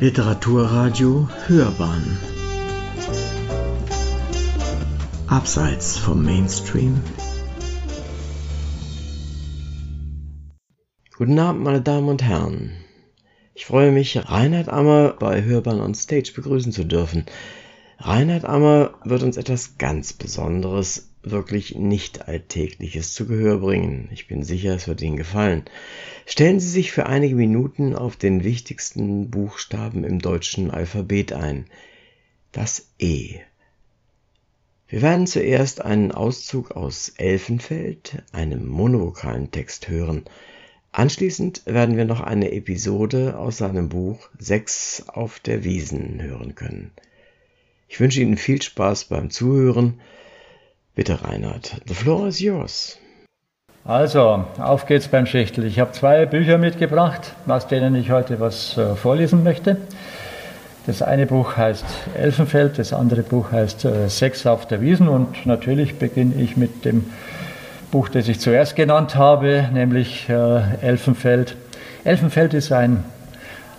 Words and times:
Literaturradio 0.00 1.28
Hörbahn 1.46 2.18
Abseits 5.26 5.98
vom 5.98 6.24
Mainstream 6.24 7.02
Guten 11.18 11.38
Abend, 11.38 11.62
meine 11.64 11.82
Damen 11.82 12.08
und 12.08 12.22
Herren. 12.22 12.72
Ich 13.52 13.66
freue 13.66 13.92
mich, 13.92 14.16
Reinhard 14.16 14.70
Ammer 14.70 15.16
bei 15.18 15.42
Hörbahn 15.42 15.82
on 15.82 15.94
Stage 15.94 16.32
begrüßen 16.34 16.72
zu 16.72 16.84
dürfen. 16.84 17.26
Reinhard 17.98 18.46
Ammer 18.46 18.94
wird 19.04 19.22
uns 19.22 19.36
etwas 19.36 19.76
ganz 19.76 20.14
Besonderes, 20.14 21.09
wirklich 21.22 21.74
nicht 21.74 22.28
Alltägliches 22.28 23.14
zu 23.14 23.26
Gehör 23.26 23.58
bringen. 23.58 24.08
Ich 24.12 24.26
bin 24.26 24.42
sicher, 24.42 24.74
es 24.74 24.88
wird 24.88 25.02
Ihnen 25.02 25.16
gefallen. 25.16 25.64
Stellen 26.26 26.60
Sie 26.60 26.68
sich 26.68 26.92
für 26.92 27.06
einige 27.06 27.34
Minuten 27.34 27.94
auf 27.94 28.16
den 28.16 28.44
wichtigsten 28.44 29.30
Buchstaben 29.30 30.04
im 30.04 30.18
deutschen 30.18 30.70
Alphabet 30.70 31.32
ein. 31.32 31.66
Das 32.52 32.88
E. 32.98 33.40
Wir 34.88 35.02
werden 35.02 35.26
zuerst 35.28 35.82
einen 35.82 36.10
Auszug 36.10 36.72
aus 36.72 37.10
Elfenfeld, 37.16 38.24
einem 38.32 38.66
monovokalen 38.66 39.52
Text 39.52 39.88
hören. 39.88 40.24
Anschließend 40.90 41.62
werden 41.66 41.96
wir 41.96 42.04
noch 42.04 42.20
eine 42.20 42.50
Episode 42.50 43.38
aus 43.38 43.58
seinem 43.58 43.88
Buch 43.88 44.28
Sechs 44.38 45.04
auf 45.06 45.38
der 45.38 45.62
Wiesen 45.62 46.20
hören 46.20 46.56
können. 46.56 46.90
Ich 47.86 48.00
wünsche 48.00 48.20
Ihnen 48.20 48.36
viel 48.36 48.60
Spaß 48.60 49.04
beim 49.04 49.30
Zuhören. 49.30 50.00
Bitte, 51.00 51.24
Reinhard, 51.24 51.80
the 51.88 51.94
floor 51.94 52.28
is 52.28 52.40
yours. 52.40 52.98
Also, 53.86 54.44
auf 54.58 54.84
geht's 54.84 55.08
beim 55.08 55.24
Schächtel. 55.24 55.64
Ich 55.64 55.80
habe 55.80 55.92
zwei 55.92 56.26
Bücher 56.26 56.58
mitgebracht, 56.58 57.32
aus 57.48 57.66
denen 57.66 57.94
ich 57.94 58.10
heute 58.10 58.38
was 58.38 58.76
äh, 58.76 58.94
vorlesen 58.96 59.42
möchte. 59.42 59.78
Das 60.84 61.00
eine 61.00 61.24
Buch 61.24 61.56
heißt 61.56 61.86
Elfenfeld, 62.14 62.78
das 62.78 62.92
andere 62.92 63.22
Buch 63.22 63.50
heißt 63.50 63.86
äh, 63.86 64.10
Sex 64.10 64.46
auf 64.46 64.68
der 64.68 64.82
Wiesen 64.82 65.08
und 65.08 65.46
natürlich 65.46 65.98
beginne 65.98 66.34
ich 66.34 66.58
mit 66.58 66.84
dem 66.84 67.06
Buch, 67.90 68.10
das 68.10 68.28
ich 68.28 68.38
zuerst 68.38 68.76
genannt 68.76 69.14
habe, 69.14 69.70
nämlich 69.72 70.28
äh, 70.28 70.60
Elfenfeld. 70.82 71.56
Elfenfeld 72.04 72.52
ist 72.52 72.72
ein 72.72 73.04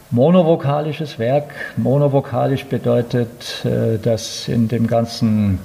monovokalisches 0.09 1.19
Werk. 1.19 1.51
Monovokalisch 1.77 2.65
bedeutet, 2.65 3.63
dass 4.03 4.47
in 4.47 4.67
dem 4.67 4.87
ganzen 4.87 5.59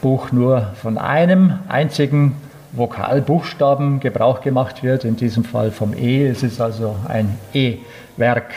Buch 0.00 0.32
nur 0.32 0.72
von 0.80 0.98
einem 0.98 1.58
einzigen 1.68 2.36
Vokalbuchstaben 2.72 4.00
Gebrauch 4.00 4.40
gemacht 4.40 4.82
wird, 4.82 5.04
in 5.04 5.16
diesem 5.16 5.44
Fall 5.44 5.70
vom 5.70 5.94
E. 5.94 6.26
Es 6.26 6.42
ist 6.42 6.60
also 6.60 6.96
ein 7.08 7.38
E-Werk, 7.54 8.52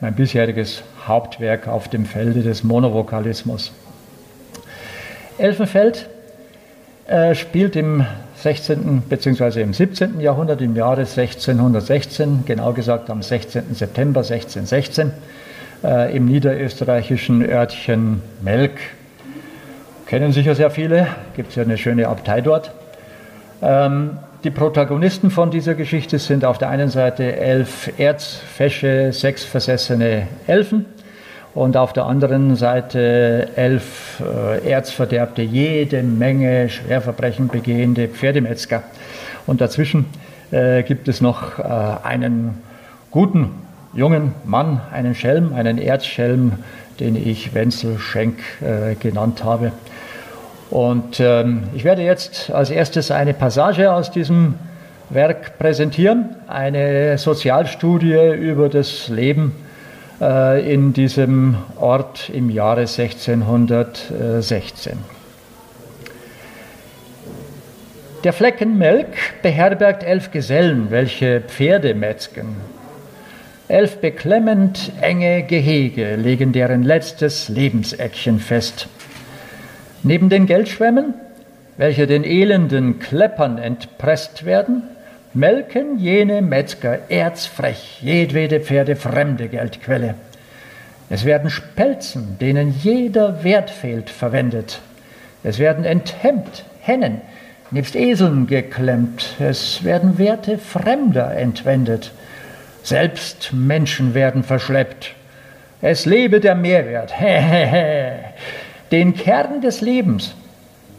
mein 0.00 0.14
bisheriges 0.14 0.82
Hauptwerk 1.06 1.68
auf 1.68 1.88
dem 1.88 2.04
Felde 2.04 2.42
des 2.42 2.64
Monovokalismus. 2.64 3.72
Elfenfeld 5.38 6.08
äh, 7.06 7.34
spielt 7.34 7.76
im 7.76 8.04
16. 8.36 9.02
bzw. 9.08 9.62
im 9.62 9.72
17. 9.72 10.20
Jahrhundert, 10.20 10.60
im 10.60 10.74
Jahre 10.74 11.02
1616, 11.02 12.42
genau 12.44 12.72
gesagt 12.72 13.08
am 13.08 13.22
16. 13.22 13.74
September 13.74 14.20
1616, 14.20 15.12
äh, 15.84 16.16
im 16.16 16.26
niederösterreichischen 16.26 17.48
Örtchen 17.48 18.22
Melk. 18.42 18.72
Kennen 20.12 20.32
sicher 20.32 20.54
sehr 20.54 20.70
viele, 20.70 21.06
gibt 21.36 21.48
es 21.48 21.54
ja 21.54 21.62
eine 21.62 21.78
schöne 21.78 22.06
Abtei 22.06 22.42
dort. 22.42 22.70
Ähm, 23.62 24.18
die 24.44 24.50
Protagonisten 24.50 25.30
von 25.30 25.50
dieser 25.50 25.72
Geschichte 25.72 26.18
sind 26.18 26.44
auf 26.44 26.58
der 26.58 26.68
einen 26.68 26.90
Seite 26.90 27.34
elf 27.36 27.90
erzfesche, 27.96 29.10
sexversessene 29.14 30.28
Elfen 30.46 30.84
und 31.54 31.78
auf 31.78 31.94
der 31.94 32.04
anderen 32.04 32.56
Seite 32.56 33.48
elf 33.56 34.20
äh, 34.20 34.68
erzverderbte, 34.68 35.40
jede 35.40 36.02
Menge 36.02 36.68
Schwerverbrechen 36.68 37.48
begehende 37.48 38.06
Pferdemetzger. 38.06 38.82
Und 39.46 39.62
dazwischen 39.62 40.04
äh, 40.50 40.82
gibt 40.82 41.08
es 41.08 41.22
noch 41.22 41.58
äh, 41.58 41.62
einen 41.62 42.60
guten 43.10 43.48
jungen 43.94 44.34
Mann, 44.44 44.82
einen 44.92 45.14
Schelm, 45.14 45.54
einen 45.54 45.78
Erzschelm, 45.78 46.52
den 47.00 47.16
ich 47.16 47.54
Wenzel 47.54 47.98
Schenk 47.98 48.40
äh, 48.60 48.94
genannt 48.94 49.42
habe. 49.42 49.72
Und 50.72 51.20
ähm, 51.20 51.68
ich 51.74 51.84
werde 51.84 52.00
jetzt 52.00 52.50
als 52.50 52.70
erstes 52.70 53.10
eine 53.10 53.34
Passage 53.34 53.92
aus 53.92 54.10
diesem 54.10 54.54
Werk 55.10 55.58
präsentieren, 55.58 56.34
eine 56.48 57.18
Sozialstudie 57.18 58.36
über 58.36 58.70
das 58.70 59.08
Leben 59.08 59.54
äh, 60.18 60.72
in 60.72 60.94
diesem 60.94 61.56
Ort 61.78 62.30
im 62.30 62.48
Jahre 62.48 62.86
1616. 62.86 64.96
Der 68.24 68.32
Flecken 68.32 68.78
Melk 68.78 69.08
beherbergt 69.42 70.04
elf 70.04 70.30
Gesellen, 70.30 70.86
welche 70.88 71.42
Pferde 71.42 71.94
metzgen. 71.94 72.56
Elf 73.68 73.98
beklemmend 73.98 74.90
enge 75.02 75.42
Gehege 75.42 76.16
legen 76.16 76.52
deren 76.52 76.82
letztes 76.82 77.50
Lebenseckchen 77.50 78.38
fest. 78.38 78.88
Neben 80.02 80.28
den 80.28 80.46
Geldschwämmen, 80.46 81.14
welche 81.76 82.06
den 82.06 82.24
elenden 82.24 82.98
Kleppern 82.98 83.58
entpresst 83.58 84.44
werden, 84.44 84.82
melken 85.34 85.98
jene 85.98 86.42
Metzger 86.42 86.98
erzfrech 87.08 88.00
jedwede 88.02 88.60
Pferde 88.60 88.96
fremde 88.96 89.48
Geldquelle. 89.48 90.14
Es 91.08 91.24
werden 91.24 91.50
Spelzen, 91.50 92.38
denen 92.40 92.74
jeder 92.82 93.44
Wert 93.44 93.70
fehlt, 93.70 94.10
verwendet. 94.10 94.80
Es 95.44 95.58
werden 95.58 95.84
enthemmt 95.84 96.64
Hennen, 96.80 97.20
nebst 97.70 97.94
Eseln 97.94 98.46
geklemmt. 98.46 99.36
Es 99.38 99.84
werden 99.84 100.18
Werte 100.18 100.58
Fremder 100.58 101.36
entwendet. 101.36 102.12
Selbst 102.82 103.52
Menschen 103.52 104.14
werden 104.14 104.42
verschleppt. 104.42 105.14
Es 105.80 106.06
lebe 106.06 106.40
der 106.40 106.54
Mehrwert. 106.54 107.12
Den 108.92 109.14
Kern 109.14 109.51
des 109.62 109.80
Lebens 109.80 110.34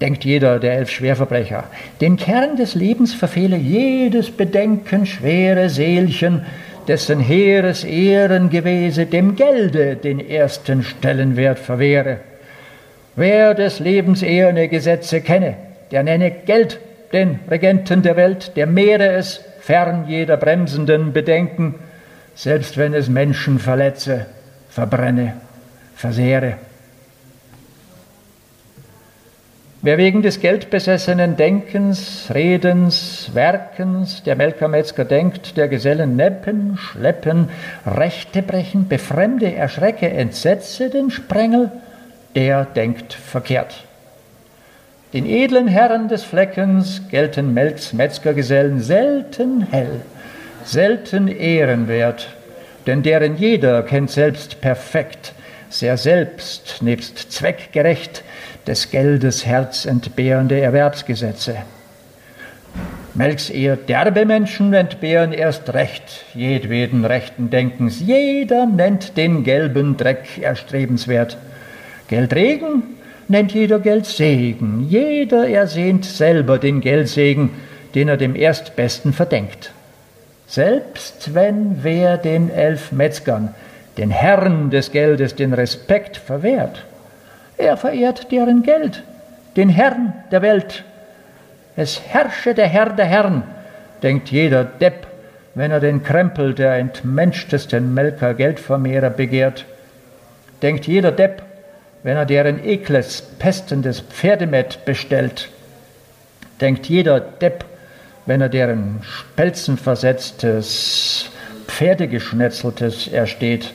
denkt 0.04 0.26
jeder 0.26 0.60
der 0.60 0.74
elf 0.74 0.90
Schwerverbrecher. 0.90 1.64
Den 2.02 2.18
Kern 2.18 2.58
des 2.58 2.76
Lebens 2.76 3.14
verfehle 3.14 3.56
jedes 3.56 4.32
Bedenken 4.32 5.06
schwere 5.06 5.70
Seelchen, 5.70 6.46
dessen 6.90 7.22
heeres 7.22 7.86
Ehrengewese 7.86 9.06
dem 9.06 9.38
Gelde 9.38 9.96
den 9.96 10.20
ersten 10.20 10.84
Stellenwert 10.84 11.58
verwehre. 11.58 12.18
Wer 13.16 13.54
des 13.54 13.80
Lebens 13.80 14.24
eherne 14.24 14.68
Gesetze 14.68 15.22
kenne, 15.22 15.56
der 15.92 16.04
nenne 16.04 16.32
Geld 16.32 16.80
den 17.14 17.40
Regenten 17.50 18.02
der 18.02 18.18
Welt, 18.18 18.58
der 18.58 18.68
mehre 18.68 19.14
es 19.14 19.40
fern 19.62 20.06
jeder 20.10 20.36
bremsenden 20.36 21.14
Bedenken, 21.14 21.76
selbst 22.36 22.78
wenn 22.78 22.94
es 22.94 23.08
Menschen 23.08 23.60
verletze, 23.60 24.26
verbrenne, 24.70 25.34
versehre. 25.96 26.56
Wer 29.86 29.98
wegen 29.98 30.22
des 30.22 30.40
geldbesessenen 30.40 31.36
Denkens, 31.36 32.32
Redens, 32.34 33.32
Werkens 33.34 34.24
der 34.24 34.38
Melkermetzger 34.38 35.04
denkt, 35.04 35.58
der 35.58 35.68
Gesellen 35.68 36.16
neppen, 36.16 36.78
schleppen, 36.78 37.50
Rechte 37.86 38.44
brechen, 38.44 38.88
befremde, 38.88 39.54
erschrecke, 39.54 40.08
entsetze 40.08 40.90
den 40.90 41.12
Sprengel, 41.12 41.70
der 42.34 42.64
denkt 42.64 43.12
verkehrt. 43.12 43.84
Den 45.12 45.26
edlen 45.26 45.68
Herren 45.68 46.08
des 46.08 46.24
Fleckens 46.24 47.02
gelten 47.12 47.54
Melks 47.54 47.92
Metzgergesellen 47.92 48.80
selten 48.80 49.68
hell, 49.70 50.00
selten 50.64 51.28
ehrenwert, 51.28 52.30
denn 52.88 53.04
deren 53.04 53.36
jeder 53.36 53.84
kennt 53.84 54.12
selbst 54.12 54.62
perfekt, 54.62 55.34
sehr 55.68 55.98
selbst, 55.98 56.78
nebst 56.82 57.34
zweckgerecht, 57.34 58.24
des 58.68 58.92
Geldes 58.92 59.46
herzentbehrende 59.46 60.60
Erwerbsgesetze. 60.60 61.58
Melks 63.16 63.50
eher 63.50 63.76
derbe 63.76 64.26
Menschen 64.26 64.74
entbehren 64.74 65.34
erst 65.34 65.74
recht 65.74 66.26
jedweden 66.34 67.06
rechten 67.06 67.52
Denkens. 67.52 68.00
Jeder 68.00 68.66
nennt 68.66 69.18
den 69.18 69.44
gelben 69.44 69.98
Dreck 69.98 70.42
erstrebenswert. 70.42 71.38
Geldregen 72.08 72.84
nennt 73.28 73.54
jeder 73.54 73.80
Geldsegen. 73.80 74.88
Jeder 74.90 75.48
ersehnt 75.48 76.06
selber 76.06 76.58
den 76.58 76.82
Geldsegen, 76.82 77.52
den 77.94 78.08
er 78.08 78.18
dem 78.18 78.36
Erstbesten 78.36 79.14
verdenkt. 79.14 79.72
Selbst 80.48 81.36
wenn 81.36 81.84
wer 81.84 82.18
den 82.18 82.50
elf 82.50 82.92
Metzgern, 82.92 83.54
den 83.98 84.10
Herrn 84.10 84.72
des 84.72 84.92
Geldes, 84.92 85.36
den 85.36 85.54
Respekt 85.54 86.18
verwehrt, 86.18 86.84
er 87.58 87.78
verehrt 87.78 88.32
deren 88.32 88.64
Geld, 88.64 89.04
den 89.56 89.70
Herrn 89.70 90.14
der 90.32 90.42
Welt. 90.42 90.84
Es 91.76 92.02
herrsche 92.08 92.54
der 92.54 92.68
Herr 92.68 92.92
der 92.92 93.06
Herren, 93.06 93.44
denkt 94.02 94.30
jeder 94.30 94.64
Depp, 94.64 95.08
wenn 95.56 95.72
er 95.72 95.80
den 95.80 96.04
Krempel 96.04 96.54
der 96.54 96.76
entmenschtesten 96.76 97.94
Melker 97.94 98.34
Geldvermehrer 98.34 99.10
begehrt. 99.10 99.66
denkt 100.62 100.88
jeder 100.88 101.12
Depp, 101.12 101.44
wenn 102.04 102.18
er 102.18 102.26
deren 102.26 102.64
ekles, 102.64 103.22
pestendes 103.40 104.02
Pferdemett 104.02 104.86
bestellt. 104.86 105.50
Denkt 106.60 106.88
jeder 106.88 107.20
Depp, 107.20 107.66
wenn 108.26 108.42
er 108.42 108.50
deren 108.50 109.02
spelzenversetztes, 109.04 111.30
Pferdegeschnetzeltes 111.68 113.08
ersteht. 113.08 113.74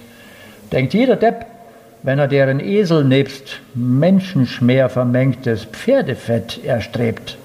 Denkt 0.72 0.94
jeder 0.94 1.16
Depp, 1.16 1.46
wenn 2.02 2.18
er 2.18 2.28
deren 2.28 2.60
Esel 2.60 3.04
nebst 3.04 3.60
Menschenschmer 3.74 4.88
vermengtes 4.88 5.64
Pferdefett 5.64 6.64
erstrebt. 6.64 7.36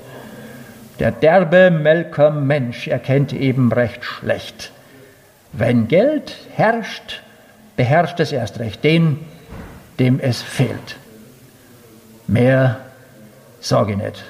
Der 0.99 1.11
derbe 1.11 1.71
Melker 1.71 2.29
Mensch 2.29 2.87
erkennt 2.87 3.33
eben 3.33 3.71
recht 3.71 4.03
schlecht. 4.03 4.71
Wenn 5.51 5.87
Geld 5.87 6.35
herrscht, 6.55 7.21
beherrscht 7.75 8.19
es 8.19 8.31
erst 8.31 8.59
recht 8.59 8.83
den, 8.83 9.19
dem 9.99 10.19
es 10.19 10.41
fehlt. 10.41 10.97
Mehr 12.27 12.77
sage 13.59 13.93
ich 13.93 13.97
nicht. 13.97 14.23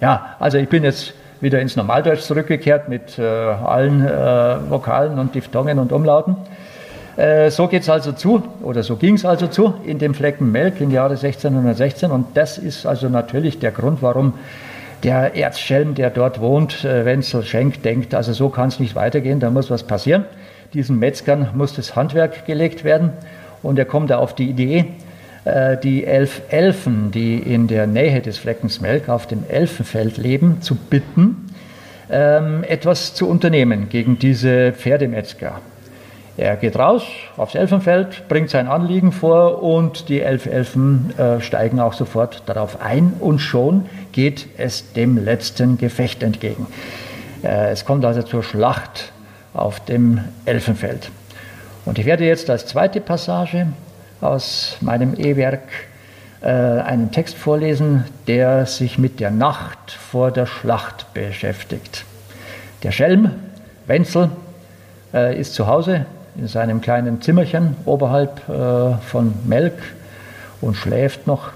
Ja, 0.00 0.36
also 0.38 0.58
ich 0.58 0.68
bin 0.68 0.84
jetzt 0.84 1.14
wieder 1.40 1.60
ins 1.60 1.76
Normaldeutsch 1.76 2.22
zurückgekehrt 2.22 2.88
mit 2.88 3.18
äh, 3.18 3.22
allen 3.22 4.06
äh, 4.06 4.70
Vokalen 4.70 5.18
und 5.18 5.34
Diphthongen 5.34 5.78
und 5.78 5.92
Umlauten. 5.92 6.36
Äh, 7.20 7.50
so 7.50 7.68
geht 7.68 7.82
es 7.82 7.90
also 7.90 8.12
zu, 8.12 8.42
oder 8.62 8.82
so 8.82 8.96
ging 8.96 9.16
es 9.16 9.26
also 9.26 9.46
zu 9.46 9.74
in 9.84 9.98
dem 9.98 10.14
Flecken 10.14 10.50
Melk 10.50 10.80
im 10.80 10.90
Jahre 10.90 11.16
1616. 11.16 12.10
Und 12.10 12.28
das 12.34 12.56
ist 12.56 12.86
also 12.86 13.10
natürlich 13.10 13.58
der 13.58 13.72
Grund, 13.72 14.00
warum 14.00 14.34
der 15.02 15.36
Erzschelm, 15.36 15.94
der 15.94 16.08
dort 16.08 16.40
wohnt, 16.40 16.82
äh, 16.82 17.04
Wenzel 17.04 17.42
Schenk, 17.44 17.82
denkt, 17.82 18.14
also 18.14 18.32
so 18.32 18.48
kann 18.48 18.68
es 18.68 18.80
nicht 18.80 18.94
weitergehen, 18.94 19.38
da 19.38 19.50
muss 19.50 19.70
was 19.70 19.82
passieren. 19.82 20.24
Diesen 20.72 20.98
Metzgern 20.98 21.50
muss 21.52 21.74
das 21.74 21.94
Handwerk 21.94 22.46
gelegt 22.46 22.84
werden. 22.84 23.10
Und 23.62 23.78
er 23.78 23.84
kommt 23.84 24.08
da 24.08 24.16
auf 24.16 24.34
die 24.34 24.48
Idee, 24.48 24.86
äh, 25.44 25.76
die 25.76 26.06
elf 26.06 26.40
Elfen, 26.48 27.10
die 27.10 27.36
in 27.36 27.66
der 27.66 27.86
Nähe 27.86 28.22
des 28.22 28.38
Fleckens 28.38 28.80
Melk 28.80 29.10
auf 29.10 29.26
dem 29.26 29.44
Elfenfeld 29.46 30.16
leben, 30.16 30.62
zu 30.62 30.74
bitten, 30.74 31.50
ähm, 32.10 32.64
etwas 32.66 33.12
zu 33.12 33.28
unternehmen 33.28 33.90
gegen 33.90 34.18
diese 34.18 34.72
Pferdemetzger. 34.72 35.60
Er 36.40 36.56
geht 36.56 36.78
raus 36.78 37.02
aufs 37.36 37.54
Elfenfeld, 37.54 38.26
bringt 38.28 38.48
sein 38.48 38.66
Anliegen 38.66 39.12
vor 39.12 39.62
und 39.62 40.08
die 40.08 40.22
elf 40.22 40.46
Elfen 40.46 41.12
äh, 41.18 41.38
steigen 41.42 41.80
auch 41.80 41.92
sofort 41.92 42.44
darauf 42.46 42.80
ein 42.80 43.12
und 43.20 43.40
schon 43.40 43.84
geht 44.12 44.48
es 44.56 44.94
dem 44.94 45.22
letzten 45.22 45.76
Gefecht 45.76 46.22
entgegen. 46.22 46.66
Äh, 47.42 47.72
es 47.72 47.84
kommt 47.84 48.06
also 48.06 48.22
zur 48.22 48.42
Schlacht 48.42 49.12
auf 49.52 49.80
dem 49.80 50.24
Elfenfeld. 50.46 51.10
Und 51.84 51.98
ich 51.98 52.06
werde 52.06 52.24
jetzt 52.24 52.48
als 52.48 52.64
zweite 52.64 53.02
Passage 53.02 53.66
aus 54.22 54.78
meinem 54.80 55.12
E-Werk 55.20 55.68
äh, 56.40 56.46
einen 56.46 57.10
Text 57.10 57.36
vorlesen, 57.36 58.06
der 58.28 58.64
sich 58.64 58.96
mit 58.96 59.20
der 59.20 59.30
Nacht 59.30 59.90
vor 59.90 60.30
der 60.30 60.46
Schlacht 60.46 61.12
beschäftigt. 61.12 62.06
Der 62.82 62.92
Schelm, 62.92 63.30
Wenzel, 63.86 64.30
äh, 65.12 65.38
ist 65.38 65.52
zu 65.52 65.66
Hause 65.66 66.06
in 66.36 66.46
seinem 66.46 66.80
kleinen 66.80 67.20
Zimmerchen 67.20 67.76
oberhalb 67.84 68.48
äh, 68.48 68.96
von 68.98 69.34
Melk 69.44 69.74
und 70.60 70.74
schläft 70.74 71.26
noch. 71.26 71.50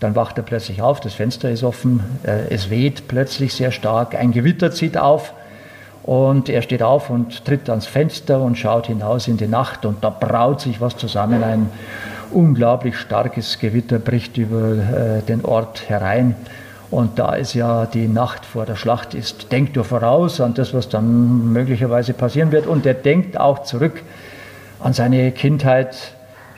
Dann 0.00 0.16
wacht 0.16 0.38
er 0.38 0.44
plötzlich 0.44 0.80
auf, 0.80 1.00
das 1.00 1.14
Fenster 1.14 1.50
ist 1.50 1.62
offen, 1.62 2.00
äh, 2.22 2.52
es 2.54 2.70
weht 2.70 3.08
plötzlich 3.08 3.52
sehr 3.52 3.70
stark, 3.70 4.14
ein 4.14 4.32
Gewitter 4.32 4.72
zieht 4.72 4.96
auf 4.96 5.34
und 6.02 6.48
er 6.48 6.62
steht 6.62 6.82
auf 6.82 7.10
und 7.10 7.44
tritt 7.44 7.68
ans 7.68 7.86
Fenster 7.86 8.40
und 8.40 8.56
schaut 8.56 8.86
hinaus 8.86 9.28
in 9.28 9.36
die 9.36 9.46
Nacht 9.46 9.84
und 9.84 10.02
da 10.02 10.10
braut 10.10 10.60
sich 10.60 10.80
was 10.80 10.96
zusammen. 10.96 11.44
Ein 11.44 11.70
unglaublich 12.30 12.96
starkes 12.96 13.58
Gewitter 13.58 13.98
bricht 13.98 14.38
über 14.38 14.72
äh, 14.72 15.22
den 15.22 15.44
Ort 15.44 15.88
herein. 15.88 16.34
Und 16.90 17.18
da 17.20 17.36
es 17.36 17.54
ja 17.54 17.86
die 17.86 18.08
Nacht 18.08 18.44
vor 18.44 18.66
der 18.66 18.74
Schlacht 18.74 19.14
ist, 19.14 19.52
denkt 19.52 19.76
er 19.76 19.84
voraus 19.84 20.40
an 20.40 20.54
das, 20.54 20.74
was 20.74 20.88
dann 20.88 21.52
möglicherweise 21.52 22.14
passieren 22.14 22.50
wird. 22.50 22.66
Und 22.66 22.84
er 22.84 22.94
denkt 22.94 23.38
auch 23.38 23.62
zurück 23.62 24.02
an 24.80 24.92
seine 24.92 25.30
Kindheit 25.30 25.96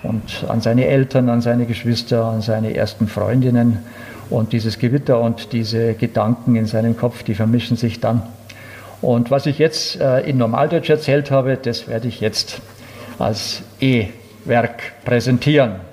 und 0.03 0.45
an 0.49 0.61
seine 0.61 0.87
Eltern, 0.87 1.29
an 1.29 1.43
seine 1.43 1.67
Geschwister, 1.67 2.25
an 2.25 2.41
seine 2.41 2.75
ersten 2.75 3.09
Freundinnen. 3.09 3.81
Und 4.31 4.55
dieses 4.55 4.79
Gewitter 4.79 5.21
und 5.21 5.53
diese 5.53 5.93
Gedanken 5.95 6.57
in 6.57 6.67
seinem 6.67 6.97
Kopf, 6.97 7.23
die 7.23 7.35
vermischen 7.35 7.77
sich 7.77 8.01
dann. 8.01 8.23
Und 9.03 9.31
was 9.31 9.45
ich 9.47 9.59
jetzt 9.59 10.01
äh, 10.01 10.21
in 10.21 10.39
Normaldeutsch 10.39 10.89
erzählt 10.89 11.31
habe, 11.31 11.59
das 11.61 11.89
werde 11.89 12.09
ich 12.09 12.21
jetzt 12.21 12.63
als 13.19 13.63
E-Werk 13.81 14.93
präsentieren. 15.05 15.92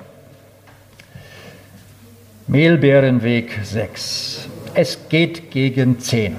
Mehlbeerenweg 2.52 3.60
6. 3.62 4.48
Es 4.74 4.98
geht 5.08 5.52
gegen 5.52 6.00
10. 6.00 6.36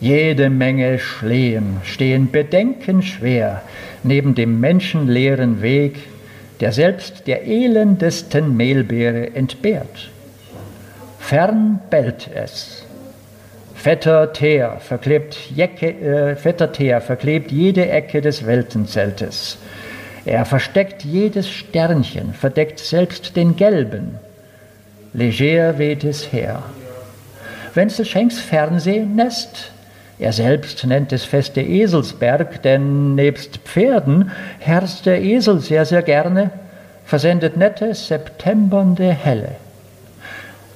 Jede 0.00 0.48
Menge 0.50 1.00
Schlehen 1.00 1.78
stehen 1.82 2.30
bedenkenschwer 2.30 3.62
neben 4.04 4.36
dem 4.36 4.60
menschenleeren 4.60 5.62
Weg, 5.62 5.96
der 6.60 6.70
selbst 6.70 7.26
der 7.26 7.44
elendesten 7.44 8.56
Mehlbeere 8.56 9.34
entbehrt. 9.34 10.10
Fern 11.18 11.80
bellt 11.90 12.30
es. 12.32 12.86
Fetter 13.74 14.32
Teer 14.32 14.76
verklebt, 14.78 15.36
Jecke, 15.52 15.88
äh, 15.88 16.36
fetter 16.36 16.70
Teer 16.70 17.00
verklebt 17.00 17.50
jede 17.50 17.88
Ecke 17.88 18.20
des 18.20 18.46
Weltenzeltes. 18.46 19.58
Er 20.24 20.44
versteckt 20.44 21.02
jedes 21.02 21.48
Sternchen, 21.48 22.32
verdeckt 22.32 22.78
selbst 22.78 23.34
den 23.34 23.56
gelben 23.56 24.20
leger 25.12 25.78
weht 25.78 26.04
es 26.04 26.32
her. 26.32 26.62
Wenzel 27.74 28.04
Schenks 28.04 28.40
Fernsehnest, 28.40 29.72
er 30.18 30.32
selbst 30.32 30.84
nennt 30.84 31.12
es 31.12 31.24
feste 31.24 31.60
Eselsberg, 31.60 32.62
denn 32.62 33.14
nebst 33.14 33.58
Pferden 33.64 34.30
herrscht 34.58 35.06
der 35.06 35.22
Esel 35.22 35.60
sehr, 35.60 35.86
sehr 35.86 36.02
gerne, 36.02 36.50
versendet 37.06 37.56
nette 37.56 37.94
septembernde 37.94 39.12
Helle. 39.12 39.56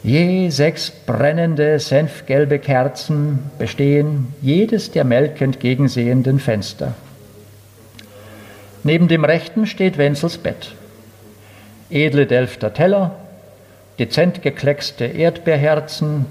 Je 0.02 0.50
sechs 0.50 0.90
brennende, 0.90 1.78
senfgelbe 1.78 2.58
Kerzen 2.58 3.38
bestehen 3.58 4.34
jedes 4.42 4.90
der 4.90 5.04
melkend 5.04 5.60
gegensehenden 5.60 6.40
Fenster. 6.40 6.94
Neben 8.82 9.08
dem 9.08 9.24
rechten 9.24 9.66
steht 9.66 9.96
Wenzels 9.96 10.36
Bett. 10.36 10.74
Edle 11.88 12.26
Delfter 12.26 12.74
Teller, 12.74 13.12
dezent 13.98 14.42
gekleckste 14.42 15.04
Erdbeerherzen, 15.04 16.26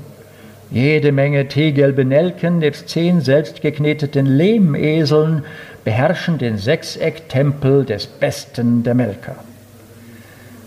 jede 0.70 1.12
Menge 1.12 1.48
teegelbe 1.48 2.04
Nelken 2.04 2.58
nebst 2.60 2.90
zehn 2.90 3.22
selbstgekneteten 3.22 4.26
Lehmeseln 4.26 5.44
beherrschen 5.84 6.38
den 6.38 6.58
Sechsecktempel 6.58 7.86
des 7.86 8.08
Besten 8.08 8.84
der 8.84 8.96
Melker. 8.96 9.36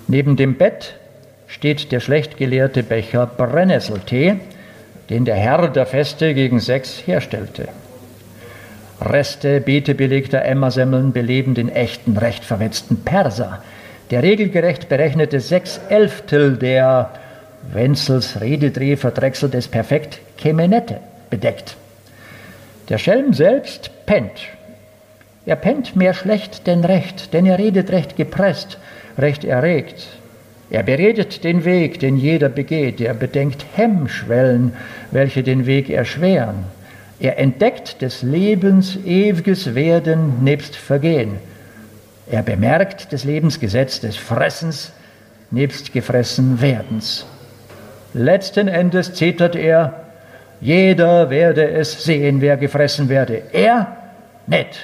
Neben 0.07 0.37
dem 0.37 0.55
Bett 0.57 0.95
steht 1.49 1.91
der 1.91 2.01
schlecht 2.01 2.37
geleerte 2.37 2.83
Becher 2.83 3.27
Brennnesseltee, 3.27 4.37
den 5.11 5.25
der 5.25 5.37
Herr 5.37 5.69
der 5.69 5.87
Feste 5.87 6.35
gegen 6.35 6.61
sechs 6.61 7.03
herstellte. 7.07 7.69
Reste 9.01 9.61
betebelegter 9.61 10.45
Emmersemmeln 10.45 11.13
beleben 11.13 11.55
den 11.55 11.69
echten, 11.69 12.17
recht 12.17 12.45
verwetzten 12.45 12.99
Perser, 12.99 13.63
der 14.11 14.23
regelgerecht 14.23 14.89
berechnete 14.89 15.41
Sechselftel 15.41 16.57
der 16.57 17.11
Wenzels 17.73 18.41
Rededreh 18.41 18.97
verdrechselt 18.97 19.55
es 19.55 19.69
perfekt 19.69 20.21
Kemenette 20.37 20.99
bedeckt. 21.31 21.77
Der 22.89 22.99
Schelm 22.99 23.33
selbst 23.33 23.91
pennt. 24.07 24.49
Er 25.45 25.57
pennt 25.57 25.97
mehr 25.97 26.15
schlecht 26.15 26.67
denn 26.67 26.85
recht, 26.85 27.33
denn 27.33 27.47
er 27.47 27.59
redet 27.59 27.91
recht 27.91 28.17
gepresst, 28.17 28.79
recht 29.19 29.45
erregt. 29.45 30.07
Er 30.71 30.83
beredet 30.83 31.45
den 31.45 31.65
Weg, 31.65 32.01
den 32.01 32.17
jeder 32.17 32.49
begeht. 32.49 33.01
Er 33.01 33.15
bedenkt 33.15 33.65
Hemmschwellen, 33.75 34.73
welche 35.13 35.43
den 35.43 35.67
Weg 35.67 35.91
erschweren. 35.91 36.65
Er 37.21 37.39
entdeckt 37.39 38.03
des 38.03 38.23
Lebens 38.23 38.99
ewiges 39.05 39.75
Werden 39.75 40.43
nebst 40.43 40.77
Vergehen. 40.77 41.39
Er 42.29 42.43
bemerkt 42.43 43.13
des 43.13 43.25
Lebens 43.25 43.61
Gesetz 43.61 44.01
des 44.01 44.17
Fressens 44.17 44.93
nebst 45.51 45.93
gefressen 45.93 46.61
Werdens. 46.61 47.25
Letzten 48.15 48.69
Endes 48.69 49.15
zetert 49.15 49.55
er, 49.55 50.05
jeder 50.61 51.31
werde 51.31 51.71
es 51.71 52.03
sehen, 52.03 52.41
wer 52.41 52.57
gefressen 52.57 53.09
werde. 53.09 53.43
Er 53.53 53.97
nicht. 54.47 54.79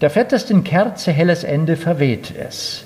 Der 0.00 0.10
fettesten 0.10 0.62
Kerze 0.64 1.12
helles 1.12 1.44
Ende 1.44 1.76
verweht 1.76 2.32
es. 2.36 2.84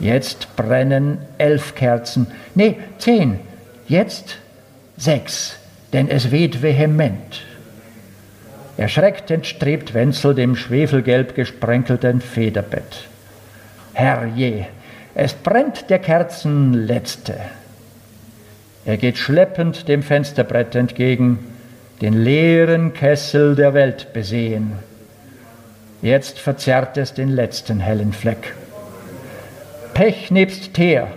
Jetzt 0.00 0.56
brennen 0.56 1.18
elf 1.38 1.74
Kerzen, 1.74 2.26
nee, 2.54 2.76
zehn, 2.98 3.40
jetzt 3.88 4.38
sechs, 4.96 5.56
denn 5.92 6.08
es 6.08 6.30
weht 6.30 6.62
vehement. 6.62 7.42
Erschreckt 8.76 9.30
entstrebt 9.30 9.94
Wenzel 9.94 10.34
dem 10.34 10.56
schwefelgelb 10.56 11.34
gesprenkelten 11.34 12.20
Federbett. 12.20 13.08
Herrje, 13.92 14.66
es 15.14 15.34
brennt 15.34 15.90
der 15.90 15.98
Kerzen 15.98 16.72
letzte. 16.72 17.34
Er 18.84 18.96
geht 18.96 19.18
schleppend 19.18 19.88
dem 19.88 20.02
Fensterbrett 20.02 20.74
entgegen, 20.74 21.38
den 22.00 22.14
leeren 22.24 22.94
Kessel 22.94 23.54
der 23.54 23.74
Welt 23.74 24.12
besehen. 24.12 24.72
Jetzt 26.00 26.40
verzerrt 26.40 26.96
es 26.96 27.14
den 27.14 27.28
letzten 27.28 27.78
hellen 27.78 28.12
Fleck. 28.12 28.54
Pech 29.94 30.30
nebst 30.30 30.74
Teer 30.74 31.08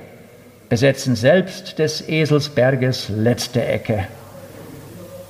besetzen 0.69 1.15
selbst 1.15 1.79
des 1.79 2.07
Eselsberges 2.07 3.09
letzte 3.09 3.65
Ecke. 3.65 4.07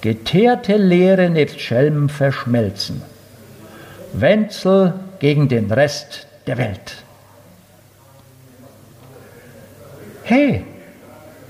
Geteerte 0.06 0.78
Leere 0.78 1.32
nebst 1.32 1.60
Schelm 1.60 2.10
verschmelzen. 2.10 3.02
Wenzel 4.14 4.94
gegen 5.18 5.48
den 5.48 5.72
Rest 5.72 6.28
der 6.46 6.60
Welt. 6.60 6.98
Hey, 10.22 10.64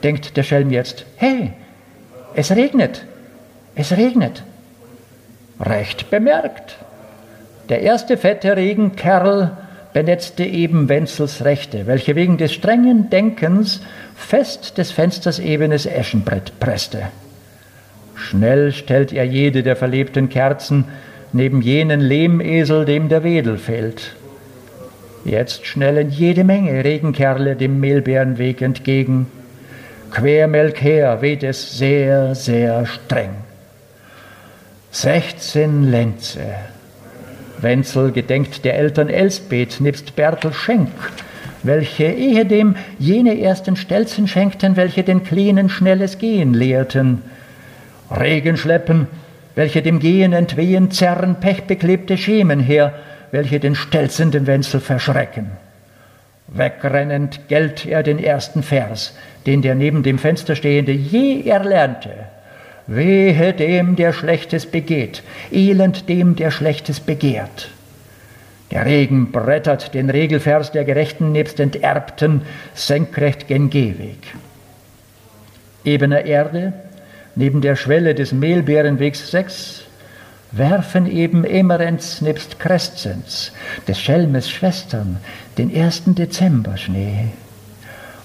denkt 0.04 0.38
der 0.38 0.44
Schelm 0.44 0.72
jetzt, 0.72 1.06
hey, 1.18 1.52
es 2.34 2.50
regnet, 2.50 3.04
es 3.76 3.92
regnet. 3.92 4.42
Recht 5.60 6.10
bemerkt. 6.10 6.78
Der 7.68 7.82
erste 7.82 8.16
fette 8.16 8.56
Regenkerl 8.56 9.52
benetzte 9.92 10.46
eben 10.46 10.88
Wenzels 10.88 11.44
Rechte, 11.44 11.88
welche 11.88 12.16
wegen 12.16 12.38
des 12.38 12.54
strengen 12.54 13.10
Denkens 13.10 13.82
fest 14.16 14.78
des 14.78 14.94
Fensters 14.94 15.40
ebenes 15.40 15.86
Eschenbrett 15.86 16.58
presste. 16.62 17.10
Schnell 18.16 18.72
stellt 18.72 19.14
er 19.14 19.26
jede 19.26 19.64
der 19.64 19.76
verlebten 19.76 20.30
Kerzen 20.30 20.86
neben 21.34 21.62
jenen 21.62 22.02
Lehmesel, 22.02 22.86
dem 22.86 23.10
der 23.10 23.24
Wedel 23.24 23.58
fehlt. 23.58 24.16
Jetzt 25.26 25.66
schnellen 25.66 26.10
jede 26.10 26.44
Menge 26.44 26.84
Regenkerle 26.84 27.56
dem 27.56 27.80
Mehlbärenweg 27.80 28.62
entgegen. 28.62 29.28
Quermelk 30.12 30.82
her 30.82 31.22
weht 31.22 31.44
es 31.44 31.78
sehr, 31.78 32.36
sehr 32.36 32.86
streng. 32.86 33.32
Sechzehn 34.92 35.92
Lenze. 35.92 36.42
Wenzel 37.60 38.12
gedenkt 38.12 38.64
der 38.64 38.78
Eltern 38.78 39.10
Elsbeth 39.10 39.82
nebst 39.82 40.16
Bertel 40.16 40.54
Schenk, 40.54 40.92
welche 41.64 42.06
ehedem 42.06 42.76
jene 43.00 43.42
ersten 43.42 43.76
Stelzen 43.76 44.28
schenkten, 44.28 44.78
welche 44.78 45.04
den 45.04 45.24
Kleinen 45.24 45.70
schnelles 45.70 46.18
Gehen 46.18 46.54
lehrten. 46.54 47.24
Regen 48.20 48.58
schleppen, 48.58 49.08
welche 49.56 49.82
dem 49.82 50.00
Gehen 50.00 50.34
entwehen, 50.34 50.92
zerren 50.92 51.40
pechbeklebte 51.40 52.18
Schemen 52.18 52.60
her, 52.60 52.94
welche 53.32 53.60
den 53.60 53.76
stelzenden 53.76 54.48
Wenzel 54.48 54.80
verschrecken. 54.80 55.52
Wegrennend 56.48 57.48
gelt 57.48 57.86
er 57.86 58.04
den 58.04 58.24
ersten 58.24 58.64
Vers, 58.64 59.16
den 59.46 59.62
der 59.62 59.76
neben 59.76 60.04
dem 60.04 60.20
Fenster 60.20 60.56
stehende 60.56 60.92
je 60.92 61.48
erlernte. 61.48 62.12
Wehe 62.88 63.54
dem, 63.54 63.96
der 63.96 64.14
Schlechtes 64.14 64.66
begeht, 64.68 65.24
elend 65.52 66.08
dem, 66.08 66.36
der 66.36 66.52
Schlechtes 66.52 67.00
begehrt. 67.00 67.70
Der 68.72 68.86
Regen 68.86 69.32
brettert 69.32 69.94
den 69.94 70.10
Regelvers 70.10 70.72
der 70.72 70.84
Gerechten 70.84 71.32
nebst 71.32 71.60
Enterbten 71.60 72.42
senkrecht 72.74 73.48
gen 73.48 73.70
Gehweg. 73.70 74.36
Ebener 75.84 76.26
Erde, 76.26 76.74
neben 77.36 77.62
der 77.62 77.76
Schwelle 77.76 78.16
des 78.16 78.32
Mehlbeerenwegs 78.32 79.32
6, 79.32 79.84
werfen 80.52 81.06
eben 81.12 81.44
Emerenz 81.44 82.22
nebst 82.22 82.60
Crescens, 82.60 83.52
des 83.88 84.00
Schelmes 84.00 84.50
Schwestern, 84.50 85.18
den 85.58 85.74
ersten 85.74 86.16
Dezemberschnee. 86.16 87.30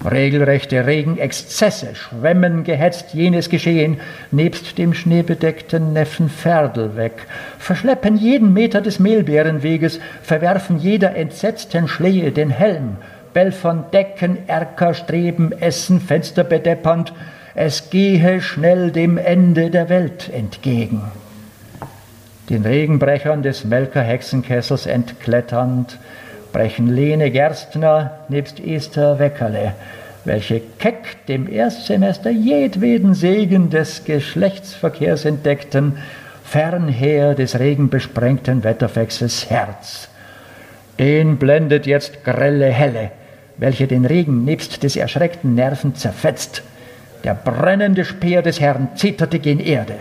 Regelrechte 0.03 0.87
Regenexzesse 0.87 1.93
schwemmen 1.93 2.63
gehetzt 2.63 3.13
jenes 3.13 3.49
Geschehen. 3.49 3.99
Nebst 4.31 4.79
dem 4.79 4.95
schneebedeckten 4.95 5.93
Neffen 5.93 6.27
Ferdel 6.27 6.95
weg, 6.95 7.27
verschleppen 7.59 8.17
jeden 8.17 8.51
Meter 8.53 8.81
des 8.81 8.97
Mehlbeerenweges, 8.97 9.99
verwerfen 10.23 10.79
jeder 10.79 11.15
entsetzten 11.15 11.87
Schlehe 11.87 12.31
den 12.31 12.49
Helm, 12.49 12.97
Belfern 13.33 13.85
Decken, 13.93 14.39
Erker, 14.47 14.95
Streben, 14.95 15.51
Essen, 15.51 16.01
Fenster 16.01 16.43
bedeppernd, 16.43 17.13
es 17.55 17.89
gehe 17.89 18.41
schnell 18.41 18.91
dem 18.91 19.17
Ende 19.17 19.69
der 19.69 19.89
Welt 19.89 20.29
entgegen 20.33 21.03
den 22.51 22.65
Regenbrechern 22.65 23.43
des 23.43 23.63
Melker-Hexenkessels 23.63 24.85
entkletternd, 24.85 25.97
brechen 26.51 26.93
Lene 26.93 27.31
Gerstner 27.31 28.19
nebst 28.27 28.59
Esther 28.59 29.19
Weckerle, 29.19 29.73
welche 30.25 30.61
keck 30.77 31.25
dem 31.27 31.49
Erstsemester 31.49 32.29
jedweden 32.29 33.13
Segen 33.13 33.69
des 33.69 34.03
Geschlechtsverkehrs 34.03 35.23
entdeckten, 35.23 35.97
fernher 36.43 37.35
des 37.35 37.57
regenbesprengten 37.57 38.65
Wetterwechsels 38.65 39.49
Herz. 39.49 40.09
Den 40.99 41.37
blendet 41.37 41.85
jetzt 41.85 42.25
grelle 42.25 42.67
Helle, 42.67 43.11
welche 43.55 43.87
den 43.87 44.03
Regen 44.03 44.43
nebst 44.43 44.83
des 44.83 44.97
erschreckten 44.97 45.55
Nerven 45.55 45.95
zerfetzt. 45.95 46.63
Der 47.23 47.35
brennende 47.35 48.03
Speer 48.03 48.41
des 48.41 48.59
Herrn 48.59 48.89
zitterte 48.95 49.39
gen 49.39 49.59
Erde. 49.59 49.95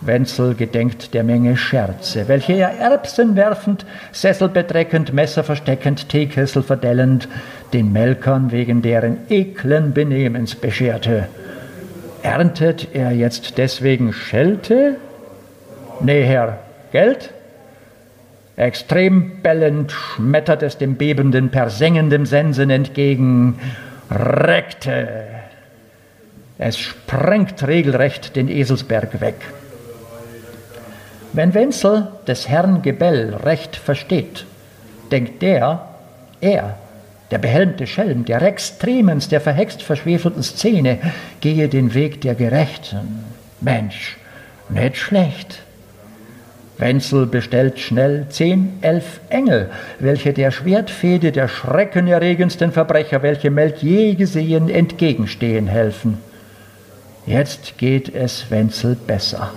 Wenzel 0.00 0.54
gedenkt 0.54 1.12
der 1.12 1.24
Menge 1.24 1.56
Scherze, 1.56 2.26
welche 2.26 2.54
er 2.54 2.78
Erbsen 2.78 3.36
werfend, 3.36 3.84
Sessel 4.12 4.48
bedreckend, 4.48 5.12
Messer 5.12 5.44
versteckend, 5.44 6.08
Teekessel 6.08 6.62
verdellend, 6.62 7.28
den 7.72 7.92
Melkern 7.92 8.50
wegen 8.50 8.80
deren 8.80 9.18
eklen 9.28 9.92
Benehmens 9.92 10.54
bescherte. 10.54 11.28
Erntet 12.22 12.88
er 12.94 13.12
jetzt 13.12 13.58
deswegen 13.58 14.12
Schelte? 14.12 14.96
Nee, 16.00 16.22
Herr, 16.22 16.58
Geld? 16.92 17.30
Extrem 18.56 19.42
bellend 19.42 19.92
schmettert 19.92 20.62
es 20.62 20.76
dem 20.76 20.96
bebenden, 20.96 21.50
persengendem 21.50 22.26
Sensen 22.26 22.70
entgegen. 22.70 23.58
Rekte! 24.10 25.39
Es 26.62 26.76
sprengt 26.76 27.66
regelrecht 27.66 28.36
den 28.36 28.48
Eselsberg 28.48 29.22
weg. 29.22 29.36
Wenn 31.32 31.54
Wenzel 31.54 32.08
des 32.26 32.50
Herrn 32.50 32.82
Gebell 32.82 33.34
recht 33.34 33.76
versteht, 33.76 34.44
denkt 35.10 35.40
der, 35.40 35.88
er, 36.42 36.76
der 37.30 37.38
behelmte 37.38 37.86
Schelm, 37.86 38.26
der 38.26 38.42
Rex 38.42 38.76
Tremens 38.76 39.28
der 39.28 39.40
verhext 39.40 39.82
verschwefelten 39.82 40.42
Szene, 40.42 40.98
gehe 41.40 41.70
den 41.70 41.94
Weg 41.94 42.20
der 42.20 42.34
Gerechten. 42.34 43.24
Mensch, 43.62 44.18
nicht 44.68 44.98
schlecht. 44.98 45.62
Wenzel 46.76 47.24
bestellt 47.24 47.78
schnell 47.78 48.26
zehn, 48.28 48.74
elf 48.82 49.20
Engel, 49.30 49.70
welche 49.98 50.34
der 50.34 50.50
Schwertfehde 50.50 51.32
der 51.32 51.48
schreckenerregendsten 51.48 52.70
Verbrecher, 52.70 53.22
welche 53.22 53.50
Melk 53.50 53.78
je 53.82 54.14
gesehen, 54.14 54.68
entgegenstehen 54.68 55.66
helfen. 55.66 56.18
Jetzt 57.26 57.78
geht 57.78 58.14
es 58.14 58.50
Wenzel 58.50 58.96
besser. 58.96 59.52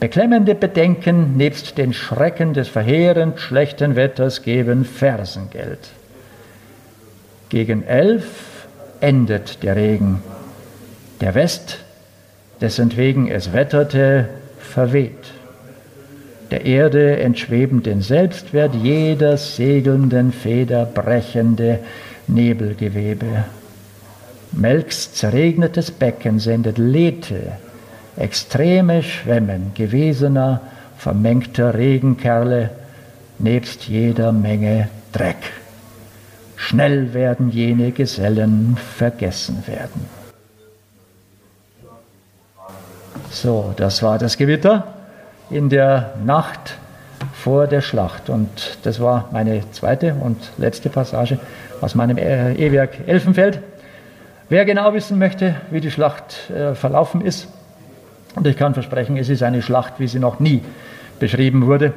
Beklemmende 0.00 0.54
Bedenken 0.54 1.36
nebst 1.36 1.78
den 1.78 1.92
Schrecken 1.92 2.54
des 2.54 2.68
verheerend 2.68 3.38
schlechten 3.38 3.94
Wetters 3.94 4.42
geben 4.42 4.84
Fersengeld. 4.84 5.90
Gegen 7.50 7.84
elf 7.84 8.66
endet 9.00 9.62
der 9.62 9.76
Regen. 9.76 10.22
Der 11.20 11.34
West, 11.34 11.78
dessen 12.60 12.96
wegen 12.96 13.28
es 13.28 13.52
wetterte, 13.52 14.28
verweht. 14.58 15.32
Der 16.50 16.64
Erde 16.64 17.18
entschweben 17.20 17.82
den 17.82 18.00
Selbstwert 18.00 18.74
jeder 18.74 19.36
segelnden 19.36 20.32
Feder 20.32 20.84
brechende 20.84 21.78
Nebelgewebe. 22.26 23.44
Melks 24.52 25.14
zerregnetes 25.14 25.90
Becken 25.90 26.38
sendet 26.38 26.78
Lethe 26.78 27.52
extreme 28.16 29.02
Schwemmen 29.02 29.72
gewesener, 29.74 30.60
vermengter 30.98 31.74
Regenkerle 31.74 32.70
nebst 33.38 33.88
jeder 33.88 34.32
Menge 34.32 34.88
Dreck. 35.12 35.52
Schnell 36.56 37.12
werden 37.12 37.50
jene 37.50 37.90
Gesellen 37.92 38.76
vergessen 38.76 39.64
werden. 39.66 40.06
So, 43.30 43.72
das 43.76 44.02
war 44.02 44.18
das 44.18 44.36
Gewitter 44.36 44.86
in 45.50 45.68
der 45.68 46.14
Nacht 46.24 46.76
vor 47.32 47.66
der 47.66 47.80
Schlacht. 47.80 48.28
Und 48.30 48.78
das 48.84 49.00
war 49.00 49.28
meine 49.32 49.68
zweite 49.72 50.14
und 50.14 50.36
letzte 50.58 50.90
Passage 50.90 51.38
aus 51.80 51.94
meinem 51.94 52.18
E-Werk 52.18 53.08
Elfenfeld. 53.08 53.60
Wer 54.52 54.66
genau 54.66 54.92
wissen 54.92 55.18
möchte, 55.18 55.54
wie 55.70 55.80
die 55.80 55.90
Schlacht 55.90 56.50
äh, 56.50 56.74
verlaufen 56.74 57.22
ist, 57.22 57.48
Und 58.34 58.46
ich 58.46 58.58
kann 58.58 58.74
versprechen, 58.74 59.16
es 59.16 59.30
ist 59.30 59.42
eine 59.42 59.62
Schlacht, 59.62 59.94
wie 59.96 60.06
sie 60.06 60.18
noch 60.18 60.40
nie 60.40 60.60
beschrieben 61.18 61.66
wurde. 61.66 61.94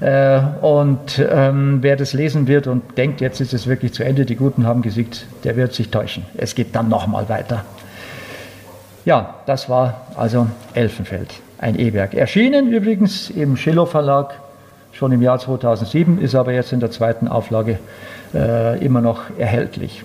Äh, 0.00 0.40
und 0.60 1.24
ähm, 1.24 1.78
wer 1.82 1.94
das 1.94 2.12
lesen 2.12 2.48
wird 2.48 2.66
und 2.66 2.98
denkt, 2.98 3.20
jetzt 3.20 3.40
ist 3.40 3.54
es 3.54 3.68
wirklich 3.68 3.92
zu 3.92 4.02
Ende, 4.02 4.24
die 4.24 4.34
Guten 4.34 4.66
haben 4.66 4.82
gesiegt, 4.82 5.24
der 5.44 5.54
wird 5.54 5.72
sich 5.72 5.90
täuschen. 5.90 6.26
Es 6.36 6.56
geht 6.56 6.74
dann 6.74 6.88
nochmal 6.88 7.28
weiter. 7.28 7.64
Ja, 9.04 9.36
das 9.46 9.68
war 9.68 10.08
also 10.16 10.48
Elfenfeld, 10.72 11.32
ein 11.58 11.78
E-Werk. 11.78 12.14
Erschienen 12.14 12.72
übrigens 12.72 13.30
im 13.30 13.56
Schillow 13.56 13.86
Verlag 13.86 14.34
schon 14.90 15.12
im 15.12 15.22
Jahr 15.22 15.38
2007, 15.38 16.20
ist 16.20 16.34
aber 16.34 16.54
jetzt 16.54 16.72
in 16.72 16.80
der 16.80 16.90
zweiten 16.90 17.28
Auflage 17.28 17.78
äh, 18.34 18.84
immer 18.84 19.00
noch 19.00 19.22
erhältlich. 19.38 20.02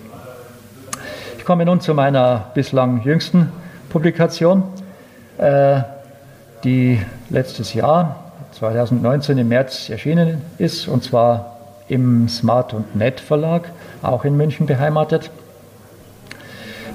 Ich 1.49 1.51
komme 1.51 1.65
nun 1.65 1.81
zu 1.81 1.95
meiner 1.95 2.51
bislang 2.53 3.01
jüngsten 3.01 3.51
Publikation, 3.89 4.61
äh, 5.39 5.81
die 6.63 7.01
letztes 7.31 7.73
Jahr 7.73 8.33
2019 8.51 9.35
im 9.39 9.47
März 9.47 9.89
erschienen 9.89 10.43
ist, 10.59 10.87
und 10.87 11.03
zwar 11.03 11.57
im 11.87 12.29
Smart 12.29 12.75
und 12.75 12.95
Net 12.95 13.19
Verlag, 13.19 13.71
auch 14.03 14.25
in 14.25 14.37
München 14.37 14.67
beheimatet. 14.67 15.31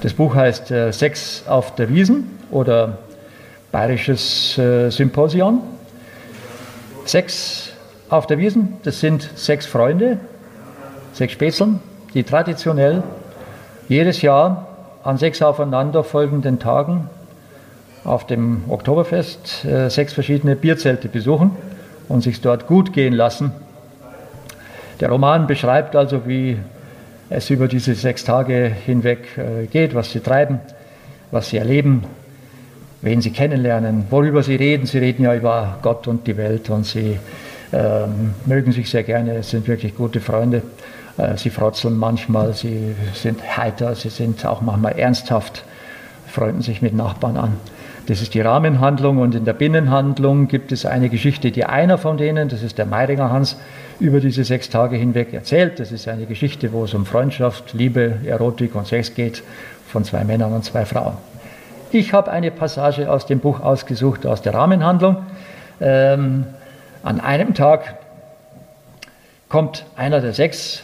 Das 0.03 0.13
Buch 0.13 0.37
heißt 0.37 0.71
äh, 0.71 0.93
Sex 0.93 1.43
auf 1.49 1.75
der 1.75 1.89
Wiesen 1.89 2.39
oder 2.53 2.99
Bayerisches 3.73 4.57
äh, 4.57 4.89
Symposion. 4.89 5.63
Sex 7.07 7.73
auf 8.09 8.29
der 8.29 8.39
Wiesen, 8.39 8.75
das 8.85 9.01
sind 9.01 9.29
sechs 9.35 9.67
Freunde, 9.67 10.21
sechs 11.13 11.33
Spätzeln, 11.33 11.81
die 12.15 12.23
traditionell 12.23 13.03
jedes 13.89 14.23
Jahr 14.23 14.69
an 15.03 15.19
sechs 15.19 15.43
aufeinanderfolgenden 15.43 16.59
Tagen 16.59 17.09
auf 18.05 18.27
dem 18.27 18.65
Oktoberfest 18.69 19.65
äh, 19.65 19.89
sechs 19.89 20.13
verschiedene 20.13 20.57
Bierzelte 20.57 21.09
besuchen 21.09 21.53
und 22.09 22.23
sich 22.23 22.41
dort 22.41 22.67
gut 22.67 22.93
gehen 22.93 23.15
lassen. 23.15 23.53
Der 25.01 25.09
Roman 25.09 25.47
beschreibt 25.47 25.97
also, 25.97 26.27
wie 26.27 26.59
es 27.31 27.51
über 27.51 27.69
diese 27.69 27.95
sechs 27.95 28.25
Tage 28.25 28.71
hinweg 28.87 29.27
äh, 29.39 29.67
geht, 29.67 29.95
was 29.95 30.13
sie 30.13 30.21
treiben, 30.21 30.61
was 31.31 31.49
sie 31.49 31.57
erleben, 31.57 32.05
wen 33.03 33.21
sie 33.21 33.31
kennenlernen, 33.31 34.05
worüber 34.11 34.43
sie 34.43 34.57
reden. 34.57 34.87
Sie 34.87 34.99
reden 34.99 35.25
ja 35.25 35.35
über 35.35 35.79
Gott 35.83 36.07
und 36.07 36.27
die 36.27 36.37
Welt 36.37 36.71
und 36.71 36.85
sie 36.85 37.19
ähm, 37.73 38.35
mögen 38.47 38.73
sich 38.73 38.89
sehr 38.89 39.03
gerne, 39.03 39.37
es 39.37 39.51
sind 39.51 39.67
wirklich 39.67 39.97
gute 39.97 40.21
Freunde. 40.21 40.63
Äh, 41.17 41.37
sie 41.37 41.51
frotzeln 41.51 41.99
manchmal, 41.99 42.55
sie 42.55 42.95
sind 43.15 43.57
heiter, 43.57 43.95
sie 43.95 44.09
sind 44.09 44.45
auch 44.47 44.61
manchmal 44.61 44.99
ernsthaft, 44.99 45.65
freunden 46.27 46.63
sich 46.63 46.83
mit 46.83 46.95
Nachbarn 46.95 47.37
an. 47.37 47.57
Das 48.07 48.21
ist 48.21 48.35
die 48.35 48.41
Rahmenhandlung 48.41 49.19
und 49.19 49.35
in 49.35 49.47
der 49.47 49.55
Binnenhandlung 49.55 50.49
gibt 50.49 50.73
es 50.73 50.85
eine 50.85 51.09
Geschichte, 51.09 51.51
die 51.51 51.65
einer 51.65 51.97
von 51.97 52.19
denen, 52.19 52.51
das 52.51 52.63
ist 52.63 52.77
der 52.77 52.85
Meiringer 52.85 53.31
Hans, 53.31 53.57
über 53.99 54.21
diese 54.21 54.45
sechs 54.45 54.69
Tage 54.69 54.97
hinweg 54.97 55.33
erzählt. 55.33 55.81
Das 55.81 55.91
ist 55.91 56.07
eine 56.09 56.27
Geschichte, 56.27 56.73
wo 56.73 56.85
es 56.85 56.93
um 56.93 57.07
Freundschaft, 57.07 57.73
Liebe, 57.73 58.19
Erotik 58.27 58.75
und 58.75 58.87
Sex 58.87 59.15
geht 59.15 59.43
von 59.89 60.05
zwei 60.05 60.25
Männern 60.25 60.53
und 60.53 60.65
zwei 60.65 60.85
Frauen. 60.85 61.15
Ich 61.93 62.13
habe 62.13 62.31
eine 62.31 62.51
Passage 62.51 63.11
aus 63.11 63.25
dem 63.25 63.39
Buch 63.39 63.61
ausgesucht, 63.61 64.27
aus 64.27 64.43
der 64.43 64.53
Rahmenhandlung. 64.53 65.19
Ähm, 65.81 66.45
an 67.03 67.21
einem 67.21 67.55
Tag 67.55 67.95
kommt 69.49 69.87
einer 69.97 70.21
der 70.21 70.33
sechs 70.33 70.83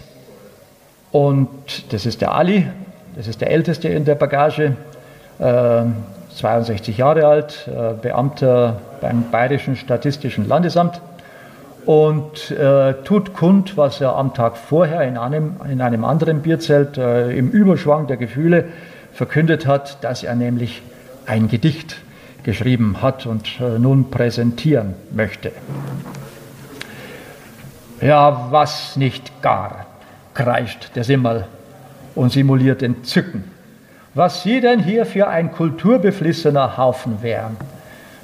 und 1.13 1.49
das 1.93 2.07
ist 2.07 2.21
der 2.21 2.33
Ali, 2.33 2.67
das 3.17 3.27
ist 3.27 3.41
der 3.41 3.51
Älteste 3.51 3.89
in 3.89 4.05
der 4.05 4.15
Bagage, 4.15 4.77
äh, 5.39 5.83
62 6.35 6.99
Jahre 6.99 7.27
alt, 7.27 7.69
äh, 7.69 7.95
Beamter 8.01 8.81
beim 9.01 9.31
Bayerischen 9.31 9.77
Statistischen 9.77 10.49
Landesamt 10.49 11.01
und 11.87 12.51
äh, 12.51 12.95
tut 13.05 13.35
kund, 13.35 13.77
was 13.77 14.01
er 14.01 14.15
am 14.17 14.35
Tag 14.35 14.57
vorher 14.57 15.03
in 15.03 15.17
einem, 15.17 15.57
in 15.69 15.81
einem 15.81 16.05
anderen 16.05 16.43
Bierzelt 16.43 16.99
äh, 16.99 17.33
im 17.33 17.51
Überschwang 17.51 18.07
der 18.07 18.17
Gefühle 18.17 18.67
verkündet 19.13 19.67
hat, 19.67 20.03
dass 20.05 20.23
er 20.23 20.35
nämlich 20.35 20.83
ein 21.27 21.49
Gedicht 21.49 21.97
geschrieben 22.43 23.03
hat 23.03 23.27
und 23.27 23.61
äh, 23.61 23.79
nun 23.79 24.11
präsentieren 24.11 24.95
möchte. 25.11 25.53
Ja, 28.01 28.47
was 28.51 28.97
nicht 28.97 29.43
gar, 29.43 29.87
kreischt 30.43 30.97
der 30.97 31.05
Simmerl 31.05 31.47
und 32.15 32.33
simuliert 32.33 32.83
Entzücken 32.83 33.45
was 34.15 34.43
Sie 34.43 34.61
denn 34.61 34.81
hier 34.81 35.07
für 35.07 35.29
ein 35.29 35.53
kulturbeflissener 35.53 36.77
Haufen 36.77 37.23
wären. 37.23 37.57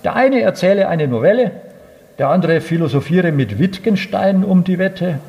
Der 0.04 0.16
eine 0.16 0.40
erzähle 0.40 0.88
eine 0.88 1.06
Novelle, 1.08 1.52
der 2.18 2.28
andere 2.28 2.60
philosophiere 2.60 3.32
mit 3.32 3.58
Wittgenstein 3.58 4.44
um 4.44 4.64
die 4.64 4.78
Wette. 4.78 5.20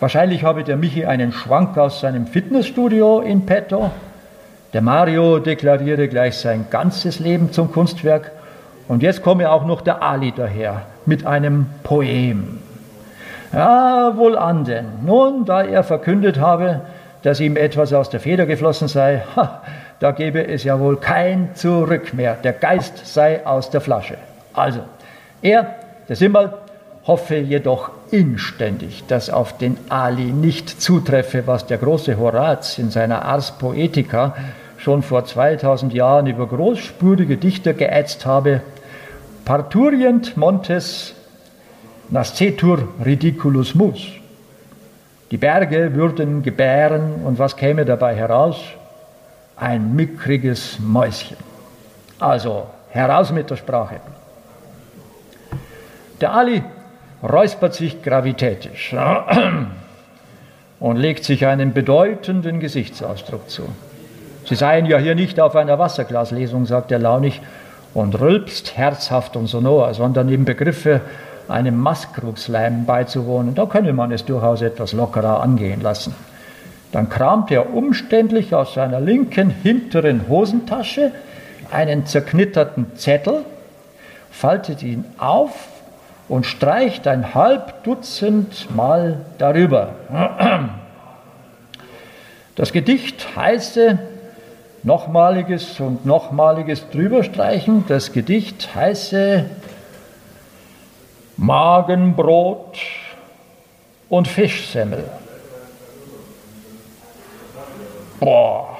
Wahrscheinlich 0.00 0.44
habe 0.44 0.62
der 0.62 0.76
Michi 0.76 1.04
einen 1.04 1.32
Schwank 1.32 1.76
aus 1.76 2.00
seinem 2.00 2.26
Fitnessstudio 2.26 3.20
in 3.20 3.46
petto. 3.46 3.90
Der 4.72 4.82
Mario 4.82 5.38
deklariere 5.40 6.08
gleich 6.08 6.36
sein 6.36 6.66
ganzes 6.70 7.18
Leben 7.18 7.52
zum 7.52 7.72
Kunstwerk. 7.72 8.30
Und 8.86 9.02
jetzt 9.02 9.22
komme 9.22 9.50
auch 9.50 9.66
noch 9.66 9.80
der 9.80 10.02
Ali 10.02 10.32
daher 10.34 10.82
mit 11.06 11.26
einem 11.26 11.66
Poem. 11.82 12.58
Ja, 13.52 14.16
wohl 14.16 14.36
an 14.36 14.64
denn. 14.64 14.86
Nun, 15.04 15.44
da 15.44 15.62
er 15.62 15.82
verkündet 15.82 16.38
habe, 16.38 16.82
dass 17.22 17.40
ihm 17.40 17.56
etwas 17.56 17.92
aus 17.92 18.10
der 18.10 18.20
Feder 18.20 18.46
geflossen 18.46 18.88
sei, 18.88 19.22
ha, 19.36 19.62
da 20.00 20.12
gebe 20.12 20.46
es 20.46 20.64
ja 20.64 20.78
wohl 20.78 20.96
kein 20.96 21.54
Zurück 21.54 22.14
mehr. 22.14 22.36
Der 22.42 22.52
Geist 22.52 23.06
sei 23.06 23.44
aus 23.46 23.70
der 23.70 23.80
Flasche. 23.80 24.18
Also, 24.52 24.80
er, 25.42 25.74
der 26.08 26.16
Simbal, 26.16 26.54
hoffe 27.06 27.36
jedoch 27.36 27.90
inständig, 28.10 29.04
dass 29.08 29.30
auf 29.30 29.56
den 29.56 29.78
Ali 29.88 30.30
nicht 30.30 30.80
zutreffe, 30.80 31.46
was 31.46 31.66
der 31.66 31.78
große 31.78 32.18
Horaz 32.18 32.78
in 32.78 32.90
seiner 32.90 33.24
Ars 33.24 33.52
Poetica 33.52 34.36
schon 34.76 35.02
vor 35.02 35.24
2000 35.24 35.92
Jahren 35.94 36.26
über 36.26 36.46
großspurige 36.46 37.38
Dichter 37.38 37.72
geätzt 37.72 38.26
habe. 38.26 38.60
Parturient 39.44 40.36
Montes 40.36 41.14
nascetur 42.10 42.88
ridiculus 43.04 43.74
mus. 43.74 44.06
Die 45.30 45.36
Berge 45.36 45.94
würden 45.94 46.42
gebären 46.42 47.22
und 47.24 47.38
was 47.38 47.56
käme 47.56 47.84
dabei 47.84 48.14
heraus? 48.14 48.56
ein 49.58 49.94
mickriges 49.94 50.78
Mäuschen. 50.78 51.36
Also 52.18 52.66
heraus 52.90 53.32
mit 53.32 53.50
der 53.50 53.56
Sprache. 53.56 54.00
Der 56.20 56.32
Ali 56.32 56.62
räuspert 57.22 57.74
sich 57.74 58.02
gravitätisch 58.02 58.94
und 60.80 60.96
legt 60.96 61.24
sich 61.24 61.46
einen 61.46 61.72
bedeutenden 61.72 62.60
Gesichtsausdruck 62.60 63.50
zu. 63.50 63.62
Sie 64.44 64.54
seien 64.54 64.86
ja 64.86 64.98
hier 64.98 65.14
nicht 65.14 65.38
auf 65.40 65.56
einer 65.56 65.78
Wasserglaslesung, 65.78 66.64
sagt 66.66 66.90
er 66.90 66.98
launig 66.98 67.40
und 67.94 68.18
rülpst 68.18 68.76
herzhaft 68.76 69.36
und 69.36 69.46
sonor, 69.46 69.92
sondern 69.94 70.28
im 70.28 70.44
Begriffe, 70.44 71.00
einem 71.48 71.76
Maskrugsleim 71.78 72.84
beizuwohnen. 72.84 73.54
Da 73.54 73.66
könne 73.66 73.92
man 73.92 74.12
es 74.12 74.24
durchaus 74.24 74.62
etwas 74.62 74.92
lockerer 74.92 75.42
angehen 75.42 75.80
lassen. 75.80 76.14
Dann 76.92 77.08
kramt 77.08 77.50
er 77.50 77.74
umständlich 77.74 78.54
aus 78.54 78.74
seiner 78.74 79.00
linken 79.00 79.50
hinteren 79.50 80.28
Hosentasche 80.28 81.12
einen 81.70 82.06
zerknitterten 82.06 82.96
Zettel, 82.96 83.44
faltet 84.30 84.82
ihn 84.82 85.04
auf 85.18 85.68
und 86.28 86.46
streicht 86.46 87.06
ein 87.06 87.34
halb 87.34 87.84
Dutzend 87.84 88.74
Mal 88.74 89.24
darüber. 89.38 89.90
Das 92.56 92.72
Gedicht 92.72 93.36
heiße 93.36 93.98
nochmaliges 94.82 95.80
und 95.80 96.06
nochmaliges 96.06 96.88
drüberstreichen. 96.90 97.84
Das 97.88 98.12
Gedicht 98.12 98.74
heiße 98.74 99.44
Magenbrot 101.38 102.78
und 104.08 104.26
Fischsemmel. 104.26 105.04
Boah, 108.18 108.76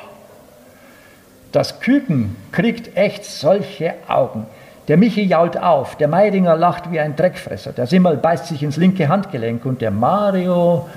das 1.52 1.78
Küken 1.78 2.36
kriegt 2.50 2.96
echt 2.96 3.24
solche 3.24 3.94
Augen. 4.08 4.46
Der 4.88 4.96
Michi 4.96 5.22
jault 5.22 5.56
auf, 5.56 5.96
der 5.96 6.08
Meidinger 6.08 6.56
lacht 6.56 6.90
wie 6.90 6.98
ein 6.98 7.14
Dreckfresser, 7.14 7.72
der 7.72 7.86
Simmel 7.86 8.16
beißt 8.16 8.46
sich 8.46 8.62
ins 8.62 8.76
linke 8.76 9.08
Handgelenk 9.08 9.64
und 9.64 9.80
der 9.80 9.92
Mario 9.92 10.88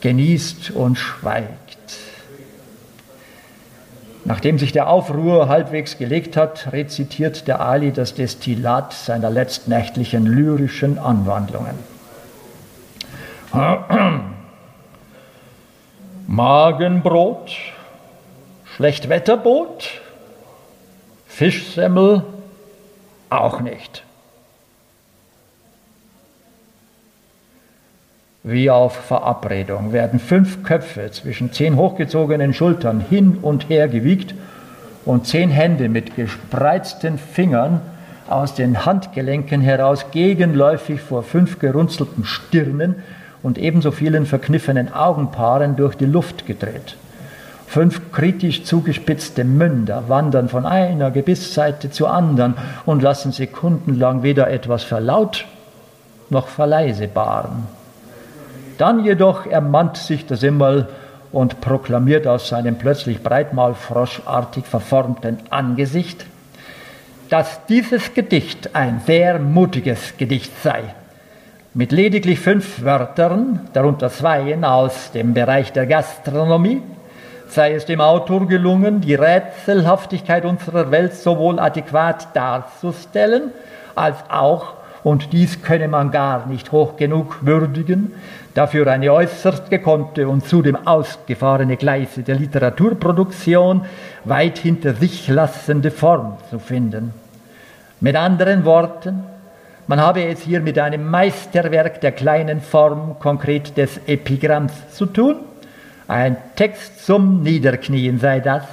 genießt 0.00 0.70
und 0.70 0.96
schweigt. 0.96 1.61
Nachdem 4.24 4.58
sich 4.58 4.72
der 4.72 4.88
Aufruhr 4.88 5.48
halbwegs 5.48 5.98
gelegt 5.98 6.36
hat, 6.36 6.72
rezitiert 6.72 7.48
der 7.48 7.60
Ali 7.60 7.90
das 7.92 8.14
Destillat 8.14 8.92
seiner 8.92 9.30
letztnächtlichen 9.30 10.26
lyrischen 10.26 10.98
Anwandlungen. 10.98 11.74
Magenbrot 16.26 17.50
Schlechtwetterboot, 18.76 20.00
Fischsemmel, 21.26 22.24
auch 23.28 23.60
nicht. 23.60 24.02
Wie 28.44 28.70
auf 28.70 28.96
Verabredung 28.96 29.92
werden 29.92 30.18
fünf 30.18 30.64
Köpfe 30.64 31.12
zwischen 31.12 31.52
zehn 31.52 31.76
hochgezogenen 31.76 32.52
Schultern 32.52 32.98
hin 32.98 33.38
und 33.40 33.68
her 33.68 33.86
gewiegt 33.86 34.34
und 35.04 35.28
zehn 35.28 35.48
Hände 35.48 35.88
mit 35.88 36.16
gespreizten 36.16 37.18
Fingern 37.18 37.80
aus 38.28 38.54
den 38.54 38.84
Handgelenken 38.84 39.60
heraus 39.60 40.06
gegenläufig 40.10 41.00
vor 41.00 41.22
fünf 41.22 41.60
gerunzelten 41.60 42.24
Stirnen 42.24 42.96
und 43.44 43.58
ebenso 43.58 43.92
vielen 43.92 44.26
verkniffenen 44.26 44.92
Augenpaaren 44.92 45.76
durch 45.76 45.94
die 45.94 46.06
Luft 46.06 46.44
gedreht. 46.44 46.96
Fünf 47.68 48.10
kritisch 48.10 48.64
zugespitzte 48.64 49.44
Münder 49.44 50.08
wandern 50.08 50.48
von 50.48 50.66
einer 50.66 51.12
Gebissseite 51.12 51.92
zur 51.92 52.12
anderen 52.12 52.54
und 52.86 53.02
lassen 53.02 53.30
sekundenlang 53.30 54.24
weder 54.24 54.50
etwas 54.50 54.82
verlaut 54.82 55.46
noch 56.28 56.48
verleise 56.48 57.06
baren. 57.06 57.68
Dann 58.82 59.04
jedoch 59.04 59.46
ermannt 59.46 59.96
sich 59.96 60.26
der 60.26 60.36
Simmel 60.36 60.88
und 61.30 61.60
proklamiert 61.60 62.26
aus 62.26 62.48
seinem 62.48 62.74
plötzlich 62.78 63.22
breitmaulfroschartig 63.22 64.66
verformten 64.66 65.38
Angesicht, 65.50 66.26
dass 67.30 67.64
dieses 67.66 68.12
Gedicht 68.12 68.74
ein 68.74 69.00
sehr 69.06 69.38
mutiges 69.38 70.14
Gedicht 70.18 70.50
sei. 70.64 70.82
Mit 71.74 71.92
lediglich 71.92 72.40
fünf 72.40 72.82
Wörtern, 72.82 73.60
darunter 73.72 74.10
zweien 74.10 74.64
aus 74.64 75.12
dem 75.12 75.32
Bereich 75.32 75.72
der 75.72 75.86
Gastronomie, 75.86 76.82
sei 77.46 77.74
es 77.74 77.86
dem 77.86 78.00
Autor 78.00 78.48
gelungen, 78.48 79.00
die 79.00 79.14
Rätselhaftigkeit 79.14 80.44
unserer 80.44 80.90
Welt 80.90 81.14
sowohl 81.14 81.60
adäquat 81.60 82.34
darzustellen, 82.34 83.52
als 83.94 84.16
auch, 84.28 84.74
und 85.04 85.32
dies 85.32 85.62
könne 85.62 85.86
man 85.86 86.10
gar 86.10 86.46
nicht 86.46 86.72
hoch 86.72 86.96
genug 86.96 87.38
würdigen, 87.42 88.12
dafür 88.54 88.86
eine 88.86 89.12
äußerst 89.12 89.70
gekonnte 89.70 90.28
und 90.28 90.46
zudem 90.46 90.76
ausgefahrene 90.86 91.76
Gleise 91.76 92.22
der 92.22 92.36
Literaturproduktion 92.36 93.84
weit 94.24 94.58
hinter 94.58 94.94
sich 94.94 95.28
lassende 95.28 95.90
Form 95.90 96.36
zu 96.50 96.58
finden. 96.58 97.14
Mit 98.00 98.16
anderen 98.16 98.64
Worten, 98.64 99.24
man 99.86 100.00
habe 100.00 100.24
es 100.24 100.40
hier 100.42 100.60
mit 100.60 100.78
einem 100.78 101.08
Meisterwerk 101.08 102.00
der 102.00 102.12
kleinen 102.12 102.60
Form, 102.60 103.16
konkret 103.18 103.76
des 103.76 104.00
Epigramms, 104.06 104.72
zu 104.90 105.06
tun. 105.06 105.36
Ein 106.08 106.36
Text 106.56 107.04
zum 107.04 107.42
Niederknien 107.42 108.18
sei 108.18 108.40
das. 108.40 108.64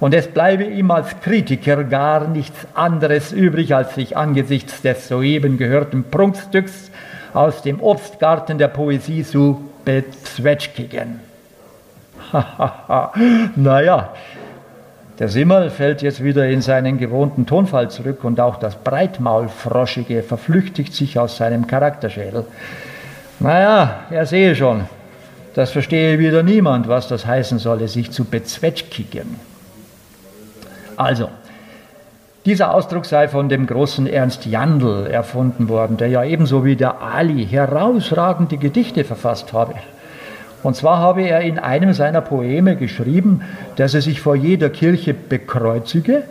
Und 0.00 0.12
es 0.12 0.26
bleibe 0.26 0.64
ihm 0.64 0.90
als 0.90 1.20
Kritiker 1.20 1.84
gar 1.84 2.26
nichts 2.26 2.66
anderes 2.74 3.32
übrig, 3.32 3.74
als 3.74 3.94
sich 3.94 4.16
angesichts 4.16 4.82
des 4.82 5.08
soeben 5.08 5.56
gehörten 5.56 6.04
Prunkstücks 6.10 6.90
aus 7.34 7.62
dem 7.62 7.80
Obstgarten 7.80 8.56
der 8.56 8.68
Poesie 8.68 9.24
zu 9.24 9.68
bezwetschkigen. 9.84 11.20
naja, 13.56 14.10
der 15.18 15.28
Simmel 15.28 15.70
fällt 15.70 16.02
jetzt 16.02 16.22
wieder 16.24 16.46
in 16.48 16.62
seinen 16.62 16.98
gewohnten 16.98 17.46
Tonfall 17.46 17.90
zurück 17.90 18.24
und 18.24 18.40
auch 18.40 18.56
das 18.56 18.76
Breitmaulfroschige 18.76 20.22
verflüchtigt 20.22 20.94
sich 20.94 21.18
aus 21.18 21.36
seinem 21.36 21.66
Charakterschädel. 21.66 22.46
Naja, 23.40 24.04
er 24.10 24.26
sehe 24.26 24.56
schon, 24.56 24.84
das 25.54 25.70
verstehe 25.70 26.18
wieder 26.18 26.42
niemand, 26.42 26.88
was 26.88 27.08
das 27.08 27.26
heißen 27.26 27.58
solle, 27.58 27.88
sich 27.88 28.10
zu 28.10 28.24
bezwetschkigen. 28.24 29.38
Also, 30.96 31.28
dieser 32.44 32.74
Ausdruck 32.74 33.06
sei 33.06 33.28
von 33.28 33.48
dem 33.48 33.66
großen 33.66 34.06
Ernst 34.06 34.44
Jandl 34.44 35.06
erfunden 35.06 35.68
worden, 35.68 35.96
der 35.96 36.08
ja 36.08 36.24
ebenso 36.24 36.64
wie 36.64 36.76
der 36.76 37.00
Ali 37.00 37.46
herausragende 37.46 38.58
Gedichte 38.58 39.04
verfasst 39.04 39.52
habe. 39.52 39.74
Und 40.62 40.76
zwar 40.76 40.98
habe 40.98 41.22
er 41.22 41.40
in 41.40 41.58
einem 41.58 41.92
seiner 41.92 42.20
Poeme 42.20 42.76
geschrieben, 42.76 43.42
dass 43.76 43.94
er 43.94 44.02
sich 44.02 44.20
vor 44.20 44.36
jeder 44.36 44.70
Kirche 44.70 45.14
bekreuzige, 45.14 46.24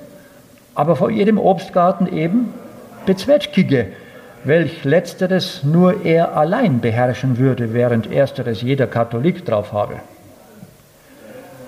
aber 0.76 0.95
vor 0.95 1.10
jedem 1.10 1.38
Obstgarten 1.38 2.08
eben 2.08 2.54
bezwetschkige, 3.06 3.88
welch 4.43 4.84
letzteres 4.84 5.63
nur 5.63 6.04
er 6.04 6.36
allein 6.36 6.80
beherrschen 6.80 7.38
würde, 7.38 7.73
während 7.73 8.12
ersteres 8.12 8.62
jeder 8.62 8.88
Katholik 8.88 9.45
drauf 9.45 9.71
habe. 9.71 9.95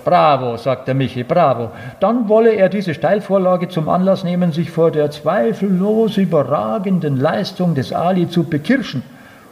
Bravo, 0.06 0.56
sagt 0.56 0.86
der 0.86 0.94
Michi, 0.94 1.24
bravo. 1.24 1.72
Dann 1.98 2.28
wolle 2.28 2.52
er 2.52 2.68
diese 2.68 2.94
Steilvorlage 2.94 3.68
zum 3.68 3.88
Anlass 3.88 4.22
nehmen, 4.22 4.52
sich 4.52 4.70
vor 4.70 4.92
der 4.92 5.10
zweifellos 5.10 6.16
überragenden 6.16 7.16
Leistung 7.16 7.74
des 7.74 7.92
Ali 7.92 8.28
zu 8.30 8.44
bekirschen 8.44 9.02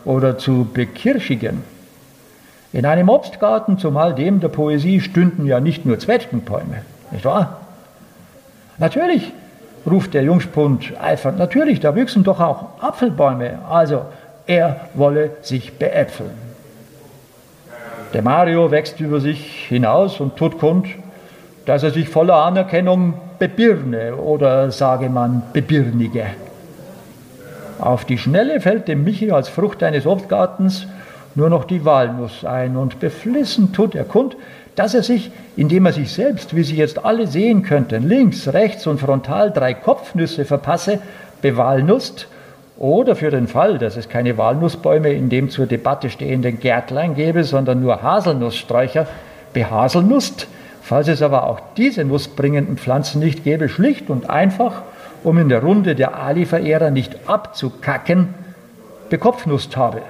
oder 0.05 0.39
zu 0.39 0.69
bekirchigen. 0.73 1.65
In 2.73 2.87
einem 2.87 3.09
Obstgarten, 3.09 3.79
zumal 3.79 4.15
dem 4.15 4.39
der 4.39 4.47
Poesie, 4.47 5.01
stünden 5.01 5.45
ja 5.45 5.59
nicht 5.59 5.87
nur 5.87 5.99
Zwetschgenbäume, 5.99 6.83
nicht 7.11 7.25
wahr? 7.25 7.59
Natürlich, 8.79 9.33
ruft 9.85 10.15
der 10.15 10.23
Jungspund 10.23 10.93
eifernd, 11.03 11.37
natürlich, 11.37 11.81
da 11.81 11.97
wüchsen 11.97 12.23
doch 12.23 12.39
auch 12.39 12.81
Apfelbäume. 12.81 13.59
Also, 13.69 14.03
er 14.47 14.83
wolle 14.95 15.31
sich 15.43 15.81
beäpfeln. 15.81 16.44
Der 18.15 18.23
Mario 18.23 18.71
wächst 18.71 19.01
über 19.01 19.21
sich 19.21 19.67
hinaus 19.69 20.21
und 20.21 20.37
tut 20.37 20.61
kund, 20.61 20.87
dass 21.67 21.83
er 21.83 21.91
sich 21.91 22.09
voller 22.09 22.37
Anerkennung 22.37 23.15
bebirne 23.41 24.15
oder 24.15 24.71
sage 24.71 25.09
man 25.09 25.43
bebirnige. 25.53 26.27
Auf 27.81 28.05
die 28.05 28.17
Schnelle 28.17 28.61
fällt 28.61 28.87
dem 28.87 29.03
Michi 29.03 29.33
als 29.33 29.49
Frucht 29.49 29.83
eines 29.83 30.07
Obstgartens 30.07 30.87
nur 31.35 31.51
noch 31.51 31.65
die 31.65 31.85
Walnuss 31.85 32.45
ein 32.45 32.77
und 32.77 33.01
beflissen 33.01 33.73
tut 33.73 33.97
er 33.97 34.05
kund, 34.05 34.37
dass 34.77 34.95
er 34.95 35.03
sich, 35.03 35.33
indem 35.57 35.87
er 35.87 35.93
sich 35.93 36.13
selbst, 36.13 36.55
wie 36.55 36.63
Sie 36.63 36.77
jetzt 36.77 37.05
alle 37.05 37.27
sehen 37.27 37.65
könnten, 37.65 38.09
links, 38.09 38.53
rechts 38.53 38.87
und 38.87 39.01
frontal 39.01 39.51
drei 39.51 39.75
Kopfnüsse 39.75 40.45
verpasse, 40.45 41.01
bewalnusst 41.43 42.29
oder 42.77 43.15
für 43.15 43.31
den 43.31 43.47
Fall, 43.47 43.79
dass 43.79 43.97
es 43.97 44.09
keine 44.09 44.37
Walnussbäume 44.37 45.13
in 45.13 45.29
dem 45.29 45.49
zur 45.49 45.67
Debatte 45.67 46.11
stehenden 46.11 46.59
Gärtlein 46.59 47.15
gäbe, 47.15 47.45
sondern 47.45 47.81
nur 47.81 48.03
Haselnusssträucher, 48.03 49.07
behaselnusst, 49.53 50.49
falls 50.83 51.09
es 51.09 51.23
aber 51.23 51.47
auch 51.47 51.61
diese 51.77 52.05
nussbringenden 52.05 52.77
Pflanzen 52.77 53.21
nicht 53.21 53.45
gäbe, 53.45 53.69
schlicht 53.69 54.11
und 54.11 54.29
einfach, 54.29 54.83
um 55.23 55.39
in 55.39 55.49
der 55.49 55.63
Runde 55.63 55.95
der 55.95 56.19
Ali-Verehrer 56.19 56.91
nicht 56.91 57.29
abzukacken, 57.29 58.35
bekopfnusst 59.09 59.77
habe. 59.77 60.03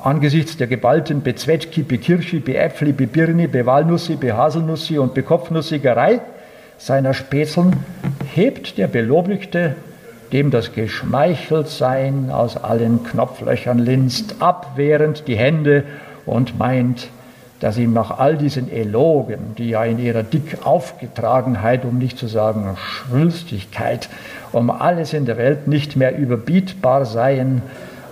Angesichts 0.00 0.58
der 0.58 0.66
geballten 0.66 1.22
Bezwetschki, 1.22 1.82
Bekirschi, 1.82 2.38
Beäpfli, 2.38 2.92
Bebirni, 2.92 3.46
Bewalnussi, 3.46 4.16
Behaselnussi 4.16 4.98
und 4.98 5.14
Bekopfnussigerei 5.14 6.20
seiner 6.76 7.14
Spätzeln 7.14 7.84
hebt 8.34 8.76
der 8.76 8.88
Belobigte 8.88 9.76
dem 10.34 10.50
das 10.50 10.72
Geschmeicheltsein 10.72 12.32
aus 12.32 12.56
allen 12.56 13.04
Knopflöchern 13.04 13.78
linst, 13.78 14.42
abwehrend 14.42 15.28
die 15.28 15.36
Hände 15.36 15.84
und 16.26 16.58
meint, 16.58 17.08
dass 17.60 17.78
ihm 17.78 17.92
nach 17.92 18.18
all 18.18 18.36
diesen 18.36 18.68
Elogen, 18.68 19.54
die 19.56 19.70
ja 19.70 19.84
in 19.84 20.00
ihrer 20.00 20.24
Dickaufgetragenheit, 20.24 21.84
um 21.84 21.98
nicht 21.98 22.18
zu 22.18 22.26
sagen 22.26 22.76
Schwülstigkeit, 22.76 24.08
um 24.50 24.70
alles 24.70 25.12
in 25.12 25.24
der 25.24 25.38
Welt 25.38 25.68
nicht 25.68 25.94
mehr 25.94 26.18
überbietbar 26.18 27.06
seien, 27.06 27.62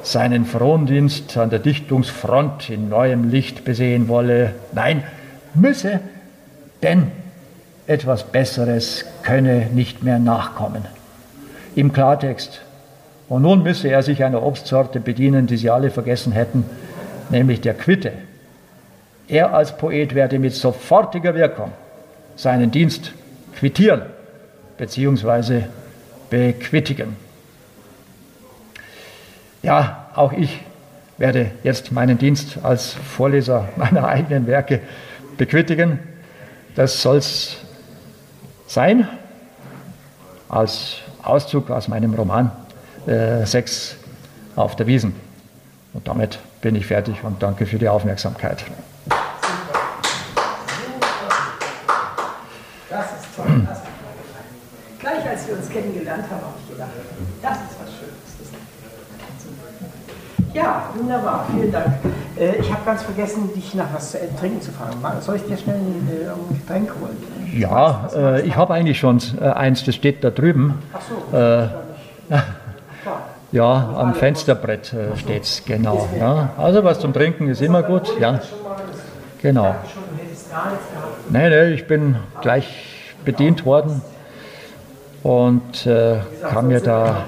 seinen 0.04 0.44
Frondienst 0.44 1.37
an 1.37 1.50
der 1.50 1.58
Dichtungsfront 1.58 2.70
in 2.70 2.88
neuem 2.88 3.30
Licht 3.30 3.64
besehen 3.64 4.06
wolle. 4.06 4.54
Nein, 4.72 5.02
müsse, 5.54 5.98
denn 6.85 7.11
etwas 7.88 8.22
Besseres 8.22 9.06
könne 9.24 9.66
nicht 9.72 10.04
mehr 10.04 10.20
nachkommen 10.20 10.85
im 11.74 11.92
Klartext. 11.92 12.61
Und 13.28 13.42
nun 13.42 13.62
müsse 13.62 13.88
er 13.88 14.02
sich 14.02 14.24
einer 14.24 14.42
Obstsorte 14.42 15.00
bedienen, 15.00 15.46
die 15.46 15.56
sie 15.56 15.70
alle 15.70 15.90
vergessen 15.90 16.32
hätten, 16.32 16.64
nämlich 17.30 17.61
der 17.61 17.74
Quitte. 17.74 18.12
Er 19.28 19.54
als 19.54 19.76
Poet 19.76 20.14
werde 20.14 20.38
mit 20.38 20.54
sofortiger 20.54 21.35
Wirkung 21.35 21.72
seinen 22.37 22.70
Dienst 22.70 23.12
quittieren 23.58 24.02
bzw. 24.76 25.64
bequittigen. 26.28 27.16
Ja, 29.62 30.08
auch 30.14 30.32
ich 30.32 30.61
werde 31.18 31.52
jetzt 31.62 31.92
meinen 31.92 32.18
Dienst 32.18 32.58
als 32.62 32.94
Vorleser 32.94 33.68
meiner 33.76 34.06
eigenen 34.08 34.46
Werke 34.46 34.80
bequittigen. 35.38 36.00
Das 36.74 37.00
soll 37.00 37.18
es 37.18 37.58
sein 38.66 39.06
als 40.48 41.01
Auszug 41.22 41.70
aus 41.70 41.88
meinem 41.88 42.14
Roman 42.14 42.50
äh, 43.06 43.44
Sex 43.46 43.96
auf 44.56 44.76
der 44.76 44.87
Wiesen. 44.87 45.14
Und 45.92 46.08
damit 46.08 46.38
bin 46.61 46.74
ich 46.74 46.87
fertig 46.87 47.22
und 47.22 47.42
danke 47.42 47.66
für 47.66 47.78
die 47.78 47.88
Aufmerksamkeit. 47.88 48.64
Das 52.88 53.06
ist 53.06 53.37
toll. 53.37 53.66
Gleich 54.98 55.28
als 55.28 55.48
wir 55.48 55.56
uns 55.56 55.68
kennengelernt 55.68 56.24
haben, 56.30 56.42
Das 57.42 57.56
ist 57.56 57.80
was 57.80 57.90
Schönes. 57.92 58.22
Ja, 60.54 60.90
wunderbar, 60.94 61.46
vielen 61.50 61.72
Dank. 61.72 61.94
Äh, 62.42 62.57
ich 62.61 62.72
habe 62.72 62.85
ganz 62.85 63.02
vergessen, 63.02 63.50
dich 63.55 63.74
nach 63.74 63.94
was 63.94 64.12
zu 64.12 64.18
trinken 64.38 64.61
zu 64.61 64.72
fragen. 64.72 64.96
Soll 65.20 65.37
ich 65.37 65.44
dir 65.44 65.57
schnell 65.57 65.76
ein, 65.76 66.09
äh, 66.11 66.28
ein 66.28 66.59
Getränk 66.59 66.90
holen? 67.00 67.16
Ja, 67.57 68.09
äh, 68.14 68.42
ich 68.42 68.57
habe 68.57 68.74
eigentlich 68.74 68.98
schon 68.98 69.20
äh, 69.40 69.44
eins, 69.44 69.85
das 69.85 69.94
steht 69.94 70.24
da 70.24 70.31
drüben. 70.31 70.83
Ach 70.92 71.00
so. 71.31 71.37
Äh, 71.37 71.68
ja, 73.52 73.94
am 73.96 74.14
Fensterbrett 74.14 74.92
äh, 74.92 75.16
steht 75.16 75.44
es, 75.44 75.64
genau. 75.64 76.09
Ja. 76.18 76.50
Also 76.57 76.83
was 76.83 76.98
zum 76.98 77.12
Trinken 77.12 77.48
ist 77.48 77.62
immer 77.62 77.83
gut. 77.83 78.18
Ja. 78.18 78.40
Genau. 79.40 79.74
Nein, 81.31 81.50
nein, 81.50 81.72
ich 81.72 81.87
bin 81.87 82.16
gleich 82.40 82.66
bedient 83.24 83.64
worden 83.64 84.02
und 85.22 85.87
äh, 85.87 86.16
kann 86.50 86.66
mir 86.66 86.81
da 86.81 87.24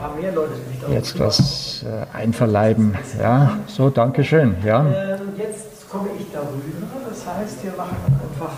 jetzt 0.90 1.18
was 1.18 1.63
äh, 1.85 2.07
einverleiben. 2.16 2.97
Ja, 3.20 3.59
so, 3.66 3.90
Dankeschön. 3.90 4.57
Ja. 4.64 4.81
Ähm, 4.87 5.20
jetzt 5.37 5.88
komme 5.90 6.09
ich 6.18 6.27
darüber, 6.33 7.09
das 7.09 7.27
heißt, 7.27 7.62
wir 7.62 7.73
machen 7.73 7.97
einfach 8.07 8.55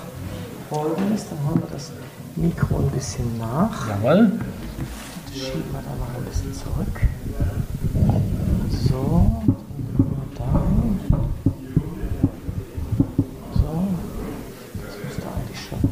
folgendes, 0.71 1.29
dann 1.29 1.39
holen 1.49 1.61
wir 1.61 1.69
das 1.73 1.93
Mikro 2.37 2.79
ein 2.79 2.91
bisschen 2.91 3.39
nach. 3.39 3.89
Jawohl. 3.89 4.33
Das 5.27 5.35
schieben 5.35 5.65
wir 5.73 5.83
dann 5.83 5.99
noch 5.99 6.15
ein 6.17 6.25
bisschen 6.25 6.53
zurück. 6.55 7.01
So, 8.89 9.43
da. 10.37 10.63
So, 13.55 13.89
das 14.85 14.95
müsste 15.05 15.27
eigentlich 15.35 15.69
schon 15.69 15.91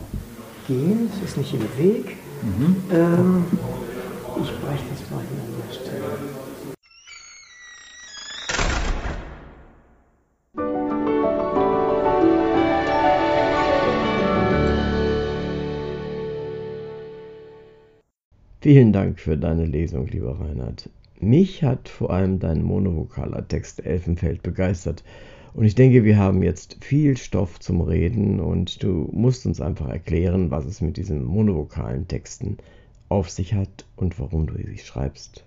gehen. 0.66 1.10
Es 1.16 1.30
ist 1.30 1.36
nicht 1.36 1.54
im 1.54 1.62
Weg. 1.78 2.16
Mhm. 2.42 2.76
Ähm, 2.92 3.44
ich 4.42 4.50
breche 4.60 4.84
das 4.90 5.10
mal 5.10 5.20
hier 5.20 5.53
Vielen 18.64 18.94
Dank 18.94 19.20
für 19.20 19.36
deine 19.36 19.66
Lesung, 19.66 20.06
lieber 20.06 20.40
Reinhard. 20.40 20.88
Mich 21.20 21.62
hat 21.62 21.86
vor 21.86 22.08
allem 22.08 22.38
dein 22.38 22.62
monovokaler 22.62 23.46
Text 23.46 23.84
Elfenfeld 23.84 24.42
begeistert. 24.42 25.04
Und 25.52 25.66
ich 25.66 25.74
denke, 25.74 26.02
wir 26.02 26.16
haben 26.16 26.42
jetzt 26.42 26.82
viel 26.82 27.18
Stoff 27.18 27.60
zum 27.60 27.82
Reden 27.82 28.40
und 28.40 28.82
du 28.82 29.10
musst 29.12 29.44
uns 29.44 29.60
einfach 29.60 29.90
erklären, 29.90 30.50
was 30.50 30.64
es 30.64 30.80
mit 30.80 30.96
diesen 30.96 31.24
monovokalen 31.24 32.08
Texten 32.08 32.56
auf 33.10 33.28
sich 33.28 33.52
hat 33.52 33.84
und 33.96 34.18
warum 34.18 34.46
du 34.46 34.54
sie 34.54 34.78
schreibst. 34.78 35.44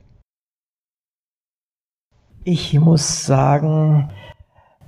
Ich 2.43 2.79
muss 2.79 3.25
sagen, 3.25 4.11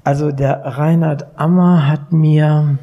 also 0.04 0.32
der 0.32 0.60
Reinhard 0.60 1.36
Ammer 1.36 1.88
hat 1.88 2.14
mir 2.14 2.78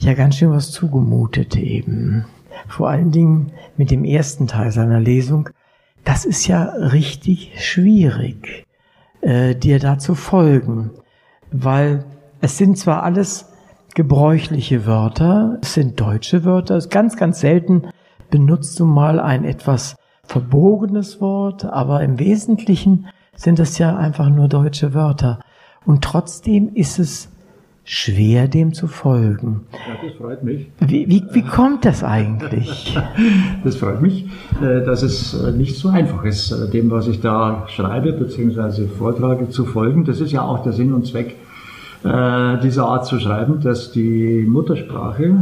ja 0.00 0.14
ganz 0.14 0.34
schön 0.34 0.50
was 0.50 0.72
zugemutet 0.72 1.54
eben. 1.54 2.24
Vor 2.68 2.88
allen 2.88 3.10
Dingen 3.10 3.52
mit 3.76 3.90
dem 3.90 4.04
ersten 4.04 4.46
Teil 4.46 4.70
seiner 4.70 5.00
Lesung. 5.00 5.50
Das 6.04 6.24
ist 6.24 6.46
ja 6.46 6.64
richtig 6.64 7.52
schwierig 7.56 8.66
äh, 9.20 9.54
dir 9.54 9.78
da 9.78 9.98
zu 9.98 10.14
folgen, 10.14 10.90
weil 11.52 12.04
es 12.40 12.56
sind 12.56 12.78
zwar 12.78 13.02
alles 13.02 13.52
gebräuchliche 13.94 14.86
Wörter, 14.86 15.58
es 15.62 15.74
sind 15.74 16.00
deutsche 16.00 16.44
Wörter, 16.44 16.76
es 16.76 16.88
ganz, 16.88 17.16
ganz 17.16 17.40
selten 17.40 17.82
benutzt 18.30 18.78
du 18.78 18.86
mal 18.86 19.20
ein 19.20 19.44
etwas 19.44 19.96
verbogenes 20.22 21.20
Wort, 21.20 21.64
aber 21.64 22.02
im 22.02 22.18
Wesentlichen 22.18 23.08
sind 23.34 23.58
es 23.58 23.78
ja 23.78 23.96
einfach 23.96 24.28
nur 24.28 24.48
deutsche 24.48 24.94
Wörter. 24.94 25.40
Und 25.84 26.04
trotzdem 26.04 26.72
ist 26.74 26.98
es 26.98 27.30
schwer, 27.92 28.46
dem 28.46 28.72
zu 28.72 28.86
folgen. 28.86 29.62
Ja, 29.72 30.06
das 30.06 30.16
freut 30.16 30.44
mich. 30.44 30.68
Wie, 30.78 31.08
wie, 31.08 31.24
wie 31.32 31.42
kommt 31.42 31.84
das 31.84 32.04
eigentlich? 32.04 32.96
das 33.64 33.74
freut 33.74 34.00
mich, 34.00 34.26
äh, 34.62 34.84
dass 34.84 35.02
es 35.02 35.34
äh, 35.34 35.50
nicht 35.50 35.76
so 35.76 35.88
einfach 35.88 36.24
ist, 36.24 36.52
äh, 36.52 36.70
dem, 36.70 36.92
was 36.92 37.08
ich 37.08 37.20
da 37.20 37.64
schreibe 37.66 38.12
bzw. 38.12 38.86
vortrage, 38.86 39.48
zu 39.50 39.64
folgen. 39.64 40.04
Das 40.04 40.20
ist 40.20 40.30
ja 40.30 40.42
auch 40.42 40.62
der 40.62 40.72
Sinn 40.72 40.92
und 40.92 41.06
Zweck 41.06 41.34
dieser 42.02 42.86
Art 42.86 43.04
zu 43.04 43.20
schreiben, 43.20 43.60
dass 43.60 43.92
die 43.92 44.46
Muttersprache, 44.48 45.36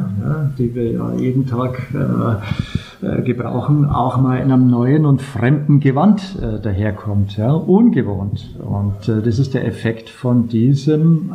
die 0.58 0.74
wir 0.74 0.90
ja 0.90 1.14
jeden 1.14 1.46
Tag 1.46 1.86
gebrauchen, 3.24 3.84
auch 3.84 4.16
mal 4.16 4.38
in 4.38 4.50
einem 4.50 4.68
neuen 4.68 5.06
und 5.06 5.22
fremden 5.22 5.78
Gewand 5.78 6.36
daherkommt, 6.64 7.36
ja, 7.36 7.52
ungewohnt. 7.52 8.56
Und 8.58 9.06
das 9.06 9.38
ist 9.38 9.54
der 9.54 9.68
Effekt 9.68 10.10
von 10.10 10.48
diesem 10.48 11.30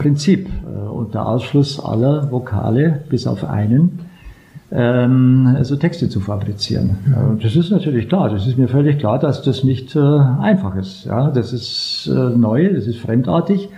Prinzip 0.00 0.48
äh, 0.48 0.88
unter 0.88 1.26
Ausschluss 1.26 1.78
aller 1.78 2.32
Vokale 2.32 3.02
bis 3.10 3.26
auf 3.26 3.44
einen 3.44 3.98
ähm, 4.72 5.54
also 5.54 5.76
Texte 5.76 6.08
zu 6.08 6.20
fabrizieren. 6.20 6.96
Ja. 7.06 7.36
Das 7.42 7.54
ist 7.54 7.70
natürlich 7.70 8.08
klar, 8.08 8.30
das 8.30 8.46
ist 8.46 8.56
mir 8.56 8.68
völlig 8.68 8.98
klar, 8.98 9.18
dass 9.18 9.42
das 9.42 9.62
nicht 9.62 9.94
äh, 9.94 10.00
einfach 10.00 10.74
ist. 10.76 11.04
Ja, 11.04 11.30
das 11.30 11.52
ist 11.52 12.10
äh, 12.10 12.14
neu, 12.14 12.72
das 12.72 12.86
ist 12.86 12.98
fremdartig. 12.98 13.68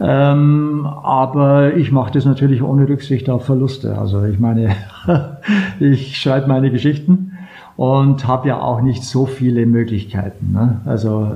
Ähm, 0.00 0.86
aber 0.86 1.76
ich 1.76 1.92
mache 1.92 2.12
das 2.12 2.24
natürlich 2.24 2.62
ohne 2.62 2.88
Rücksicht 2.88 3.28
auf 3.28 3.44
Verluste. 3.44 3.98
Also 3.98 4.24
ich 4.24 4.38
meine, 4.38 4.74
ich 5.78 6.16
schreibe 6.16 6.48
meine 6.48 6.70
Geschichten 6.70 7.32
und 7.76 8.26
habe 8.26 8.48
ja 8.48 8.62
auch 8.62 8.80
nicht 8.80 9.04
so 9.04 9.26
viele 9.26 9.66
Möglichkeiten. 9.66 10.52
Ne? 10.54 10.80
Also 10.86 11.28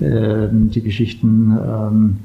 äh, 0.00 0.04
äh, 0.04 0.48
die 0.50 0.82
Geschichten 0.82 1.56
ähm, 1.56 2.16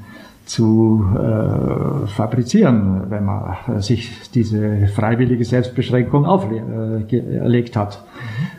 zu 0.48 1.04
äh, 1.14 2.06
fabrizieren, 2.06 3.02
wenn 3.10 3.24
man 3.24 3.56
sich 3.78 4.30
diese 4.30 4.86
freiwillige 4.88 5.44
Selbstbeschränkung 5.44 6.24
auferlegt 6.24 7.76
äh, 7.76 7.78
hat. 7.78 8.02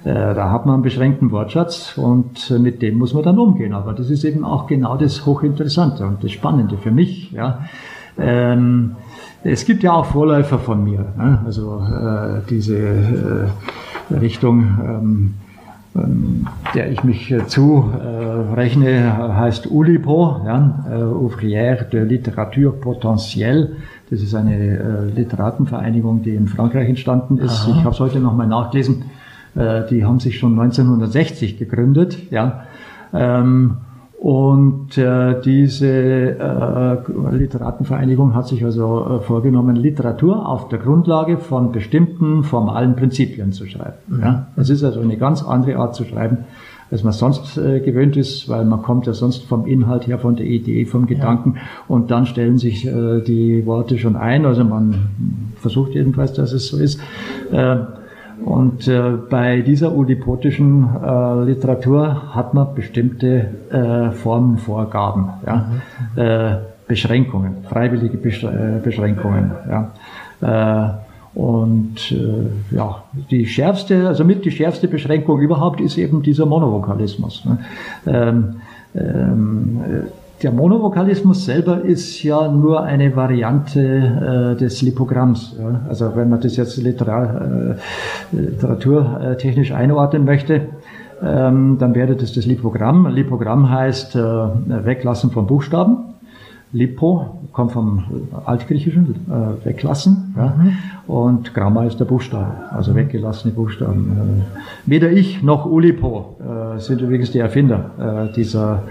Äh, 0.03 0.13
da 0.13 0.51
hat 0.51 0.65
man 0.65 0.75
einen 0.75 0.83
beschränkten 0.83 1.31
Wortschatz 1.31 1.97
und 1.97 2.51
mit 2.59 2.81
dem 2.83 2.97
muss 2.97 3.13
man 3.13 3.23
dann 3.23 3.39
umgehen. 3.39 3.73
Aber 3.73 3.93
das 3.93 4.09
ist 4.11 4.23
eben 4.23 4.45
auch 4.45 4.67
genau 4.67 4.97
das 4.97 5.25
Hochinteressante 5.25 6.05
und 6.05 6.23
das 6.23 6.31
Spannende 6.31 6.77
für 6.77 6.91
mich. 6.91 7.31
Ja. 7.31 7.65
Ähm, 8.19 8.95
es 9.43 9.65
gibt 9.65 9.81
ja 9.81 9.93
auch 9.93 10.05
Vorläufer 10.05 10.59
von 10.59 10.83
mir, 10.83 11.13
ne? 11.17 11.41
also 11.45 11.79
äh, 11.79 12.41
diese 12.49 12.77
äh, 12.77 14.13
Richtung. 14.13 14.77
Ähm, 14.83 15.33
der 16.75 16.91
ich 16.91 17.03
mich 17.03 17.31
äh, 17.31 17.47
zurechne, 17.47 19.35
heißt 19.35 19.71
ULIPO, 19.71 20.41
ja, 20.45 20.85
äh, 20.89 21.01
Ouvrière 21.01 21.83
de 21.89 22.03
Literature 22.03 22.71
Potentielle. 22.71 23.71
Das 24.09 24.21
ist 24.21 24.35
eine 24.35 24.55
äh, 24.55 25.05
Literatenvereinigung, 25.15 26.21
die 26.21 26.35
in 26.35 26.47
Frankreich 26.47 26.89
entstanden 26.89 27.37
ist. 27.37 27.63
Aha. 27.63 27.71
Ich 27.71 27.83
habe 27.83 27.93
es 27.93 27.99
heute 27.99 28.19
nochmal 28.19 28.47
nachgelesen. 28.47 29.03
Die 29.55 30.05
haben 30.05 30.19
sich 30.19 30.37
schon 30.37 30.57
1960 30.59 31.57
gegründet. 31.57 32.31
Ja. 32.31 32.65
Ähm, 33.11 33.77
und 34.19 34.97
äh, 34.97 35.39
diese 35.39 35.87
äh, 35.87 36.97
Literatenvereinigung 37.31 38.35
hat 38.35 38.49
sich 38.49 38.65
also 38.65 39.21
äh, 39.21 39.23
vorgenommen, 39.23 39.77
Literatur 39.77 40.45
auf 40.45 40.67
der 40.67 40.79
Grundlage 40.79 41.37
von 41.37 41.71
bestimmten 41.71 42.43
formalen 42.43 42.97
Prinzipien 42.97 43.53
zu 43.53 43.65
schreiben. 43.65 43.95
Mhm. 44.07 44.21
Ja? 44.21 44.47
Es 44.57 44.69
ist 44.69 44.83
also 44.83 44.99
eine 44.99 45.15
ganz 45.15 45.41
andere 45.41 45.77
Art 45.77 45.95
zu 45.95 46.03
schreiben, 46.03 46.39
als 46.91 47.05
man 47.05 47.13
sonst 47.13 47.57
äh, 47.57 47.79
gewöhnt 47.79 48.17
ist, 48.17 48.49
weil 48.49 48.65
man 48.65 48.81
kommt 48.81 49.07
ja 49.07 49.13
sonst 49.13 49.45
vom 49.45 49.65
Inhalt 49.65 50.05
her, 50.05 50.19
von 50.19 50.35
der 50.35 50.47
Idee, 50.47 50.83
vom 50.83 51.07
Gedanken 51.07 51.53
ja. 51.55 51.61
und 51.87 52.11
dann 52.11 52.25
stellen 52.25 52.57
sich 52.57 52.85
äh, 52.85 53.21
die 53.21 53.65
Worte 53.65 53.97
schon 53.97 54.17
ein. 54.17 54.45
Also 54.45 54.65
man 54.65 54.95
versucht 55.55 55.93
jedenfalls, 55.93 56.33
dass 56.33 56.51
es 56.51 56.67
so 56.67 56.77
ist. 56.77 56.99
Äh, 57.53 57.77
und 58.45 58.87
äh, 58.87 59.11
bei 59.29 59.61
dieser 59.61 59.95
udipotischen 59.95 60.87
äh, 61.03 61.43
Literatur 61.43 62.35
hat 62.35 62.53
man 62.53 62.73
bestimmte 62.75 63.47
äh, 63.71 64.11
Formenvorgaben, 64.11 65.29
ja? 65.45 65.69
Mhm. 66.15 66.21
Äh, 66.21 66.55
Beschränkungen, 66.89 67.57
freiwillige 67.69 68.17
äh, 68.17 68.79
Beschränkungen. 68.83 69.51
Ja? 69.69 69.91
Äh, 70.41 71.37
und 71.39 72.11
äh, 72.11 72.75
ja, 72.75 73.03
die 73.29 73.45
schärfste, 73.45 74.07
also 74.07 74.25
mit 74.25 74.43
die 74.43 74.51
schärfste 74.51 74.87
Beschränkung 74.87 75.39
überhaupt 75.39 75.79
ist 75.79 75.97
eben 75.97 76.23
dieser 76.23 76.47
Monovokalismus. 76.47 77.45
Ne? 77.45 77.59
Ähm, 78.07 78.55
ähm, 78.95 79.79
der 80.41 80.51
Monovokalismus 80.51 81.45
selber 81.45 81.81
ist 81.81 82.23
ja 82.23 82.47
nur 82.47 82.83
eine 82.83 83.15
Variante 83.15 84.55
äh, 84.55 84.57
des 84.57 84.81
Lipogramms. 84.81 85.55
Ja? 85.59 85.81
Also 85.89 86.15
wenn 86.15 86.29
man 86.29 86.39
das 86.39 86.55
jetzt 86.55 86.77
literar, 86.77 87.41
äh, 87.41 87.75
literaturtechnisch 88.31 89.71
einordnen 89.71 90.25
möchte, 90.25 90.61
ähm, 91.21 91.77
dann 91.79 91.93
wäre 91.95 92.15
das 92.15 92.33
das 92.33 92.45
Lipogramm. 92.45 93.07
Lipogramm 93.07 93.69
heißt 93.69 94.15
äh, 94.15 94.19
Weglassen 94.19 95.31
von 95.31 95.47
Buchstaben. 95.47 95.97
Lipo 96.71 97.39
kommt 97.51 97.71
vom 97.71 98.03
Altgriechischen, 98.45 99.15
äh, 99.27 99.65
weglassen. 99.65 100.35
Ja? 100.37 100.53
Mhm. 100.55 100.77
Und 101.07 101.53
Gramma 101.53 101.85
ist 101.85 101.99
der 101.99 102.05
Buchstabe, 102.05 102.51
also 102.69 102.95
weggelassene 102.95 103.53
Buchstaben. 103.53 104.45
Äh, 104.45 104.89
weder 104.89 105.11
ich 105.11 105.41
noch 105.41 105.65
Ulipo 105.65 106.37
äh, 106.39 106.79
sind 106.79 107.01
übrigens 107.01 107.31
die 107.31 107.39
Erfinder 107.39 108.29
äh, 108.29 108.33
dieser 108.33 108.83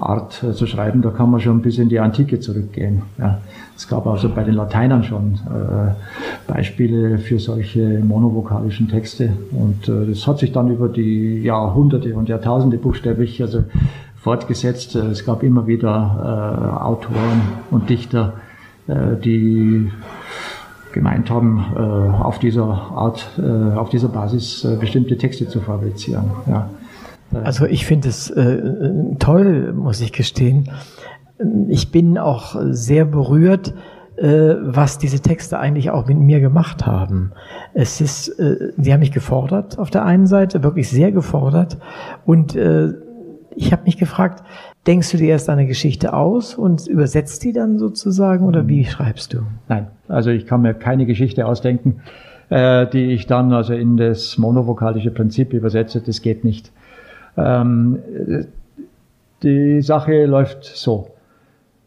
Art 0.00 0.42
äh, 0.42 0.52
zu 0.52 0.66
schreiben. 0.66 1.02
Da 1.02 1.10
kann 1.10 1.30
man 1.30 1.40
schon 1.40 1.62
bis 1.62 1.78
in 1.78 1.88
die 1.88 2.00
Antike 2.00 2.40
zurückgehen. 2.40 3.02
Ja? 3.18 3.40
Es 3.76 3.88
gab 3.88 4.06
also 4.06 4.28
bei 4.28 4.44
den 4.44 4.54
Lateinern 4.54 5.04
schon 5.04 5.34
äh, 5.34 6.50
Beispiele 6.52 7.18
für 7.18 7.38
solche 7.38 8.00
monovokalischen 8.00 8.88
Texte. 8.88 9.30
Und 9.50 9.88
das 9.88 10.26
hat 10.26 10.38
sich 10.38 10.52
dann 10.52 10.70
über 10.70 10.88
die 10.88 11.42
Jahrhunderte 11.42 12.14
und 12.14 12.28
Jahrtausende 12.28 12.78
buchstäblich 12.78 13.40
also 13.42 13.64
fortgesetzt. 14.22 14.94
Es 14.94 15.24
gab 15.24 15.42
immer 15.42 15.66
wieder 15.66 16.70
äh, 16.78 16.82
Autoren 16.84 17.42
und 17.70 17.90
Dichter, 17.90 18.34
äh, 18.86 19.16
die 19.22 19.90
gemeint 20.92 21.30
haben, 21.30 21.64
äh, 21.74 21.80
auf 21.80 22.38
dieser 22.38 22.64
Art, 22.64 23.26
äh, 23.38 23.76
auf 23.76 23.90
dieser 23.90 24.08
Basis 24.08 24.64
äh, 24.64 24.76
bestimmte 24.76 25.16
Texte 25.16 25.48
zu 25.48 25.60
fabrizieren. 25.60 26.30
Ja. 26.46 26.70
Also 27.44 27.66
ich 27.66 27.86
finde 27.86 28.08
es 28.08 28.30
äh, 28.30 28.62
toll, 29.18 29.72
muss 29.72 30.00
ich 30.00 30.12
gestehen. 30.12 30.70
Ich 31.68 31.90
bin 31.90 32.18
auch 32.18 32.56
sehr 32.70 33.04
berührt, 33.04 33.74
was 34.16 34.98
diese 34.98 35.20
Texte 35.20 35.58
eigentlich 35.58 35.90
auch 35.90 36.06
mit 36.06 36.18
mir 36.18 36.38
gemacht 36.38 36.86
haben. 36.86 37.32
Es 37.74 38.00
ist, 38.00 38.26
sie 38.26 38.92
haben 38.92 39.00
mich 39.00 39.10
gefordert 39.10 39.78
auf 39.78 39.90
der 39.90 40.04
einen 40.04 40.28
Seite, 40.28 40.62
wirklich 40.62 40.88
sehr 40.88 41.10
gefordert 41.10 41.78
und 42.26 42.56
ich 43.56 43.72
habe 43.72 43.82
mich 43.84 43.96
gefragt, 43.96 44.44
denkst 44.86 45.10
du 45.10 45.16
dir 45.16 45.28
erst 45.28 45.48
eine 45.48 45.66
Geschichte 45.66 46.12
aus 46.12 46.54
und 46.54 46.86
übersetzt 46.86 47.44
die 47.44 47.52
dann 47.52 47.78
sozusagen 47.78 48.46
oder 48.46 48.68
wie 48.68 48.84
schreibst 48.84 49.32
du? 49.34 49.38
Nein, 49.68 49.88
also 50.08 50.30
ich 50.30 50.46
kann 50.46 50.62
mir 50.62 50.74
keine 50.74 51.06
Geschichte 51.06 51.46
ausdenken, 51.46 52.00
äh, 52.50 52.86
die 52.86 53.12
ich 53.12 53.26
dann 53.26 53.52
also 53.52 53.74
in 53.74 53.96
das 53.96 54.38
monovokalische 54.38 55.10
Prinzip 55.10 55.52
übersetze. 55.52 56.00
Das 56.00 56.22
geht 56.22 56.44
nicht. 56.44 56.72
Ähm, 57.36 57.98
die 59.42 59.82
Sache 59.82 60.26
läuft 60.26 60.64
so. 60.64 61.08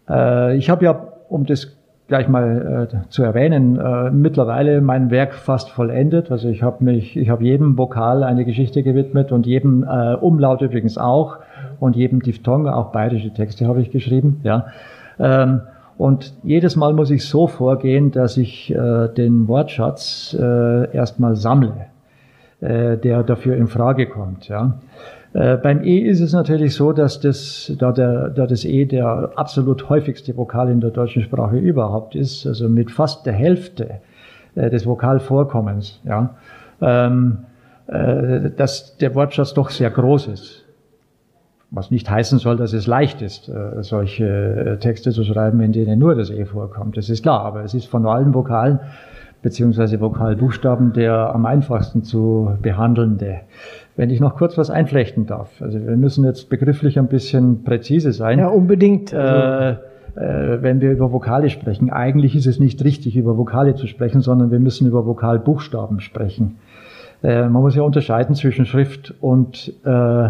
Äh, 0.10 0.58
ich 0.58 0.70
habe 0.70 0.86
ja, 0.86 1.08
um 1.30 1.46
das 1.46 1.76
gleich 2.08 2.28
mal 2.28 2.90
äh, 2.92 3.10
zu 3.10 3.24
erwähnen, 3.24 3.80
äh, 3.80 4.12
mittlerweile 4.12 4.82
mein 4.82 5.10
Werk 5.10 5.34
fast 5.34 5.72
vollendet. 5.72 6.30
Also 6.30 6.50
ich 6.50 6.62
habe 6.62 6.84
mich, 6.84 7.18
ich 7.18 7.30
habe 7.30 7.44
jedem 7.44 7.78
Vokal 7.78 8.24
eine 8.24 8.46
Geschichte 8.46 8.84
gewidmet 8.84 9.32
und 9.32 9.46
jedem 9.48 9.84
äh, 9.84 10.14
Umlaut 10.16 10.62
übrigens 10.62 10.98
auch 10.98 11.38
und 11.80 11.96
jedem 11.96 12.22
Diphthong, 12.22 12.68
auch 12.68 12.92
bayerische 12.92 13.34
Texte 13.34 13.68
habe 13.68 13.82
ich 13.82 13.92
geschrieben. 13.92 14.42
Ja. 14.44 14.68
Ähm, 15.20 15.62
und 15.98 16.34
jedes 16.44 16.76
Mal 16.76 16.94
muss 16.94 17.10
ich 17.10 17.26
so 17.26 17.48
vorgehen, 17.48 18.12
dass 18.12 18.38
ich 18.38 18.74
äh, 18.74 19.08
den 19.08 19.48
Wortschatz 19.48 20.36
äh, 20.40 20.94
erstmal 20.94 21.36
sammle, 21.36 21.88
äh, 22.60 22.98
der 22.98 23.24
dafür 23.24 23.56
in 23.56 23.68
Frage 23.68 24.08
kommt. 24.08 24.48
Ja. 24.48 24.78
Äh, 25.36 25.58
beim 25.58 25.84
E 25.84 25.98
ist 26.00 26.22
es 26.22 26.32
natürlich 26.32 26.76
so, 26.76 26.94
dass 26.94 27.20
das, 27.20 27.74
da, 27.78 27.92
der, 27.92 28.30
da 28.30 28.48
das 28.48 28.64
E 28.64 28.86
der 28.86 29.32
absolut 29.36 29.90
häufigste 29.90 30.38
Vokal 30.38 30.70
in 30.70 30.80
der 30.80 30.92
deutschen 30.92 31.24
Sprache 31.24 31.58
überhaupt 31.58 32.16
ist, 32.16 32.48
also 32.48 32.70
mit 32.70 32.90
fast 32.90 33.26
der 33.26 33.34
Hälfte 33.34 34.00
äh, 34.56 34.70
des 34.70 34.86
Vokalvorkommens, 34.86 36.00
ja, 36.06 36.36
ähm, 36.80 37.40
äh, 37.88 38.50
dass 38.56 38.96
der 38.96 39.14
Wortschatz 39.14 39.54
doch 39.54 39.72
sehr 39.72 39.90
groß 39.90 40.28
ist. 40.28 40.64
Was 41.70 41.92
nicht 41.92 42.10
heißen 42.10 42.40
soll, 42.40 42.56
dass 42.56 42.72
es 42.72 42.88
leicht 42.88 43.22
ist, 43.22 43.50
äh, 43.50 43.84
solche 43.84 44.26
äh, 44.26 44.78
Texte 44.78 45.12
zu 45.12 45.26
schreiben, 45.26 45.60
in 45.60 45.74
denen 45.74 46.00
nur 46.00 46.16
das 46.16 46.30
E 46.30 46.46
vorkommt. 46.46 46.96
Das 46.96 47.10
ist 47.10 47.24
klar, 47.24 47.42
aber 47.44 47.66
es 47.66 47.74
ist 47.74 47.88
von 47.88 48.06
allen 48.06 48.34
Vokalen 48.34 48.80
beziehungsweise 49.46 50.02
Vokalbuchstaben 50.02 50.92
der 50.94 51.36
am 51.36 51.46
einfachsten 51.46 52.04
zu 52.04 52.58
behandelnde. 52.64 53.42
Wenn 53.96 54.10
ich 54.10 54.20
noch 54.20 54.38
kurz 54.38 54.58
was 54.58 54.72
einflechten 54.72 55.28
darf. 55.28 55.62
Also 55.62 55.86
wir 55.86 55.96
müssen 55.98 56.26
jetzt 56.26 56.50
begrifflich 56.50 56.98
ein 56.98 57.08
bisschen 57.08 57.64
präzise 57.64 58.12
sein. 58.12 58.40
Ja, 58.40 58.48
unbedingt. 58.48 59.14
Also 59.14 59.80
äh, 60.16 60.64
wenn 60.64 60.82
wir 60.82 60.92
über 60.92 61.12
Vokale 61.12 61.52
sprechen. 61.52 61.92
Eigentlich 61.92 62.36
ist 62.36 62.48
es 62.48 62.60
nicht 62.60 62.84
richtig, 62.84 63.16
über 63.16 63.38
Vokale 63.38 63.76
zu 63.76 63.86
sprechen, 63.86 64.22
sondern 64.22 64.50
wir 64.50 64.60
müssen 64.60 64.88
über 64.88 65.06
Vokalbuchstaben 65.06 66.00
sprechen. 66.00 66.58
Äh, 67.22 67.44
man 67.44 67.62
muss 67.62 67.76
ja 67.76 67.84
unterscheiden 67.84 68.34
zwischen 68.34 68.66
Schrift 68.66 69.14
und 69.22 69.74
äh, 69.86 70.30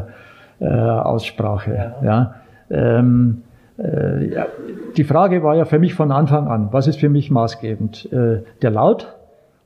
äh, 0.59 0.65
Aussprache. 0.65 1.93
Ja. 2.03 2.03
ja. 2.03 2.35
Ähm, 2.69 3.43
äh. 3.43 3.44
Die 3.77 5.03
Frage 5.03 5.43
war 5.43 5.55
ja 5.55 5.65
für 5.65 5.79
mich 5.79 5.93
von 5.93 6.11
Anfang 6.11 6.47
an, 6.47 6.69
was 6.71 6.87
ist 6.87 6.97
für 6.97 7.09
mich 7.09 7.29
maßgebend? 7.29 8.11
Äh, 8.11 8.43
der 8.61 8.71
Laut 8.71 9.13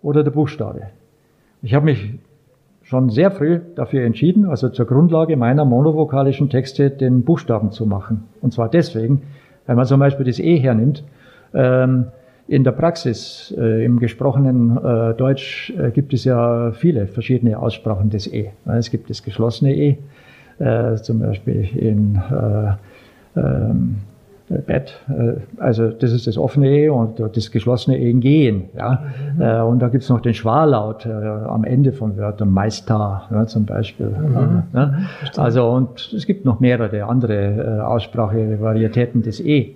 oder 0.02 0.24
der 0.24 0.32
Buchstabe? 0.32 0.88
Ich 1.62 1.76
habe 1.76 1.86
mich 1.86 2.16
schon 2.82 3.10
sehr 3.10 3.30
früh 3.30 3.60
dafür 3.76 4.04
entschieden, 4.04 4.46
also 4.46 4.70
zur 4.70 4.88
Grundlage 4.88 5.38
meiner 5.38 5.64
monovokalischen 5.64 6.50
Texte 6.50 6.90
den 6.90 7.24
Buchstaben 7.24 7.72
zu 7.72 7.86
machen. 7.86 8.24
Und 8.42 8.52
zwar 8.52 8.68
deswegen, 8.68 9.22
wenn 9.68 9.76
man 9.76 9.86
zum 9.86 10.00
Beispiel 10.00 10.26
das 10.26 10.40
E 10.40 10.58
hernimmt, 10.58 11.04
ähm, 11.54 12.08
in 12.48 12.64
der 12.64 12.72
Praxis, 12.72 13.54
äh, 13.56 13.86
im 13.86 14.00
gesprochenen 14.00 14.76
äh, 14.76 15.14
Deutsch, 15.14 15.72
äh, 15.78 15.92
gibt 15.92 16.14
es 16.14 16.24
ja 16.24 16.72
viele 16.72 17.06
verschiedene 17.06 17.60
Aussprachen 17.60 18.10
des 18.10 18.26
E. 18.26 18.50
Es 18.66 18.90
gibt 18.90 19.12
das 19.12 19.22
geschlossene 19.22 19.76
E, 19.76 19.98
äh, 20.58 20.96
zum 20.96 21.20
Beispiel 21.20 21.70
in 21.76 22.16
äh, 22.16 22.72
ähm, 23.40 23.96
Bett, 24.50 25.00
äh, 25.10 25.62
also 25.62 25.90
das 25.90 26.12
ist 26.12 26.26
das 26.26 26.38
offene 26.38 26.70
E 26.70 26.90
und 26.90 27.20
das 27.20 27.52
geschlossene 27.52 27.98
E 27.98 28.10
in 28.10 28.20
Gehen. 28.20 28.70
Ja? 28.76 29.04
Mhm. 29.36 29.42
Äh, 29.42 29.62
und 29.62 29.80
da 29.80 29.90
gibt's 29.90 30.10
noch 30.10 30.22
den 30.22 30.34
Schwallaut 30.34 31.06
äh, 31.06 31.12
am 31.12 31.64
Ende 31.64 31.92
von 31.92 32.18
Wörtern, 32.18 32.52
Meister 32.52 33.28
ja, 33.30 33.46
zum 33.46 33.66
Beispiel. 33.66 34.08
Mhm. 34.08 34.64
Ja? 34.74 34.94
Also 35.38 35.70
und 35.70 36.12
es 36.16 36.26
gibt 36.26 36.46
noch 36.46 36.60
mehrere 36.60 37.04
andere 37.04 37.86
Aussprachevarietäten 37.88 39.22
des 39.22 39.40
E. 39.40 39.76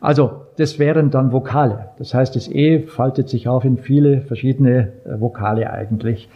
Also 0.00 0.42
das 0.56 0.78
wären 0.78 1.10
dann 1.10 1.32
Vokale. 1.32 1.90
Das 1.98 2.14
heißt, 2.14 2.34
das 2.36 2.48
E 2.48 2.80
faltet 2.80 3.28
sich 3.28 3.48
auf 3.48 3.64
in 3.64 3.76
viele 3.76 4.20
verschiedene 4.22 4.92
Vokale 5.18 5.70
eigentlich. 5.70 6.28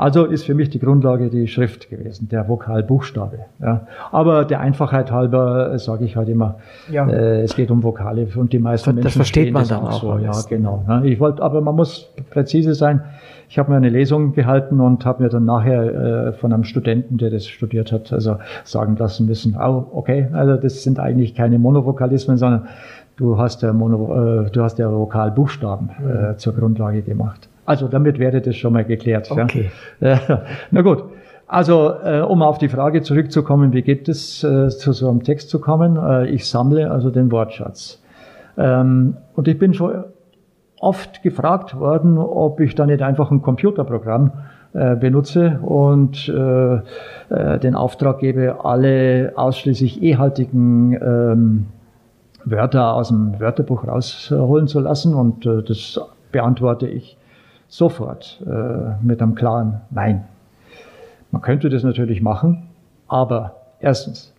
Also 0.00 0.24
ist 0.24 0.44
für 0.44 0.54
mich 0.54 0.70
die 0.70 0.78
Grundlage 0.78 1.28
die 1.28 1.46
Schrift 1.46 1.90
gewesen, 1.90 2.30
der 2.30 2.48
Vokalbuchstabe. 2.48 3.40
Ja. 3.60 3.86
Aber 4.10 4.46
der 4.46 4.60
Einfachheit 4.60 5.12
halber 5.12 5.74
äh, 5.74 5.78
sage 5.78 6.06
ich 6.06 6.16
halt 6.16 6.30
immer, 6.30 6.56
ja. 6.90 7.06
äh, 7.06 7.42
es 7.42 7.54
geht 7.54 7.70
um 7.70 7.82
Vokale 7.82 8.26
und 8.34 8.54
die 8.54 8.58
meisten 8.58 8.96
das 8.96 9.04
Menschen 9.04 9.18
versteht 9.18 9.52
man 9.52 9.68
dann 9.68 9.82
auch 9.82 10.00
so. 10.00 10.16
Ja, 10.16 10.32
genau. 10.48 10.84
Ja, 10.88 11.02
ich 11.02 11.20
wollte, 11.20 11.42
aber 11.42 11.60
man 11.60 11.76
muss 11.76 12.10
präzise 12.30 12.74
sein. 12.74 13.02
Ich 13.50 13.58
habe 13.58 13.72
mir 13.72 13.76
eine 13.76 13.90
Lesung 13.90 14.32
gehalten 14.32 14.80
und 14.80 15.04
habe 15.04 15.22
mir 15.22 15.28
dann 15.28 15.44
nachher 15.44 16.28
äh, 16.28 16.32
von 16.32 16.50
einem 16.54 16.64
Studenten, 16.64 17.18
der 17.18 17.28
das 17.28 17.46
studiert 17.46 17.92
hat, 17.92 18.10
also 18.10 18.36
sagen 18.64 18.96
lassen 18.96 19.26
müssen, 19.26 19.54
oh, 19.60 19.84
okay, 19.92 20.28
also 20.32 20.56
das 20.56 20.82
sind 20.82 20.98
eigentlich 20.98 21.34
keine 21.34 21.58
Monovokalismen, 21.58 22.38
sondern 22.38 22.68
du 23.16 23.36
hast 23.36 23.62
der, 23.62 23.74
Mono, 23.74 24.46
äh, 24.46 24.50
du 24.50 24.62
hast 24.62 24.76
der 24.76 24.90
Vokalbuchstaben 24.90 25.90
äh, 25.90 26.36
zur 26.38 26.54
Grundlage 26.54 27.02
gemacht. 27.02 27.49
Also 27.70 27.86
damit 27.86 28.18
wäre 28.18 28.40
das 28.40 28.56
schon 28.56 28.72
mal 28.72 28.84
geklärt. 28.84 29.30
Okay. 29.30 29.70
Ja. 30.00 30.42
Na 30.72 30.82
gut. 30.82 31.04
Also, 31.46 31.94
äh, 32.02 32.20
um 32.20 32.42
auf 32.42 32.58
die 32.58 32.68
Frage 32.68 33.02
zurückzukommen, 33.02 33.72
wie 33.72 33.82
geht 33.82 34.08
es, 34.08 34.42
äh, 34.42 34.70
zu 34.70 34.92
so 34.92 35.08
einem 35.08 35.22
Text 35.22 35.50
zu 35.50 35.60
kommen? 35.60 35.96
Äh, 35.96 36.30
ich 36.30 36.48
sammle 36.48 36.90
also 36.90 37.10
den 37.10 37.30
Wortschatz. 37.30 38.02
Ähm, 38.58 39.18
und 39.36 39.46
ich 39.46 39.56
bin 39.56 39.72
schon 39.72 40.02
oft 40.80 41.22
gefragt 41.22 41.78
worden, 41.78 42.18
ob 42.18 42.58
ich 42.58 42.74
da 42.74 42.86
nicht 42.86 43.02
einfach 43.02 43.30
ein 43.30 43.40
Computerprogramm 43.40 44.32
äh, 44.72 44.96
benutze 44.96 45.60
und 45.62 46.28
äh, 46.28 46.74
äh, 46.74 47.58
den 47.60 47.76
Auftrag 47.76 48.18
gebe, 48.18 48.64
alle 48.64 49.32
ausschließlich 49.36 50.02
ehaltigen 50.02 50.94
ähm, 50.94 51.66
Wörter 52.44 52.94
aus 52.94 53.08
dem 53.08 53.38
Wörterbuch 53.38 53.86
rausholen 53.86 54.66
zu 54.66 54.80
lassen. 54.80 55.14
Und 55.14 55.46
äh, 55.46 55.62
das 55.62 56.00
beantworte 56.32 56.88
ich 56.88 57.16
sofort 57.70 58.44
äh, 58.46 59.02
mit 59.02 59.22
einem 59.22 59.34
klaren 59.34 59.80
Nein. 59.90 60.24
Man 61.30 61.40
könnte 61.40 61.70
das 61.70 61.84
natürlich 61.84 62.20
machen, 62.20 62.68
aber 63.06 63.54
erstens 63.78 64.34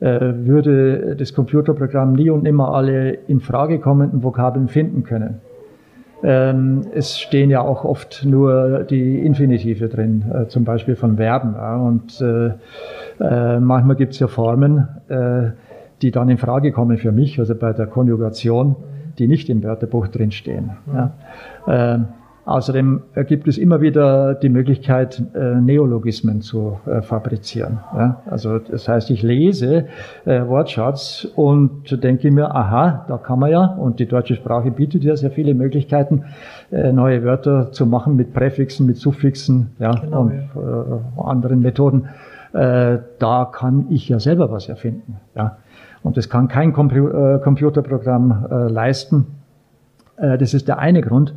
äh, 0.00 0.20
würde 0.20 1.16
das 1.16 1.34
Computerprogramm 1.34 2.12
nie 2.12 2.30
und 2.30 2.44
nimmer 2.44 2.72
alle 2.72 3.10
in 3.10 3.40
Frage 3.40 3.80
kommenden 3.80 4.22
Vokabeln 4.22 4.68
finden 4.68 5.02
können. 5.02 5.40
Ähm, 6.22 6.82
es 6.94 7.18
stehen 7.18 7.50
ja 7.50 7.60
auch 7.60 7.84
oft 7.84 8.24
nur 8.24 8.84
die 8.84 9.24
Infinitive 9.24 9.88
drin, 9.88 10.24
äh, 10.32 10.46
zum 10.46 10.64
Beispiel 10.64 10.94
von 10.96 11.16
Verben. 11.16 11.54
Ja, 11.54 11.76
und 11.76 12.20
äh, 12.20 12.52
äh, 13.20 13.60
manchmal 13.60 13.96
gibt 13.96 14.14
es 14.14 14.20
ja 14.20 14.28
Formen, 14.28 14.88
äh, 15.08 15.50
die 16.02 16.12
dann 16.12 16.28
in 16.28 16.38
Frage 16.38 16.70
kommen 16.70 16.96
für 16.98 17.12
mich, 17.12 17.38
also 17.40 17.54
bei 17.56 17.72
der 17.72 17.86
Konjugation, 17.86 18.76
die 19.18 19.26
nicht 19.26 19.48
im 19.48 19.64
Wörterbuch 19.64 20.08
drinstehen. 20.08 20.70
Ja. 20.92 21.12
Ähm, 21.66 22.06
Außerdem 22.48 23.02
gibt 23.26 23.46
es 23.46 23.58
immer 23.58 23.82
wieder 23.82 24.34
die 24.34 24.48
Möglichkeit, 24.48 25.22
äh, 25.34 25.60
Neologismen 25.60 26.40
zu 26.40 26.80
äh, 26.86 27.02
fabrizieren. 27.02 27.80
Also 28.24 28.58
das 28.58 28.88
heißt, 28.88 29.10
ich 29.10 29.22
lese 29.22 29.84
äh, 30.24 30.46
Wortschatz 30.46 31.28
und 31.36 32.02
denke 32.02 32.30
mir, 32.30 32.54
aha, 32.54 33.04
da 33.06 33.18
kann 33.18 33.38
man 33.40 33.50
ja, 33.50 33.66
und 33.66 34.00
die 34.00 34.06
deutsche 34.06 34.34
Sprache 34.34 34.70
bietet 34.70 35.04
ja 35.04 35.14
sehr 35.14 35.30
viele 35.30 35.52
Möglichkeiten, 35.52 36.24
neue 36.70 37.22
Wörter 37.22 37.70
zu 37.72 37.84
machen 37.84 38.16
mit 38.16 38.32
Präfixen, 38.32 38.86
mit 38.86 38.96
Suffixen 38.96 39.72
ja, 39.78 39.90
genau, 39.90 40.22
und 40.22 40.32
ja. 40.32 41.22
Anderen 41.22 41.60
Methoden. 41.60 42.08
Da 42.52 43.50
kann 43.52 43.86
ich 43.90 44.08
ja 44.08 44.20
selber 44.20 44.50
was 44.50 44.68
erfinden. 44.68 45.16
Ja? 45.34 45.58
Und 46.02 46.16
das 46.16 46.28
kann 46.28 46.48
kein 46.48 46.72
Compu 46.72 47.40
Computerprogramm 47.42 48.68
leisten. 48.68 49.26
das 50.16 50.52
ist 50.52 50.68
der 50.68 50.78
eine 50.78 51.00
Grund. 51.00 51.34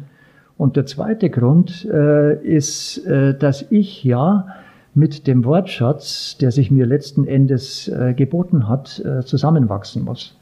Und 0.62 0.76
der 0.76 0.86
zweite 0.86 1.32
Grund 1.32 1.90
äh, 1.92 2.36
ist, 2.36 3.04
äh, 3.08 3.34
dass 3.34 3.66
ich 3.72 4.04
ja 4.04 4.46
mit 4.94 5.26
dem 5.26 5.44
Wortschatz, 5.44 6.38
der 6.38 6.52
sich 6.52 6.70
mir 6.70 6.86
letzten 6.86 7.26
Endes 7.26 7.88
äh, 7.88 8.14
geboten 8.14 8.70
hat, 8.70 9.00
äh, 9.04 9.22
zusammenwachsen 9.22 10.06
muss. 10.06 10.38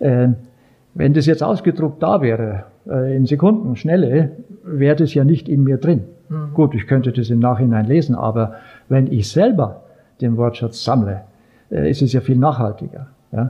Äh, 0.00 0.30
wenn 0.94 1.14
das 1.14 1.26
jetzt 1.26 1.44
ausgedruckt 1.44 2.02
da 2.02 2.22
wäre, 2.22 2.64
äh, 2.88 3.16
in 3.16 3.24
Sekunden, 3.26 3.76
schnelle, 3.76 4.32
wäre 4.64 4.96
das 4.96 5.14
ja 5.14 5.22
nicht 5.22 5.48
in 5.48 5.62
mir 5.62 5.76
drin. 5.76 6.02
Mhm. 6.28 6.52
Gut, 6.52 6.74
ich 6.74 6.88
könnte 6.88 7.12
das 7.12 7.30
im 7.30 7.38
Nachhinein 7.38 7.86
lesen, 7.86 8.16
aber 8.16 8.54
wenn 8.88 9.06
ich 9.12 9.30
selber 9.30 9.82
den 10.20 10.36
Wortschatz 10.36 10.82
sammle, 10.82 11.20
ist 11.70 12.02
es 12.02 12.12
ja 12.12 12.20
viel 12.20 12.36
nachhaltiger. 12.36 13.06
Ja? 13.30 13.44
Mhm. 13.44 13.48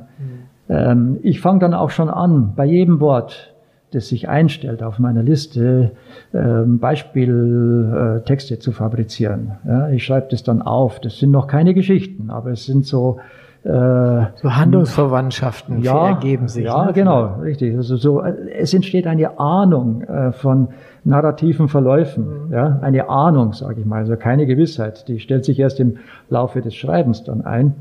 Ähm, 0.68 1.18
ich 1.22 1.40
fange 1.40 1.61
dann 1.61 1.72
auch 1.72 1.88
schon 1.88 2.11
an, 2.11 2.53
bei 2.55 2.66
jedem 2.66 3.01
Wort 3.01 3.55
das 3.97 4.09
sich 4.09 4.28
einstellt 4.28 4.82
auf 4.82 4.99
meiner 4.99 5.22
Liste, 5.22 5.92
äh, 6.32 6.62
Beispieltexte 6.64 8.55
äh, 8.55 8.59
zu 8.59 8.72
fabrizieren. 8.72 9.53
Ja, 9.66 9.88
ich 9.88 10.05
schreibe 10.05 10.28
das 10.30 10.42
dann 10.42 10.62
auf. 10.62 11.01
Das 11.01 11.18
sind 11.18 11.30
noch 11.30 11.47
keine 11.47 11.74
Geschichten, 11.74 12.30
aber 12.30 12.51
es 12.51 12.66
sind 12.66 12.86
so 12.86 13.18
äh, 13.64 14.26
so 14.36 14.55
Handlungsverwandtschaften 14.55 15.82
ja, 15.82 16.11
ergeben 16.11 16.47
sich. 16.47 16.66
Ja, 16.66 16.84
ne? 16.84 16.92
genau, 16.92 17.40
richtig. 17.40 17.74
Also 17.74 17.97
so, 17.97 18.22
es 18.22 18.72
entsteht 18.72 19.09
eine 19.09 19.40
Ahnung 19.40 20.03
äh, 20.03 20.30
von 20.30 20.68
narrativen 21.03 21.68
Verläufen, 21.68 22.47
mhm. 22.47 22.53
ja, 22.53 22.78
eine 22.82 23.09
Ahnung, 23.09 23.55
sage 23.55 23.80
ich 23.80 23.86
mal, 23.86 23.99
also 23.99 24.16
keine 24.16 24.47
Gewissheit. 24.47 25.09
Die 25.09 25.18
stellt 25.18 25.44
sich 25.44 25.59
erst 25.59 25.80
im 25.80 25.97
Laufe 26.30 26.61
des 26.61 26.76
Schreibens 26.76 27.24
dann 27.24 27.44
ein. 27.44 27.74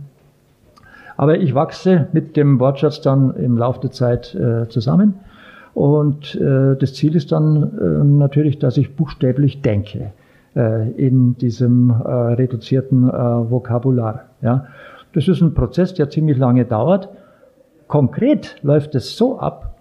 Aber 1.18 1.38
ich 1.38 1.53
wachse 1.53 2.07
mit 2.13 2.36
dem 2.36 2.59
Wortschatz 2.59 3.01
dann 3.01 3.36
im 3.36 3.57
Laufe 3.57 3.82
der 3.82 3.91
Zeit 3.91 4.34
äh, 4.34 4.68
zusammen 4.70 5.16
und 5.76 6.36
äh, 6.36 6.78
das 6.78 6.93
Ziel 6.93 7.15
ist 7.17 7.34
dann 7.34 7.63
äh, 7.78 8.03
natürlich, 8.05 8.59
dass 8.59 8.78
ich 8.78 8.95
buchstäblich 8.95 9.61
denke 9.61 10.13
äh, 10.55 10.89
in 10.91 11.38
diesem 11.38 11.89
äh, 11.89 11.93
reduzierten 11.93 13.09
äh, 13.09 13.11
Vokabular. 13.11 14.21
Ja. 14.41 14.67
Das 15.13 15.28
ist 15.28 15.41
ein 15.41 15.53
Prozess, 15.53 15.93
der 15.93 16.09
ziemlich 16.09 16.38
lange 16.38 16.63
dauert. 16.63 17.09
Konkret 17.88 18.55
läuft 18.63 18.95
es 18.95 19.17
so 19.17 19.38
ab, 19.38 19.76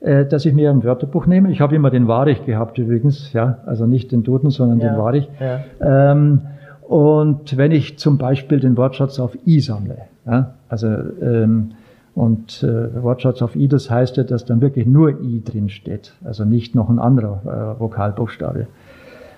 äh, 0.00 0.26
dass 0.26 0.44
ich 0.44 0.52
mir 0.52 0.70
ein 0.70 0.84
Wörterbuch 0.84 1.26
nehme. 1.26 1.50
Ich 1.50 1.62
habe 1.62 1.74
immer 1.76 1.88
den 1.88 2.08
Warich 2.08 2.44
gehabt 2.44 2.76
übrigens, 2.76 3.32
ja, 3.32 3.58
also 3.64 3.86
nicht 3.86 4.12
den 4.12 4.24
Duden, 4.24 4.50
sondern 4.50 4.80
ja, 4.80 4.90
den 4.90 4.98
Warich. 4.98 5.30
Ja. 5.40 6.10
Ähm, 6.12 6.42
und 6.82 7.56
wenn 7.56 7.72
ich 7.72 7.98
zum 7.98 8.18
Beispiel 8.18 8.60
den 8.60 8.76
Wortschatz 8.76 9.18
auf 9.18 9.34
I 9.46 9.60
sammle, 9.60 9.96
ja, 10.26 10.52
also 10.68 10.88
ähm, 10.88 11.70
und 12.14 12.62
äh, 12.62 13.02
Wortschatz 13.02 13.40
auf 13.42 13.56
I, 13.56 13.68
das 13.68 13.90
heißt 13.90 14.16
ja, 14.18 14.24
dass 14.24 14.44
dann 14.44 14.60
wirklich 14.60 14.86
nur 14.86 15.20
I 15.22 15.42
drin 15.42 15.68
steht, 15.68 16.14
also 16.24 16.44
nicht 16.44 16.74
noch 16.74 16.88
ein 16.88 16.98
anderer 16.98 17.76
äh, 17.76 17.80
Vokalbuchstabe. 17.80 18.66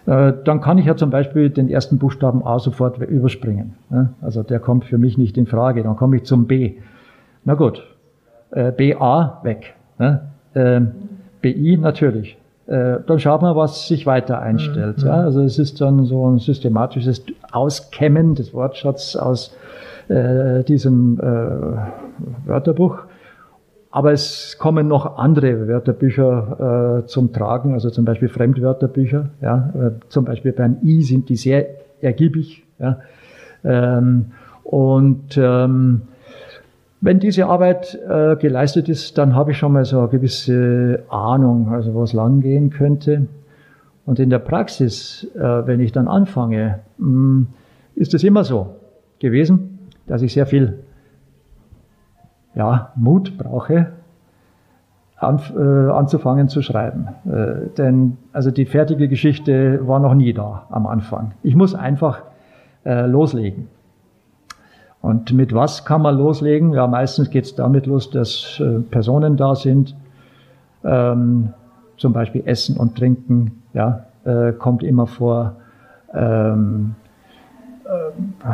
Äh, 0.07 0.33
dann 0.45 0.61
kann 0.61 0.79
ich 0.79 0.87
ja 0.87 0.97
zum 0.97 1.11
Beispiel 1.11 1.51
den 1.51 1.69
ersten 1.69 1.99
Buchstaben 1.99 2.45
A 2.45 2.59
sofort 2.59 2.99
überspringen. 2.99 3.75
Ne? 3.91 4.11
Also 4.21 4.43
der 4.43 4.61
kommt 4.61 4.85
für 4.85 4.99
mich 4.99 5.17
nicht 5.17 5.39
in 5.39 5.47
Frage. 5.47 5.83
Dann 5.83 5.97
komme 5.97 6.17
ich 6.17 6.25
zum 6.25 6.47
B. 6.47 6.75
Na 7.45 7.55
gut, 7.55 7.83
äh, 8.51 8.71
BA 8.71 9.41
weg. 9.43 9.75
Ne? 9.99 10.21
Äh, 10.53 10.81
BI 11.41 11.77
natürlich. 11.79 12.37
Äh, 12.67 12.99
dann 13.07 13.19
schaut 13.19 13.43
man, 13.43 13.57
was 13.57 13.89
sich 13.89 14.07
weiter 14.07 14.41
einstellt. 14.41 14.99
Mhm. 14.99 15.07
Ja? 15.07 15.15
Also 15.15 15.43
es 15.43 15.59
ist 15.59 15.81
dann 15.81 16.05
so 16.05 16.29
ein 16.29 16.39
systematisches 16.39 17.25
Auskämmen 17.53 18.35
des 18.35 18.53
Wortschatzes 18.53 19.17
aus 19.17 19.57
äh, 20.09 20.65
diesem 20.65 21.19
äh, 21.19 22.47
Wörterbuch. 22.47 22.99
Aber 23.91 24.13
es 24.13 24.57
kommen 24.59 24.89
noch 24.89 25.19
andere 25.19 25.69
Wörterbücher 25.69 27.03
äh, 27.05 27.07
zum 27.07 27.33
Tragen, 27.33 27.75
also 27.75 27.91
zum 27.91 28.05
Beispiel 28.05 28.29
Fremdwörterbücher. 28.29 29.31
Ja, 29.41 29.73
äh, 29.75 29.91
zum 30.09 30.25
Beispiel 30.25 30.53
beim 30.53 30.79
I 30.83 31.03
sind 31.03 31.29
die 31.29 31.37
sehr 31.37 31.67
ergiebig. 32.01 32.65
Ja, 32.81 32.99
ähm, 33.63 34.33
und 34.65 35.37
ähm, 35.37 36.03
wenn 37.01 37.21
diese 37.21 37.47
Arbeit 37.47 37.99
äh, 38.09 38.35
geleistet 38.37 38.89
ist, 38.89 39.19
dann 39.19 39.35
habe 39.35 39.53
ich 39.53 39.59
schon 39.59 39.73
mal 39.73 39.85
so 39.85 40.01
eine 40.01 40.09
gewisse 40.09 41.05
Ahnung, 41.09 41.69
also 41.69 41.95
wo 41.95 42.03
es 42.03 42.15
lang 42.15 42.41
gehen 42.41 42.71
könnte. 42.71 43.27
Und 44.07 44.19
in 44.19 44.31
der 44.31 44.39
Praxis, 44.39 45.31
äh, 45.35 45.41
wenn 45.41 45.81
ich 45.81 45.93
dann 45.93 46.09
anfange, 46.09 46.81
mh, 46.99 47.09
mm, 47.09 47.47
ist 47.95 48.15
es 48.15 48.25
immer 48.25 48.43
so 48.43 48.75
gewesen, 49.19 49.74
dass 50.07 50.23
ich 50.23 50.33
sehr 50.33 50.47
viel 50.47 50.85
ja, 52.55 52.93
Mut 52.97 53.37
brauche, 53.37 53.93
an, 55.17 55.41
äh, 55.57 55.91
anzufangen 55.91 56.49
zu 56.49 56.63
schreiben. 56.63 57.09
Äh, 57.27 57.69
denn 57.77 58.17
also 58.33 58.51
die 58.51 58.67
fertige 58.67 59.09
Geschichte 59.09 59.87
war 59.87 60.01
noch 60.01 60.15
nie 60.15 60.33
da 60.33 60.67
am 60.71 60.87
Anfang. 60.87 61.33
Ich 61.43 61.57
muss 61.57 61.75
einfach 61.75 62.23
äh, 62.85 63.07
loslegen. 63.07 63.69
Und 65.01 65.33
mit 65.33 65.55
was 65.55 65.85
kann 65.85 66.03
man 66.03 66.17
loslegen? 66.17 66.73
Ja, 66.73 66.87
meistens 66.87 67.31
geht 67.31 67.45
es 67.45 67.55
damit 67.55 67.87
los, 67.87 68.11
dass 68.11 68.61
äh, 68.61 68.81
Personen 68.81 69.37
da 69.37 69.55
sind, 69.55 69.95
ähm, 70.83 71.53
zum 71.97 72.13
Beispiel 72.13 72.43
Essen 72.47 72.77
und 72.77 72.97
Trinken, 72.97 73.63
ja, 73.73 74.07
äh, 74.25 74.53
kommt 74.53 74.83
immer 74.83 75.07
vor. 75.07 75.57
Ähm, 76.13 76.95
äh, 77.85 78.49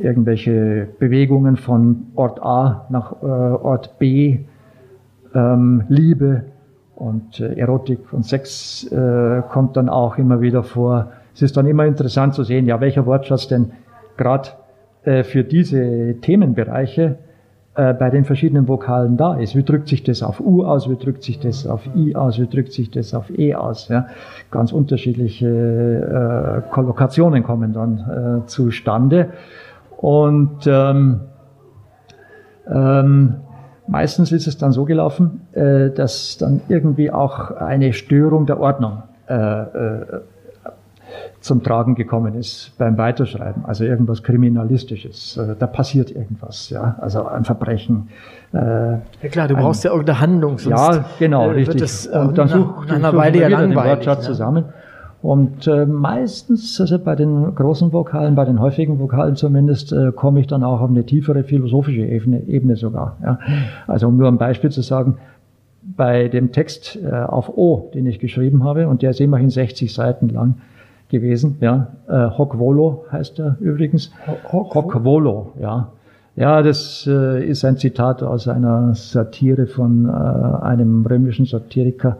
irgendwelche 0.00 0.88
Bewegungen 0.98 1.56
von 1.56 2.06
Ort 2.14 2.42
A 2.42 2.86
nach 2.90 3.22
äh, 3.22 3.26
Ort 3.26 3.98
B, 3.98 4.40
ähm, 5.34 5.84
Liebe 5.88 6.44
und 6.96 7.40
äh, 7.40 7.54
Erotik 7.54 8.12
und 8.12 8.24
Sex 8.24 8.84
äh, 8.90 9.42
kommt 9.50 9.76
dann 9.76 9.88
auch 9.88 10.18
immer 10.18 10.40
wieder 10.40 10.62
vor. 10.62 11.12
Es 11.34 11.42
ist 11.42 11.56
dann 11.56 11.66
immer 11.66 11.86
interessant 11.86 12.34
zu 12.34 12.44
sehen, 12.44 12.66
ja, 12.66 12.80
welcher 12.80 13.06
Wortschatz 13.06 13.48
denn 13.48 13.72
gerade 14.16 14.50
äh, 15.04 15.24
für 15.24 15.44
diese 15.44 16.16
Themenbereiche 16.20 17.18
äh, 17.76 17.92
bei 17.92 18.08
den 18.08 18.24
verschiedenen 18.24 18.68
Vokalen 18.68 19.16
da 19.16 19.34
ist. 19.34 19.56
Wie 19.56 19.64
drückt 19.64 19.88
sich 19.88 20.04
das 20.04 20.22
auf 20.22 20.38
U 20.38 20.64
aus? 20.64 20.88
Wie 20.88 20.96
drückt 20.96 21.24
sich 21.24 21.40
das 21.40 21.66
auf 21.66 21.82
I 21.96 22.14
aus? 22.14 22.38
Wie 22.38 22.46
drückt 22.46 22.72
sich 22.72 22.90
das 22.90 23.14
auf 23.14 23.36
E 23.36 23.56
aus? 23.56 23.88
Ja? 23.88 24.06
Ganz 24.52 24.70
unterschiedliche 24.70 25.48
äh, 25.48 26.70
Kollokationen 26.72 27.42
kommen 27.42 27.72
dann 27.72 28.42
äh, 28.44 28.46
zustande. 28.46 29.30
Und 30.04 30.66
ähm, 30.66 31.20
ähm, 32.70 33.36
meistens 33.86 34.32
ist 34.32 34.46
es 34.46 34.58
dann 34.58 34.70
so 34.70 34.84
gelaufen, 34.84 35.46
äh, 35.52 35.88
dass 35.88 36.36
dann 36.36 36.60
irgendwie 36.68 37.10
auch 37.10 37.52
eine 37.52 37.94
Störung 37.94 38.44
der 38.44 38.60
Ordnung 38.60 39.02
äh, 39.30 39.34
äh, 39.34 40.06
zum 41.40 41.62
Tragen 41.62 41.94
gekommen 41.94 42.34
ist 42.34 42.76
beim 42.76 42.98
Weiterschreiben. 42.98 43.64
Also 43.64 43.84
irgendwas 43.84 44.22
Kriminalistisches. 44.22 45.38
Äh, 45.38 45.56
da 45.58 45.66
passiert 45.66 46.10
irgendwas, 46.10 46.68
ja. 46.68 46.96
Also 47.00 47.24
ein 47.26 47.46
Verbrechen. 47.46 48.10
Äh, 48.52 48.58
ja 48.58 49.00
klar, 49.30 49.48
du 49.48 49.54
brauchst 49.54 49.86
ein, 49.86 49.88
ja 49.88 49.92
irgendeine 49.92 50.20
Handlung. 50.20 50.58
Sonst 50.58 50.78
ja, 50.78 51.04
genau, 51.18 51.48
äh, 51.48 51.52
richtig. 51.52 51.80
Das, 51.80 52.06
und 52.06 52.36
dann 52.36 52.48
such, 52.48 52.84
nach 52.88 52.96
einer 52.96 53.16
Weile 53.16 53.40
ja 53.40 53.48
langweilig. 53.48 53.74
Den 53.74 53.88
Wortschatz 53.88 54.18
ne? 54.18 54.24
zusammen. 54.26 54.64
Und 55.24 55.66
äh, 55.66 55.86
meistens, 55.86 56.78
also 56.82 56.98
bei 56.98 57.16
den 57.16 57.54
großen 57.54 57.94
Vokalen, 57.94 58.34
bei 58.34 58.44
den 58.44 58.60
häufigen 58.60 58.98
Vokalen 58.98 59.36
zumindest, 59.36 59.90
äh, 59.90 60.12
komme 60.12 60.40
ich 60.40 60.48
dann 60.48 60.62
auch 60.62 60.82
auf 60.82 60.90
eine 60.90 61.06
tiefere 61.06 61.44
philosophische 61.44 62.02
Ebene, 62.02 62.42
Ebene 62.46 62.76
sogar. 62.76 63.16
Ja. 63.22 63.38
Also 63.86 64.08
um 64.08 64.18
nur 64.18 64.28
ein 64.28 64.36
Beispiel 64.36 64.68
zu 64.70 64.82
sagen, 64.82 65.16
bei 65.80 66.28
dem 66.28 66.52
Text 66.52 66.98
äh, 67.02 67.10
auf 67.10 67.48
O, 67.56 67.90
den 67.94 68.04
ich 68.04 68.18
geschrieben 68.18 68.64
habe, 68.64 68.86
und 68.86 69.00
der 69.00 69.10
ist 69.10 69.20
immerhin 69.22 69.48
60 69.48 69.94
Seiten 69.94 70.28
lang 70.28 70.56
gewesen, 71.08 71.56
ja, 71.62 71.94
äh, 72.06 72.28
Hoc 72.36 72.58
Volo 72.58 73.06
heißt 73.10 73.38
er 73.38 73.56
übrigens. 73.60 74.12
Hoc, 74.52 74.74
Hoc 74.74 75.04
Volo, 75.04 75.52
ja. 75.58 75.88
Ja, 76.36 76.62
das 76.62 77.06
äh, 77.08 77.46
ist 77.46 77.64
ein 77.64 77.76
Zitat 77.76 78.24
aus 78.24 78.48
einer 78.48 78.92
Satire 78.96 79.66
von 79.66 80.06
äh, 80.06 80.64
einem 80.64 81.06
römischen 81.06 81.46
Satiriker. 81.46 82.16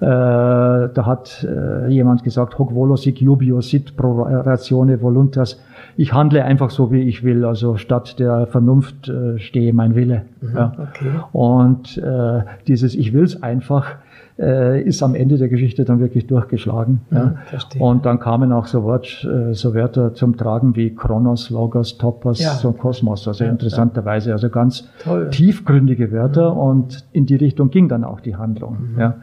Äh, 0.00 0.06
da 0.06 1.02
hat 1.04 1.46
äh, 1.46 1.88
jemand 1.88 2.24
gesagt, 2.24 2.58
hoc 2.58 2.74
volo 2.74 2.96
sic 2.96 3.20
jubio 3.20 3.60
sit 3.60 3.94
pro 3.94 4.22
ratione 4.22 5.02
voluntas. 5.02 5.60
Ich 5.98 6.14
handle 6.14 6.44
einfach 6.44 6.70
so, 6.70 6.90
wie 6.90 7.02
ich 7.02 7.24
will. 7.24 7.44
Also 7.44 7.76
statt 7.76 8.18
der 8.18 8.46
Vernunft 8.46 9.10
äh, 9.10 9.38
stehe 9.38 9.74
mein 9.74 9.94
Wille. 9.94 10.22
Mhm, 10.40 10.56
ja. 10.56 10.72
okay. 10.78 11.10
Und 11.32 11.98
äh, 11.98 12.44
dieses 12.66 12.94
Ich 12.94 13.12
will's 13.12 13.42
einfach 13.42 13.96
äh, 14.38 14.80
ist 14.82 15.02
am 15.02 15.14
Ende 15.14 15.36
der 15.36 15.48
Geschichte 15.48 15.84
dann 15.84 16.00
wirklich 16.00 16.26
durchgeschlagen. 16.26 17.00
Ja, 17.10 17.34
ja. 17.52 17.80
Und 17.80 18.06
dann 18.06 18.20
kamen 18.20 18.52
auch 18.52 18.66
so, 18.66 18.84
Wort, 18.84 19.24
äh, 19.24 19.54
so 19.54 19.74
Wörter 19.74 20.14
zum 20.14 20.36
Tragen 20.36 20.76
wie 20.76 20.94
Kronos, 20.94 21.50
Logos, 21.50 21.98
Topos 21.98 22.40
ja. 22.40 22.56
und 22.62 22.78
Kosmos. 22.78 23.26
Also 23.26 23.44
interessanterweise, 23.44 24.32
also 24.32 24.48
ganz 24.48 24.88
Toll. 25.02 25.30
tiefgründige 25.30 26.12
Wörter 26.12 26.52
mhm. 26.52 26.60
und 26.60 27.04
in 27.12 27.26
die 27.26 27.36
Richtung 27.36 27.70
ging 27.70 27.88
dann 27.88 28.04
auch 28.04 28.20
die 28.20 28.36
Handlung. 28.36 28.92
Mhm. 28.94 29.00
Ja. 29.00 29.14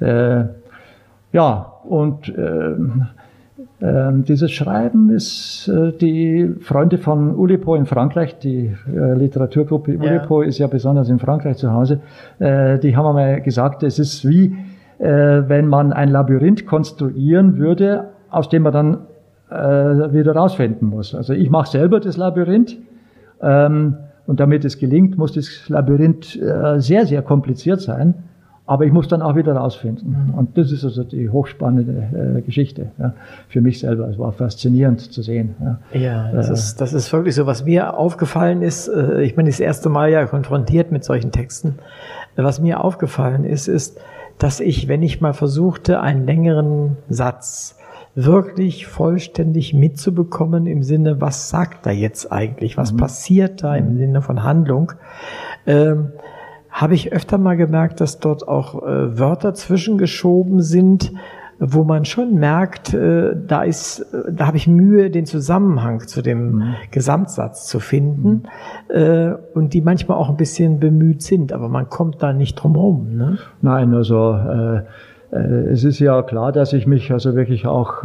Mhm. 0.00 0.06
Äh, 0.06 0.44
ja, 1.32 1.72
und 1.84 2.28
äh, 2.28 2.74
ähm, 3.82 4.24
dieses 4.24 4.52
Schreiben 4.52 5.10
ist 5.10 5.66
äh, 5.66 5.92
die 5.92 6.54
Freunde 6.60 6.98
von 6.98 7.34
Ulipo 7.34 7.74
in 7.74 7.84
Frankreich, 7.84 8.38
die 8.38 8.72
äh, 8.86 9.14
Literaturgruppe 9.14 9.98
Ulipo 9.98 10.42
ja. 10.42 10.48
ist 10.48 10.58
ja 10.58 10.68
besonders 10.68 11.08
in 11.08 11.18
Frankreich 11.18 11.56
zu 11.56 11.72
Hause, 11.72 12.00
äh, 12.38 12.78
die 12.78 12.96
haben 12.96 13.06
einmal 13.06 13.40
gesagt, 13.40 13.82
es 13.82 13.98
ist 13.98 14.28
wie, 14.28 14.56
äh, 14.98 15.42
wenn 15.48 15.66
man 15.66 15.92
ein 15.92 16.10
Labyrinth 16.10 16.64
konstruieren 16.64 17.56
würde, 17.56 18.10
aus 18.30 18.48
dem 18.48 18.62
man 18.62 18.72
dann 18.72 18.98
äh, 19.50 20.12
wieder 20.12 20.36
rausfinden 20.36 20.88
muss. 20.88 21.12
Also 21.12 21.32
ich 21.32 21.50
mache 21.50 21.68
selber 21.68 21.98
das 21.98 22.16
Labyrinth 22.16 22.76
ähm, 23.42 23.96
und 24.28 24.38
damit 24.38 24.64
es 24.64 24.78
gelingt, 24.78 25.18
muss 25.18 25.32
das 25.32 25.68
Labyrinth 25.68 26.40
äh, 26.40 26.78
sehr, 26.78 27.04
sehr 27.04 27.22
kompliziert 27.22 27.80
sein. 27.80 28.14
Aber 28.72 28.86
ich 28.86 28.92
muss 28.92 29.06
dann 29.06 29.20
auch 29.20 29.36
wieder 29.36 29.54
rausfinden. 29.54 30.28
Mhm. 30.28 30.34
Und 30.34 30.56
das 30.56 30.72
ist 30.72 30.82
also 30.82 31.04
die 31.04 31.28
hochspannende 31.28 32.38
äh, 32.38 32.40
Geschichte 32.40 32.86
ja, 32.98 33.12
für 33.46 33.60
mich 33.60 33.80
selber. 33.80 34.08
Es 34.08 34.18
war 34.18 34.32
faszinierend 34.32 35.12
zu 35.12 35.20
sehen. 35.20 35.54
Ja, 35.60 35.78
ja 35.92 36.32
das, 36.32 36.48
äh, 36.48 36.52
ist, 36.54 36.80
das 36.80 36.94
ist 36.94 37.12
wirklich 37.12 37.34
so. 37.34 37.44
Was 37.44 37.66
mir 37.66 37.98
aufgefallen 37.98 38.62
ist, 38.62 38.88
äh, 38.88 39.20
ich 39.24 39.36
bin 39.36 39.44
das 39.44 39.60
erste 39.60 39.90
Mal 39.90 40.10
ja 40.10 40.24
konfrontiert 40.24 40.90
mit 40.90 41.04
solchen 41.04 41.32
Texten. 41.32 41.74
Was 42.34 42.62
mir 42.62 42.82
aufgefallen 42.82 43.44
ist, 43.44 43.68
ist, 43.68 44.00
dass 44.38 44.58
ich, 44.58 44.88
wenn 44.88 45.02
ich 45.02 45.20
mal 45.20 45.34
versuchte, 45.34 46.00
einen 46.00 46.24
längeren 46.24 46.96
Satz 47.10 47.76
wirklich 48.14 48.86
vollständig 48.86 49.74
mitzubekommen 49.74 50.66
im 50.66 50.82
Sinne, 50.82 51.20
was 51.20 51.50
sagt 51.50 51.84
er 51.84 51.92
jetzt 51.92 52.32
eigentlich, 52.32 52.78
was 52.78 52.94
mhm. 52.94 52.96
passiert 52.96 53.62
da 53.62 53.76
im 53.76 53.92
mhm. 53.92 53.98
Sinne 53.98 54.22
von 54.22 54.42
Handlung, 54.42 54.92
ähm, 55.66 56.12
habe 56.72 56.94
ich 56.94 57.12
öfter 57.12 57.38
mal 57.38 57.56
gemerkt, 57.56 58.00
dass 58.00 58.18
dort 58.18 58.48
auch 58.48 58.82
äh, 58.82 59.18
Wörter 59.18 59.54
zwischengeschoben 59.54 60.62
sind, 60.62 61.12
wo 61.64 61.84
man 61.84 62.04
schon 62.04 62.34
merkt, 62.34 62.92
äh, 62.92 63.36
da 63.46 63.62
ist, 63.62 64.00
äh, 64.00 64.32
da 64.32 64.46
habe 64.46 64.56
ich 64.56 64.66
Mühe, 64.66 65.10
den 65.10 65.26
Zusammenhang 65.26 66.00
zu 66.08 66.22
dem 66.22 66.52
mhm. 66.52 66.74
Gesamtsatz 66.90 67.68
zu 67.68 67.78
finden 67.78 68.44
mhm. 68.88 68.94
äh, 68.96 69.34
und 69.54 69.74
die 69.74 69.82
manchmal 69.82 70.16
auch 70.16 70.30
ein 70.30 70.36
bisschen 70.36 70.80
bemüht 70.80 71.22
sind, 71.22 71.52
aber 71.52 71.68
man 71.68 71.88
kommt 71.88 72.22
da 72.22 72.32
nicht 72.32 72.56
drum 72.56 72.74
rum. 72.74 73.16
Ne? 73.16 73.38
Nein, 73.60 73.94
also 73.94 74.32
äh, 74.32 74.82
äh, 75.30 75.70
es 75.70 75.84
ist 75.84 76.00
ja 76.00 76.22
klar, 76.22 76.52
dass 76.52 76.72
ich 76.72 76.86
mich 76.86 77.12
also 77.12 77.36
wirklich 77.36 77.66
auch 77.66 78.04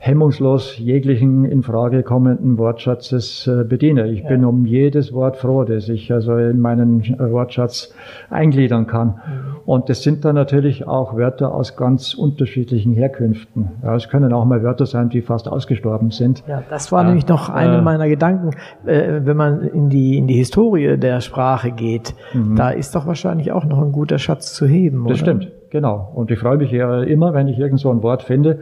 hemmungslos 0.00 0.78
jeglichen 0.78 1.44
in 1.44 1.62
Frage 1.62 2.04
kommenden 2.04 2.56
Wortschatzes 2.56 3.48
äh, 3.48 3.64
bediene. 3.64 4.06
Ich 4.08 4.22
ja. 4.22 4.28
bin 4.28 4.44
um 4.44 4.64
jedes 4.64 5.12
Wort 5.12 5.36
froh, 5.36 5.64
das 5.64 5.88
ich 5.88 6.12
also 6.12 6.36
in 6.36 6.60
meinen 6.60 7.02
Wortschatz 7.18 7.92
eingliedern 8.30 8.86
kann. 8.86 9.08
Mhm. 9.08 9.56
Und 9.66 9.88
das 9.88 10.02
sind 10.02 10.24
dann 10.24 10.36
natürlich 10.36 10.86
auch 10.86 11.16
Wörter 11.16 11.52
aus 11.52 11.76
ganz 11.76 12.14
unterschiedlichen 12.14 12.92
Herkünften. 12.92 13.70
Ja, 13.82 13.96
es 13.96 14.08
können 14.08 14.32
auch 14.32 14.44
mal 14.44 14.62
Wörter 14.62 14.86
sein, 14.86 15.08
die 15.08 15.20
fast 15.20 15.48
ausgestorben 15.48 16.12
sind. 16.12 16.44
Ja, 16.46 16.62
das 16.70 16.92
war 16.92 17.02
äh, 17.02 17.06
nämlich 17.06 17.26
noch 17.26 17.48
einer 17.48 17.78
äh, 17.78 17.82
meiner 17.82 18.08
Gedanken. 18.08 18.50
Äh, 18.86 19.22
wenn 19.24 19.36
man 19.36 19.62
in 19.62 19.90
die, 19.90 20.16
in 20.16 20.28
die 20.28 20.34
Historie 20.34 20.96
der 20.96 21.20
Sprache 21.20 21.72
geht, 21.72 22.14
mhm. 22.32 22.54
da 22.54 22.70
ist 22.70 22.94
doch 22.94 23.06
wahrscheinlich 23.06 23.50
auch 23.50 23.64
noch 23.64 23.82
ein 23.82 23.90
guter 23.90 24.18
Schatz 24.18 24.54
zu 24.54 24.64
heben. 24.64 25.04
Das 25.08 25.20
oder? 25.22 25.32
stimmt, 25.32 25.52
genau. 25.70 26.12
Und 26.14 26.30
ich 26.30 26.38
freue 26.38 26.56
mich 26.56 26.70
ja 26.70 27.02
immer, 27.02 27.34
wenn 27.34 27.48
ich 27.48 27.58
irgend 27.58 27.80
so 27.80 27.90
ein 27.90 28.02
Wort 28.04 28.22
finde, 28.22 28.60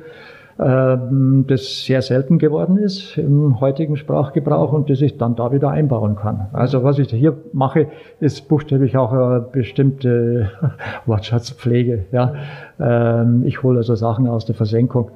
das 0.58 1.84
sehr 1.84 2.00
selten 2.00 2.38
geworden 2.38 2.78
ist 2.78 3.18
im 3.18 3.60
heutigen 3.60 3.96
Sprachgebrauch 3.96 4.72
und 4.72 4.88
das 4.88 5.02
ich 5.02 5.18
dann 5.18 5.36
da 5.36 5.52
wieder 5.52 5.68
einbauen 5.68 6.16
kann. 6.16 6.46
Also 6.54 6.82
was 6.82 6.98
ich 6.98 7.10
hier 7.10 7.36
mache, 7.52 7.88
ist 8.20 8.48
buchstäblich 8.48 8.96
auch 8.96 9.12
eine 9.12 9.40
bestimmte 9.40 10.50
Wortschatzpflege. 11.06 12.06
Ja. 12.10 12.32
Ähm, 12.80 13.42
ich 13.44 13.62
hole 13.62 13.78
also 13.78 13.94
Sachen 13.96 14.26
aus 14.28 14.46
der 14.46 14.54
Versenkung 14.54 15.10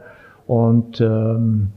und 0.47 1.01
ähm, 1.01 1.69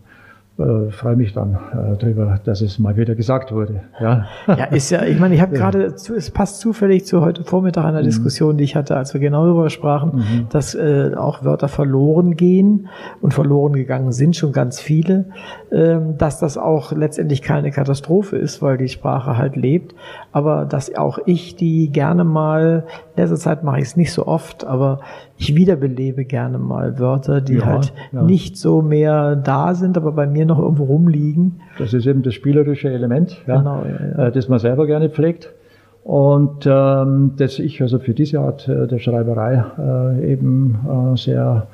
äh, 0.60 0.92
freue 0.92 1.16
mich 1.16 1.34
dann 1.34 1.56
äh, 1.56 1.98
darüber, 1.98 2.40
dass 2.44 2.62
es 2.62 2.78
mal 2.78 2.96
wieder 2.96 3.16
gesagt 3.16 3.52
wurde. 3.52 3.82
Ja, 4.00 4.26
ja 4.48 4.66
ist 4.66 4.92
ja, 4.92 5.04
ich 5.04 5.20
meine, 5.20 5.34
ich 5.34 5.42
habe 5.42 5.56
gerade, 5.56 5.86
es 5.86 6.30
passt 6.30 6.60
zufällig 6.60 7.06
zu 7.06 7.22
heute 7.22 7.44
Vormittag 7.44 7.86
einer 7.86 8.02
mhm. 8.02 8.06
Diskussion, 8.06 8.58
die 8.58 8.64
ich 8.64 8.76
hatte, 8.76 8.96
als 8.96 9.16
wir 9.16 9.20
genau 9.20 9.46
darüber 9.46 9.72
sprachen, 9.72 10.18
mhm. 10.18 10.46
dass 10.50 10.76
äh, 10.76 11.12
auch 11.16 11.44
Wörter 11.44 11.70
verloren 11.70 12.36
gehen 12.36 12.88
und 13.20 13.34
verloren 13.34 13.74
gegangen 13.74 14.12
sind, 14.12 14.36
schon 14.36 14.52
ganz 14.52 14.80
viele, 14.80 15.26
ähm, 15.72 16.20
dass 16.20 16.40
das 16.40 16.60
auch 16.60 16.92
letztendlich 16.92 17.42
keine 17.42 17.72
Katastrophe 17.72 18.38
ist, 18.38 18.62
weil 18.62 18.78
die 18.78 18.90
Sprache 18.90 19.38
halt 19.38 19.56
lebt, 19.56 19.96
aber 20.32 20.66
dass 20.66 20.94
auch 20.96 21.18
ich 21.26 21.56
die 21.56 21.92
gerne 21.92 22.24
mal, 22.24 22.86
in 23.16 23.22
letzter 23.22 23.38
Zeit 23.38 23.64
mache 23.64 23.78
ich 23.78 23.86
es 23.86 23.96
nicht 23.96 24.12
so 24.12 24.26
oft, 24.26 24.66
aber 24.66 25.00
ich 25.38 25.56
wiederbelebe 25.56 26.26
gerne 26.26 26.58
mal 26.58 26.98
Wörter, 26.98 27.42
die 27.42 27.56
ja, 27.56 27.66
halt 27.66 27.94
ja. 28.12 28.24
nicht 28.24 28.58
so 28.58 28.82
mehr 28.82 29.36
da 29.36 29.76
sind, 29.76 29.98
aber 29.98 30.12
bei 30.14 30.26
mir 30.26 30.46
noch 30.46 30.58
irgendwo 30.58 30.86
rumliegen. 30.86 31.62
Das 31.78 31.94
ist 31.94 32.08
eben 32.08 32.24
das 32.24 32.34
spielerische 32.34 32.90
Element, 32.90 33.38
ja, 33.46 33.58
genau, 33.58 33.84
ja, 34.18 34.32
das 34.32 34.50
man 34.50 34.60
selber 34.60 34.88
gerne 34.88 35.10
pflegt. 35.10 35.54
Und 36.04 36.66
ähm, 36.66 37.34
das 37.38 37.60
ich 37.60 37.82
also 37.82 38.00
für 38.00 38.14
diese 38.14 38.40
Art 38.40 38.68
äh, 38.68 38.88
der 38.88 39.00
Schreiberei 39.00 39.64
äh, 39.78 40.32
eben 40.34 41.14
äh, 41.14 41.18
sehr 41.18 41.68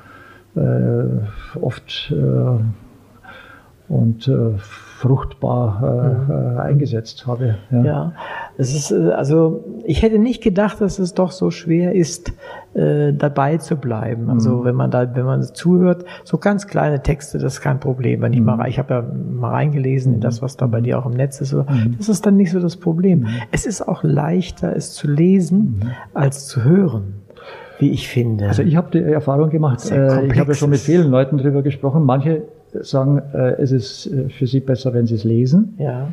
äh, 0.56 1.60
oft 1.60 2.12
äh, 2.12 3.92
und 3.92 4.28
äh, 4.28 4.52
fruchtbar 5.00 5.82
äh, 5.82 6.32
mhm. 6.32 6.58
äh, 6.58 6.60
eingesetzt 6.60 7.26
habe. 7.26 7.56
Ja. 7.72 7.84
ja, 7.84 8.14
es 8.58 8.76
ist 8.76 8.92
äh, 8.92 9.12
also 9.12 9.64
ich 9.86 10.02
hätte 10.02 10.20
nicht 10.20 10.44
gedacht, 10.44 10.82
dass 10.82 11.00
es 11.00 11.14
doch 11.14 11.32
so 11.32 11.52
schwer 11.52 11.96
ist, 11.96 12.34
äh, 12.74 13.14
dabei 13.14 13.58
zu 13.58 13.78
bleiben. 13.78 14.30
Also 14.30 14.58
mhm. 14.58 14.66
wenn 14.66 14.76
man 14.76 14.92
da, 14.92 15.16
wenn 15.16 15.24
man 15.24 15.42
zuhört, 15.42 16.04
so 16.26 16.38
ganz 16.38 16.68
kleine 16.68 17.02
Texte, 17.02 17.38
das 17.38 17.54
ist 17.54 17.62
kein 17.62 17.80
Problem. 17.80 18.22
Wenn 18.22 18.34
ich 18.34 18.42
mhm. 18.42 18.48
mal, 18.48 18.68
ich 18.68 18.78
habe 18.78 18.94
ja 18.94 19.02
mal 19.02 19.52
reingelesen 19.52 20.16
in 20.16 20.20
das, 20.20 20.42
was 20.42 20.58
da 20.58 20.68
bei 20.68 20.82
dir 20.82 21.00
auch 21.00 21.06
im 21.06 21.14
Netz 21.14 21.40
ist, 21.40 21.52
so, 21.52 21.60
mhm. 21.62 21.96
das 21.98 22.10
ist 22.10 22.26
dann 22.26 22.36
nicht 22.36 22.52
so 22.52 22.60
das 22.60 22.76
Problem. 22.76 23.20
Mhm. 23.20 23.28
Es 23.54 23.66
ist 23.66 23.88
auch 23.88 24.04
leichter, 24.04 24.76
es 24.76 24.92
zu 24.92 25.10
lesen, 25.10 25.80
mhm. 25.82 25.92
als 26.14 26.48
zu 26.48 26.66
hören 26.66 27.14
wie 27.80 27.92
ich 27.92 28.10
finde. 28.10 28.50
Also 28.50 28.62
ich 28.62 28.76
habe 28.76 28.92
die 28.92 29.02
Erfahrung 29.02 29.50
gemacht, 29.50 29.90
äh, 29.90 30.26
ich 30.26 30.38
habe 30.38 30.52
ja 30.52 30.54
schon 30.54 30.70
mit 30.70 30.82
vielen 30.82 31.10
Leuten 31.10 31.38
darüber 31.38 31.62
gesprochen. 31.62 32.04
Manche 32.04 32.42
sagen, 32.74 33.22
äh, 33.34 33.62
es 33.62 33.72
ist 33.72 34.08
äh, 34.08 34.30
für 34.30 34.48
sie 34.48 34.60
besser, 34.60 34.94
wenn 34.94 35.06
sie 35.08 35.16
es 35.16 35.24
lesen. 35.24 35.76
Ja. 35.78 36.10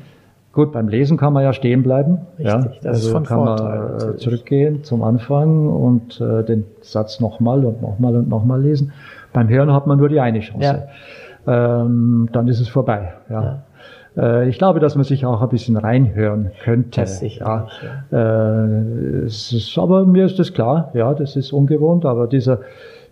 Gut, 0.52 0.72
beim 0.72 0.88
Lesen 0.88 1.18
kann 1.18 1.34
man 1.34 1.42
ja 1.42 1.52
stehen 1.52 1.82
bleiben. 1.82 2.18
Richtig, 2.38 2.46
ja, 2.46 2.58
das 2.82 2.86
also 2.86 3.08
ist 3.08 3.12
von 3.12 3.24
kann 3.24 3.36
Vorteil, 3.38 3.78
man 3.78 3.92
natürlich. 3.92 4.20
zurückgehen 4.22 4.84
zum 4.84 5.02
Anfang 5.02 5.68
und 5.68 6.18
äh, 6.18 6.44
den 6.44 6.64
Satz 6.80 7.20
nochmal 7.20 7.64
und 7.64 7.82
nochmal 7.82 8.16
und 8.16 8.28
nochmal 8.30 8.62
lesen. 8.62 8.92
Beim 9.34 9.50
Hören 9.50 9.70
hat 9.72 9.86
man 9.86 9.98
nur 9.98 10.08
die 10.08 10.18
eine 10.18 10.40
Chance. 10.40 10.88
Ja. 11.46 11.82
Ähm, 11.82 12.30
dann 12.32 12.48
ist 12.48 12.60
es 12.60 12.68
vorbei. 12.68 13.12
Ja. 13.28 13.42
ja. 13.42 13.62
Äh, 14.16 14.48
ich 14.48 14.56
glaube, 14.58 14.80
dass 14.80 14.94
man 14.94 15.04
sich 15.04 15.26
auch 15.26 15.42
ein 15.42 15.48
bisschen 15.50 15.76
reinhören 15.76 16.50
könnte. 16.64 17.02
Das 17.02 17.18
sicher. 17.18 17.68
Ja. 18.10 18.64
Äh, 18.64 19.24
es 19.26 19.52
ist, 19.52 19.76
aber 19.78 20.06
mir 20.06 20.24
ist 20.24 20.38
das 20.38 20.52
klar. 20.54 20.90
Ja, 20.94 21.12
das 21.14 21.36
ist 21.36 21.52
ungewohnt. 21.52 22.06
Aber 22.06 22.26
dieser 22.26 22.60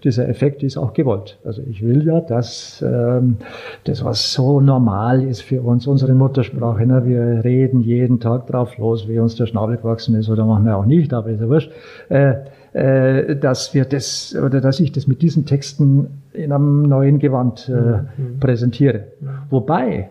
dieser 0.05 0.29
Effekt 0.29 0.63
ist 0.63 0.77
auch 0.77 0.93
gewollt. 0.93 1.39
Also 1.45 1.63
ich 1.69 1.83
will 1.83 2.07
ja, 2.07 2.21
dass 2.21 2.85
ähm, 2.87 3.37
das, 3.85 4.05
was 4.05 4.33
so 4.33 4.61
normal 4.61 5.23
ist 5.25 5.43
für 5.43 5.63
uns, 5.63 5.87
unsere 5.87 6.13
Muttersprache, 6.15 6.87
ne, 6.87 7.05
wir 7.05 7.45
reden 7.45 7.81
jeden 7.81 8.21
Tag 8.21 8.47
drauf 8.47 8.77
los, 8.79 9.09
wie 9.09 9.19
uns 9.19 9.37
der 9.37 9.47
Schnabel 9.47 9.77
gewachsen 9.77 10.15
ist, 10.15 10.29
oder 10.29 10.45
machen 10.45 10.65
wir 10.67 10.77
auch 10.77 10.87
nicht, 10.87 11.13
aber 11.13 11.31
ist 11.31 11.41
ja 11.41 11.49
wurscht, 11.49 11.73
äh, 12.09 12.35
äh, 12.75 13.37
dass 13.37 13.73
wir 13.73 13.85
das, 13.85 14.37
oder 14.37 14.61
dass 14.61 14.81
ich 14.81 14.93
das 14.93 15.07
mit 15.07 15.23
diesen 15.23 15.47
Texten 15.47 16.23
in 16.33 16.53
einem 16.53 16.83
neuen 16.83 17.19
Gewand 17.19 17.69
äh, 17.69 17.73
mhm. 17.73 18.41
präsentiere. 18.41 19.05
Wobei 19.51 20.11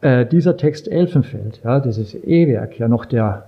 äh, 0.00 0.26
dieser 0.26 0.56
Text 0.56 0.88
Elfenfeld, 0.88 1.60
ja, 1.62 1.78
dieses 1.80 2.14
E-Werk, 2.14 2.78
ja 2.78 2.88
noch 2.88 3.04
der 3.04 3.44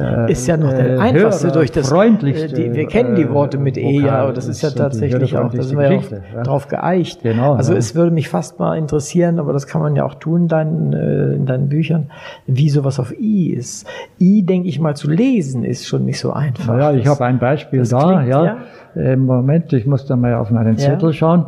äh, 0.00 0.32
ist 0.32 0.46
ja 0.46 0.56
noch 0.56 0.70
der 0.70 0.96
äh, 0.96 0.98
einfachste 0.98 1.48
Hörer, 1.48 1.54
durch 1.54 1.72
das. 1.72 1.88
Freundlichste, 1.88 2.54
die, 2.54 2.72
wir 2.72 2.86
kennen 2.86 3.14
die 3.14 3.28
Worte 3.30 3.58
mit 3.58 3.76
E 3.76 4.00
ja, 4.00 4.18
aber 4.22 4.32
das 4.32 4.48
ist 4.48 4.62
ja 4.62 4.70
tatsächlich 4.70 5.36
auch, 5.36 5.52
da 5.52 5.62
sind 5.62 5.78
wir 5.78 5.92
ja 5.92 5.98
auch 5.98 6.10
ja. 6.10 6.42
drauf 6.42 6.68
geeicht. 6.68 7.22
Genau, 7.22 7.54
also 7.54 7.72
ja. 7.72 7.78
es 7.78 7.94
würde 7.94 8.10
mich 8.10 8.28
fast 8.28 8.58
mal 8.58 8.76
interessieren, 8.76 9.38
aber 9.38 9.52
das 9.52 9.66
kann 9.66 9.80
man 9.82 9.96
ja 9.96 10.04
auch 10.04 10.14
tun 10.14 10.42
in 10.42 10.48
deinen, 10.48 10.92
äh, 10.92 11.34
in 11.34 11.46
deinen 11.46 11.68
Büchern, 11.68 12.10
wie 12.46 12.70
sowas 12.70 13.00
auf 13.00 13.12
I 13.18 13.50
ist. 13.50 13.86
I, 14.20 14.42
denke 14.42 14.68
ich 14.68 14.80
mal, 14.80 14.94
zu 14.96 15.10
lesen 15.10 15.64
ist 15.64 15.86
schon 15.86 16.04
nicht 16.04 16.18
so 16.18 16.32
einfach. 16.32 16.78
Ja, 16.78 16.92
ich 16.92 17.06
habe 17.06 17.24
ein 17.24 17.38
Beispiel 17.38 17.82
da, 17.82 18.14
klingt, 18.14 18.28
ja. 18.28 18.58
Im 18.94 19.26
Moment, 19.26 19.72
ich 19.72 19.86
muss 19.86 20.06
da 20.06 20.16
mal 20.16 20.34
auf 20.34 20.50
meinen 20.50 20.76
Zettel 20.76 21.12
schauen. 21.12 21.46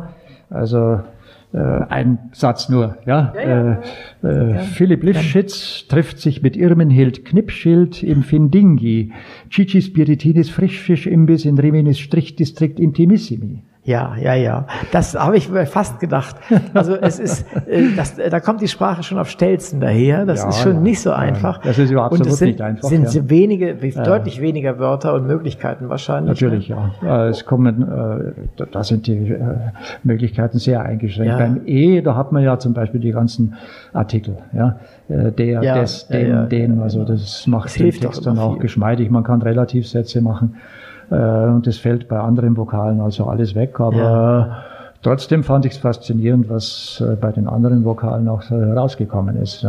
Also 0.49 0.99
Äh, 1.53 1.57
ein 1.57 2.17
Satz 2.31 2.67
nur, 2.67 2.97
ja. 3.05 3.31
ja, 3.35 3.41
ja. 3.41 3.81
Äh, 4.23 4.27
äh, 4.27 4.51
ja. 4.55 4.57
Philipp 4.61 5.03
Lifschitz 5.03 5.87
trifft 5.87 6.19
sich 6.19 6.41
mit 6.41 6.57
Irmenhild 6.57 7.25
Knipschild 7.25 8.01
im 8.01 8.23
Findingi. 8.23 9.13
Cici 9.51 9.83
Spiritinis 9.83 10.49
Frischfisch-Imbiss 10.49 11.45
in 11.45 11.59
Riminis 11.59 11.99
Strichdistrikt 11.99 12.79
Intimissimi. 12.79 13.61
Ja, 13.85 14.15
ja, 14.15 14.33
ja. 14.33 14.65
Das 14.93 15.13
habe 15.13 15.35
ich 15.35 15.49
mir 15.49 15.65
fast 15.65 15.99
gedacht. 15.99 16.37
Also 16.73 16.95
es 16.95 17.19
ist, 17.19 17.45
äh, 17.67 17.89
das, 17.95 18.15
da 18.15 18.39
kommt 18.39 18.61
die 18.61 18.67
Sprache 18.67 19.03
schon 19.03 19.19
auf 19.19 19.29
Stelzen 19.29 19.81
daher. 19.81 20.25
Das 20.25 20.41
ja, 20.41 20.49
ist 20.49 20.61
schon 20.61 20.75
ja, 20.75 20.79
nicht 20.79 21.01
so 21.01 21.11
einfach. 21.11 21.59
Das 21.59 21.77
ist 21.77 21.91
überhaupt 21.91 22.13
und 22.13 22.25
es 22.25 22.37
sind, 22.37 22.47
nicht 22.47 22.61
einfach. 22.61 22.87
sind 22.87 23.29
wenige, 23.29 23.75
deutlich 23.75 24.39
weniger 24.41 24.79
Wörter 24.79 25.13
und 25.13 25.27
Möglichkeiten 25.27 25.89
wahrscheinlich. 25.89 26.41
Natürlich, 26.41 26.69
ne? 26.69 26.91
ja. 27.01 27.27
Es 27.27 27.45
kommen, 27.45 27.81
äh, 27.81 28.65
da 28.71 28.83
sind 28.83 29.07
die 29.07 29.31
äh, 29.31 29.39
Möglichkeiten 30.03 30.59
sehr 30.59 30.81
eingeschränkt. 30.81 31.37
Beim 31.37 31.61
E, 31.65 32.01
da 32.01 32.15
hat 32.15 32.31
man 32.31 32.43
ja 32.43 32.57
zum 32.59 32.73
Beispiel 32.73 33.01
die 33.01 33.11
ganzen 33.11 33.55
Artikel, 33.91 34.37
ja. 34.53 34.79
Der, 35.09 35.59
des, 35.59 36.07
den, 36.07 36.47
den, 36.47 36.79
also 36.81 37.03
das 37.03 37.45
macht 37.45 37.65
das 37.65 37.73
den 37.73 37.91
Text 37.91 38.25
dann 38.25 38.39
auch 38.39 38.53
viel. 38.53 38.61
geschmeidig. 38.61 39.11
Man 39.11 39.23
kann 39.23 39.41
Relativsätze 39.41 40.21
machen. 40.21 40.55
Äh, 41.11 41.15
und 41.15 41.67
das 41.67 41.77
fällt 41.77 42.07
bei 42.07 42.19
anderen 42.19 42.55
Vokalen 42.57 43.01
also 43.01 43.25
alles 43.25 43.55
weg. 43.55 43.79
Aber 43.79 43.95
ja. 43.95 44.63
trotzdem 45.01 45.43
fand 45.43 45.65
ich 45.65 45.73
es 45.73 45.77
faszinierend, 45.77 46.49
was 46.49 47.03
äh, 47.05 47.15
bei 47.15 47.31
den 47.31 47.47
anderen 47.47 47.85
Vokalen 47.85 48.27
auch 48.27 48.49
rausgekommen 48.51 49.37
ist. 49.37 49.65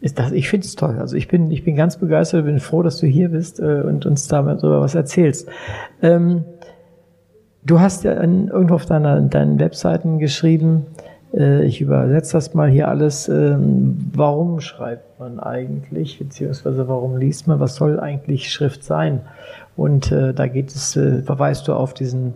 Ist 0.00 0.18
das, 0.18 0.32
ich 0.32 0.48
finde 0.48 0.66
es 0.66 0.76
toll. 0.76 0.96
Also 0.98 1.16
ich 1.16 1.28
bin, 1.28 1.50
ich 1.50 1.62
bin 1.64 1.76
ganz 1.76 1.98
begeistert, 1.98 2.46
bin 2.46 2.58
froh, 2.58 2.82
dass 2.82 2.98
du 2.98 3.06
hier 3.06 3.28
bist 3.28 3.60
äh, 3.60 3.82
und 3.82 4.06
uns 4.06 4.28
darüber 4.28 4.80
was 4.80 4.94
erzählst. 4.94 5.48
Ähm, 6.00 6.44
du 7.64 7.80
hast 7.80 8.04
ja 8.04 8.14
irgendwo 8.14 8.74
auf 8.74 8.86
deiner, 8.86 9.20
deinen 9.20 9.58
Webseiten 9.58 10.18
geschrieben, 10.18 10.86
äh, 10.96 11.09
ich 11.32 11.80
übersetze 11.80 12.32
das 12.32 12.54
mal 12.54 12.68
hier 12.68 12.88
alles, 12.88 13.28
ähm, 13.28 13.98
warum 14.12 14.60
schreibt 14.60 15.20
man 15.20 15.38
eigentlich, 15.38 16.18
beziehungsweise 16.18 16.88
warum 16.88 17.16
liest 17.16 17.46
man, 17.46 17.60
was 17.60 17.76
soll 17.76 18.00
eigentlich 18.00 18.52
Schrift 18.52 18.82
sein? 18.82 19.20
Und 19.76 20.10
äh, 20.10 20.34
da 20.34 20.48
geht 20.48 20.70
es, 20.70 20.96
äh, 20.96 21.22
verweist 21.22 21.68
du 21.68 21.74
auf 21.74 21.94
diesen, 21.94 22.34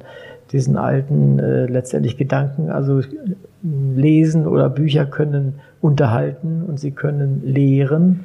diesen 0.53 0.77
alten 0.77 1.39
äh, 1.41 1.67
letztendlich 1.67 2.17
Gedanken, 2.17 2.71
also 2.71 3.01
lesen 3.63 4.47
oder 4.47 4.71
Bücher 4.71 5.07
können 5.07 5.61
unterhalten 5.81 6.63
und 6.67 6.79
sie 6.79 6.93
können 6.93 7.43
lehren, 7.45 8.25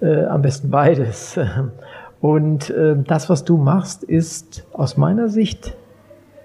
äh, 0.00 0.24
am 0.24 0.42
besten 0.42 0.70
beides. 0.70 1.38
Und 2.20 2.70
äh, 2.70 2.96
das, 3.06 3.28
was 3.28 3.44
du 3.44 3.56
machst, 3.58 4.02
ist 4.02 4.66
aus 4.72 4.96
meiner 4.96 5.28
Sicht 5.28 5.76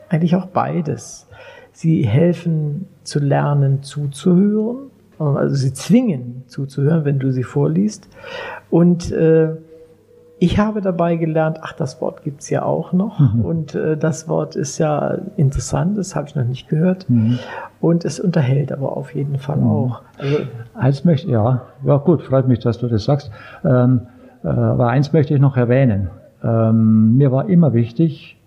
eigentlich 0.10 0.36
auch 0.36 0.48
beides. 0.48 1.28
Sie 1.72 2.06
helfen 2.06 2.88
zu 3.04 3.20
lernen, 3.20 3.84
zuzuhören, 3.84 4.92
also 5.20 5.56
sie 5.56 5.74
zwingen 5.74 6.44
zuzuhören, 6.48 7.06
wenn 7.06 7.20
du 7.20 7.32
sie 7.32 7.44
vorliest. 7.44 8.08
Und 8.70 9.12
äh, 9.12 9.56
ich 10.40 10.58
habe 10.58 10.82
dabei 10.82 11.18
gelernt, 11.18 11.60
ach, 11.62 11.74
das 11.74 12.02
Wort 12.02 12.24
gibt's 12.24 12.50
ja 12.50 12.64
auch 12.64 12.94
noch. 12.94 13.20
Mhm. 13.20 13.42
Und 13.46 13.76
äh, 13.76 13.96
das 13.96 14.28
Wort 14.28 14.56
ist 14.56 14.80
ja 14.80 15.20
interessant, 15.38 16.00
das 16.00 16.16
habe 16.16 16.28
ich 16.28 16.36
noch 16.36 16.46
nicht 16.46 16.68
gehört. 16.68 17.08
Mhm. 17.08 17.38
Und 17.80 18.06
es 18.06 18.20
unterhält 18.20 18.72
aber 18.72 18.98
auf 18.98 19.14
jeden 19.14 19.38
Fall 19.38 19.58
mhm. 19.58 19.70
auch. 19.70 20.02
Also, 20.18 20.38
eins 20.74 21.06
möchte, 21.06 21.30
ja, 21.30 21.62
ja 21.86 21.98
gut, 21.98 22.24
freut 22.24 22.48
mich, 22.48 22.58
dass 22.58 22.80
du 22.80 22.88
das 22.88 23.06
sagst. 23.06 23.30
Ähm, 23.64 24.02
äh, 24.44 24.48
aber 24.48 24.88
eins 24.88 25.14
möchte 25.14 25.36
ich 25.36 25.40
noch 25.40 25.58
erwähnen. 25.58 26.10
Ähm, 26.44 27.18
mir 27.18 27.32
war 27.32 27.48
immer 27.48 27.74
wichtig, 27.74 28.40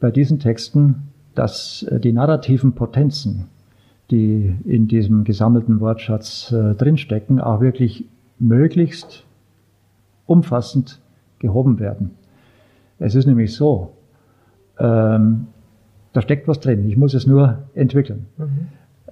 bei 0.00 0.10
diesen 0.10 0.38
Texten, 0.38 1.09
dass 1.34 1.82
äh, 1.84 2.00
die 2.00 2.12
narrativen 2.12 2.72
Potenzen, 2.72 3.46
die 4.10 4.54
in 4.64 4.88
diesem 4.88 5.24
gesammelten 5.24 5.80
Wortschatz 5.80 6.52
äh, 6.52 6.74
drinstecken, 6.74 7.40
auch 7.40 7.60
wirklich 7.60 8.04
möglichst 8.38 9.24
umfassend 10.26 11.00
gehoben 11.38 11.78
werden. 11.78 12.12
Es 12.98 13.14
ist 13.14 13.26
nämlich 13.26 13.54
so, 13.54 13.92
ähm, 14.78 15.46
da 16.12 16.22
steckt 16.22 16.48
was 16.48 16.60
drin, 16.60 16.88
ich 16.88 16.96
muss 16.96 17.14
es 17.14 17.26
nur 17.26 17.58
entwickeln. 17.74 18.26
Mhm. 18.36 18.48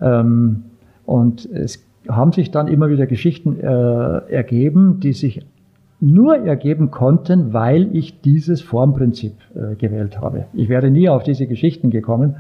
Ähm, 0.01 0.65
und 1.07 1.47
es 1.47 1.85
haben 2.09 2.33
sich 2.33 2.51
dann 2.51 2.69
immer 2.69 2.91
wieder 2.91 3.07
Geschichten 3.07 3.59
äh, 3.61 4.19
ergeben, 4.31 5.01
die 5.01 5.13
sich 5.13 5.45
nur 6.01 6.37
ergeben 6.37 6.91
konnten, 6.91 7.53
weil 7.53 7.95
ich 7.95 8.21
dieses 8.21 8.63
Formprinzip 8.63 9.33
äh, 9.55 9.75
gewählt 9.75 10.21
habe. 10.21 10.47
Ich 10.55 10.69
wäre 10.69 10.91
nie 10.91 11.09
auf 11.09 11.25
diese 11.25 11.47
Geschichten 11.47 11.91
gekommen, 11.91 12.37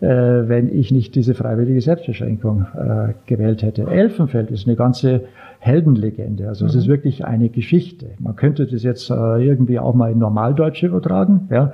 äh, 0.00 0.06
wenn 0.06 0.68
ich 0.68 0.90
nicht 0.90 1.14
diese 1.14 1.34
freiwillige 1.34 1.80
Selbstbeschränkung 1.80 2.66
äh, 2.76 3.14
gewählt 3.26 3.62
hätte. 3.62 3.86
Elfenfeld 3.86 4.50
ist 4.50 4.66
eine 4.66 4.76
ganze 4.76 5.22
Heldenlegende. 5.60 6.48
Also 6.48 6.64
mhm. 6.64 6.70
es 6.70 6.74
ist 6.74 6.86
mhm. 6.86 6.90
wirklich 6.90 7.24
eine 7.24 7.48
Geschichte. 7.50 8.06
Man 8.18 8.36
könnte 8.36 8.66
das 8.66 8.82
jetzt 8.82 9.10
äh, 9.10 9.14
irgendwie 9.14 9.78
auch 9.78 9.94
mal 9.94 10.10
in 10.10 10.18
Normaldeutsch 10.18 10.82
übertragen. 10.82 11.48
Ja. 11.50 11.72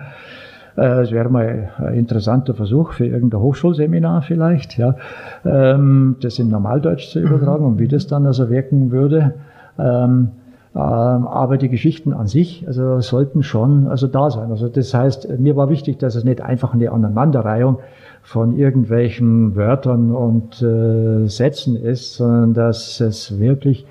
Äh, 0.77 1.03
es 1.03 1.13
wäre 1.13 1.31
mal 1.31 1.71
ein 1.79 1.95
interessanter 1.95 2.55
Versuch 2.55 2.93
für 2.93 3.07
irgendein 3.07 3.41
Hochschulseminar 3.41 4.23
vielleicht, 4.23 4.77
ja, 4.77 4.97
ähm, 5.45 6.17
das 6.21 6.39
in 6.39 6.49
Normaldeutsch 6.49 7.11
zu 7.11 7.21
übertragen 7.21 7.65
und 7.65 7.79
wie 7.79 7.89
das 7.89 8.07
dann 8.07 8.27
also 8.27 8.51
wirken 8.51 8.91
würde. 8.91 9.35
Ähm, 9.79 9.85
ähm, 9.85 10.29
aber 10.75 11.57
die 11.57 11.69
Geschichten 11.69 12.13
an 12.13 12.27
sich, 12.27 12.65
also 12.67 13.01
sollten 13.01 13.43
schon 13.43 13.87
also 13.87 14.09
da 14.09 14.31
sein. 14.31 14.51
Also 14.51 14.69
das 14.69 14.93
heißt, 14.93 15.39
mir 15.39 15.57
war 15.57 15.69
wichtig, 15.69 15.99
dass 15.99 16.17
es 16.17 16.25
nicht 16.25 16.41
einfach 16.41 16.75
eine 16.75 16.91
Aneinanderreihung 16.91 17.79
von 18.23 18.57
irgendwelchen 18.57 19.55
Wörtern 19.55 20.11
und 20.11 20.61
äh, 20.63 21.29
Sätzen 21.29 21.77
ist, 21.77 22.17
sondern 22.17 22.55
dass 22.55 23.01
es 23.01 23.39
wirklich 23.39 23.87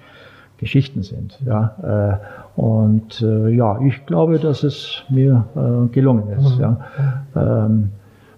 Geschichten 0.57 1.03
sind. 1.03 1.39
Ja, 1.45 2.19
äh, 2.57 2.59
und 2.59 3.21
äh, 3.21 3.49
ja, 3.49 3.79
ich 3.81 4.05
glaube, 4.05 4.39
dass 4.39 4.63
es 4.63 5.03
mir 5.09 5.89
gelungen 5.91 6.29
ist. 6.37 6.57
Mhm. 6.57 6.61
Ja. 6.61 6.79
Ähm, 7.35 7.91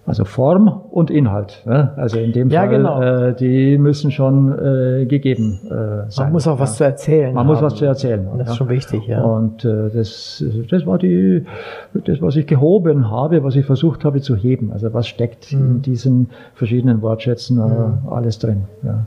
also 0.06 0.24
Form 0.24 0.68
und 0.68 1.10
Inhalt. 1.10 1.62
Ne? 1.66 1.92
Also 1.96 2.18
in 2.18 2.32
dem 2.32 2.48
ja, 2.48 2.60
Fall, 2.60 2.68
genau. 2.68 3.02
äh, 3.02 3.34
die 3.34 3.76
müssen 3.76 4.12
schon 4.12 4.52
äh, 4.52 5.04
gegeben 5.04 5.60
äh, 5.64 6.10
sein. 6.10 6.26
Man 6.26 6.32
muss 6.32 6.46
auch 6.46 6.60
was 6.60 6.70
ja. 6.70 6.76
zu 6.76 6.84
erzählen. 6.84 7.34
Man 7.34 7.40
haben. 7.40 7.46
muss 7.48 7.60
was 7.60 7.74
zu 7.74 7.84
erzählen. 7.84 8.28
Das 8.38 8.50
ist 8.50 8.56
schon 8.56 8.68
wichtig, 8.68 9.06
ja. 9.08 9.22
Und 9.22 9.64
äh, 9.64 9.90
das, 9.92 10.44
das 10.70 10.86
war 10.86 10.98
die, 10.98 11.44
das, 11.92 12.22
was 12.22 12.36
ich 12.36 12.46
gehoben 12.46 13.10
habe, 13.10 13.42
was 13.42 13.56
ich 13.56 13.66
versucht 13.66 14.04
habe 14.04 14.20
zu 14.20 14.36
heben. 14.36 14.70
Also 14.72 14.94
was 14.94 15.08
steckt 15.08 15.52
mhm. 15.52 15.58
in 15.58 15.82
diesen 15.82 16.30
verschiedenen 16.54 17.02
Wortschätzen 17.02 17.58
äh, 17.58 17.62
mhm. 17.62 18.08
alles 18.08 18.38
drin. 18.38 18.62
Ja. 18.84 19.06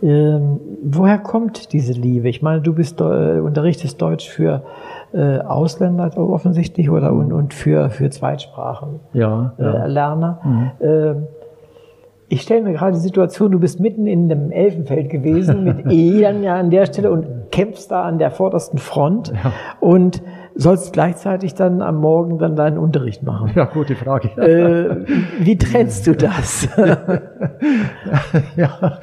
Ähm, 0.00 0.60
woher 0.84 1.18
kommt 1.18 1.72
diese 1.72 1.92
Liebe? 1.92 2.28
Ich 2.28 2.40
meine, 2.40 2.60
du 2.60 2.72
bist 2.72 3.00
äh, 3.00 3.40
unterrichtest 3.40 4.00
Deutsch 4.00 4.28
für 4.28 4.62
äh, 5.12 5.38
Ausländer 5.38 6.16
offensichtlich 6.18 6.90
oder 6.90 7.12
und, 7.12 7.32
und 7.32 7.54
für, 7.54 7.90
für 7.90 8.10
Zweitsprachen 8.10 9.00
ja, 9.12 9.52
äh. 9.58 9.86
Lerner. 9.86 10.40
Mhm. 10.44 10.70
Äh, 10.86 11.14
ich 12.30 12.42
stelle 12.42 12.62
mir 12.62 12.74
gerade 12.74 12.92
die 12.92 12.98
Situation, 12.98 13.50
du 13.52 13.58
bist 13.58 13.80
mitten 13.80 14.06
in 14.06 14.30
einem 14.30 14.50
Elfenfeld 14.50 15.08
gewesen 15.08 15.64
mit 15.64 15.86
E 15.90 16.20
dann 16.20 16.42
ja 16.42 16.56
an 16.56 16.70
der 16.70 16.84
Stelle 16.84 17.10
und 17.10 17.50
kämpfst 17.50 17.90
da 17.90 18.02
an 18.02 18.18
der 18.18 18.30
vordersten 18.30 18.78
Front 18.78 19.32
ja. 19.32 19.52
und 19.80 20.22
sollst 20.58 20.92
gleichzeitig 20.92 21.54
dann 21.54 21.80
am 21.82 22.00
Morgen 22.00 22.38
dann 22.38 22.56
deinen 22.56 22.78
Unterricht 22.78 23.22
machen. 23.22 23.52
Ja, 23.54 23.64
gute 23.64 23.94
Frage. 23.94 24.28
Äh, 24.36 25.06
wie 25.38 25.56
trennst 25.56 26.08
du 26.08 26.16
das? 26.16 26.68
ja, 28.56 28.98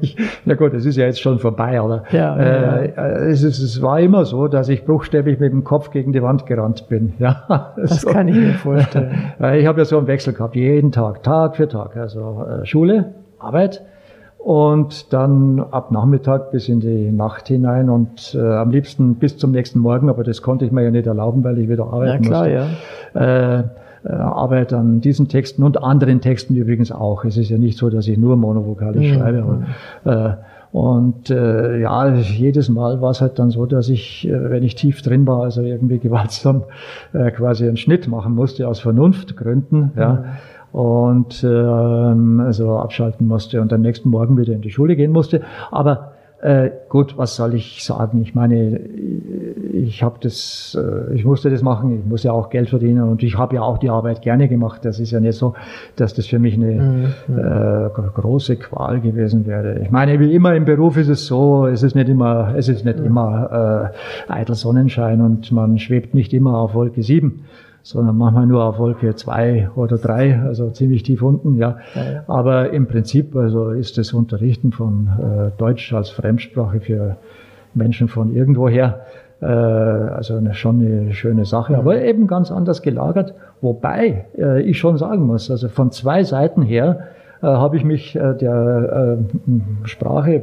ich, 0.00 0.16
na 0.46 0.54
gut, 0.54 0.72
es 0.72 0.86
ist 0.86 0.96
ja 0.96 1.04
jetzt 1.04 1.20
schon 1.20 1.38
vorbei, 1.38 1.78
aber 1.78 2.04
ja, 2.10 2.36
äh, 2.36 2.92
ja. 2.96 3.06
Es, 3.26 3.42
ist, 3.42 3.60
es, 3.60 3.82
war 3.82 4.00
immer 4.00 4.24
so, 4.24 4.48
dass 4.48 4.70
ich 4.70 4.86
bruchstäblich 4.86 5.38
mit 5.38 5.52
dem 5.52 5.64
Kopf 5.64 5.90
gegen 5.90 6.12
die 6.12 6.22
Wand 6.22 6.46
gerannt 6.46 6.88
bin. 6.88 7.12
Ja, 7.18 7.74
das 7.76 8.00
so. 8.00 8.10
kann 8.10 8.28
ich 8.28 8.36
mir 8.36 8.54
vorstellen. 8.54 9.32
Ich 9.54 9.66
habe 9.66 9.80
ja 9.80 9.84
so 9.84 9.98
einen 9.98 10.06
Wechsel 10.06 10.32
gehabt, 10.32 10.56
jeden 10.56 10.90
Tag, 10.90 11.22
Tag 11.22 11.56
für 11.56 11.68
Tag. 11.68 11.96
Also 11.96 12.46
äh, 12.48 12.64
Schule, 12.64 13.14
Arbeit, 13.38 13.84
und 14.44 15.10
dann 15.14 15.58
ab 15.70 15.90
Nachmittag 15.90 16.50
bis 16.50 16.68
in 16.68 16.80
die 16.80 17.10
Nacht 17.10 17.48
hinein 17.48 17.88
und 17.88 18.36
äh, 18.38 18.56
am 18.56 18.70
liebsten 18.70 19.14
bis 19.14 19.38
zum 19.38 19.52
nächsten 19.52 19.78
Morgen, 19.78 20.10
aber 20.10 20.22
das 20.22 20.42
konnte 20.42 20.66
ich 20.66 20.70
mir 20.70 20.82
ja 20.82 20.90
nicht 20.90 21.06
erlauben, 21.06 21.42
weil 21.44 21.56
ich 21.56 21.70
wieder 21.70 21.84
arbeiten 21.84 22.24
ja, 22.24 22.28
klar, 22.28 22.48
musste. 22.48 22.66
Ja. 23.14 23.60
Äh, 23.60 23.64
äh, 24.04 24.12
Arbeit 24.12 24.74
an 24.74 25.00
diesen 25.00 25.28
Texten 25.28 25.62
und 25.62 25.82
anderen 25.82 26.20
Texten 26.20 26.56
übrigens 26.56 26.92
auch. 26.92 27.24
Es 27.24 27.38
ist 27.38 27.48
ja 27.48 27.56
nicht 27.56 27.78
so, 27.78 27.88
dass 27.88 28.06
ich 28.06 28.18
nur 28.18 28.36
monovokalisch 28.36 29.12
mhm. 29.12 29.14
schreibe. 29.14 29.62
Aber, 30.04 30.26
äh, 30.28 30.76
und 30.76 31.30
äh, 31.30 31.80
ja, 31.80 32.14
jedes 32.14 32.68
Mal 32.68 33.00
war 33.00 33.12
es 33.12 33.22
halt 33.22 33.38
dann 33.38 33.50
so, 33.50 33.64
dass 33.64 33.88
ich, 33.88 34.28
äh, 34.28 34.50
wenn 34.50 34.62
ich 34.62 34.74
tief 34.74 35.00
drin 35.00 35.26
war, 35.26 35.44
also 35.44 35.62
irgendwie 35.62 35.98
gewaltsam 36.00 36.64
äh, 37.14 37.30
quasi 37.30 37.66
einen 37.66 37.78
Schnitt 37.78 38.08
machen 38.08 38.34
musste 38.34 38.68
aus 38.68 38.80
Vernunftgründen. 38.80 39.92
Ja. 39.96 40.12
Mhm 40.12 40.24
und 40.74 41.44
ähm, 41.44 42.40
also 42.40 42.76
abschalten 42.78 43.28
musste 43.28 43.60
und 43.60 43.72
am 43.72 43.80
nächsten 43.80 44.10
Morgen 44.10 44.36
wieder 44.36 44.52
in 44.52 44.60
die 44.60 44.70
Schule 44.70 44.96
gehen 44.96 45.12
musste. 45.12 45.42
Aber 45.70 46.14
Äh, 46.44 46.72
gut, 46.90 47.16
was 47.16 47.36
soll 47.36 47.54
ich 47.54 47.82
sagen? 47.82 48.20
Ich 48.20 48.34
meine, 48.34 48.78
ich 49.72 50.02
habe 50.02 50.16
das, 50.20 50.76
äh, 50.78 51.14
ich 51.14 51.24
musste 51.24 51.48
das 51.48 51.62
machen. 51.62 52.00
Ich 52.00 52.04
muss 52.04 52.22
ja 52.22 52.32
auch 52.32 52.50
Geld 52.50 52.68
verdienen 52.68 53.04
und 53.04 53.22
ich 53.22 53.38
habe 53.38 53.54
ja 53.54 53.62
auch 53.62 53.78
die 53.78 53.88
Arbeit 53.88 54.20
gerne 54.20 54.46
gemacht. 54.46 54.84
Das 54.84 55.00
ist 55.00 55.10
ja 55.10 55.20
nicht 55.20 55.38
so, 55.38 55.54
dass 55.96 56.12
das 56.12 56.26
für 56.26 56.38
mich 56.38 56.52
eine 56.56 56.72
mhm. 57.28 57.38
äh, 57.38 57.88
große 58.20 58.56
Qual 58.56 59.00
gewesen 59.00 59.46
wäre. 59.46 59.78
Ich 59.78 59.90
meine, 59.90 60.20
wie 60.20 60.34
immer 60.34 60.54
im 60.54 60.66
Beruf 60.66 60.98
ist 60.98 61.08
es 61.08 61.24
so, 61.24 61.66
es 61.66 61.82
ist 61.82 61.94
nicht 61.94 62.10
immer, 62.10 62.52
es 62.54 62.68
ist 62.68 62.84
nicht 62.84 62.98
mhm. 62.98 63.06
immer 63.06 63.92
äh, 64.28 64.30
eitel 64.30 64.54
Sonnenschein 64.54 65.22
und 65.22 65.50
man 65.50 65.78
schwebt 65.78 66.12
nicht 66.12 66.34
immer 66.34 66.58
auf 66.58 66.74
Wolke 66.74 67.02
7 67.02 67.44
sondern 67.84 68.16
manchmal 68.16 68.46
nur 68.46 68.64
auf 68.64 68.78
Wolke 68.78 69.14
zwei 69.14 69.68
oder 69.76 69.98
drei, 69.98 70.40
also 70.40 70.70
ziemlich 70.70 71.02
tief 71.02 71.22
unten, 71.22 71.56
ja. 71.56 71.76
ja. 71.94 72.24
Aber 72.26 72.70
im 72.70 72.86
Prinzip 72.86 73.36
also 73.36 73.70
ist 73.70 73.98
das 73.98 74.14
Unterrichten 74.14 74.72
von 74.72 75.08
äh, 75.18 75.50
Deutsch 75.58 75.92
als 75.92 76.08
Fremdsprache 76.08 76.80
für 76.80 77.16
Menschen 77.74 78.08
von 78.08 78.34
irgendwoher 78.34 79.00
äh, 79.42 79.46
also 79.46 80.36
eine, 80.36 80.54
schon 80.54 80.80
eine 80.80 81.12
schöne 81.12 81.44
Sache, 81.44 81.74
mhm. 81.74 81.78
aber 81.80 82.00
eben 82.02 82.26
ganz 82.26 82.50
anders 82.50 82.80
gelagert. 82.80 83.34
Wobei 83.60 84.24
äh, 84.38 84.62
ich 84.62 84.78
schon 84.78 84.96
sagen 84.96 85.26
muss, 85.26 85.50
also 85.50 85.68
von 85.68 85.90
zwei 85.90 86.24
Seiten 86.24 86.62
her 86.62 87.00
äh, 87.42 87.46
habe 87.46 87.76
ich 87.76 87.84
mich 87.84 88.16
äh, 88.16 88.34
der 88.34 89.18
äh, 89.18 89.86
Sprache, 89.86 90.42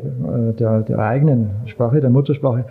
der, 0.59 0.81
der 0.81 0.99
eigenen 0.99 1.49
Sprache, 1.65 2.01
der 2.01 2.11
Muttersprache, 2.11 2.65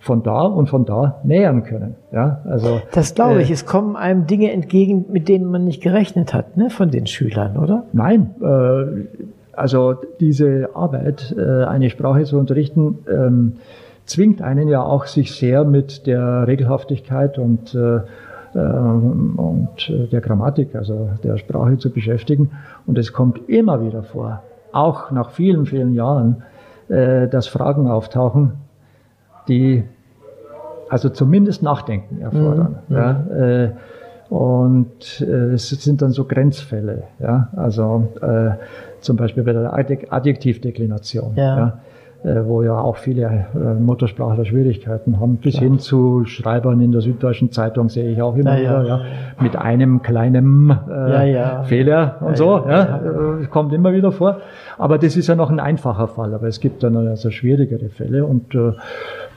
von 0.00 0.22
da 0.22 0.42
und 0.44 0.68
von 0.68 0.86
da 0.86 1.20
nähern 1.24 1.62
können. 1.62 1.94
Ja, 2.10 2.40
also, 2.46 2.80
das 2.92 3.14
glaube 3.14 3.42
ich. 3.42 3.50
Äh, 3.50 3.52
es 3.52 3.66
kommen 3.66 3.96
einem 3.96 4.26
Dinge 4.26 4.50
entgegen, 4.50 5.04
mit 5.12 5.28
denen 5.28 5.50
man 5.50 5.64
nicht 5.64 5.82
gerechnet 5.82 6.32
hat, 6.32 6.56
ne, 6.56 6.70
von 6.70 6.90
den 6.90 7.06
Schülern, 7.06 7.58
oder? 7.58 7.84
Nein. 7.92 8.34
Äh, 8.40 9.28
also 9.52 9.94
diese 10.18 10.70
Arbeit, 10.74 11.34
äh, 11.36 11.64
eine 11.64 11.90
Sprache 11.90 12.24
zu 12.24 12.38
unterrichten, 12.38 12.98
ähm, 13.12 13.52
zwingt 14.06 14.40
einen 14.40 14.68
ja 14.68 14.82
auch, 14.82 15.04
sich 15.04 15.32
sehr 15.34 15.64
mit 15.64 16.06
der 16.06 16.46
Regelhaftigkeit 16.46 17.38
und, 17.38 17.74
äh, 17.74 17.96
äh 18.54 18.58
und 18.58 19.90
äh, 19.90 20.06
der 20.06 20.22
Grammatik, 20.22 20.74
also 20.74 21.10
der 21.22 21.36
Sprache 21.36 21.76
zu 21.76 21.90
beschäftigen. 21.90 22.52
Und 22.86 22.96
es 22.96 23.12
kommt 23.12 23.50
immer 23.50 23.84
wieder 23.84 24.02
vor, 24.02 24.42
auch 24.72 25.10
nach 25.10 25.30
vielen, 25.30 25.66
vielen 25.66 25.92
Jahren, 25.92 26.42
äh, 26.88 27.28
dass 27.28 27.46
Fragen 27.46 27.86
auftauchen, 27.86 28.52
die 29.50 29.84
also 30.88 31.08
zumindest 31.08 31.62
Nachdenken 31.62 32.20
erfordern. 32.20 32.78
Mhm. 32.88 32.96
Ja, 32.96 33.20
äh, 33.36 33.70
und 34.28 35.20
äh, 35.20 35.54
es 35.54 35.68
sind 35.68 36.02
dann 36.02 36.12
so 36.12 36.24
Grenzfälle, 36.24 37.04
ja, 37.18 37.48
also 37.56 38.08
äh, 38.22 38.52
zum 39.00 39.16
Beispiel 39.16 39.42
bei 39.42 39.52
der 39.52 39.72
Adjektivdeklination. 39.74 41.32
Ja. 41.34 41.56
ja 41.56 41.80
wo 42.22 42.62
ja 42.62 42.78
auch 42.78 42.96
viele 42.96 43.46
äh, 43.54 43.74
Muttersprachler 43.80 44.44
Schwierigkeiten 44.44 45.20
haben, 45.20 45.36
bis 45.36 45.54
Klar. 45.54 45.64
hin 45.64 45.78
zu 45.78 46.24
Schreibern 46.26 46.80
in 46.80 46.92
der 46.92 47.00
Süddeutschen 47.00 47.50
Zeitung 47.50 47.88
sehe 47.88 48.12
ich 48.12 48.20
auch 48.20 48.36
immer 48.36 48.58
ja, 48.58 48.82
wieder, 48.82 48.88
ja, 48.88 49.00
mit 49.40 49.56
einem 49.56 50.02
kleinen 50.02 50.70
äh, 50.70 51.64
Fehler 51.64 52.18
und 52.20 52.36
so, 52.36 52.64
ja, 52.68 53.00
äh, 53.40 53.46
kommt 53.46 53.72
immer 53.72 53.92
wieder 53.92 54.12
vor. 54.12 54.40
Aber 54.76 54.98
das 54.98 55.16
ist 55.16 55.28
ja 55.28 55.34
noch 55.34 55.50
ein 55.50 55.60
einfacher 55.60 56.08
Fall, 56.08 56.34
aber 56.34 56.46
es 56.46 56.60
gibt 56.60 56.82
dann 56.82 56.96
also 56.96 57.30
schwierigere 57.30 57.88
Fälle. 57.88 58.24
Und 58.24 58.54
äh, 58.54 58.72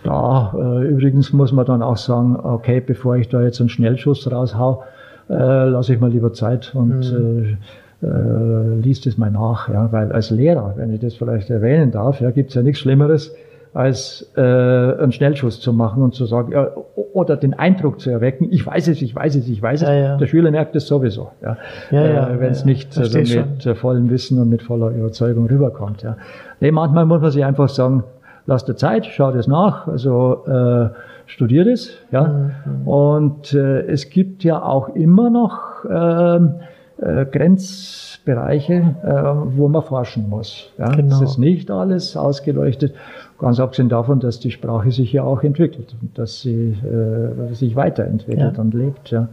da 0.03 0.53
äh, 0.55 0.87
übrigens 0.87 1.33
muss 1.33 1.51
man 1.51 1.65
dann 1.65 1.81
auch 1.81 1.97
sagen, 1.97 2.37
okay, 2.41 2.81
bevor 2.81 3.15
ich 3.15 3.29
da 3.29 3.41
jetzt 3.41 3.59
einen 3.59 3.69
Schnellschuss 3.69 4.29
raushau, 4.29 4.83
äh, 5.29 5.33
lasse 5.69 5.93
ich 5.93 5.99
mal 5.99 6.11
lieber 6.11 6.33
Zeit. 6.33 6.73
Und 6.75 7.11
mhm. 7.11 7.45
äh, 7.45 7.57
äh, 8.03 8.79
liest 8.81 9.07
es 9.07 9.17
mal 9.17 9.31
nach. 9.31 9.69
Ja, 9.69 9.91
weil 9.91 10.11
als 10.11 10.29
Lehrer, 10.29 10.73
wenn 10.77 10.93
ich 10.93 10.99
das 10.99 11.15
vielleicht 11.15 11.49
erwähnen 11.49 11.91
darf, 11.91 12.21
ja, 12.21 12.31
gibt 12.31 12.49
es 12.49 12.55
ja 12.55 12.61
nichts 12.61 12.79
Schlimmeres, 12.79 13.33
als 13.73 14.31
äh, 14.35 14.41
einen 14.41 15.11
Schnellschuss 15.11 15.59
zu 15.59 15.73
machen 15.73 16.03
und 16.03 16.13
zu 16.13 16.25
sagen, 16.25 16.51
ja, 16.51 16.69
oder 16.95 17.35
den 17.35 17.53
Eindruck 17.53 17.99
zu 17.99 18.11
erwecken, 18.11 18.47
ich 18.51 18.65
weiß 18.65 18.87
es, 18.87 19.01
ich 19.01 19.15
weiß 19.15 19.35
es, 19.35 19.47
ich 19.47 19.61
weiß 19.61 19.81
es. 19.81 19.87
Ja, 19.87 19.93
ja. 19.93 20.17
Der 20.17 20.27
Schüler 20.27 20.51
merkt 20.51 20.75
es 20.75 20.85
sowieso, 20.85 21.31
ja, 21.41 21.57
ja 21.89 22.29
äh, 22.29 22.39
wenn 22.39 22.51
es 22.51 22.65
nicht 22.65 22.95
also 22.97 23.17
mit 23.17 23.63
schon. 23.63 23.75
vollem 23.75 24.09
Wissen 24.09 24.39
und 24.39 24.49
mit 24.49 24.61
voller 24.61 24.89
Überzeugung 24.89 25.47
rüberkommt. 25.47 26.03
Ja. 26.03 26.17
Nee, 26.59 26.71
manchmal 26.71 27.05
muss 27.05 27.21
man 27.21 27.31
sich 27.31 27.43
einfach 27.43 27.69
sagen, 27.69 28.03
lass 28.45 28.65
dir 28.65 28.75
Zeit, 28.75 29.05
schau 29.07 29.31
das 29.31 29.47
nach, 29.47 29.87
also 29.87 30.45
äh, 30.45 30.89
studier 31.25 31.65
das. 31.65 31.89
Ja. 32.11 32.51
Mhm. 32.65 32.87
Und 32.87 33.53
äh, 33.53 33.81
es 33.87 34.09
gibt 34.09 34.43
ja 34.43 34.61
auch 34.61 34.89
immer 34.89 35.29
noch 35.29 35.85
äh, 35.85 36.39
äh, 37.03 37.25
Grenzbereiche, 37.25 38.73
äh, 38.73 39.57
wo 39.57 39.67
man 39.67 39.83
forschen 39.83 40.29
muss. 40.29 40.69
Ja? 40.77 40.89
Genau. 40.89 41.15
Es 41.15 41.21
ist 41.21 41.37
nicht 41.37 41.69
alles 41.69 42.15
ausgeleuchtet, 42.15 42.95
ganz 43.39 43.59
abgesehen 43.59 43.89
davon, 43.89 44.19
dass 44.19 44.39
die 44.39 44.51
Sprache 44.51 44.91
sich 44.91 45.11
ja 45.11 45.23
auch 45.23 45.43
entwickelt 45.43 45.95
und 46.01 46.17
dass 46.17 46.41
sie 46.41 46.77
äh, 46.83 47.53
sich 47.53 47.75
weiterentwickelt 47.75 48.55
ja. 48.55 48.61
und 48.61 48.73
lebt. 48.73 49.11
Ja? 49.11 49.27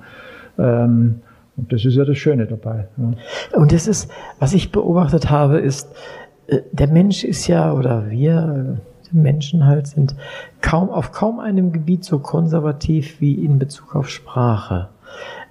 Ähm, 0.59 1.21
und 1.57 1.73
das 1.73 1.85
ist 1.85 1.95
ja 1.95 2.05
das 2.05 2.19
Schöne 2.19 2.47
dabei. 2.47 2.89
Ja. 2.97 3.59
Und 3.59 3.73
das 3.73 3.87
ist, 3.87 4.11
was 4.39 4.53
ich 4.53 4.73
beobachtet 4.73 5.31
habe, 5.31 5.59
ist, 5.59 5.89
äh, 6.47 6.61
der 6.73 6.89
Mensch 6.89 7.25
ist 7.25 7.47
ja, 7.47 7.73
oder 7.73 8.11
wir, 8.11 8.79
Menschen 9.13 9.67
halt 9.67 9.87
sind 9.89 10.15
kaum 10.61 10.91
auf 10.91 11.13
kaum 11.13 11.41
einem 11.41 11.73
Gebiet 11.73 12.05
so 12.05 12.21
konservativ 12.21 13.21
wie 13.21 13.35
in 13.35 13.59
Bezug 13.59 13.97
auf 13.97 14.09
Sprache. 14.09 14.89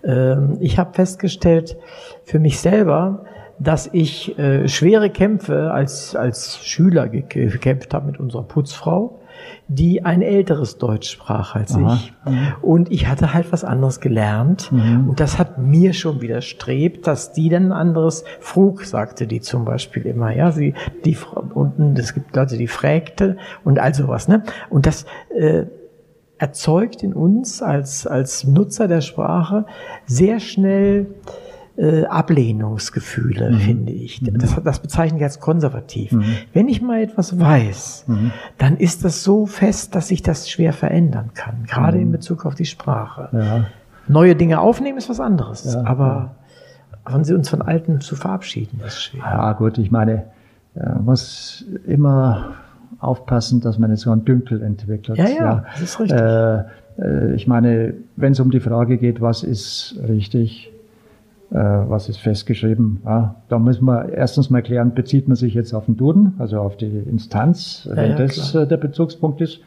Ähm, 0.03 0.57
ich 0.59 0.77
habe 0.77 0.93
festgestellt 0.93 1.77
für 2.23 2.39
mich 2.39 2.59
selber, 2.59 3.25
dass 3.59 3.89
ich 3.91 4.37
äh, 4.39 4.67
schwere 4.67 5.09
Kämpfe 5.09 5.71
als, 5.71 6.15
als 6.15 6.59
Schüler 6.63 7.09
gekämpft 7.09 7.93
habe 7.93 8.07
mit 8.07 8.19
unserer 8.19 8.43
Putzfrau, 8.43 9.19
die 9.67 10.05
ein 10.05 10.21
älteres 10.21 10.77
Deutsch 10.77 11.11
sprach 11.11 11.55
als 11.55 11.75
Aha. 11.75 11.95
ich. 11.95 12.13
Mhm. 12.25 12.53
Und 12.61 12.91
ich 12.91 13.07
hatte 13.07 13.33
halt 13.33 13.51
was 13.51 13.63
anderes 13.63 13.99
gelernt. 13.99 14.71
Mhm. 14.71 15.09
Und 15.09 15.19
das 15.19 15.37
hat 15.37 15.57
mir 15.57 15.93
schon 15.93 16.21
widerstrebt, 16.21 17.05
dass 17.05 17.33
die 17.33 17.49
dann 17.49 17.67
ein 17.67 17.71
anderes 17.73 18.23
Frug, 18.39 18.85
sagte 18.85 19.27
die 19.27 19.41
zum 19.41 19.65
Beispiel 19.65 20.05
immer. 20.05 20.33
Ja, 20.33 20.51
sie, 20.51 20.73
die, 21.05 21.17
unten, 21.53 21.95
es 21.97 22.13
gibt 22.13 22.35
Leute, 22.35 22.57
die 22.57 22.67
fragte 22.67 23.37
und 23.63 23.79
all 23.79 23.93
sowas, 23.93 24.27
ne? 24.27 24.43
Und 24.69 24.85
das, 24.85 25.05
äh, 25.35 25.65
erzeugt 26.39 27.03
in 27.03 27.13
uns 27.13 27.61
als, 27.61 28.07
als 28.07 28.45
Nutzer 28.45 28.87
der 28.87 29.01
Sprache 29.01 29.65
sehr 30.05 30.39
schnell 30.39 31.07
äh, 31.77 32.05
Ablehnungsgefühle, 32.05 33.51
mhm. 33.51 33.59
finde 33.59 33.91
ich. 33.91 34.21
Mhm. 34.21 34.37
Das, 34.39 34.55
das 34.63 34.79
bezeichne 34.79 35.17
ich 35.17 35.23
als 35.23 35.39
konservativ. 35.39 36.13
Mhm. 36.13 36.23
Wenn 36.53 36.67
ich 36.67 36.81
mal 36.81 37.01
etwas 37.01 37.39
weiß, 37.39 38.05
mhm. 38.07 38.31
dann 38.57 38.77
ist 38.77 39.05
das 39.05 39.23
so 39.23 39.45
fest, 39.45 39.95
dass 39.95 40.07
sich 40.07 40.23
das 40.23 40.49
schwer 40.49 40.73
verändern 40.73 41.31
kann, 41.33 41.65
gerade 41.65 41.97
in 41.97 42.07
mhm. 42.07 42.13
Bezug 42.13 42.45
auf 42.45 42.55
die 42.55 42.65
Sprache. 42.65 43.29
Ja. 43.31 43.65
Neue 44.07 44.35
Dinge 44.35 44.59
aufnehmen 44.59 44.97
ist 44.97 45.09
was 45.09 45.19
anderes, 45.19 45.65
ja, 45.65 45.83
aber 45.85 46.31
ja. 47.05 47.11
von 47.11 47.35
uns 47.35 47.49
von 47.49 47.61
Alten 47.61 48.01
zu 48.01 48.15
verabschieden 48.15 48.81
ist 48.85 49.03
schwer. 49.03 49.21
Ja 49.23 49.53
gut, 49.53 49.77
ich 49.77 49.91
meine, 49.91 50.25
man 50.73 51.05
muss 51.05 51.63
immer 51.85 52.55
aufpassen, 52.99 53.61
dass 53.61 53.79
man 53.79 53.91
nicht 53.91 54.01
so 54.01 54.11
einen 54.11 54.25
Dünkel 54.25 54.61
entwickelt. 54.61 55.17
Ja, 55.17 55.27
ja, 55.27 55.35
ja. 55.35 55.65
das 55.73 55.81
ist 55.81 55.99
richtig. 55.99 56.19
Äh, 56.19 56.63
äh, 56.99 57.33
ich 57.35 57.47
meine, 57.47 57.93
wenn 58.15 58.33
es 58.33 58.39
um 58.39 58.51
die 58.51 58.59
Frage 58.59 58.97
geht, 58.97 59.21
was 59.21 59.43
ist 59.43 59.97
richtig, 60.07 60.71
äh, 61.51 61.55
was 61.55 62.09
ist 62.09 62.17
festgeschrieben, 62.17 63.01
ja, 63.05 63.35
da 63.47 63.59
muss 63.59 63.81
man 63.81 64.09
erstens 64.09 64.49
mal 64.49 64.61
klären, 64.61 64.93
bezieht 64.93 65.27
man 65.27 65.35
sich 65.35 65.53
jetzt 65.53 65.73
auf 65.73 65.85
den 65.85 65.97
Duden, 65.97 66.33
also 66.39 66.59
auf 66.59 66.77
die 66.77 66.85
Instanz, 67.09 67.87
ja, 67.89 67.95
wenn 67.95 68.17
das. 68.17 68.53
Äh, 68.53 68.67
der 68.67 68.77
Bezugspunkt 68.77 69.41
ist, 69.41 69.61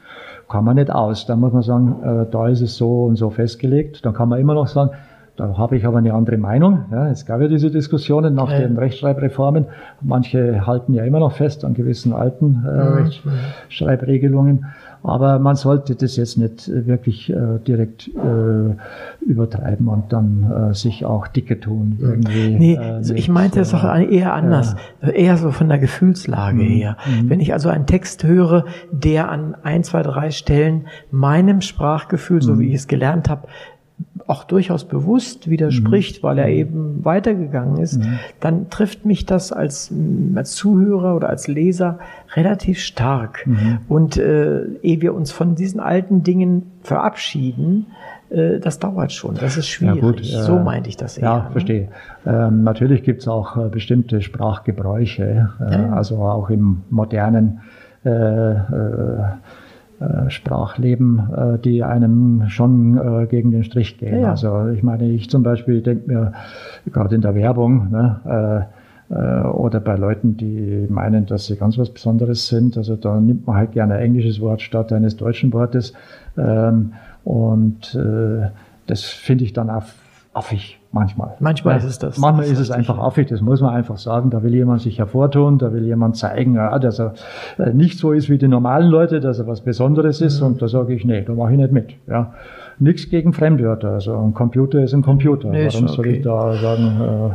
kann 0.49 0.65
man 0.65 0.77
nicht 0.77 0.91
aus. 0.91 1.25
Da 1.27 1.35
muss 1.35 1.53
man 1.53 1.63
sagen, 1.63 2.03
äh, 2.03 2.31
da 2.31 2.49
ist 2.49 2.61
es 2.61 2.77
so 2.77 3.05
und 3.05 3.17
so 3.17 3.31
festgelegt. 3.31 4.05
Dann 4.05 4.13
kann 4.13 4.29
man 4.29 4.39
immer 4.39 4.55
noch 4.55 4.69
sagen, 4.69 4.91
da 5.37 5.57
habe 5.57 5.77
ich 5.77 5.87
aber 5.87 5.99
eine 5.99 6.13
andere 6.13 6.37
Meinung. 6.37 6.85
Ja, 6.91 7.09
es 7.09 7.25
gab 7.25 7.41
ja 7.41 7.49
diese 7.49 7.71
Diskussionen 7.71 8.35
nach 8.35 8.51
ja. 8.51 8.61
den 8.61 8.77
Rechtschreibreformen. 8.77 9.67
Manche 10.03 10.67
halten 10.67 10.93
ja 10.93 11.05
immer 11.05 11.21
noch 11.21 11.33
fest 11.33 11.65
an 11.65 11.73
gewissen 11.73 12.13
alten 12.13 12.65
äh. 12.67 12.69
Rechtschreibregelungen. 12.69 14.67
Aber 15.05 15.41
man 15.41 15.57
sollte 15.57 15.97
das 15.97 16.17
jetzt 16.17 16.39
nicht 16.39 16.69
wirklich 16.69 17.29
äh, 17.29 17.59
direkt 17.67 18.09
äh, 18.09 19.25
übertreiben 19.25 19.89
und 19.89 20.13
dann 20.13 20.71
äh, 20.71 20.75
sich 20.75 21.05
auch 21.05 21.27
dicke 21.27 21.59
tun. 21.59 21.99
Irgendwie, 22.01 22.57
nee, 22.57 22.79
also 22.79 23.13
ich 23.15 23.29
meinte 23.29 23.61
es 23.61 23.75
auch 23.75 23.83
eher 23.83 24.33
anders, 24.33 24.77
eher 25.01 25.39
so 25.39 25.51
von 25.51 25.69
der 25.69 25.79
Gefühlslage 25.79 26.63
mhm. 26.63 26.69
her. 26.69 26.97
Mhm. 27.05 27.31
Wenn 27.31 27.41
ich 27.41 27.53
also 27.53 27.69
einen 27.69 27.87
Text 27.87 28.23
höre, 28.23 28.65
der 28.93 29.29
an 29.29 29.57
ein, 29.65 29.83
zwei, 29.83 30.03
drei 30.03 30.31
Stellen 30.31 30.87
meinem 31.11 31.63
Sprachgefühl, 31.63 32.41
so 32.41 32.61
wie 32.61 32.67
mhm. 32.67 32.69
ich 32.69 32.77
es 32.77 32.87
gelernt 32.87 33.29
habe, 33.29 33.49
auch 34.27 34.45
durchaus 34.45 34.85
bewusst 34.85 35.51
widerspricht, 35.51 36.23
mhm. 36.23 36.27
weil 36.27 36.39
er 36.39 36.47
mhm. 36.47 36.53
eben 36.53 37.05
weitergegangen 37.05 37.79
ist, 37.79 37.99
mhm. 37.99 38.19
dann 38.41 38.71
trifft 38.71 39.05
mich 39.05 39.27
das 39.27 39.53
als, 39.53 39.91
mm, 39.91 40.37
als 40.37 40.55
Zuhörer 40.55 41.17
oder 41.17 41.29
als 41.29 41.49
Leser 41.49 41.99
relativ 42.35 42.81
stark. 42.81 43.47
Mhm. 43.47 43.79
Und 43.89 44.17
äh, 44.17 44.65
ehe 44.83 45.01
wir 45.01 45.15
uns 45.15 45.33
von 45.33 45.55
diesen 45.55 45.81
alten 45.81 46.23
Dingen 46.23 46.71
verabschieden, 46.83 47.87
äh, 48.31 48.59
das 48.59 48.79
dauert 48.79 49.13
schon, 49.13 49.35
das 49.35 49.57
ist 49.57 49.69
schwierig. 49.69 49.97
Ja, 49.97 50.01
gut, 50.03 50.21
äh, 50.21 50.43
so 50.43 50.59
meinte 50.59 50.89
ich 50.89 50.97
das 50.97 51.19
eher. 51.19 51.25
Ja, 51.25 51.39
ne? 51.45 51.51
verstehe. 51.51 51.89
Ähm, 52.27 52.65
natürlich 52.65 53.03
gibt 53.03 53.23
es 53.23 53.29
auch 53.29 53.57
äh, 53.57 53.69
bestimmte 53.69 54.23
Sprachgebräuche, 54.23 55.51
äh, 55.61 55.73
ja, 55.73 55.93
also 55.93 56.17
auch 56.23 56.51
im 56.51 56.83
modernen 56.91 57.61
äh, 58.05 58.11
äh, 58.11 59.23
Sprachleben, 60.29 61.19
äh, 61.35 61.59
die 61.59 61.83
einem 61.83 62.49
schon 62.49 62.99
äh, 62.99 63.27
gegen 63.27 63.51
den 63.51 63.65
Strich 63.65 63.99
gehen. 63.99 64.21
Ja. 64.23 64.31
Also 64.31 64.69
ich 64.69 64.83
meine, 64.83 65.09
ich 65.09 65.31
zum 65.31 65.43
Beispiel 65.43 65.83
denke 65.83 66.09
mir, 66.09 66.33
gerade 66.91 67.15
in 67.15 67.21
der 67.21 67.35
Werbung, 67.35 67.91
ne, 67.91 68.69
äh, 69.11 69.47
oder 69.47 69.81
bei 69.81 69.97
Leuten, 69.97 70.39
die 70.39 70.87
meinen, 70.89 71.27
dass 71.27 71.47
sie 71.47 71.57
ganz 71.57 71.77
was 71.77 71.91
Besonderes 71.91 72.49
sind, 72.49 72.79
also 72.79 72.97
da 72.97 73.21
nimmt 73.21 73.47
man 73.47 73.57
halt 73.57 73.73
gerne 73.73 73.95
ein 73.95 74.01
englisches 74.01 74.41
Wort 74.41 74.63
statt 74.63 74.91
eines 74.91 75.17
deutschen 75.17 75.53
Wortes. 75.53 75.93
Ähm, 76.39 76.95
und 77.25 77.97
das 78.87 79.05
finde 79.05 79.45
ich 79.45 79.53
dann 79.53 79.71
auch 79.71 79.85
affig 80.33 80.82
manchmal. 80.93 81.35
Manchmal 81.41 81.79
ist 81.79 81.85
es 81.85 81.99
das. 81.99 82.19
Manchmal 82.19 82.47
ist 82.47 82.59
es 82.59 82.71
einfach 82.71 82.99
affig, 82.99 83.29
das 83.29 83.41
muss 83.41 83.61
man 83.61 83.75
einfach 83.75 83.99
sagen. 83.99 84.31
Da 84.31 84.43
will 84.43 84.55
jemand 84.55 84.81
sich 84.81 84.99
hervortun, 84.99 85.59
da 85.59 85.73
will 85.73 85.85
jemand 85.85 86.17
zeigen, 86.17 86.55
ja, 86.55 86.79
dass 86.79 87.01
er 87.01 87.15
äh, 87.59 87.73
nicht 87.73 87.99
so 87.99 88.13
ist 88.13 88.29
wie 88.29 88.39
die 88.39 88.49
normalen 88.49 88.89
Leute, 88.89 89.21
dass 89.21 89.39
er 89.39 89.47
was 89.47 89.61
Besonderes 89.63 90.21
ist. 90.21 90.41
Mhm. 90.41 90.47
Und 90.47 90.63
da 90.63 90.69
sage 90.69 90.95
ich, 90.95 91.05
nee, 91.05 91.23
da 91.23 91.35
mache 91.35 91.53
ich 91.53 91.59
nicht 91.59 91.73
mit. 91.73 91.95
Ja. 92.07 92.35
Nichts 92.79 93.11
gegen 93.11 93.33
Fremdwörter. 93.33 93.91
Also 93.91 94.17
ein 94.17 94.35
Computer 94.35 94.83
ist 94.83 94.95
ein 94.95 95.03
Computer. 95.03 95.49
Nee, 95.49 95.69
Warum 95.73 95.89
soll 95.89 96.07
okay. 96.07 96.17
ich 96.17 96.23
da 96.23 96.55
sagen, 96.55 97.01
äh, 97.01 97.35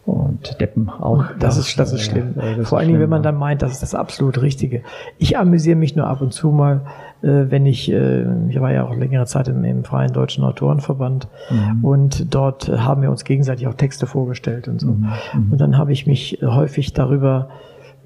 und 0.07 0.61
Deppen 0.61 0.89
auch. 0.89 1.25
Das 1.39 1.57
ist, 1.57 1.79
das 1.79 1.93
ist 1.93 2.03
schlimm. 2.03 2.35
Ja, 2.37 2.57
das 2.57 2.69
Vor 2.69 2.79
allen 2.79 2.89
Dingen, 2.89 3.01
wenn 3.01 3.11
man 3.11 3.23
dann 3.23 3.37
meint, 3.37 3.63
das 3.63 3.73
ist 3.73 3.83
das 3.83 3.95
absolut 3.95 4.43
Richtige. 4.43 4.83
Ich 5.19 5.39
amüsiere 5.39 5.77
mich 5.77 5.95
nur 5.95 6.07
ab 6.07 6.21
und 6.21 6.33
zu 6.33 6.51
mal, 6.51 6.77
äh, 6.77 6.81
wenn 7.23 7.67
ich, 7.67 7.91
äh, 7.91 8.25
ich 8.49 8.61
war 8.61 8.73
ja 8.73 8.85
auch 8.85 8.95
längere 8.95 9.27
Zeit 9.27 9.49
im, 9.49 9.65
im 9.65 9.85
Freien 9.85 10.13
Deutschen 10.13 10.45
Autorenverband 10.45 11.29
mhm. 11.51 11.85
und 11.85 12.35
dort 12.35 12.69
haben 12.69 13.03
wir 13.03 13.11
uns 13.11 13.25
gegenseitig 13.25 13.67
auch 13.67 13.75
Texte 13.75 14.07
vorgestellt 14.07 14.69
und 14.69 14.81
so. 14.81 14.93
Mhm. 14.93 15.09
mhm. 15.35 15.53
Und 15.53 15.61
dann 15.61 15.77
habe 15.77 15.93
ich 15.93 16.07
mich 16.07 16.39
häufig 16.43 16.93
darüber 16.93 17.49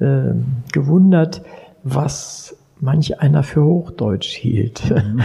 äh, 0.01 0.35
gewundert, 0.73 1.43
was 1.85 2.57
manch 2.81 3.21
einer 3.21 3.43
für 3.43 3.65
Hochdeutsch 3.65 4.35
hielt. 4.35 4.91
Mhm. 4.91 5.21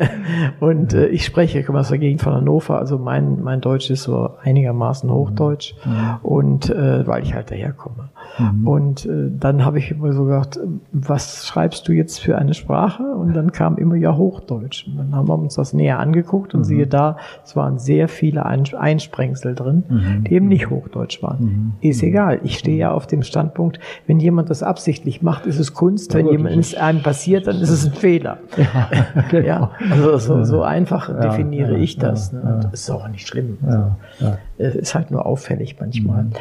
und 0.60 0.94
äh, 0.94 1.06
ich 1.06 1.24
spreche, 1.24 1.60
ich 1.60 1.66
komme 1.66 1.80
aus 1.80 1.88
der 1.88 1.98
Gegend 1.98 2.22
von 2.22 2.34
Hannover, 2.34 2.78
also 2.78 2.98
mein, 2.98 3.42
mein 3.42 3.60
Deutsch 3.60 3.90
ist 3.90 4.04
so 4.04 4.30
einigermaßen 4.42 5.10
Hochdeutsch 5.10 5.74
mhm. 5.84 6.16
und 6.22 6.70
äh, 6.70 7.06
weil 7.06 7.22
ich 7.22 7.34
halt 7.34 7.50
daherkomme. 7.50 8.10
Mhm. 8.38 8.68
Und 8.68 9.06
äh, 9.06 9.30
dann 9.30 9.64
habe 9.64 9.78
ich 9.78 9.90
immer 9.90 10.12
so 10.12 10.24
gedacht, 10.24 10.58
was 10.92 11.46
schreibst 11.46 11.88
du 11.88 11.92
jetzt 11.92 12.20
für 12.20 12.36
eine 12.36 12.54
Sprache? 12.54 13.02
Und 13.02 13.34
dann 13.34 13.52
kam 13.52 13.76
immer 13.76 13.96
ja 13.96 14.16
Hochdeutsch. 14.16 14.86
Und 14.86 14.98
dann 14.98 15.14
haben 15.14 15.28
wir 15.28 15.38
uns 15.38 15.54
das 15.54 15.72
näher 15.72 15.98
angeguckt 15.98 16.54
und 16.54 16.60
mhm. 16.60 16.64
siehe 16.64 16.86
da, 16.86 17.16
es 17.44 17.56
waren 17.56 17.78
sehr 17.78 18.08
viele 18.08 18.44
Einsprengsel 18.46 19.54
drin, 19.54 19.84
mhm. 19.88 20.24
die 20.24 20.34
eben 20.34 20.48
nicht 20.48 20.70
Hochdeutsch 20.70 21.22
waren. 21.22 21.44
Mhm. 21.44 21.72
Ist 21.80 22.02
egal. 22.02 22.40
Ich 22.44 22.58
stehe 22.58 22.76
ja 22.76 22.92
auf 22.92 23.06
dem 23.06 23.22
Standpunkt, 23.22 23.80
wenn 24.06 24.20
jemand 24.20 24.50
das 24.50 24.62
absichtlich 24.62 25.22
macht, 25.22 25.46
ist 25.46 25.58
es 25.58 25.74
Kunst. 25.74 26.14
Wenn 26.14 26.28
jemand 26.28 26.56
es 26.56 26.74
einem 26.88 27.02
passiert, 27.02 27.46
dann 27.46 27.60
ist 27.60 27.70
es 27.70 27.86
ein 27.86 27.92
Fehler. 27.92 28.38
Ja, 28.56 28.90
genau. 29.30 29.46
ja 29.46 29.70
also 29.90 30.18
so, 30.18 30.44
so 30.44 30.62
einfach 30.62 31.08
ja, 31.08 31.20
definiere 31.20 31.78
ich 31.78 31.96
das. 31.96 32.32
Ne? 32.32 32.60
Das 32.62 32.80
ist 32.80 32.90
auch 32.90 33.08
nicht 33.08 33.26
schlimm. 33.26 33.58
Also, 33.64 34.36
es 34.58 34.74
ist 34.74 34.94
halt 34.94 35.10
nur 35.10 35.24
auffällig 35.26 35.76
manchmal. 35.78 36.24
Mhm. 36.24 36.32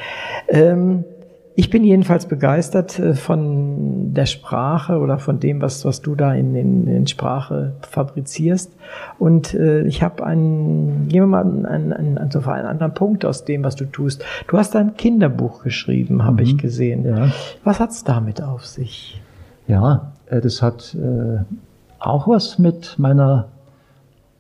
Ähm, 0.49 1.03
ich 1.59 1.71
bin 1.71 1.83
jedenfalls 1.83 2.27
begeistert 2.27 2.99
äh, 2.99 3.15
von 3.15 4.13
der 4.13 4.27
Sprache 4.27 4.99
oder 4.99 5.17
von 5.17 5.39
dem, 5.39 5.59
was, 5.59 5.85
was 5.85 6.03
du 6.03 6.13
da 6.13 6.35
in, 6.35 6.55
in, 6.55 6.87
in 6.87 7.07
Sprache 7.07 7.73
fabrizierst. 7.81 8.71
Und 9.17 9.55
äh, 9.55 9.81
ich 9.87 10.03
habe 10.03 10.23
einen, 10.23 11.07
gehen 11.07 11.23
wir 11.23 11.27
mal 11.27 11.41
einen, 11.41 11.65
einen, 11.65 11.93
einen, 11.93 12.17
einen 12.19 12.67
anderen 12.67 12.93
Punkt 12.93 13.25
aus 13.25 13.43
dem, 13.43 13.63
was 13.63 13.75
du 13.75 13.85
tust. 13.85 14.23
Du 14.47 14.59
hast 14.59 14.75
ein 14.75 14.97
Kinderbuch 14.97 15.63
geschrieben, 15.63 16.23
habe 16.23 16.43
mhm. 16.43 16.47
ich 16.47 16.57
gesehen. 16.59 17.05
Ja. 17.05 17.31
Was 17.63 17.79
hat's 17.79 18.03
damit 18.03 18.39
auf 18.39 18.63
sich? 18.67 19.19
Ja, 19.67 19.95
äh, 19.95 20.16
das 20.29 20.61
hat 20.61 20.95
äh, 20.95 21.39
auch 21.99 22.27
was 22.27 22.59
mit 22.59 22.99
meiner 22.99 23.47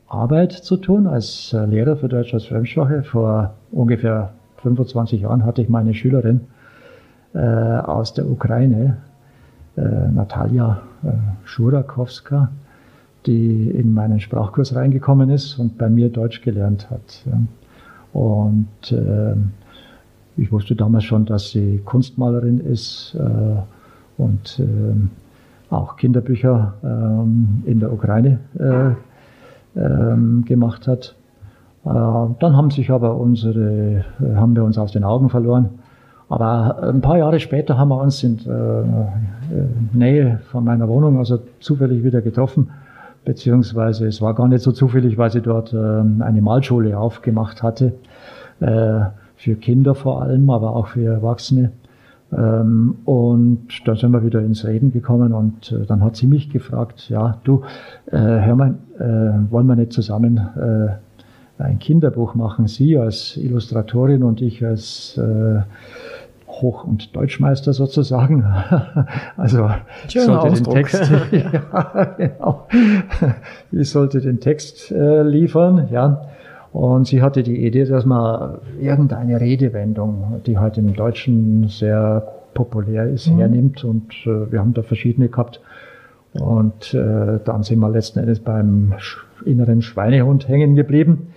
Arbeit 0.07 0.51
zu 0.51 0.77
tun. 0.77 1.07
Als 1.07 1.53
äh, 1.53 1.65
Lehrer 1.65 1.97
für 1.97 2.09
Deutsch 2.09 2.33
als 2.33 2.45
Fremdsprache 2.45 3.03
vor 3.03 3.53
ungefähr 3.71 4.31
25 4.61 5.21
Jahren 5.21 5.45
hatte 5.45 5.61
ich 5.61 5.69
meine 5.69 5.93
Schülerin, 5.93 6.41
äh, 7.33 7.39
aus 7.39 8.13
der 8.13 8.29
Ukraine, 8.29 8.97
äh, 9.75 9.81
Natalia 9.81 10.81
äh, 11.03 11.09
Schurakowska, 11.43 12.49
die 13.25 13.69
in 13.69 13.93
meinen 13.93 14.19
Sprachkurs 14.19 14.73
reingekommen 14.73 15.29
ist 15.29 15.59
und 15.59 15.77
bei 15.77 15.89
mir 15.89 16.09
Deutsch 16.09 16.41
gelernt 16.41 16.89
hat. 16.89 17.25
Und 18.13 18.67
ich 20.37 20.51
wusste 20.51 20.75
damals 20.75 21.03
schon, 21.03 21.25
dass 21.25 21.49
sie 21.49 21.81
Kunstmalerin 21.83 22.61
ist 22.61 23.17
und 24.17 24.61
auch 25.69 25.97
Kinderbücher 25.97 26.73
ähm, 26.83 27.63
in 27.65 27.79
der 27.79 27.91
Ukraine 27.91 28.39
ähm, 29.75 30.45
gemacht 30.45 30.87
hat. 30.87 31.15
dann 31.83 32.57
haben 32.57 32.71
sich 32.71 32.89
aber 32.89 33.15
unsere, 33.15 34.03
haben 34.35 34.55
wir 34.55 34.63
uns 34.63 34.77
aus 34.77 34.91
den 34.91 35.03
Augen 35.03 35.29
verloren. 35.29 35.69
Aber 36.29 36.83
ein 36.83 37.01
paar 37.01 37.17
Jahre 37.17 37.39
später 37.39 37.77
haben 37.77 37.89
wir 37.89 38.01
uns 38.01 38.23
in 38.23 38.39
äh, 38.39 39.97
Nähe 39.97 40.39
von 40.51 40.63
meiner 40.63 40.87
Wohnung 40.87 41.17
also 41.19 41.39
zufällig 41.59 42.03
wieder 42.03 42.21
getroffen. 42.21 42.69
Beziehungsweise 43.23 44.07
es 44.07 44.21
war 44.21 44.33
gar 44.33 44.47
nicht 44.47 44.61
so 44.61 44.71
zufällig, 44.71 45.17
weil 45.17 45.31
sie 45.31 45.41
dort 45.41 45.73
äh, 45.73 45.77
eine 45.77 46.41
Malschule 46.41 46.97
aufgemacht 46.97 47.63
hatte. 47.63 47.93
Äh, 48.59 49.01
für 49.35 49.55
Kinder 49.55 49.95
vor 49.95 50.21
allem, 50.23 50.49
aber 50.49 50.75
auch 50.75 50.87
für 50.87 51.05
Erwachsene. 51.05 51.71
Ähm, 52.35 52.97
und 53.05 53.67
dann 53.85 53.95
sind 53.95 54.11
wir 54.11 54.23
wieder 54.23 54.41
ins 54.41 54.65
Reden 54.65 54.91
gekommen 54.91 55.33
und 55.33 55.71
äh, 55.71 55.85
dann 55.85 56.03
hat 56.03 56.17
sie 56.17 56.27
mich 56.27 56.49
gefragt, 56.49 57.09
ja, 57.09 57.39
du, 57.43 57.61
äh, 58.07 58.17
hör 58.17 58.55
mal, 58.55 58.75
äh, 58.99 59.51
wollen 59.51 59.67
wir 59.67 59.75
nicht 59.75 59.93
zusammen 59.93 60.37
äh, 60.37 61.63
ein 61.63 61.79
Kinderbuch 61.79 62.35
machen? 62.35 62.67
Sie 62.67 62.97
als 62.97 63.37
Illustratorin 63.37 64.23
und 64.23 64.41
ich 64.41 64.65
als 64.65 65.17
äh, 65.17 65.61
Hoch- 66.47 66.83
und 66.83 67.15
Deutschmeister 67.15 67.73
sozusagen. 67.73 68.43
Also 69.37 69.69
ich 70.07 70.19
sollte 70.19 70.41
Ausdruck. 70.41 70.73
den 70.73 70.83
Text, 70.83 71.11
ja, 71.31 72.15
genau. 72.17 72.67
ich 73.71 73.89
sollte 73.89 74.19
den 74.19 74.39
Text 74.39 74.91
äh, 74.91 75.21
liefern, 75.23 75.87
ja. 75.91 76.27
Und 76.77 77.07
sie 77.07 77.23
hatte 77.23 77.41
die 77.41 77.65
Idee, 77.65 77.85
dass 77.85 78.05
man 78.05 78.59
irgendeine 78.79 79.41
Redewendung, 79.41 80.41
die 80.45 80.59
halt 80.59 80.77
im 80.77 80.93
Deutschen 80.93 81.69
sehr 81.69 82.21
populär 82.53 83.09
ist, 83.09 83.31
mhm. 83.31 83.39
hernimmt. 83.39 83.83
Und 83.83 84.13
äh, 84.27 84.51
wir 84.51 84.59
haben 84.59 84.75
da 84.75 84.83
verschiedene 84.83 85.27
gehabt. 85.27 85.59
Und 86.33 86.93
äh, 86.93 87.39
dann 87.43 87.63
sind 87.63 87.79
wir 87.79 87.89
letzten 87.89 88.19
Endes 88.19 88.41
beim 88.41 88.93
inneren 89.43 89.81
Schweinehund 89.81 90.47
hängen 90.47 90.75
geblieben. 90.75 91.29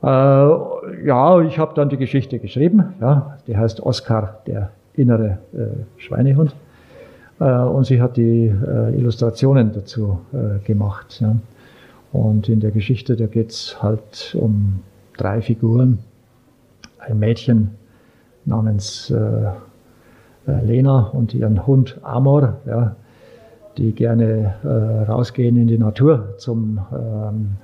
Äh, 0.00 0.06
ja, 0.06 1.40
ich 1.40 1.58
habe 1.58 1.72
dann 1.74 1.88
die 1.88 1.96
Geschichte 1.96 2.38
geschrieben. 2.38 2.84
Ja, 3.00 3.38
die 3.48 3.56
heißt 3.56 3.82
Oskar, 3.82 4.42
der 4.46 4.70
innere 4.94 5.38
äh, 5.52 6.00
Schweinehund. 6.00 6.54
Äh, 7.40 7.50
und 7.50 7.84
sie 7.84 8.00
hat 8.00 8.16
die 8.16 8.46
äh, 8.46 8.96
Illustrationen 8.96 9.72
dazu 9.72 10.20
gemacht. 10.64 11.18
Ja. 11.20 11.34
Und 12.12 12.48
in 12.48 12.60
der 12.60 12.70
Geschichte, 12.70 13.16
da 13.16 13.26
geht's 13.26 13.82
halt 13.82 14.36
um 14.38 14.80
drei 15.16 15.40
Figuren. 15.40 15.98
Ein 16.98 17.18
Mädchen 17.18 17.70
namens 18.44 19.10
äh, 19.10 19.50
Lena 20.46 21.08
und 21.12 21.34
ihren 21.34 21.66
Hund 21.66 21.98
Amor, 22.02 22.58
ja, 22.66 22.96
die 23.78 23.92
gerne 23.92 24.54
rausgehen 25.08 25.56
in 25.56 25.68
die 25.68 25.78
Natur 25.78 26.34
zum 26.36 26.80
ähm, 26.92 27.56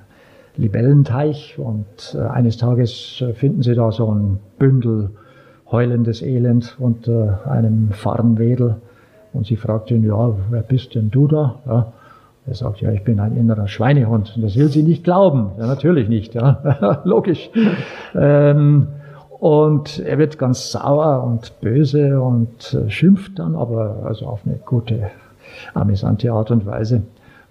Libellenteich 0.59 1.57
und 1.57 2.15
äh, 2.15 2.19
eines 2.19 2.57
Tages 2.57 3.21
äh, 3.21 3.33
finden 3.33 3.63
sie 3.63 3.75
da 3.75 3.91
so 3.91 4.13
ein 4.13 4.39
Bündel 4.57 5.09
heulendes 5.71 6.21
Elend 6.21 6.75
unter 6.79 7.49
einem 7.49 7.91
Farnwedel 7.91 8.75
und 9.31 9.45
sie 9.45 9.55
fragt 9.55 9.89
ihn, 9.89 10.03
ja, 10.03 10.35
wer 10.49 10.61
bist 10.61 10.95
denn 10.95 11.11
du 11.11 11.27
da? 11.27 11.59
Ja, 11.65 11.93
er 12.49 12.55
sagt, 12.55 12.81
ja, 12.81 12.91
ich 12.91 13.03
bin 13.03 13.19
ein 13.19 13.37
innerer 13.37 13.67
Schweinehund. 13.67 14.33
Und 14.35 14.41
das 14.41 14.57
will 14.57 14.69
sie 14.69 14.81
nicht 14.81 15.03
glauben. 15.03 15.51
Ja, 15.59 15.67
natürlich 15.67 16.09
nicht, 16.09 16.33
ja, 16.33 17.01
logisch. 17.03 17.49
Ähm, 18.15 18.87
und 19.39 19.99
er 19.99 20.17
wird 20.17 20.37
ganz 20.37 20.71
sauer 20.71 21.23
und 21.23 21.61
böse 21.61 22.21
und 22.21 22.73
äh, 22.73 22.89
schimpft 22.89 23.37
dann, 23.39 23.55
aber 23.55 24.03
also 24.03 24.25
auf 24.25 24.41
eine 24.45 24.57
gute, 24.57 25.11
amüsante 25.73 26.31
Art 26.31 26.49
und 26.49 26.65
Weise. 26.65 27.03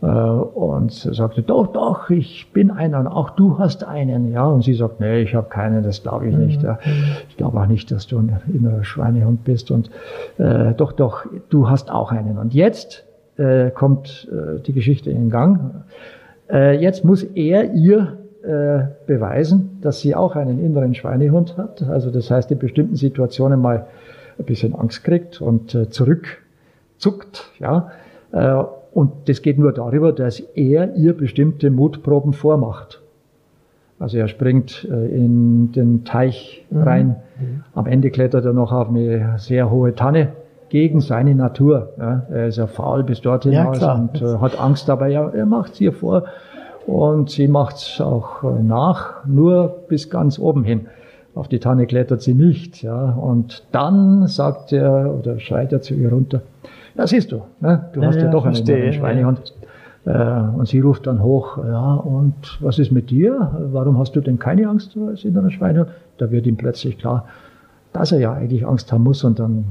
Äh, 0.02 0.06
und 0.06 0.92
sie 0.92 1.14
sagte, 1.14 1.42
doch, 1.42 1.68
doch, 1.68 2.10
ich 2.10 2.52
bin 2.52 2.70
einer 2.70 2.98
und 2.98 3.06
auch 3.06 3.30
du 3.30 3.58
hast 3.58 3.84
einen. 3.84 4.32
Ja, 4.32 4.46
und 4.46 4.62
sie 4.64 4.74
sagt, 4.74 5.00
nee, 5.00 5.22
ich 5.22 5.34
habe 5.34 5.48
keinen, 5.48 5.82
das 5.82 6.02
glaube 6.02 6.28
ich 6.28 6.36
nicht. 6.36 6.62
Ja. 6.62 6.78
Ich 7.28 7.36
glaube 7.36 7.60
auch 7.60 7.66
nicht, 7.66 7.90
dass 7.92 8.06
du 8.08 8.18
ein 8.18 8.40
innerer 8.52 8.84
Schweinehund 8.84 9.44
bist. 9.44 9.70
Und 9.70 9.90
äh, 10.38 10.74
doch, 10.74 10.92
doch, 10.92 11.24
du 11.50 11.70
hast 11.70 11.90
auch 11.90 12.10
einen. 12.10 12.36
Und 12.36 12.52
jetzt 12.52 13.07
äh, 13.38 13.70
kommt 13.70 14.28
äh, 14.30 14.60
die 14.60 14.72
Geschichte 14.72 15.10
in 15.10 15.30
Gang. 15.30 15.84
Äh, 16.50 16.80
jetzt 16.80 17.04
muss 17.04 17.22
er 17.22 17.72
ihr 17.72 18.18
äh, 18.42 18.86
beweisen, 19.06 19.78
dass 19.80 20.00
sie 20.00 20.14
auch 20.14 20.36
einen 20.36 20.64
inneren 20.64 20.94
Schweinehund 20.94 21.56
hat. 21.56 21.82
Also 21.82 22.10
das 22.10 22.30
heißt, 22.30 22.50
in 22.50 22.58
bestimmten 22.58 22.96
Situationen 22.96 23.60
mal 23.60 23.86
ein 24.38 24.44
bisschen 24.44 24.74
Angst 24.74 25.04
kriegt 25.04 25.40
und 25.40 25.74
äh, 25.74 25.90
zurückzuckt. 25.90 27.50
Ja. 27.58 27.90
Äh, 28.32 28.62
und 28.92 29.28
das 29.28 29.42
geht 29.42 29.58
nur 29.58 29.72
darüber, 29.72 30.12
dass 30.12 30.40
er 30.40 30.94
ihr 30.94 31.12
bestimmte 31.12 31.70
Mutproben 31.70 32.32
vormacht. 32.32 33.00
Also 34.00 34.16
er 34.16 34.28
springt 34.28 34.84
in 34.84 35.72
den 35.72 36.04
Teich 36.04 36.64
mhm. 36.70 36.82
rein. 36.82 37.06
Mhm. 37.38 37.64
Am 37.74 37.86
Ende 37.86 38.10
klettert 38.10 38.44
er 38.44 38.52
noch 38.52 38.72
auf 38.72 38.88
eine 38.88 39.34
sehr 39.38 39.70
hohe 39.70 39.94
Tanne 39.94 40.28
gegen 40.68 41.00
seine 41.00 41.34
Natur. 41.34 41.90
Ja. 41.98 42.22
Er 42.30 42.46
ist 42.48 42.58
ja 42.58 42.66
faul 42.66 43.04
bis 43.04 43.20
dorthin 43.20 43.52
ja, 43.52 43.68
aus 43.68 43.82
und 43.82 44.22
äh, 44.22 44.38
hat 44.38 44.60
Angst 44.60 44.88
dabei. 44.88 45.10
Ja, 45.10 45.28
er 45.28 45.46
macht 45.46 45.74
es 45.74 45.80
ihr 45.80 45.92
vor 45.92 46.24
und 46.86 47.30
sie 47.30 47.48
macht 47.48 47.76
es 47.76 48.00
auch 48.00 48.42
äh, 48.42 48.62
nach, 48.62 49.24
nur 49.26 49.84
bis 49.88 50.10
ganz 50.10 50.38
oben 50.38 50.64
hin. 50.64 50.86
Auf 51.34 51.48
die 51.48 51.58
Tanne 51.58 51.86
klettert 51.86 52.22
sie 52.22 52.34
nicht. 52.34 52.82
Ja. 52.82 53.12
Und 53.12 53.64
dann 53.72 54.26
sagt 54.26 54.72
er 54.72 55.14
oder 55.14 55.38
schreit 55.38 55.72
er 55.72 55.80
zu 55.80 55.94
ihr 55.94 56.10
runter, 56.10 56.42
ja, 56.96 57.06
siehst 57.06 57.30
du, 57.30 57.42
ne? 57.60 57.90
du 57.92 58.02
hast 58.02 58.16
ja, 58.16 58.24
ja 58.24 58.30
doch 58.30 58.44
einen 58.44 58.56
Schweinehund. 58.56 59.54
Ja. 60.04 60.52
Äh, 60.52 60.56
und 60.56 60.66
sie 60.66 60.80
ruft 60.80 61.06
dann 61.06 61.22
hoch, 61.22 61.58
ja, 61.58 61.94
und 61.94 62.34
was 62.60 62.78
ist 62.78 62.90
mit 62.90 63.10
dir? 63.10 63.68
Warum 63.70 63.98
hast 63.98 64.16
du 64.16 64.20
denn 64.20 64.38
keine 64.38 64.68
Angst 64.68 64.96
als 64.96 65.24
innerer 65.24 65.50
Schweinehund? 65.50 65.90
Da 66.16 66.30
wird 66.30 66.46
ihm 66.46 66.56
plötzlich 66.56 66.98
klar, 66.98 67.26
dass 67.92 68.12
er 68.12 68.18
ja 68.18 68.32
eigentlich 68.32 68.66
Angst 68.66 68.90
haben 68.92 69.04
muss 69.04 69.22
und 69.24 69.38
dann 69.38 69.64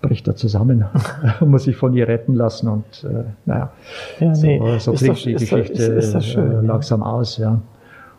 bricht 0.00 0.26
er 0.28 0.36
zusammen 0.36 0.84
muss 1.40 1.64
sich 1.64 1.76
von 1.76 1.92
ihr 1.94 2.08
retten 2.08 2.34
lassen 2.34 2.68
und 2.68 3.04
äh, 3.04 3.24
naja, 3.46 3.70
ja, 4.18 4.32
nee. 4.32 4.60
so, 4.78 4.94
so 4.94 5.12
klingt 5.12 5.24
die 5.24 5.32
Geschichte 5.34 5.82
ist, 5.82 6.14
ist 6.14 6.26
schön, 6.26 6.52
äh, 6.52 6.66
langsam 6.66 7.00
ja. 7.00 7.06
aus. 7.06 7.36
Ja. 7.38 7.60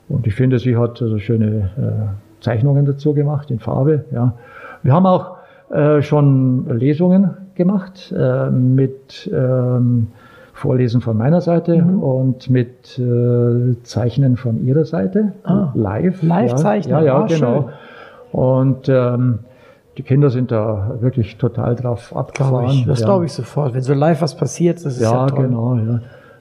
Und 0.10 0.28
ich 0.28 0.36
finde, 0.36 0.60
sie 0.60 0.76
hat 0.76 1.02
also 1.02 1.18
schöne 1.18 1.70
äh, 1.78 2.42
Zeichnungen 2.44 2.86
dazu 2.86 3.14
gemacht 3.14 3.50
in 3.50 3.60
Farbe. 3.60 4.06
Ja. 4.12 4.34
Wir 4.84 4.94
haben 4.94 5.06
auch 5.06 5.38
äh, 5.70 6.02
schon 6.02 6.68
Lesungen 6.78 7.32
gemacht 7.56 8.14
äh, 8.18 8.50
mit 8.50 9.30
ähm, 9.34 10.08
Vorlesen 10.54 11.02
von 11.02 11.18
meiner 11.18 11.42
Seite 11.42 11.82
mhm. 11.82 12.04
und 12.04 12.50
mit 12.50 13.00
äh, 13.00 13.76
Zeichnen 13.84 14.38
von 14.38 14.64
ihrer 14.66 14.86
Seite. 14.86 15.34
Ah, 15.44 15.72
live. 15.74 16.22
Live-Zeichnen. 16.22 16.92
Ja, 16.92 17.00
ja, 17.00 17.06
ja 17.06 17.18
ah, 17.20 17.28
genau. 17.28 17.62
Schön. 17.62 18.40
Und 18.40 18.90
ähm, 18.90 19.40
die 19.98 20.04
Kinder 20.04 20.30
sind 20.30 20.52
da 20.52 20.98
wirklich 21.00 21.38
total 21.38 21.76
drauf 21.76 22.16
abgefahren. 22.16 22.70
Ich, 22.72 22.86
das 22.86 23.02
ja. 23.02 23.08
glaube 23.08 23.26
ich 23.26 23.34
sofort. 23.34 23.74
Wenn 23.74 23.82
so 23.82 23.94
live 23.94 24.22
was 24.22 24.36
passiert, 24.36 24.78
das 24.78 24.96
ist 24.96 25.02
ja, 25.02 25.12
ja 25.12 25.28
toll. 25.28 25.48
genau. 25.48 25.76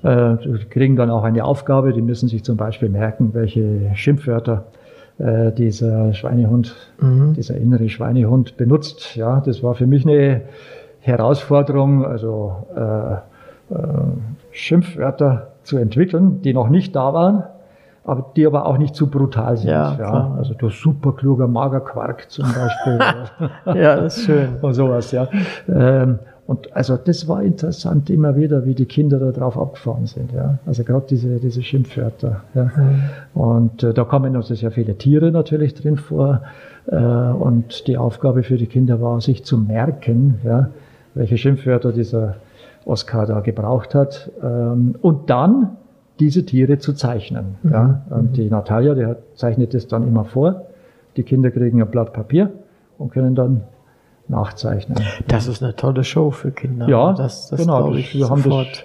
Ja. 0.02 0.32
Äh, 0.32 0.38
die 0.38 0.64
kriegen 0.66 0.96
dann 0.96 1.10
auch 1.10 1.24
eine 1.24 1.44
Aufgabe. 1.44 1.92
Die 1.92 2.02
müssen 2.02 2.28
sich 2.28 2.44
zum 2.44 2.56
Beispiel 2.56 2.88
merken, 2.88 3.34
welche 3.34 3.90
Schimpfwörter 3.94 4.64
äh, 5.18 5.52
dieser 5.52 6.14
Schweinehund, 6.14 6.74
mhm. 7.00 7.34
dieser 7.34 7.56
innere 7.56 7.88
Schweinehund 7.88 8.56
benutzt. 8.56 9.16
Ja, 9.16 9.40
das 9.40 9.62
war 9.62 9.74
für 9.74 9.86
mich 9.86 10.06
eine 10.06 10.42
Herausforderung, 11.00 12.04
also 12.04 12.54
äh, 12.76 13.14
äh, 13.14 13.18
Schimpfwörter 14.52 15.48
zu 15.62 15.76
entwickeln, 15.76 16.40
die 16.42 16.54
noch 16.54 16.68
nicht 16.68 16.94
da 16.94 17.12
waren, 17.12 17.44
aber 18.04 18.32
die 18.34 18.46
aber 18.46 18.66
auch 18.66 18.78
nicht 18.78 18.94
zu 18.94 19.08
brutal 19.08 19.56
sind. 19.56 19.70
Ja, 19.70 19.96
ja. 19.98 20.34
Also 20.36 20.54
du 20.54 20.70
superkluger 20.70 21.46
Magerquark 21.46 22.30
zum 22.30 22.46
Beispiel. 22.46 22.98
ja, 23.80 23.96
das 23.96 24.18
ist 24.18 24.24
schön. 24.24 24.48
Und 24.60 24.74
sowas, 24.74 25.12
ja. 25.12 25.28
Ähm, 25.68 26.18
und 26.46 26.74
also 26.74 26.96
das 26.96 27.28
war 27.28 27.44
interessant 27.44 28.10
immer 28.10 28.34
wieder, 28.34 28.64
wie 28.64 28.74
die 28.74 28.86
Kinder 28.86 29.20
da 29.20 29.30
drauf 29.30 29.56
abgefahren 29.56 30.06
sind. 30.06 30.32
Ja. 30.32 30.58
Also 30.66 30.82
gerade 30.82 31.06
diese, 31.08 31.38
diese 31.38 31.62
Schimpfwörter. 31.62 32.40
Ja. 32.54 32.64
Mhm. 32.64 33.02
Und 33.40 33.82
äh, 33.84 33.94
da 33.94 34.02
kommen 34.02 34.34
also 34.34 34.54
sehr 34.54 34.72
viele 34.72 34.96
Tiere 34.96 35.30
natürlich 35.30 35.74
drin 35.74 35.96
vor. 35.96 36.42
Äh, 36.86 36.96
und 36.96 37.86
die 37.86 37.96
Aufgabe 37.96 38.42
für 38.42 38.56
die 38.56 38.66
Kinder 38.66 39.00
war, 39.00 39.20
sich 39.20 39.44
zu 39.44 39.58
merken, 39.58 40.40
ja, 40.42 40.70
welche 41.14 41.38
Schimpfwörter 41.38 41.92
dieser 41.92 42.36
Oscar 42.84 43.26
da 43.26 43.38
gebraucht 43.40 43.94
hat. 43.94 44.32
Ähm, 44.42 44.96
und 45.02 45.30
dann 45.30 45.76
diese 46.20 46.44
Tiere 46.44 46.78
zu 46.78 46.92
zeichnen. 46.92 47.56
Mhm. 47.62 47.72
Ja. 47.72 48.02
Und 48.10 48.36
die 48.36 48.48
Natalia, 48.48 48.94
die 48.94 49.06
hat, 49.06 49.18
zeichnet 49.34 49.74
das 49.74 49.88
dann 49.88 50.06
immer 50.06 50.24
vor. 50.24 50.66
Die 51.16 51.22
Kinder 51.22 51.50
kriegen 51.50 51.82
ein 51.82 51.90
Blatt 51.90 52.12
Papier 52.12 52.50
und 52.98 53.12
können 53.12 53.34
dann 53.34 53.62
nachzeichnen. 54.28 54.98
Das 55.26 55.48
ist 55.48 55.62
eine 55.62 55.74
tolle 55.74 56.04
Show 56.04 56.30
für 56.30 56.52
Kinder. 56.52 56.88
Ja, 56.88 57.12
das, 57.12 57.48
das 57.48 57.60
genau. 57.60 57.92
Ich 57.94 58.14
wir 58.14 58.26
sofort. 58.26 58.46
haben 58.46 58.66
das 58.70 58.84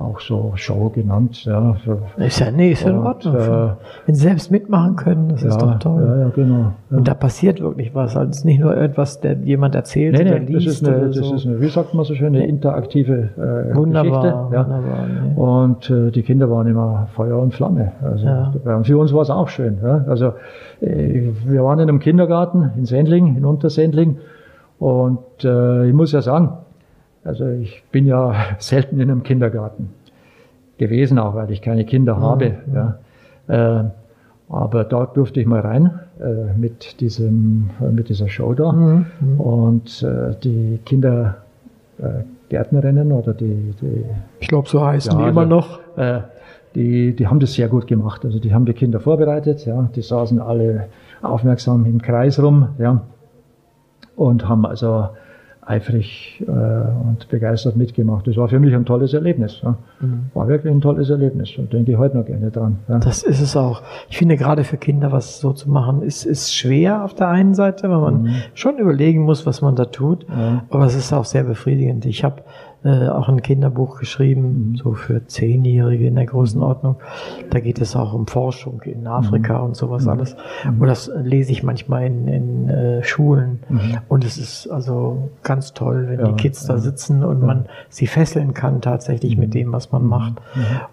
auch 0.00 0.20
so 0.20 0.52
Show 0.54 0.90
genannt. 0.90 1.44
Ja, 1.44 1.74
für, 1.74 2.02
ist 2.16 2.38
ja, 2.38 2.50
nee, 2.50 2.72
ist 2.72 2.84
ja 2.84 2.90
in 2.90 2.98
Ordnung. 2.98 3.34
Äh, 3.34 3.70
Wenn 4.06 4.14
sie 4.14 4.22
selbst 4.22 4.50
mitmachen 4.50 4.96
können, 4.96 5.28
das 5.28 5.42
ja, 5.42 5.48
ist 5.48 5.60
doch 5.60 5.78
toll. 5.78 6.02
Ja, 6.04 6.18
ja, 6.18 6.28
genau. 6.28 6.72
Ja. 6.90 6.96
Und 6.96 7.08
da 7.08 7.14
passiert 7.14 7.60
wirklich 7.60 7.94
was. 7.94 8.16
Also 8.16 8.30
es 8.30 8.38
ist 8.38 8.44
nicht 8.44 8.60
nur 8.60 8.76
etwas, 8.76 9.20
der 9.20 9.38
jemand 9.38 9.74
erzählt 9.74 10.16
nee, 10.16 10.24
nee, 10.24 10.30
oder 10.30 10.38
liest. 10.40 10.66
Das 10.66 10.74
ist, 10.74 10.88
eine, 10.88 11.06
das 11.06 11.16
so. 11.16 11.34
ist 11.34 11.46
eine, 11.46 11.60
wie 11.60 11.68
sagt 11.68 11.94
man 11.94 12.04
so 12.04 12.14
schön, 12.14 12.34
eine 12.34 12.46
interaktive 12.46 13.12
äh, 13.72 13.76
wunderbar, 13.76 14.22
Geschichte. 14.22 14.54
Ja. 14.54 14.66
Wunderbar, 14.66 15.06
nee. 15.06 15.40
Und 15.40 15.90
äh, 15.90 16.10
die 16.10 16.22
Kinder 16.22 16.50
waren 16.50 16.66
immer 16.66 17.08
Feuer 17.14 17.38
und 17.38 17.52
Flamme. 17.52 17.92
Also 18.02 18.26
ja. 18.26 18.52
für 18.82 18.98
uns 18.98 19.12
war 19.12 19.22
es 19.22 19.30
auch 19.30 19.48
schön. 19.48 19.78
Ja. 19.82 20.04
Also 20.06 20.34
äh, 20.80 21.32
wir 21.44 21.64
waren 21.64 21.78
in 21.80 21.88
einem 21.88 21.98
Kindergarten 22.00 22.70
in 22.76 22.84
Sendling, 22.84 23.36
in 23.36 23.44
Untersendling. 23.44 24.18
Und 24.78 25.44
äh, 25.44 25.88
ich 25.88 25.92
muss 25.92 26.12
ja 26.12 26.22
sagen, 26.22 26.50
also 27.28 27.46
ich 27.46 27.84
bin 27.92 28.06
ja 28.06 28.34
selten 28.58 28.98
in 29.00 29.10
einem 29.10 29.22
Kindergarten 29.22 29.90
gewesen, 30.78 31.18
auch 31.18 31.34
weil 31.34 31.50
ich 31.50 31.60
keine 31.60 31.84
Kinder 31.84 32.14
mhm. 32.16 32.22
habe. 32.22 32.54
Ja. 32.74 32.98
Äh, 33.48 33.84
aber 34.50 34.84
dort 34.84 35.14
durfte 35.16 35.40
ich 35.40 35.46
mal 35.46 35.60
rein 35.60 36.00
äh, 36.20 36.58
mit, 36.58 37.00
diesem, 37.00 37.70
äh, 37.80 37.90
mit 37.90 38.08
dieser 38.08 38.28
Show 38.28 38.54
da. 38.54 38.72
Mhm. 38.72 39.06
mhm. 39.20 39.40
Und 39.40 40.02
äh, 40.02 40.34
die 40.42 40.80
Kindergärtnerinnen 40.86 43.12
oder 43.12 43.34
die, 43.34 43.74
die 43.80 44.04
Ich 44.40 44.48
glaube, 44.48 44.68
so 44.68 44.84
heißen 44.84 45.12
ja, 45.12 45.18
die 45.18 45.24
immer 45.28 45.42
also, 45.42 45.54
noch. 45.54 45.78
Äh, 45.96 46.22
die, 46.74 47.14
die 47.14 47.26
haben 47.26 47.40
das 47.40 47.52
sehr 47.54 47.68
gut 47.68 47.86
gemacht. 47.86 48.24
Also 48.24 48.38
die 48.38 48.54
haben 48.54 48.64
die 48.64 48.72
Kinder 48.72 49.00
vorbereitet, 49.00 49.66
ja. 49.66 49.90
Die 49.94 50.02
saßen 50.02 50.40
alle 50.40 50.86
aufmerksam 51.20 51.84
im 51.84 52.00
Kreis 52.00 52.42
rum, 52.42 52.68
ja. 52.78 53.02
Und 54.16 54.48
haben 54.48 54.64
also 54.64 55.08
eifrig 55.68 56.42
äh, 56.46 56.50
und 56.50 57.28
begeistert 57.28 57.76
mitgemacht. 57.76 58.26
Das 58.26 58.36
war 58.36 58.48
für 58.48 58.58
mich 58.58 58.74
ein 58.74 58.86
tolles 58.86 59.12
Erlebnis. 59.12 59.60
Ja. 59.62 59.76
Mhm. 60.00 60.26
War 60.32 60.48
wirklich 60.48 60.72
ein 60.72 60.80
tolles 60.80 61.10
Erlebnis 61.10 61.56
und 61.58 61.72
denke 61.72 61.92
ich 61.92 61.98
heute 61.98 62.16
noch 62.16 62.24
gerne 62.24 62.50
dran. 62.50 62.78
Ja. 62.88 62.98
Das 62.98 63.22
ist 63.22 63.40
es 63.40 63.56
auch. 63.56 63.82
Ich 64.08 64.16
finde 64.16 64.36
gerade 64.36 64.64
für 64.64 64.78
Kinder 64.78 65.12
was 65.12 65.40
so 65.40 65.52
zu 65.52 65.70
machen, 65.70 66.02
ist, 66.02 66.24
ist 66.24 66.54
schwer 66.54 67.04
auf 67.04 67.14
der 67.14 67.28
einen 67.28 67.54
Seite, 67.54 67.90
weil 67.90 68.00
man 68.00 68.22
mhm. 68.22 68.34
schon 68.54 68.78
überlegen 68.78 69.22
muss, 69.22 69.44
was 69.44 69.60
man 69.60 69.76
da 69.76 69.84
tut. 69.84 70.26
Ja. 70.28 70.64
Aber 70.70 70.86
es 70.86 70.94
ist 70.94 71.12
auch 71.12 71.26
sehr 71.26 71.44
befriedigend. 71.44 72.06
Ich 72.06 72.24
habe 72.24 72.42
äh, 72.84 73.08
auch 73.08 73.28
ein 73.28 73.42
Kinderbuch 73.42 73.98
geschrieben, 73.98 74.70
mhm. 74.70 74.76
so 74.76 74.92
für 74.92 75.26
Zehnjährige 75.26 76.06
in 76.06 76.14
der 76.14 76.26
Größenordnung. 76.26 76.96
Da 77.50 77.58
geht 77.58 77.80
es 77.80 77.96
auch 77.96 78.12
um 78.12 78.28
Forschung 78.28 78.82
in 78.82 79.06
Afrika 79.08 79.58
mhm. 79.58 79.64
und 79.64 79.76
sowas 79.76 80.04
mhm. 80.04 80.10
alles. 80.10 80.36
Mhm. 80.64 80.80
Und 80.80 80.86
das 80.86 81.10
lese 81.20 81.50
ich 81.50 81.64
manchmal 81.64 82.06
in, 82.06 82.28
in 82.28 82.68
äh, 82.68 83.02
Schulen. 83.02 83.58
Mhm. 83.68 83.98
Und 84.08 84.24
es 84.24 84.38
ist 84.38 84.68
also 84.68 85.30
ganz 85.42 85.74
toll, 85.74 86.06
wenn 86.08 86.20
ja, 86.20 86.28
die 86.28 86.34
Kids 86.34 86.66
da 86.66 86.78
sitzen 86.78 87.24
und 87.24 87.40
ja. 87.40 87.46
man 87.46 87.66
sie 87.88 88.06
fesseln 88.06 88.54
kann 88.54 88.80
tatsächlich 88.80 89.36
mit 89.36 89.54
dem, 89.54 89.72
was 89.72 89.90
man 89.90 90.06
macht. 90.06 90.34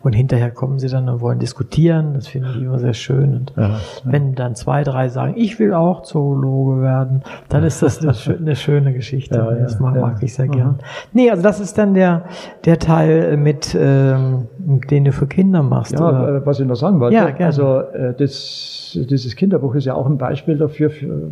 Und 0.02 0.14
hinterher 0.14 0.50
kommen 0.50 0.80
sie 0.80 0.88
dann 0.88 1.08
und 1.08 1.22
wollen 1.22 1.38
diskutieren. 1.38 2.16
Das 2.16 2.28
finde 2.28 2.50
ich 2.50 2.64
immer 2.64 2.80
sehr 2.80 2.94
schön. 2.94 3.36
Und 3.36 3.54
ja, 3.56 3.80
wenn 4.04 4.34
dann 4.34 4.56
zwei, 4.56 4.84
drei 4.84 5.10
sagen, 5.10 5.36
ich 5.38 5.60
will 5.60 5.74
auch 5.74 6.02
Zoologe 6.02 6.82
werden, 6.82 7.22
dann 7.50 7.64
ist 7.64 7.84
das 7.84 8.00
eine, 8.00 8.38
eine 8.38 8.56
schöne 8.56 8.94
Geschichte. 8.96 9.36
das 9.62 9.80
mag, 9.80 9.96
mag 9.96 10.24
ich 10.24 10.34
sehr 10.34 10.48
gern. 10.48 10.80
Nee, 11.14 11.30
also 11.30 11.44
das 11.44 11.60
ist 11.60 11.75
ist 11.76 11.78
dann 11.78 11.94
der, 11.94 12.24
der 12.64 12.80
Teil 12.80 13.36
mit, 13.36 13.78
ähm, 13.78 14.48
den 14.90 15.04
du 15.04 15.12
für 15.12 15.28
Kinder 15.28 15.62
machst? 15.62 15.94
Ja, 15.94 16.08
oder? 16.08 16.38
Äh, 16.38 16.46
was 16.46 16.60
ich 16.60 16.66
noch 16.66 16.76
sagen 16.76 17.02
wollte. 17.02 17.16
Ja, 17.16 17.26
gerne. 17.26 17.46
Also 17.46 17.80
äh, 17.80 18.14
das, 18.18 18.98
dieses 19.10 19.36
Kinderbuch 19.36 19.76
ist 19.76 19.84
ja 19.84 19.94
auch 19.94 20.06
ein 20.06 20.18
Beispiel 20.18 20.58
dafür, 20.58 20.90
für, 20.90 21.30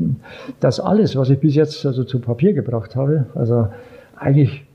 dass 0.59 0.81
alles, 0.81 1.15
was 1.15 1.29
ich 1.29 1.39
bis 1.39 1.55
jetzt 1.55 1.85
also 1.85 2.03
zu 2.03 2.19
Papier 2.19 2.53
gebracht 2.53 2.97
habe, 2.97 3.27
also 3.35 3.69
eigentlich 4.17 4.65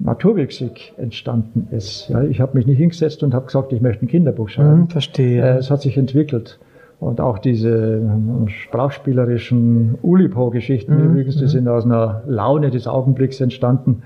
naturwüchsig 0.00 0.94
entstanden 0.96 1.68
ist. 1.70 2.08
Ja, 2.08 2.22
ich 2.24 2.40
habe 2.40 2.56
mich 2.56 2.66
nicht 2.66 2.78
hingesetzt 2.78 3.22
und 3.22 3.34
habe 3.34 3.46
gesagt, 3.46 3.72
ich 3.72 3.80
möchte 3.80 4.04
ein 4.04 4.08
Kinderbuch 4.08 4.48
schreiben. 4.48 4.72
Hm, 4.72 4.88
verstehe. 4.88 5.42
Äh, 5.44 5.58
es 5.58 5.70
hat 5.70 5.80
sich 5.80 5.96
entwickelt. 5.96 6.58
Und 6.98 7.20
auch 7.20 7.38
diese 7.38 8.00
sprachspielerischen 8.46 9.98
Ulipo-Geschichten 10.02 10.96
mhm. 10.96 11.10
übrigens, 11.10 11.36
die 11.36 11.44
mhm. 11.44 11.48
sind 11.48 11.68
aus 11.68 11.84
einer 11.84 12.22
Laune 12.26 12.70
des 12.70 12.86
Augenblicks 12.86 13.40
entstanden 13.40 14.02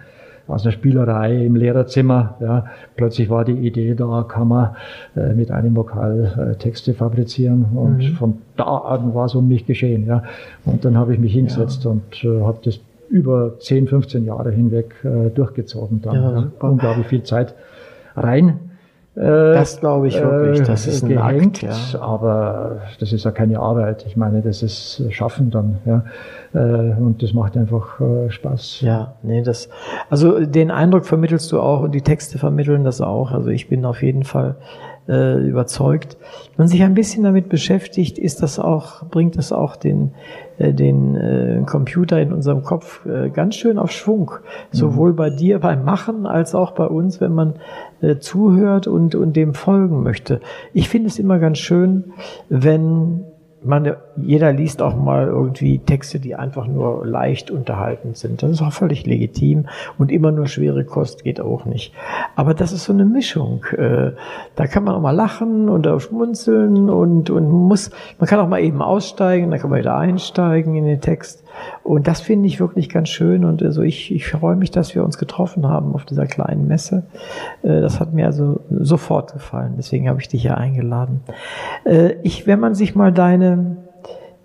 aus 0.48 0.64
einer 0.64 0.72
Spielerei 0.72 1.44
im 1.44 1.56
Lehrerzimmer. 1.56 2.36
Ja. 2.40 2.66
Plötzlich 2.96 3.30
war 3.30 3.44
die 3.44 3.52
Idee 3.66 3.94
da, 3.94 4.24
kann 4.28 4.48
man 4.48 4.76
äh, 5.16 5.34
mit 5.34 5.50
einem 5.50 5.76
Vokal 5.76 6.52
äh, 6.54 6.58
Texte 6.58 6.94
fabrizieren 6.94 7.66
und 7.74 7.98
mhm. 7.98 8.14
von 8.14 8.38
da 8.56 8.64
an 8.64 9.14
war 9.14 9.26
es 9.26 9.34
um 9.34 9.48
mich 9.48 9.66
geschehen. 9.66 10.06
Ja. 10.06 10.22
Und 10.64 10.84
dann 10.84 10.96
habe 10.96 11.12
ich 11.12 11.18
mich 11.18 11.32
hingesetzt 11.32 11.84
ja. 11.84 11.90
und 11.90 12.24
äh, 12.24 12.42
habe 12.42 12.58
das 12.64 12.80
über 13.08 13.58
10, 13.58 13.88
15 13.88 14.24
Jahre 14.24 14.50
hinweg 14.50 14.94
äh, 15.04 15.30
durchgezogen. 15.30 16.02
Da 16.02 16.14
ja, 16.14 16.46
unglaublich 16.60 17.06
viel 17.06 17.22
Zeit 17.22 17.54
rein 18.16 18.58
das 19.16 19.80
glaube 19.80 20.08
ich 20.08 20.20
wirklich, 20.20 20.66
das 20.66 20.86
ist 20.86 21.02
ein 21.02 21.08
gehängt, 21.08 21.64
Akt, 21.64 21.92
ja. 21.94 22.00
aber 22.00 22.82
das 23.00 23.14
ist 23.14 23.24
ja 23.24 23.30
keine 23.30 23.58
Arbeit. 23.60 24.04
Ich 24.06 24.14
meine, 24.14 24.42
das 24.42 24.62
ist 24.62 25.02
Schaffen 25.10 25.50
dann, 25.50 25.78
ja. 25.86 26.04
Äh, 26.52 26.94
und 26.98 27.22
das 27.22 27.32
macht 27.32 27.56
einfach 27.56 27.98
äh, 27.98 28.30
Spaß. 28.30 28.82
Ja, 28.82 29.14
nee, 29.22 29.42
das, 29.42 29.70
also 30.10 30.44
den 30.44 30.70
Eindruck 30.70 31.06
vermittelst 31.06 31.50
du 31.50 31.60
auch 31.60 31.80
und 31.80 31.92
die 31.92 32.02
Texte 32.02 32.38
vermitteln 32.38 32.84
das 32.84 33.00
auch. 33.00 33.32
Also 33.32 33.48
ich 33.48 33.68
bin 33.70 33.86
auf 33.86 34.02
jeden 34.02 34.24
Fall 34.24 34.56
äh, 35.08 35.38
überzeugt. 35.46 36.16
Wenn 36.56 36.64
man 36.64 36.68
sich 36.68 36.82
ein 36.82 36.94
bisschen 36.94 37.22
damit 37.22 37.48
beschäftigt, 37.48 38.18
ist 38.18 38.42
das 38.42 38.58
auch, 38.58 39.04
bringt 39.06 39.36
das 39.36 39.52
auch 39.52 39.76
den, 39.76 40.12
äh, 40.58 40.72
den 40.72 41.14
äh, 41.16 41.62
Computer 41.66 42.20
in 42.20 42.32
unserem 42.32 42.62
Kopf 42.62 43.04
äh, 43.06 43.30
ganz 43.30 43.56
schön 43.56 43.78
auf 43.78 43.90
Schwung. 43.90 44.32
Sowohl 44.72 45.12
mhm. 45.12 45.16
bei 45.16 45.30
dir 45.30 45.58
beim 45.60 45.84
Machen 45.84 46.26
als 46.26 46.54
auch 46.54 46.72
bei 46.72 46.86
uns, 46.86 47.20
wenn 47.20 47.32
man 47.32 47.54
äh, 48.00 48.16
zuhört 48.16 48.86
und, 48.86 49.14
und 49.14 49.34
dem 49.36 49.54
folgen 49.54 50.02
möchte. 50.02 50.40
Ich 50.72 50.88
finde 50.88 51.08
es 51.08 51.18
immer 51.18 51.38
ganz 51.38 51.58
schön, 51.58 52.12
wenn 52.48 53.24
man, 53.66 53.96
jeder 54.16 54.52
liest 54.52 54.80
auch 54.80 54.94
mal 54.96 55.26
irgendwie 55.26 55.78
Texte, 55.78 56.20
die 56.20 56.34
einfach 56.34 56.66
nur 56.66 57.04
leicht 57.04 57.50
unterhaltend 57.50 58.16
sind. 58.16 58.42
Das 58.42 58.50
ist 58.50 58.62
auch 58.62 58.72
völlig 58.72 59.06
legitim 59.06 59.66
und 59.98 60.10
immer 60.10 60.32
nur 60.32 60.46
schwere 60.46 60.84
Kost 60.84 61.24
geht 61.24 61.40
auch 61.40 61.64
nicht. 61.64 61.92
Aber 62.36 62.54
das 62.54 62.72
ist 62.72 62.84
so 62.84 62.92
eine 62.92 63.04
Mischung. 63.04 63.64
Äh, 63.76 64.12
da 64.54 64.66
kann 64.66 64.84
man 64.84 64.94
auch 64.94 65.00
mal 65.00 65.10
lachen 65.10 65.68
und 65.68 65.86
auch 65.88 66.00
schmunzeln 66.00 66.88
und, 66.88 67.30
und 67.30 67.50
muss, 67.50 67.90
man 68.18 68.28
kann 68.28 68.40
auch 68.40 68.48
mal 68.48 68.60
eben 68.60 68.82
aussteigen, 68.82 69.50
dann 69.50 69.60
kann 69.60 69.70
man 69.70 69.80
wieder 69.80 69.96
einsteigen 69.96 70.74
in 70.76 70.84
den 70.84 71.00
Text. 71.00 71.42
Und 71.82 72.06
das 72.06 72.20
finde 72.20 72.48
ich 72.48 72.60
wirklich 72.60 72.88
ganz 72.88 73.08
schön. 73.08 73.44
Und 73.44 73.62
also 73.62 73.82
ich, 73.82 74.14
ich 74.14 74.28
freue 74.28 74.56
mich, 74.56 74.70
dass 74.70 74.94
wir 74.94 75.04
uns 75.04 75.18
getroffen 75.18 75.68
haben 75.68 75.94
auf 75.94 76.04
dieser 76.04 76.26
kleinen 76.26 76.66
Messe. 76.66 77.04
Äh, 77.62 77.80
das 77.80 78.00
hat 78.00 78.12
mir 78.12 78.26
also 78.26 78.60
sofort 78.70 79.32
gefallen. 79.32 79.74
Deswegen 79.76 80.08
habe 80.08 80.20
ich 80.20 80.28
dich 80.28 80.42
hier 80.42 80.58
eingeladen. 80.58 81.20
Äh, 81.84 82.14
ich, 82.22 82.46
wenn 82.46 82.60
man 82.60 82.74
sich 82.74 82.94
mal 82.94 83.12
deine 83.12 83.76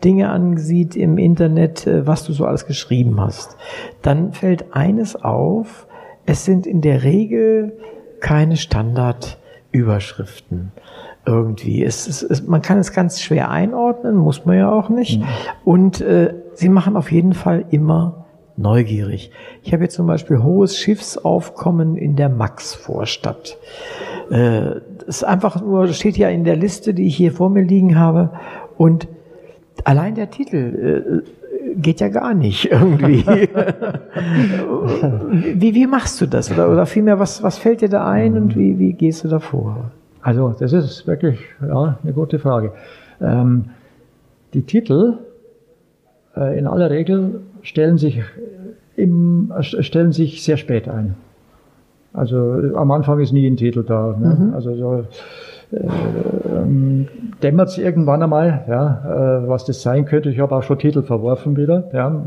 Dinge 0.03 0.29
ansieht 0.29 0.95
im 0.95 1.17
Internet, 1.17 1.87
äh, 1.87 2.07
was 2.07 2.23
du 2.23 2.31
so 2.33 2.45
alles 2.45 2.65
geschrieben 2.65 3.21
hast, 3.21 3.55
dann 4.01 4.33
fällt 4.33 4.75
eines 4.75 5.15
auf. 5.15 5.87
Es 6.25 6.45
sind 6.45 6.67
in 6.67 6.81
der 6.81 7.03
Regel 7.03 7.77
keine 8.19 8.57
Standardüberschriften 8.57 10.71
irgendwie. 11.25 11.83
Es, 11.83 12.07
es, 12.07 12.23
es, 12.23 12.47
man 12.47 12.61
kann 12.61 12.79
es 12.79 12.93
ganz 12.93 13.21
schwer 13.21 13.49
einordnen, 13.49 14.15
muss 14.15 14.45
man 14.45 14.57
ja 14.57 14.71
auch 14.71 14.89
nicht. 14.89 15.19
Mhm. 15.19 15.25
Und 15.63 16.01
äh, 16.01 16.33
sie 16.53 16.69
machen 16.69 16.95
auf 16.95 17.11
jeden 17.11 17.33
Fall 17.33 17.65
immer 17.71 18.25
neugierig. 18.57 19.31
Ich 19.63 19.73
habe 19.73 19.83
jetzt 19.83 19.95
zum 19.95 20.07
Beispiel 20.07 20.43
hohes 20.43 20.77
Schiffsaufkommen 20.77 21.95
in 21.95 22.15
der 22.15 22.29
Max-Vorstadt. 22.29 23.57
Äh, 24.29 24.81
das 24.99 25.17
ist 25.17 25.23
einfach 25.23 25.61
nur, 25.61 25.87
steht 25.89 26.17
ja 26.17 26.29
in 26.29 26.43
der 26.43 26.55
Liste, 26.55 26.93
die 26.93 27.07
ich 27.07 27.15
hier 27.15 27.31
vor 27.31 27.49
mir 27.49 27.63
liegen 27.63 27.97
habe. 27.97 28.31
Und 28.77 29.07
allein 29.83 30.15
der 30.15 30.29
Titel 30.29 31.23
äh, 31.25 31.73
geht 31.75 31.99
ja 31.99 32.09
gar 32.09 32.33
nicht 32.33 32.71
irgendwie. 32.71 33.25
wie, 35.55 35.75
wie 35.75 35.87
machst 35.87 36.21
du 36.21 36.25
das? 36.25 36.51
Oder, 36.51 36.69
oder 36.71 36.85
vielmehr, 36.85 37.19
was, 37.19 37.43
was 37.43 37.57
fällt 37.57 37.81
dir 37.81 37.89
da 37.89 38.07
ein 38.07 38.37
und 38.37 38.55
wie, 38.55 38.79
wie 38.79 38.93
gehst 38.93 39.23
du 39.23 39.27
da 39.27 39.39
vor? 39.39 39.91
Also, 40.21 40.55
das 40.59 40.71
ist 40.73 41.07
wirklich 41.07 41.39
ja, 41.65 41.97
eine 42.03 42.13
gute 42.13 42.37
Frage. 42.37 42.73
Ähm, 43.19 43.65
die 44.53 44.61
Titel 44.63 45.17
in 46.35 46.67
aller 46.67 46.89
Regel 46.89 47.41
stellen 47.61 47.97
sich, 47.97 48.21
im, 48.95 49.51
stellen 49.59 50.11
sich 50.11 50.43
sehr 50.43 50.57
spät 50.57 50.87
ein. 50.87 51.15
Also 52.13 52.37
am 52.75 52.91
Anfang 52.91 53.19
ist 53.19 53.31
nie 53.31 53.47
ein 53.47 53.57
Titel 53.57 53.83
da. 53.83 54.15
Ne? 54.19 54.37
Mhm. 54.39 54.53
Also 54.53 54.75
so, 54.75 55.05
äh, 55.71 55.87
ähm, 56.49 57.07
dämmert 57.41 57.69
es 57.69 57.77
irgendwann 57.77 58.21
einmal, 58.21 58.65
ja, 58.67 59.43
äh, 59.43 59.47
was 59.47 59.65
das 59.65 59.81
sein 59.81 60.05
könnte. 60.05 60.29
Ich 60.29 60.39
habe 60.39 60.55
auch 60.55 60.63
schon 60.63 60.77
Titel 60.77 61.03
verworfen 61.03 61.55
wieder. 61.55 61.89
Ja. 61.93 62.21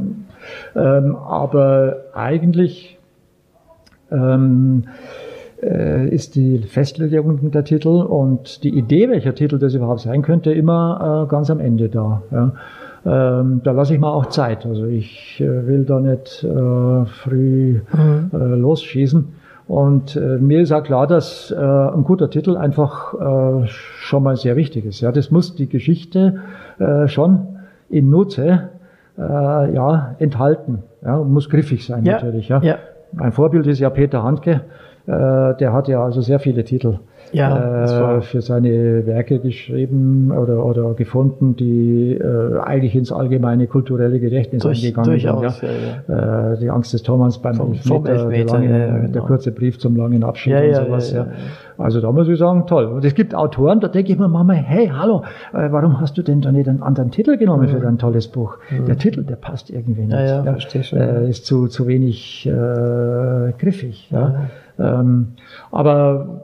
Ähm, 0.74 1.16
aber 1.16 1.96
eigentlich 2.14 2.98
ähm, 4.10 4.84
äh, 5.62 6.08
ist 6.08 6.34
die 6.34 6.58
Festlegung 6.58 7.50
der 7.50 7.64
Titel 7.64 7.88
und 7.88 8.64
die 8.64 8.76
Idee, 8.76 9.10
welcher 9.10 9.34
Titel 9.34 9.58
das 9.58 9.74
überhaupt 9.74 10.00
sein 10.00 10.22
könnte, 10.22 10.52
immer 10.52 11.24
äh, 11.24 11.30
ganz 11.30 11.50
am 11.50 11.60
Ende 11.60 11.90
da. 11.90 12.22
Ja. 12.30 12.52
Ähm, 13.06 13.60
da 13.62 13.72
lasse 13.72 13.94
ich 13.94 14.00
mal 14.00 14.10
auch 14.10 14.26
Zeit. 14.26 14.64
Also 14.64 14.86
ich 14.86 15.38
äh, 15.40 15.66
will 15.66 15.84
da 15.84 16.00
nicht 16.00 16.42
äh, 16.42 17.04
früh 17.04 17.80
mhm. 17.92 18.30
äh, 18.32 18.36
losschießen. 18.36 19.28
Und 19.66 20.16
äh, 20.16 20.38
mir 20.38 20.60
ist 20.60 20.72
auch 20.72 20.82
klar, 20.82 21.06
dass 21.06 21.50
äh, 21.50 21.56
ein 21.56 22.04
guter 22.04 22.30
Titel 22.30 22.56
einfach 22.56 23.14
äh, 23.14 23.66
schon 23.66 24.22
mal 24.22 24.36
sehr 24.36 24.56
wichtig 24.56 24.84
ist. 24.84 25.00
Ja, 25.00 25.12
das 25.12 25.30
muss 25.30 25.54
die 25.54 25.68
Geschichte 25.68 26.40
schon 27.06 27.46
in 27.88 28.10
Nutze 28.10 28.70
ja, 29.16 30.16
enthalten. 30.18 30.82
Ja, 31.04 31.18
muss 31.18 31.48
griffig 31.48 31.86
sein 31.86 32.04
ja. 32.04 32.14
natürlich. 32.14 32.48
Ja. 32.48 32.60
ja. 32.62 32.78
Mein 33.12 33.30
Vorbild 33.30 33.68
ist 33.68 33.78
ja 33.78 33.90
Peter 33.90 34.24
Handke. 34.24 34.62
Der 35.06 35.72
hat 35.72 35.86
ja 35.86 36.04
also 36.04 36.20
sehr 36.20 36.40
viele 36.40 36.64
Titel 36.64 36.98
ja, 37.34 38.16
äh, 38.16 38.20
für 38.22 38.40
seine 38.40 39.06
Werke 39.06 39.38
geschrieben 39.40 40.30
oder, 40.30 40.64
oder 40.64 40.94
gefunden, 40.94 41.56
die 41.56 42.12
äh, 42.12 42.58
eigentlich 42.60 42.94
ins 42.94 43.12
allgemeine 43.12 43.66
kulturelle 43.66 44.20
Gedächtnis 44.20 44.62
Durch, 44.62 44.82
eingegangen 44.82 45.10
durchaus, 45.10 45.58
sind. 45.58 45.70
Ja. 46.08 46.14
Ja, 46.14 46.52
äh, 46.52 46.58
die 46.58 46.70
Angst 46.70 46.92
des 46.92 47.02
Thomas 47.02 47.38
beim 47.38 47.54
vom, 47.54 47.72
Elfmeter, 47.72 47.94
vom 47.94 48.06
Elfmeter 48.06 48.58
der, 48.58 48.68
lange, 48.68 48.78
ja, 48.78 48.96
genau. 48.98 49.12
der, 49.12 49.22
kurze 49.22 49.52
Brief 49.52 49.78
zum 49.78 49.96
langen 49.96 50.22
Abschied 50.24 50.54
und 50.54 50.74
sowas. 50.74 51.12
Ja, 51.12 51.26
Also 51.76 52.00
da 52.00 52.12
muss 52.12 52.28
ich 52.28 52.38
sagen, 52.38 52.66
toll. 52.66 52.86
Und 52.86 53.04
es 53.04 53.14
gibt 53.14 53.34
Autoren, 53.34 53.80
da 53.80 53.88
denke 53.88 54.12
ich 54.12 54.18
mir 54.18 54.28
manchmal, 54.28 54.56
hey, 54.56 54.88
hallo, 54.88 55.22
äh, 55.52 55.70
warum 55.70 56.00
hast 56.00 56.16
du 56.16 56.22
denn 56.22 56.40
da 56.40 56.52
nicht 56.52 56.68
einen 56.68 56.82
anderen 56.82 57.10
Titel 57.10 57.36
genommen 57.36 57.66
mhm. 57.66 57.70
für 57.70 57.80
dein 57.80 57.98
tolles 57.98 58.28
Buch? 58.28 58.58
Mhm. 58.70 58.86
Der 58.86 58.96
Titel, 58.96 59.24
der 59.24 59.36
passt 59.36 59.70
irgendwie 59.70 60.02
nicht. 60.02 60.12
Ja, 60.12 60.24
ja, 60.24 60.42
verstehe 60.44 60.84
schon. 60.84 60.98
Äh, 60.98 61.28
ist 61.28 61.46
zu, 61.46 61.66
zu 61.66 61.86
wenig 61.86 62.46
äh, 62.46 63.52
griffig. 63.58 64.08
Ja. 64.10 64.48
Ähm, 64.78 65.28
aber 65.70 66.26
äh, 66.26 66.43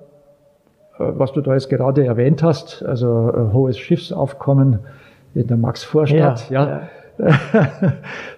was 1.00 1.32
du 1.32 1.40
da 1.40 1.54
jetzt 1.54 1.70
gerade 1.70 2.04
erwähnt 2.04 2.42
hast, 2.42 2.84
also 2.84 3.30
äh, 3.30 3.52
hohes 3.52 3.78
Schiffsaufkommen 3.78 4.80
in 5.34 5.46
der 5.46 5.56
Max-Vorstadt, 5.56 6.50
ja. 6.50 6.68
ja. 6.68 6.80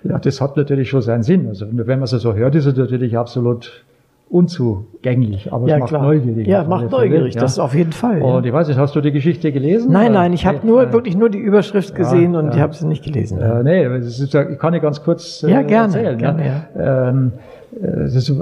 Ja. 0.05 0.19
das 0.19 0.41
hat 0.41 0.57
natürlich 0.57 0.91
schon 0.91 1.03
seinen 1.03 1.23
Sinn. 1.23 1.47
Also 1.49 1.67
wenn 1.71 1.87
man 1.87 2.03
es 2.03 2.11
so 2.11 2.35
hört, 2.35 2.55
ist 2.55 2.67
es 2.67 2.77
natürlich 2.77 3.17
absolut 3.17 3.85
unzugänglich, 4.29 5.53
aber 5.53 5.69
ja, 5.69 5.75
es 5.75 5.81
macht 5.81 5.89
klar. 5.91 6.03
neugierig. 6.03 6.47
Ja, 6.47 6.65
macht 6.65 6.91
neugierig, 6.91 7.35
ja. 7.35 7.41
das 7.43 7.59
auf 7.59 7.75
jeden 7.75 7.93
Fall. 7.93 8.19
Ja. 8.19 8.25
Und 8.25 8.47
ich 8.47 8.53
weiß 8.53 8.67
nicht, 8.67 8.79
hast 8.79 8.97
du 8.97 9.03
die 9.03 9.13
Geschichte 9.13 9.53
gelesen? 9.53 9.93
Nein, 9.93 10.13
nein, 10.13 10.33
ich 10.33 10.47
habe 10.47 10.67
nur 10.67 10.91
wirklich 10.93 11.17
nur 11.17 11.29
die 11.29 11.39
Überschrift 11.39 11.95
gesehen 11.95 12.35
und 12.35 12.55
ich 12.55 12.61
habe 12.61 12.75
sie 12.75 12.87
nicht 12.87 13.05
gelesen. 13.05 13.41
Äh, 13.41 13.63
nee, 13.63 13.99
ist, 13.99 14.35
ich 14.35 14.59
kann 14.59 14.73
ich 14.73 14.81
ganz 14.81 15.03
kurz 15.05 15.43
äh, 15.43 15.51
ja, 15.51 15.63
gerne, 15.63 15.95
erzählen. 15.95 16.19
Gerne, 16.19 16.47
ja. 16.47 17.09
Ähm, 17.11 17.33
ist, 18.05 18.33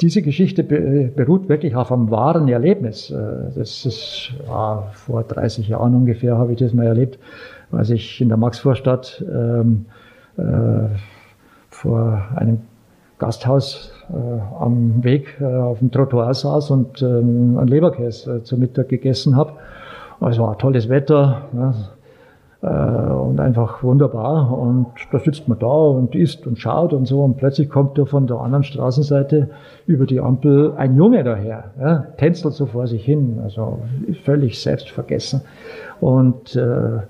diese 0.00 0.22
Geschichte 0.22 0.62
beruht 0.62 1.48
wirklich 1.48 1.74
auf 1.74 1.90
einem 1.90 2.10
wahren 2.10 2.48
Erlebnis. 2.48 3.10
Äh, 3.10 3.16
das 3.54 3.86
ist 3.86 4.32
ja, 4.46 4.88
vor 4.92 5.22
30 5.24 5.68
Jahren 5.68 5.94
ungefähr 5.94 6.36
habe 6.36 6.52
ich 6.52 6.58
das 6.58 6.74
mal 6.74 6.86
erlebt, 6.86 7.18
als 7.72 7.90
ich 7.90 8.20
in 8.20 8.28
der 8.28 8.36
Maxvorstadt 8.36 9.24
ähm, 9.28 9.86
äh, 10.36 10.88
vor 11.70 12.28
einem 12.34 12.60
Gasthaus 13.18 13.92
äh, 14.10 14.62
am 14.62 15.02
Weg 15.02 15.36
äh, 15.40 15.44
auf 15.44 15.78
dem 15.78 15.90
Trottoir 15.90 16.32
saß 16.34 16.70
und 16.70 17.02
ähm, 17.02 17.56
einen 17.58 17.68
Leberkäse 17.68 18.36
äh, 18.36 18.42
zum 18.42 18.60
Mittag 18.60 18.88
gegessen 18.88 19.36
habe. 19.36 19.52
Es 20.20 20.38
war 20.38 20.58
tolles 20.58 20.88
Wetter. 20.88 21.48
Ja, 21.54 21.74
äh, 22.62 22.68
und 23.36 23.40
einfach 23.40 23.82
wunderbar. 23.82 24.56
Und 24.56 24.86
da 25.12 25.18
sitzt 25.18 25.46
man 25.46 25.58
da 25.58 25.66
und 25.66 26.14
isst 26.14 26.46
und 26.46 26.58
schaut 26.58 26.94
und 26.94 27.06
so. 27.06 27.22
Und 27.22 27.36
plötzlich 27.36 27.68
kommt 27.68 27.98
da 27.98 28.06
von 28.06 28.26
der 28.26 28.38
anderen 28.38 28.64
Straßenseite 28.64 29.50
über 29.86 30.06
die 30.06 30.20
Ampel 30.20 30.72
ein 30.76 30.96
Junge 30.96 31.22
daher, 31.22 31.64
ja, 31.78 32.06
tänzelt 32.16 32.54
so 32.54 32.66
vor 32.66 32.86
sich 32.86 33.04
hin, 33.04 33.38
also 33.42 33.80
völlig 34.24 34.60
selbstvergessen. 34.60 35.42
Und 36.00 36.56
äh, 36.56 36.96
äh, 36.96 37.00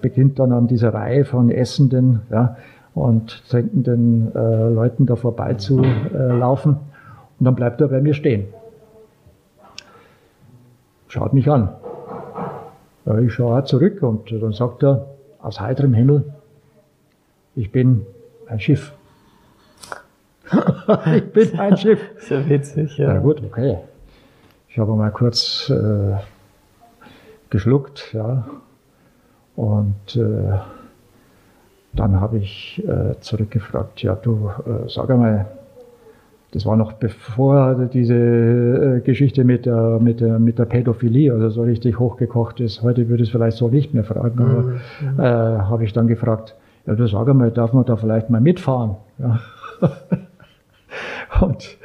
beginnt 0.00 0.38
dann 0.38 0.52
an 0.52 0.66
dieser 0.66 0.94
Reihe 0.94 1.24
von 1.26 1.50
Essenden 1.50 2.22
ja, 2.30 2.56
und 2.94 3.42
trinkenden 3.50 4.34
äh, 4.34 4.68
Leuten 4.70 5.04
da 5.04 5.16
vorbei 5.16 5.54
zu 5.54 5.82
äh, 5.82 6.38
laufen. 6.38 6.76
Und 7.38 7.44
dann 7.44 7.54
bleibt 7.54 7.82
er 7.82 7.88
bei 7.88 8.00
mir 8.00 8.14
stehen. 8.14 8.46
Schaut 11.08 11.34
mich 11.34 11.50
an. 11.50 11.68
Ich 13.22 13.32
schaue 13.32 13.58
auch 13.58 13.64
zurück 13.64 14.02
und 14.02 14.30
dann 14.30 14.52
sagt 14.52 14.84
er 14.84 15.06
aus 15.40 15.60
heiterem 15.60 15.94
Himmel, 15.94 16.32
ich 17.54 17.72
bin 17.72 18.06
ein 18.46 18.60
Schiff. 18.60 18.92
ich 21.14 21.32
bin 21.32 21.58
ein 21.58 21.76
Schiff. 21.76 22.00
Sehr 22.18 22.48
witzig, 22.48 22.96
ja. 22.98 23.14
Ja 23.14 23.20
gut, 23.20 23.42
okay. 23.42 23.78
Ich 24.68 24.78
habe 24.78 24.94
mal 24.94 25.10
kurz 25.10 25.70
äh, 25.70 26.16
geschluckt, 27.50 28.12
ja. 28.12 28.46
Und 29.56 30.16
äh, 30.16 30.58
dann 31.92 32.20
habe 32.20 32.38
ich 32.38 32.82
äh, 32.86 33.18
zurückgefragt, 33.20 34.02
ja 34.02 34.14
du, 34.14 34.50
äh, 34.66 34.88
sag 34.88 35.10
einmal, 35.10 35.46
das 36.52 36.64
war 36.64 36.76
noch 36.76 36.94
bevor 36.94 37.74
diese 37.92 38.14
äh, 38.14 39.00
Geschichte 39.00 39.44
mit 39.44 39.66
der, 39.66 39.98
mit, 40.00 40.20
der, 40.20 40.38
mit 40.38 40.58
der 40.58 40.64
Pädophilie 40.64 41.32
also 41.32 41.50
so 41.50 41.62
richtig 41.62 41.98
hochgekocht 41.98 42.60
ist. 42.60 42.82
Heute 42.82 43.08
würde 43.08 43.22
ich 43.22 43.28
es 43.28 43.32
vielleicht 43.32 43.58
so 43.58 43.68
nicht 43.68 43.92
mehr 43.92 44.04
fragen, 44.04 44.40
aber 44.40 44.62
mhm. 44.62 45.20
äh, 45.20 45.22
habe 45.22 45.84
ich 45.84 45.92
dann 45.92 46.08
gefragt, 46.08 46.54
ja 46.86 46.94
du 46.94 47.06
sag 47.06 47.28
einmal, 47.28 47.50
darf 47.50 47.72
man 47.74 47.84
da 47.84 47.96
vielleicht 47.96 48.30
mal 48.30 48.40
mitfahren? 48.40 48.96
Ja. 49.18 49.40
und 51.40 51.76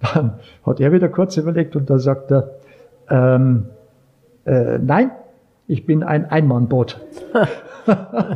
dann 0.00 0.34
hat 0.64 0.80
er 0.80 0.92
wieder 0.92 1.08
kurz 1.08 1.36
überlegt 1.36 1.74
und 1.74 1.90
dann 1.90 1.98
sagt 1.98 2.30
er, 2.30 2.50
ähm, 3.10 3.66
äh, 4.44 4.78
nein, 4.78 5.10
ich 5.66 5.86
bin 5.86 6.02
ein 6.02 6.26
Einmannboot. 6.26 7.00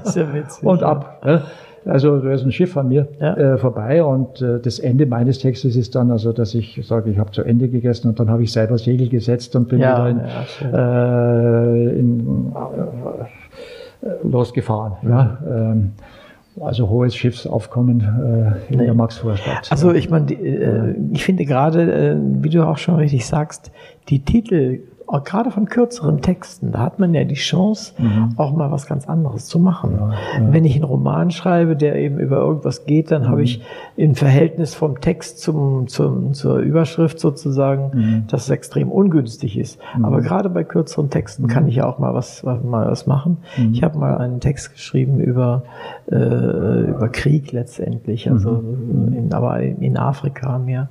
Sehr 0.03 0.33
witzig. 0.35 0.65
und 0.65 0.83
ab. 0.83 1.23
Ja. 1.25 1.43
Also 1.85 2.19
da 2.19 2.33
ist 2.33 2.45
ein 2.45 2.53
Schiff 2.53 2.77
an 2.77 2.89
mir 2.89 3.09
ja. 3.21 3.35
äh, 3.37 3.59
vorbei 3.59 4.03
und 4.03 4.43
äh, 4.43 4.61
das 4.61 4.79
Ende 4.79 5.07
meines 5.07 5.39
Textes 5.39 5.77
ist 5.77 5.95
dann 5.95 6.11
also, 6.11 6.33
dass 6.33 6.55
ich 6.55 6.81
sage, 6.87 7.11
ich 7.11 7.19
habe 7.19 7.31
zu 7.31 7.43
Ende 7.43 7.69
gegessen 7.69 8.09
und 8.09 8.21
dann 8.21 8.31
habe 8.31 8.43
ich 8.43 8.53
selber 8.53 8.79
Segel 8.79 9.09
gesetzt 9.09 9.57
und 9.57 9.69
bin 9.69 9.81
ja, 9.81 10.07
wieder 10.07 10.31
in, 10.61 10.75
äh, 10.75 11.99
in, 11.99 12.53
äh, 14.03 14.07
losgefahren. 14.23 14.93
Ja. 15.03 15.39
Ähm, 15.47 15.93
also 16.61 16.89
hohes 16.89 17.15
Schiffsaufkommen 17.15 18.01
äh, 18.01 18.73
in 18.73 18.79
nee. 18.79 18.85
der 18.85 18.95
Maxvorstadt. 18.95 19.71
Also 19.71 19.93
ich 19.93 20.11
meine, 20.11 20.33
äh, 20.33 20.95
ich 21.13 21.25
finde 21.25 21.45
gerade, 21.45 21.93
äh, 21.93 22.17
wie 22.19 22.49
du 22.49 22.67
auch 22.67 22.79
schon 22.79 22.97
richtig 22.97 23.27
sagst, 23.27 23.71
die 24.09 24.25
Titel 24.25 24.81
gerade 25.25 25.51
von 25.51 25.67
kürzeren 25.67 26.21
Texten, 26.21 26.73
da 26.73 26.81
hat 26.81 26.99
man 26.99 27.15
ja 27.15 27.25
die 27.25 27.35
Chance, 27.35 27.95
mhm. 27.99 28.35
auch 28.37 28.53
mal 28.55 28.71
was 28.71 28.87
ganz 28.87 29.09
anderes 29.09 29.47
zu 29.47 29.59
machen. 29.59 29.93
Ja, 29.99 30.11
ja. 30.11 30.53
Wenn 30.53 30.65
ich 30.65 30.75
einen 30.75 30.85
Roman 30.85 31.31
schreibe, 31.31 31.77
der 31.77 31.97
eben 31.97 32.19
über 32.19 32.37
irgendwas 32.37 32.85
geht, 32.85 33.11
dann 33.11 33.23
mhm. 33.23 33.29
habe 33.29 33.43
ich 33.43 33.63
im 33.97 34.15
Verhältnis 34.15 34.75
vom 34.75 35.01
Text 35.01 35.41
zum, 35.41 35.89
zum, 35.89 36.35
zur 36.35 36.59
Überschrift 36.59 37.21
sozusagen, 37.21 37.91
mhm. 37.95 38.25
dass 38.29 38.45
es 38.45 38.51
extrem 38.51 38.91
ungünstig 38.91 39.59
ist. 39.59 39.81
Mhm. 39.97 40.05
Aber 40.05 40.21
gerade 40.21 40.51
bei 40.51 40.65
kürzeren 40.65 41.11
Texten 41.11 41.47
kann 41.47 41.65
mhm. 41.65 41.69
ich 41.71 41.77
ja 41.77 41.87
auch 41.87 41.99
mal 41.99 42.15
was, 42.15 42.43
mal 42.43 42.87
was 42.91 43.07
machen. 43.07 43.39
Mhm. 43.57 43.73
Ich 43.73 43.83
habe 43.83 43.99
mal 43.99 44.19
einen 44.19 44.41
Text 44.41 44.73
geschrieben 44.73 45.21
über, 45.21 45.63
äh, 46.11 46.17
über 46.17 47.09
Krieg 47.09 47.53
letztendlich, 47.53 48.31
also 48.31 48.63
in, 49.17 49.33
aber 49.33 49.61
in 49.61 49.97
Afrika 49.97 50.59
mehr. 50.59 50.89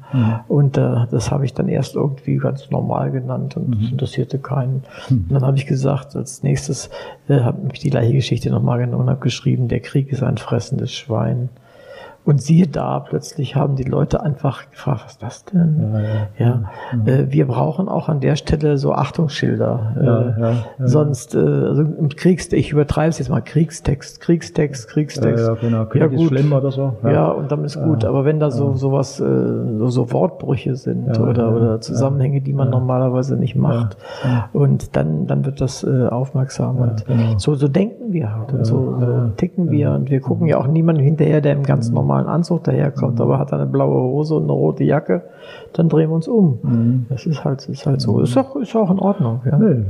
Und 0.48 0.77
äh, 0.77 1.06
das 1.11 1.31
habe 1.31 1.45
ich 1.45 1.53
dann 1.53 1.68
erst 1.68 1.95
irgendwie 1.95 2.38
ganz 2.38 2.69
normal 2.72 3.11
genannt 3.11 3.57
und 3.57 3.76
interessierte 4.07 4.39
keinen. 4.39 4.84
Hm. 5.07 5.25
Und 5.27 5.34
dann 5.34 5.43
habe 5.43 5.57
ich 5.57 5.65
gesagt, 5.65 6.15
als 6.15 6.43
nächstes 6.43 6.89
äh, 7.27 7.41
habe 7.41 7.69
ich 7.73 7.79
die 7.79 7.89
gleiche 7.89 8.13
Geschichte 8.13 8.49
nochmal 8.49 8.79
genommen 8.79 9.03
und 9.03 9.09
habe 9.09 9.19
geschrieben, 9.19 9.67
der 9.67 9.81
Krieg 9.81 10.11
ist 10.11 10.23
ein 10.23 10.38
fressendes 10.38 10.93
Schwein. 10.93 11.49
Und 12.28 12.41
siehe 12.41 12.68
da, 12.68 12.99
plötzlich 12.99 13.56
haben 13.56 13.78
die 13.78 13.86
Leute 13.86 14.22
einfach 14.22 14.70
gefragt, 14.70 15.04
was 15.06 15.12
ist 15.14 15.24
das 15.24 15.45
denn? 15.45 15.94
Ja, 15.94 15.99
ja, 16.45 16.72
ja. 17.06 17.14
Äh, 17.14 17.32
wir 17.32 17.48
brauchen 17.48 17.88
auch 17.88 18.10
an 18.10 18.20
der 18.20 18.36
Stelle 18.36 18.78
so 18.78 18.91
Achtungsschilder. 18.91 20.36
Äh, 20.78 20.86
sonst, 20.86 21.36
äh, 21.36 21.38
also 21.38 21.84
im 21.84 22.10
Kriegstext, 22.10 22.52
ich 22.52 22.74
übertreibe 22.74 23.12
es 23.12 23.20
jetzt 23.20 23.30
mal, 23.30 23.40
Kriegstext, 23.40 24.20
Kriegstext, 24.20 24.90
Kriegstext. 24.90 25.48
Ja, 25.48 25.54
genau. 25.54 25.86
Krieg 25.86 26.02
ja, 26.02 26.08
gut. 26.08 26.28
schlimm 26.28 26.52
oder 26.52 26.70
so. 26.70 26.98
Ja, 27.06 27.30
und 27.30 27.49
dann 27.49 27.64
ist 27.64 27.82
gut. 27.82 28.04
Aber 28.04 28.26
wenn 28.26 28.41
da 28.41 28.52
so 28.52 28.74
sowas, 28.74 29.22
äh, 29.22 29.24
so, 29.24 29.88
so 29.88 30.12
Wortbrüche 30.12 30.76
sind 30.76 31.18
oder, 31.18 31.56
oder 31.56 31.80
Zusammenhänge, 31.80 32.41
die 32.41 32.52
man 32.52 32.70
normalerweise 32.70 33.38
nicht 33.38 33.56
macht, 33.56 33.95
und 34.52 34.98
dann, 34.98 35.28
dann 35.28 35.45
wird 35.45 35.62
das 35.62 35.82
äh, 35.86 36.08
aufmerksam. 36.08 36.76
und 36.80 37.06
genau. 37.06 37.38
so, 37.38 37.56
so 37.56 37.70
denken 37.70 38.12
wir 38.12 38.36
halt 38.36 38.52
und 38.52 38.66
so, 38.66 38.98
so 38.99 39.30
ticken 39.38 39.72
wir 39.72 39.91
und 39.91 40.12
wir 40.12 40.20
gucken 40.20 40.48
ja 40.48 40.58
auch 40.58 40.68
niemanden 40.68 41.02
hinterher, 41.02 41.40
der 41.40 41.54
im 41.54 41.64
ganz 41.64 41.90
normalen 41.90 42.16
normalen 42.18 42.27
Anzug 42.27 42.64
daherkommt, 42.64 43.15
mhm. 43.15 43.22
aber 43.22 43.39
hat 43.39 43.53
eine 43.53 43.65
blaue 43.65 44.02
Hose 44.02 44.35
und 44.35 44.44
eine 44.44 44.52
rote 44.52 44.84
Jacke, 44.84 45.23
dann 45.73 45.89
drehen 45.89 46.10
wir 46.10 46.15
uns 46.15 46.27
um. 46.27 46.60
Mhm. 46.61 47.06
Das 47.10 47.26
ist 47.26 47.44
halt, 47.44 47.68
ist 47.68 47.85
halt 47.85 48.02
so. 48.02 48.19
Ist 48.19 48.38
auch, 48.38 48.56
ist 48.56 48.76
auch 48.76 48.91
in 48.91 48.99
Ordnung. 48.99 49.41
Ja. 49.45 49.57
Nee, 49.57 49.85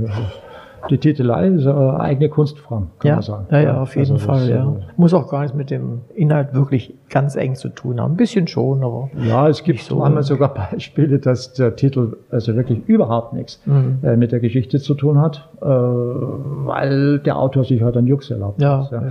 die 0.89 0.97
Titelei 0.97 1.47
ist 1.47 1.67
eine 1.67 1.99
eigene 1.99 2.29
Kunstform, 2.29 2.87
kann 2.99 3.09
ja, 3.09 3.15
man 3.15 3.23
sagen. 3.23 3.45
Ja, 3.51 3.59
ja, 3.59 3.81
auf 3.81 3.95
jeden 3.95 4.11
also 4.11 4.25
Fall, 4.25 4.49
ja. 4.49 4.75
Muss 4.95 5.13
auch 5.13 5.29
gar 5.29 5.41
nichts 5.41 5.55
mit 5.55 5.69
dem 5.69 6.01
Inhalt 6.15 6.53
wirklich 6.53 6.93
ganz 7.09 7.35
eng 7.35 7.55
zu 7.55 7.69
tun 7.69 7.99
haben. 8.01 8.13
Ein 8.13 8.17
bisschen 8.17 8.47
schon, 8.47 8.83
aber. 8.83 9.09
Ja, 9.25 9.47
es 9.47 9.63
gibt 9.63 9.79
so 9.79 9.97
manchmal 9.97 10.23
sogar 10.23 10.53
Beispiele, 10.71 11.19
dass 11.19 11.53
der 11.53 11.75
Titel 11.75 12.17
also 12.29 12.55
wirklich 12.55 12.87
überhaupt 12.87 13.33
nichts 13.33 13.61
mhm. 13.65 13.99
äh, 14.03 14.15
mit 14.17 14.31
der 14.31 14.39
Geschichte 14.39 14.79
zu 14.79 14.93
tun 14.93 15.19
hat, 15.19 15.49
äh, 15.61 15.65
weil 15.65 17.19
der 17.19 17.37
Autor 17.37 17.63
sich 17.63 17.81
halt 17.81 17.97
einen 17.97 18.07
Jux 18.07 18.29
erlaubt 18.29 18.61
ja, 18.61 18.83
hat. 18.83 18.91
Ja. 18.91 19.01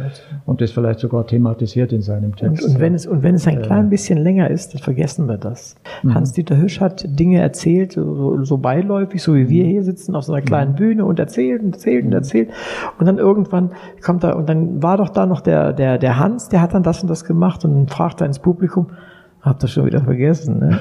Und 0.45 0.61
das 0.61 0.71
vielleicht 0.71 1.01
sogar 1.01 1.27
thematisiert 1.27 1.93
in 1.93 2.03
seinem 2.03 2.37
Text. 2.37 2.65
Und, 2.65 2.75
und 2.75 2.81
wenn, 2.81 2.95
es, 2.95 3.07
und 3.07 3.23
wenn 3.23 3.35
es 3.35 3.47
ein 3.47 3.59
äh, 3.59 3.63
klein 3.63 3.91
bisschen 3.91 4.19
länger 4.19 4.51
ist, 4.51 4.75
dann 4.75 4.83
vergessen 4.83 5.27
wir 5.27 5.39
das. 5.39 5.77
Mhm. 6.03 6.15
Hans-Dieter 6.15 6.57
Hüsch 6.57 6.81
hat 6.81 7.05
Dinge 7.09 7.41
erzählt, 7.41 7.93
so, 7.93 8.45
so 8.45 8.59
beiläufig, 8.59 9.23
so 9.23 9.35
wie 9.35 9.49
wir 9.49 9.65
mhm. 9.65 9.69
hier 9.69 9.83
sitzen 9.85 10.15
auf 10.15 10.25
so 10.25 10.33
einer 10.33 10.43
kleinen 10.43 10.73
mhm. 10.73 10.77
Bühne 10.77 11.05
und 11.05 11.19
erzählt 11.19 11.63
und 11.67 11.75
erzählt 11.75 12.05
und 12.05 12.13
erzählt. 12.13 12.51
Und 12.99 13.07
dann 13.07 13.19
irgendwann 13.19 13.73
kommt 14.03 14.25
da, 14.25 14.33
und 14.33 14.49
dann 14.49 14.83
war 14.83 14.97
doch 14.97 15.11
da 15.11 15.27
noch 15.27 15.41
der, 15.41 15.73
der, 15.73 15.99
der 15.99 16.19
Hans, 16.19 16.49
der 16.49 16.61
hat 16.61 16.75
dann 16.75 16.83
das 16.83 17.03
und 17.03 17.09
das 17.09 17.25
gemacht 17.25 17.65
und 17.65 17.75
dann 17.75 17.89
fragt 17.89 18.21
er 18.21 18.27
ins 18.27 18.39
Publikum, 18.39 18.89
Habt 19.47 19.63
ihr 19.63 19.69
schon 19.69 19.87
wieder 19.87 20.01
vergessen. 20.01 20.59
Ne? 20.59 20.81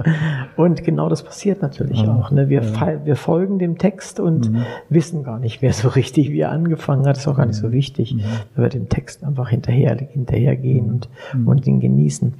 und 0.56 0.82
genau 0.84 1.10
das 1.10 1.22
passiert 1.22 1.60
natürlich 1.60 2.00
ja, 2.00 2.14
auch. 2.14 2.30
Ne? 2.30 2.48
Wir, 2.48 2.62
ja. 2.62 3.04
wir 3.04 3.14
folgen 3.14 3.58
dem 3.58 3.76
Text 3.76 4.20
und 4.20 4.50
mhm. 4.50 4.62
wissen 4.88 5.22
gar 5.22 5.38
nicht, 5.38 5.60
wer 5.60 5.74
so 5.74 5.88
richtig 5.88 6.30
wie 6.32 6.40
er 6.40 6.50
angefangen 6.50 7.02
hat. 7.02 7.16
Das 7.16 7.18
ist 7.18 7.28
auch 7.28 7.36
gar 7.36 7.44
nicht 7.44 7.58
so 7.58 7.68
mhm. 7.68 7.72
wichtig. 7.72 8.14
Mhm. 8.14 8.22
Wir 8.54 8.70
dem 8.70 8.88
Text 8.88 9.22
einfach 9.22 9.50
hinterher, 9.50 9.94
hinterhergehen 9.98 10.88
und, 10.88 11.08
mhm. 11.34 11.46
und 11.46 11.66
ihn 11.66 11.78
genießen. 11.78 12.32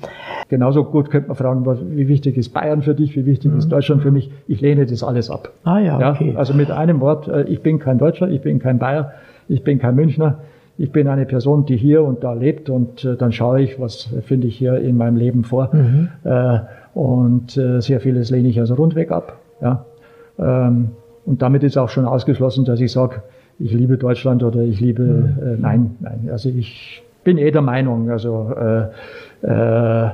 Genauso 0.48 0.82
gut 0.82 1.10
könnte 1.10 1.28
man 1.28 1.36
fragen, 1.36 1.66
was, 1.66 1.78
wie 1.86 2.08
wichtig 2.08 2.38
ist 2.38 2.54
Bayern 2.54 2.80
für 2.80 2.94
dich, 2.94 3.14
wie 3.14 3.26
wichtig 3.26 3.52
ist 3.54 3.66
mhm. 3.66 3.70
Deutschland 3.70 4.00
für 4.00 4.10
mich. 4.10 4.30
Ich 4.48 4.62
lehne 4.62 4.86
das 4.86 5.02
alles 5.02 5.28
ab. 5.28 5.52
Ah 5.64 5.78
ja, 5.78 6.10
okay. 6.10 6.32
Also 6.38 6.54
mit 6.54 6.70
einem 6.70 7.00
Wort, 7.00 7.28
äh, 7.28 7.42
ich 7.42 7.60
bin 7.60 7.80
kein 7.80 7.98
Deutscher, 7.98 8.30
ich 8.30 8.40
bin 8.40 8.60
kein 8.60 8.78
Bayer, 8.78 9.12
ich 9.46 9.62
bin 9.62 9.78
kein 9.78 9.94
Münchner 9.94 10.38
ich 10.78 10.92
bin 10.92 11.08
eine 11.08 11.24
Person, 11.24 11.64
die 11.64 11.76
hier 11.76 12.02
und 12.02 12.22
da 12.22 12.32
lebt 12.34 12.68
und 12.68 13.04
äh, 13.04 13.16
dann 13.16 13.32
schaue 13.32 13.62
ich, 13.62 13.80
was 13.80 14.08
finde 14.24 14.46
ich 14.46 14.56
hier 14.56 14.78
in 14.78 14.96
meinem 14.96 15.16
Leben 15.16 15.44
vor. 15.44 15.70
Mhm. 15.74 16.08
Äh, 16.24 16.58
und 16.94 17.56
äh, 17.56 17.80
sehr 17.80 18.00
vieles 18.00 18.30
lehne 18.30 18.48
ich 18.48 18.58
also 18.60 18.74
rundweg 18.74 19.10
ab. 19.10 19.38
Ja. 19.60 19.84
Ähm, 20.38 20.90
und 21.24 21.42
damit 21.42 21.62
ist 21.62 21.76
auch 21.76 21.88
schon 21.88 22.04
ausgeschlossen, 22.04 22.64
dass 22.64 22.80
ich 22.80 22.92
sage, 22.92 23.22
ich 23.58 23.72
liebe 23.72 23.96
Deutschland 23.96 24.42
oder 24.42 24.60
ich 24.60 24.80
liebe, 24.80 25.02
mhm. 25.02 25.38
Äh, 25.42 25.56
nein, 25.58 25.96
nein. 26.00 26.28
Also 26.30 26.50
ich 26.50 27.02
bin 27.24 27.38
eh 27.38 27.50
der 27.50 27.62
Meinung, 27.62 28.10
also 28.10 28.52
äh, 28.54 29.46
äh, 29.46 30.10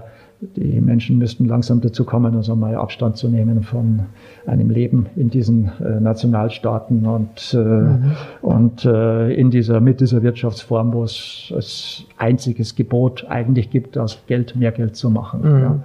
die 0.56 0.80
Menschen 0.80 1.18
müssten 1.18 1.46
langsam 1.46 1.80
dazu 1.80 2.04
kommen, 2.04 2.34
also 2.34 2.56
mal 2.56 2.74
Abstand 2.74 3.16
zu 3.16 3.28
nehmen 3.28 3.62
von 3.62 4.00
einem 4.44 4.70
Leben 4.70 5.06
in 5.14 5.30
diesen 5.30 5.70
äh, 5.80 6.00
Nationalstaaten 6.00 7.06
und, 7.06 7.54
äh, 7.54 7.58
mhm. 7.58 8.12
und 8.42 8.84
äh, 8.84 9.32
in 9.34 9.50
dieser, 9.50 9.80
mit 9.80 10.00
dieser 10.00 10.22
Wirtschaftsform, 10.22 10.92
wo 10.92 11.04
es 11.04 11.52
als 11.54 12.04
einziges 12.18 12.74
Gebot 12.74 13.24
eigentlich 13.28 13.70
gibt, 13.70 13.96
aus 13.96 14.20
Geld 14.26 14.56
mehr 14.56 14.72
Geld 14.72 14.96
zu 14.96 15.10
machen. 15.10 15.40
Mhm. 15.42 15.60
Ja. 15.60 15.82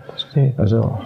Also 0.58 1.00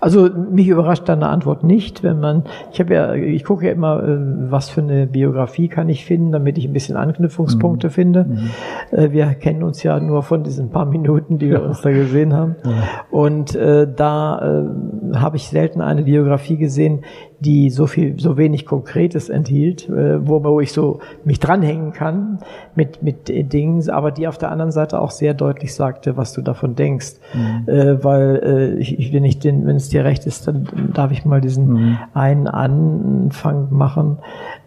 also 0.00 0.28
mich 0.30 0.68
überrascht 0.68 1.08
deine 1.08 1.28
Antwort 1.28 1.64
nicht, 1.64 2.02
wenn 2.02 2.20
man, 2.20 2.44
ich 2.72 2.80
habe 2.80 2.94
ja, 2.94 3.14
ich 3.14 3.44
gucke 3.44 3.66
ja 3.66 3.72
immer, 3.72 4.02
äh, 4.02 4.18
was 4.50 4.70
für 4.70 4.80
eine 4.80 5.06
Biografie 5.06 5.68
kann 5.68 5.88
ich 5.88 6.04
finden, 6.04 6.32
damit 6.32 6.58
ich 6.58 6.66
ein 6.66 6.72
bisschen 6.72 6.96
Anknüpfungspunkte 6.96 7.88
mhm. 7.88 7.92
finde. 7.92 8.24
Mhm. 8.24 8.50
Äh, 8.90 9.12
wir 9.12 9.26
kennen 9.34 9.62
uns 9.62 9.82
ja 9.82 10.00
nur 10.00 10.22
von 10.22 10.42
diesen 10.42 10.70
paar 10.70 10.86
Minuten, 10.86 11.38
die 11.38 11.50
wir 11.50 11.60
ja. 11.60 11.66
uns 11.66 11.82
da 11.82 11.90
gesehen 11.90 12.32
haben. 12.32 12.56
Ja. 12.64 12.72
Und 13.10 13.54
äh, 13.54 13.86
da 13.94 14.38
äh, 14.38 15.16
habe 15.16 15.36
ich 15.36 15.48
selten 15.48 15.80
eine 15.80 16.02
Biografie 16.02 16.56
gesehen, 16.56 17.04
die 17.44 17.70
so 17.70 17.86
viel, 17.86 18.18
so 18.20 18.36
wenig 18.36 18.66
Konkretes 18.66 19.28
enthielt, 19.28 19.88
äh, 19.88 20.26
wo, 20.26 20.44
wo 20.44 20.60
ich 20.60 20.72
so 20.72 21.00
mich 21.24 21.40
dranhängen 21.40 21.92
kann 21.92 22.38
mit, 22.74 23.02
mit 23.02 23.28
Dingen, 23.52 23.88
aber 23.90 24.12
die 24.12 24.28
auf 24.28 24.38
der 24.38 24.50
anderen 24.50 24.70
Seite 24.70 25.00
auch 25.00 25.10
sehr 25.10 25.34
deutlich 25.34 25.74
sagte, 25.74 26.16
was 26.16 26.32
du 26.32 26.42
davon 26.42 26.76
denkst. 26.76 27.14
Mhm. 27.34 27.68
Äh, 27.68 28.04
weil 28.04 28.40
äh, 28.44 28.80
ich, 28.80 29.12
wenn 29.12 29.24
ich 29.24 29.40
den, 29.40 29.66
wenn 29.66 29.76
es 29.76 29.88
dir 29.88 30.04
recht 30.04 30.24
ist, 30.26 30.46
dann 30.46 30.68
darf 30.94 31.10
ich 31.10 31.24
mal 31.24 31.40
diesen 31.40 31.72
mhm. 31.72 31.98
einen 32.14 32.46
Anfang 32.46 33.68
machen. 33.70 34.18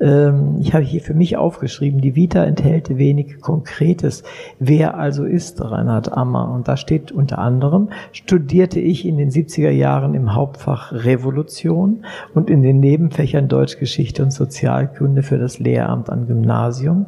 Ähm, 0.02 0.58
ich 0.60 0.74
habe 0.74 0.84
hier 0.84 1.02
für 1.02 1.14
mich 1.14 1.38
aufgeschrieben, 1.38 2.02
die 2.02 2.16
Vita 2.16 2.44
enthält 2.44 2.98
wenig 2.98 3.40
Konkretes. 3.40 4.24
Wer 4.60 4.98
also 4.98 5.24
ist 5.24 5.62
Reinhard 5.62 6.12
Ammer? 6.12 6.52
Und 6.52 6.68
da 6.68 6.76
steht 6.76 7.12
unter 7.14 7.40
anderem, 7.40 7.90
studierte 8.12 8.80
ich 8.82 9.06
in 9.06 9.18
den 9.18 9.30
70er 9.30 9.70
Jahren 9.70 10.14
im 10.14 10.36
Hauptfach 10.36 10.92
Revolution 10.92 12.06
und 12.34 12.50
in 12.50 12.65
den 12.66 12.80
Nebenfächern 12.80 13.48
Deutsch, 13.48 13.78
Geschichte 13.78 14.24
und 14.24 14.32
Sozialkunde 14.32 15.24
für 15.24 15.38
das 15.38 15.60
Lehramt 15.60 16.10
am 16.10 16.28
Gymnasium. 16.28 17.06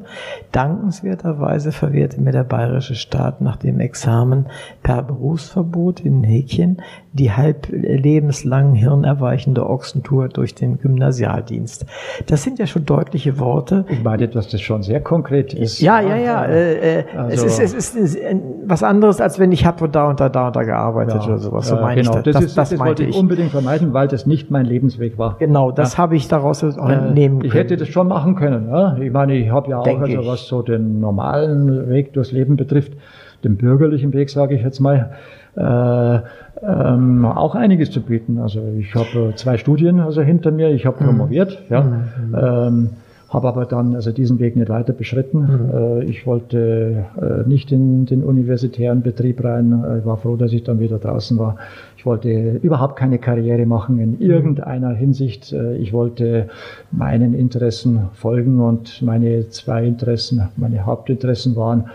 Dankenswerterweise 0.51 1.71
verwehrte 1.71 2.21
mir 2.21 2.31
der 2.31 2.43
bayerische 2.43 2.95
Staat 2.95 3.41
nach 3.41 3.57
dem 3.57 3.79
Examen 3.79 4.45
per 4.84 5.01
Berufsverbot 5.01 5.99
in 5.99 6.23
Häkchen 6.23 6.81
die 7.18 7.31
halb 7.31 7.68
lebenslang 7.69 8.73
hirnerweichende 8.73 9.68
Ochsentour 9.69 10.30
durch 10.30 10.56
den 10.56 10.80
Gymnasialdienst. 10.80 11.85
Das 12.27 12.44
sind 12.44 12.60
ja 12.60 12.68
schon 12.68 12.85
deutliche 12.85 13.39
Worte. 13.39 13.85
Ich 13.89 14.03
meine, 14.03 14.27
dass 14.27 14.48
das 14.48 14.61
schon 14.61 14.84
sehr 14.84 15.02
konkret 15.02 15.53
ist. 15.53 15.81
Ja, 15.81 15.99
ja, 15.99 16.15
ja. 16.15 16.45
Äh, 16.45 16.99
äh, 16.99 17.03
also, 17.15 17.45
es, 17.45 17.60
ist, 17.60 17.95
es, 17.95 17.95
ist, 17.95 18.19
was 18.65 18.84
anderes, 18.84 19.19
als 19.19 19.39
wenn 19.39 19.52
ich 19.52 19.65
habe 19.65 19.89
da 19.89 20.10
und 20.10 20.19
da, 20.19 20.30
da 20.30 20.48
und 20.48 20.56
da 20.56 20.64
gearbeitet 20.64 21.22
ja, 21.22 21.27
oder 21.27 21.38
sowas. 21.39 21.68
So 21.68 21.76
meine 21.76 22.02
genau. 22.02 22.18
ich 22.18 22.23
das. 22.23 22.34
Das, 22.34 22.45
ist, 22.45 22.57
das, 22.57 22.69
das 22.69 22.80
wollte 22.80 23.03
ich 23.03 23.15
unbedingt 23.15 23.52
vermeiden, 23.52 23.94
weil 23.94 24.07
das 24.07 24.26
nicht 24.26 24.52
mein 24.52 24.65
Lebensweg 24.65 25.18
war. 25.18 25.38
Genau, 25.39 25.72
das 25.72 25.94
ja. 25.94 25.98
habe 25.99 26.15
ich 26.15 26.27
daraus 26.27 26.64
entnehmen 26.64 27.39
können. 27.39 27.45
Ich 27.45 27.53
hätte 27.53 27.77
das 27.77 27.88
schon 27.88 28.07
machen 28.07 28.35
können. 28.35 28.69
Ja? 28.69 28.98
Ich 28.98 29.11
meine, 29.11 29.35
ich 29.35 29.49
habe 29.49 29.72
ja 29.72 29.80
auch, 29.80 29.84
Denk 29.84 30.02
also, 30.02 30.26
was 30.26 30.48
so 30.48 30.61
den 30.61 30.99
normalen 30.99 31.89
Weg 31.89 32.14
durchs 32.14 32.31
Leben 32.31 32.56
betrifft, 32.57 32.94
den 33.43 33.57
bürgerlichen 33.57 34.14
Weg, 34.14 34.30
sage 34.30 34.55
ich 34.55 34.64
jetzt 34.64 34.80
mal, 34.80 35.11
äh, 35.55 36.19
ähm, 36.64 37.26
auch 37.26 37.55
einiges 37.55 37.91
zu 37.91 38.01
bieten. 38.01 38.39
Also 38.39 38.61
ich 38.77 38.93
habe 38.95 39.34
zwei 39.35 39.57
Studien 39.57 39.99
also 39.99 40.22
hinter 40.22 40.51
mir, 40.51 40.69
ich 40.69 40.85
habe 40.85 41.01
mhm. 41.01 41.07
promoviert, 41.07 41.61
ja. 41.69 41.81
Mhm. 41.81 42.35
Ähm, 42.35 42.89
habe 43.30 43.49
aber 43.49 43.65
dann 43.65 43.93
also 43.93 44.11
diesen 44.14 44.39
Weg 44.39 44.55
nicht 44.55 44.69
weiter 44.69 44.93
beschritten. 44.93 45.39
Mhm. 45.39 45.72
Äh, 45.73 46.03
ich 46.05 46.26
wollte 46.26 47.05
äh, 47.19 47.47
nicht 47.47 47.72
in 47.72 48.05
den 48.05 48.23
universitären 48.23 49.01
Betrieb 49.01 49.43
rein. 49.43 49.84
Ich 49.99 50.05
war 50.05 50.15
froh, 50.18 50.38
dass 50.38 50.53
ich 50.53 50.64
dann 50.64 50.80
wieder 50.80 50.97
draußen 50.97 51.38
war. 51.38 51.57
Ich 51.97 52.05
wollte 52.05 52.59
überhaupt 52.61 52.95
keine 52.95 53.18
Karriere 53.18 53.65
machen 53.65 53.99
in 53.99 54.11
mhm. 54.11 54.22
irgendeiner 54.22 54.91
Hinsicht. 54.91 55.51
Äh, 55.51 55.76
ich 55.76 55.91
wollte 55.91 56.47
meinen 56.91 57.34
Interessen 57.34 58.07
folgen 58.14 58.61
und 58.61 59.01
meine 59.01 59.49
zwei 59.49 59.85
Interessen, 59.85 60.47
meine 60.55 60.85
Hauptinteressen 60.85 61.55
waren, 61.55 61.85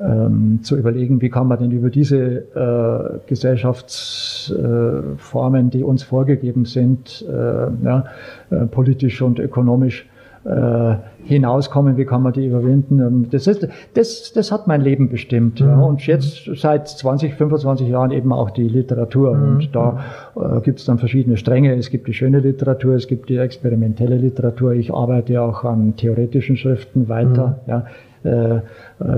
ähm, 0.00 0.60
zu 0.62 0.76
überlegen, 0.76 1.20
wie 1.20 1.28
kann 1.28 1.48
man 1.48 1.58
denn 1.58 1.72
über 1.72 1.90
diese 1.90 2.16
äh, 2.16 3.18
Gesellschaftsformen, 3.26 5.68
äh, 5.68 5.70
die 5.70 5.84
uns 5.84 6.02
vorgegeben 6.02 6.64
sind, 6.64 7.22
äh, 7.28 7.66
ja, 7.84 8.06
äh, 8.50 8.64
politisch 8.66 9.20
und 9.20 9.38
ökonomisch, 9.38 10.08
äh, 10.44 10.94
hinauskommen, 11.24 11.98
wie 11.98 12.06
kann 12.06 12.22
man 12.22 12.32
die 12.32 12.46
überwinden. 12.46 13.00
Ähm, 13.00 13.26
das, 13.30 13.46
ist, 13.46 13.68
das, 13.92 14.32
das 14.32 14.50
hat 14.50 14.66
mein 14.66 14.80
Leben 14.80 15.10
bestimmt. 15.10 15.60
Mhm. 15.60 15.66
Ja. 15.66 15.80
Und 15.80 16.06
jetzt 16.06 16.48
seit 16.54 16.88
20, 16.88 17.34
25 17.34 17.86
Jahren 17.86 18.10
eben 18.10 18.32
auch 18.32 18.48
die 18.50 18.66
Literatur. 18.66 19.36
Mhm. 19.36 19.56
Und 19.56 19.76
da 19.76 19.98
äh, 20.34 20.62
gibt 20.62 20.78
es 20.78 20.86
dann 20.86 20.98
verschiedene 20.98 21.36
Stränge. 21.36 21.76
Es 21.76 21.90
gibt 21.90 22.08
die 22.08 22.14
schöne 22.14 22.40
Literatur, 22.40 22.94
es 22.94 23.06
gibt 23.06 23.28
die 23.28 23.36
experimentelle 23.36 24.16
Literatur. 24.16 24.72
Ich 24.72 24.94
arbeite 24.94 25.42
auch 25.42 25.64
an 25.64 25.96
theoretischen 25.96 26.56
Schriften 26.56 27.10
weiter. 27.10 27.60
Mhm. 27.66 27.70
Ja. 27.70 27.84
Äh, 28.22 28.60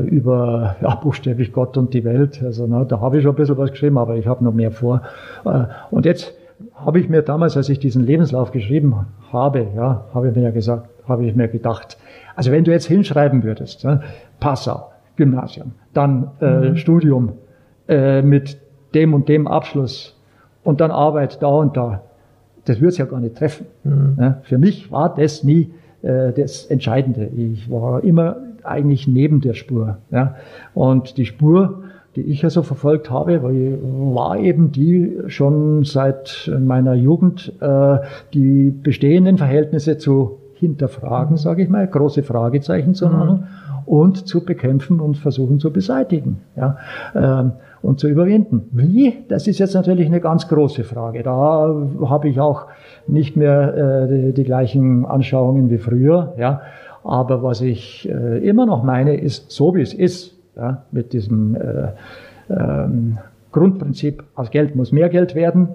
über 0.06 0.76
ja, 0.80 0.94
buchstäblich 0.94 1.52
Gott 1.52 1.76
und 1.76 1.92
die 1.92 2.04
Welt. 2.04 2.40
Also 2.44 2.68
na, 2.68 2.84
da 2.84 3.00
habe 3.00 3.16
ich 3.16 3.24
schon 3.24 3.32
ein 3.32 3.36
bisschen 3.36 3.58
was 3.58 3.72
geschrieben, 3.72 3.98
aber 3.98 4.14
ich 4.14 4.28
habe 4.28 4.44
noch 4.44 4.54
mehr 4.54 4.70
vor. 4.70 5.02
Äh, 5.44 5.64
und 5.90 6.06
jetzt 6.06 6.32
habe 6.76 7.00
ich 7.00 7.08
mir 7.08 7.22
damals, 7.22 7.56
als 7.56 7.68
ich 7.68 7.80
diesen 7.80 8.06
Lebenslauf 8.06 8.52
geschrieben 8.52 9.06
habe, 9.32 9.66
ja, 9.74 10.04
habe 10.14 10.28
ich 10.28 10.36
mir 10.36 10.42
ja 10.42 10.50
gesagt, 10.50 10.88
habe 11.08 11.24
ich 11.24 11.34
mir 11.34 11.48
gedacht, 11.48 11.98
also 12.36 12.52
wenn 12.52 12.62
du 12.62 12.70
jetzt 12.70 12.86
hinschreiben 12.86 13.42
würdest, 13.42 13.82
ja, 13.82 14.02
Passau, 14.40 14.90
Gymnasium, 15.16 15.72
dann 15.92 16.30
äh, 16.40 16.70
mhm. 16.70 16.76
Studium 16.76 17.32
äh, 17.88 18.22
mit 18.22 18.58
dem 18.94 19.14
und 19.14 19.28
dem 19.28 19.46
Abschluss 19.46 20.16
und 20.64 20.80
dann 20.80 20.90
Arbeit 20.90 21.42
da 21.42 21.48
und 21.48 21.76
da, 21.76 22.02
das 22.64 22.76
würde 22.76 22.88
es 22.88 22.98
ja 22.98 23.06
gar 23.06 23.20
nicht 23.20 23.36
treffen. 23.36 23.66
Mhm. 23.84 24.16
Ja, 24.20 24.38
für 24.42 24.58
mich 24.58 24.92
war 24.92 25.14
das 25.14 25.42
nie 25.42 25.70
äh, 26.02 26.32
das 26.32 26.66
Entscheidende. 26.66 27.26
Ich 27.36 27.70
war 27.70 28.04
immer 28.04 28.36
eigentlich 28.64 29.06
neben 29.06 29.40
der 29.40 29.54
Spur. 29.54 29.98
Ja. 30.10 30.36
Und 30.74 31.16
die 31.16 31.26
Spur, 31.26 31.84
die 32.16 32.22
ich 32.22 32.44
also 32.44 32.62
verfolgt 32.62 33.10
habe, 33.10 33.42
war 33.42 34.38
eben 34.38 34.72
die 34.72 35.18
schon 35.28 35.84
seit 35.84 36.50
meiner 36.60 36.94
Jugend, 36.94 37.52
äh, 37.60 37.98
die 38.34 38.70
bestehenden 38.70 39.38
Verhältnisse 39.38 39.98
zu 39.98 40.38
hinterfragen, 40.62 41.36
sage 41.36 41.64
ich 41.64 41.68
mal, 41.68 41.86
große 41.86 42.22
Fragezeichen 42.22 42.94
zu 42.94 43.08
machen 43.08 43.40
mhm. 43.40 43.92
und 43.92 44.28
zu 44.28 44.44
bekämpfen 44.44 45.00
und 45.00 45.16
versuchen 45.16 45.58
zu 45.58 45.72
beseitigen 45.72 46.40
ja, 46.54 46.76
ähm, 47.16 47.52
und 47.82 47.98
zu 47.98 48.08
überwinden. 48.08 48.68
Wie? 48.70 49.24
Das 49.28 49.48
ist 49.48 49.58
jetzt 49.58 49.74
natürlich 49.74 50.06
eine 50.06 50.20
ganz 50.20 50.46
große 50.46 50.84
Frage. 50.84 51.24
Da 51.24 51.74
habe 52.04 52.28
ich 52.28 52.38
auch 52.38 52.66
nicht 53.08 53.36
mehr 53.36 53.74
äh, 53.74 54.08
die, 54.08 54.32
die 54.34 54.44
gleichen 54.44 55.04
Anschauungen 55.04 55.68
wie 55.68 55.78
früher. 55.78 56.34
Ja. 56.38 56.60
Aber 57.04 57.42
was 57.42 57.60
ich 57.60 58.08
äh, 58.08 58.46
immer 58.46 58.66
noch 58.66 58.82
meine, 58.82 59.16
ist, 59.16 59.50
so 59.50 59.74
wie 59.74 59.82
es 59.82 59.92
ist, 59.92 60.36
ja, 60.56 60.84
mit 60.92 61.12
diesem 61.12 61.56
äh, 61.56 61.88
ähm, 62.50 63.18
Grundprinzip, 63.50 64.22
aus 64.34 64.50
Geld 64.50 64.76
muss 64.76 64.92
mehr 64.92 65.08
Geld 65.08 65.34
werden, 65.34 65.68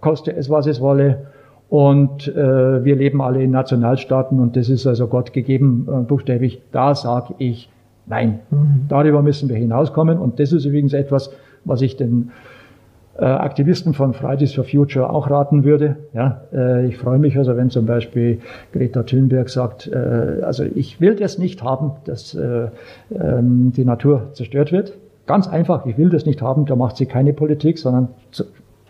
koste 0.00 0.34
es, 0.34 0.50
was 0.50 0.66
es 0.66 0.80
wolle. 0.80 1.26
Und 1.68 2.28
äh, 2.28 2.84
wir 2.84 2.96
leben 2.96 3.22
alle 3.22 3.42
in 3.42 3.50
Nationalstaaten 3.50 4.40
und 4.40 4.56
das 4.56 4.68
ist 4.68 4.86
also 4.86 5.06
Gott 5.06 5.32
gegeben, 5.32 5.88
äh, 5.90 6.02
buchstäblich. 6.02 6.60
Da 6.70 6.94
sage 6.94 7.34
ich 7.38 7.70
nein. 8.06 8.40
Mhm. 8.50 8.86
Darüber 8.88 9.22
müssen 9.22 9.48
wir 9.48 9.56
hinauskommen. 9.56 10.18
Und 10.18 10.38
das 10.38 10.52
ist 10.52 10.66
übrigens 10.66 10.92
etwas, 10.92 11.30
was 11.64 11.80
ich 11.80 11.96
den 11.96 12.30
äh, 13.18 13.24
Aktivisten 13.24 13.94
von 13.94 14.14
Fridays 14.14 14.54
for 14.54 14.64
Future 14.64 15.10
auch 15.10 15.30
raten 15.30 15.64
würde. 15.64 15.96
Ja, 16.14 16.42
äh, 16.52 16.86
ich 16.86 16.96
freue 16.96 17.18
mich 17.18 17.36
also, 17.36 17.56
wenn 17.56 17.70
zum 17.70 17.86
Beispiel 17.86 18.40
Greta 18.72 19.02
Thunberg 19.02 19.50
sagt, 19.50 19.86
äh, 19.86 20.42
also 20.42 20.64
ich 20.64 21.00
will 21.00 21.16
das 21.16 21.38
nicht 21.38 21.62
haben, 21.62 21.92
dass 22.04 22.34
äh, 22.34 22.68
ähm, 23.14 23.72
die 23.76 23.84
Natur 23.84 24.30
zerstört 24.32 24.72
wird. 24.72 24.94
Ganz 25.26 25.46
einfach, 25.46 25.86
ich 25.86 25.98
will 25.98 26.10
das 26.10 26.26
nicht 26.26 26.42
haben, 26.42 26.66
da 26.66 26.74
macht 26.74 26.96
sie 26.96 27.06
keine 27.06 27.32
Politik, 27.32 27.78
sondern 27.78 28.08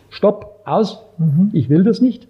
Stopp, 0.09 0.53
aus, 0.65 1.03
mhm. 1.19 1.51
ich 1.53 1.69
will 1.69 1.85
das 1.85 2.01
nicht. 2.01 2.29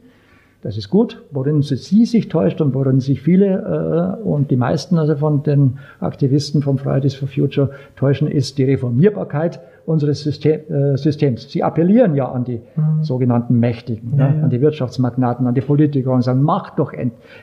Das 0.63 0.77
ist 0.77 0.91
gut. 0.91 1.23
Worin 1.33 1.63
sie 1.63 2.05
sich 2.05 2.29
täuscht 2.29 2.61
und 2.61 2.73
worin 2.73 3.01
sich 3.01 3.21
viele 3.21 4.19
äh, 4.21 4.23
und 4.23 4.51
die 4.51 4.57
meisten 4.57 4.97
also 4.97 5.17
von 5.17 5.43
den 5.43 5.79
Aktivisten 5.99 6.63
von 6.63 6.79
Fridays 6.79 7.17
for 7.17 7.29
Future 7.29 7.71
täuschen, 7.97 8.29
ist 8.29 8.59
die 8.59 8.65
Reformierbarkeit 8.65 9.61
unseres 9.87 10.23
System, 10.23 10.61
äh, 10.69 10.97
Systems. 10.97 11.51
Sie 11.51 11.63
appellieren 11.63 12.15
ja 12.15 12.31
an 12.31 12.45
die 12.45 12.61
mhm. 12.77 13.03
sogenannten 13.03 13.59
Mächtigen, 13.59 14.15
ja, 14.17 14.29
ja. 14.29 14.43
an 14.45 14.51
die 14.51 14.61
Wirtschaftsmagnaten, 14.61 15.47
an 15.47 15.55
die 15.55 15.61
Politiker 15.61 16.13
und 16.13 16.23
sagen, 16.23 16.43
macht 16.43 16.79
doch 16.79 16.93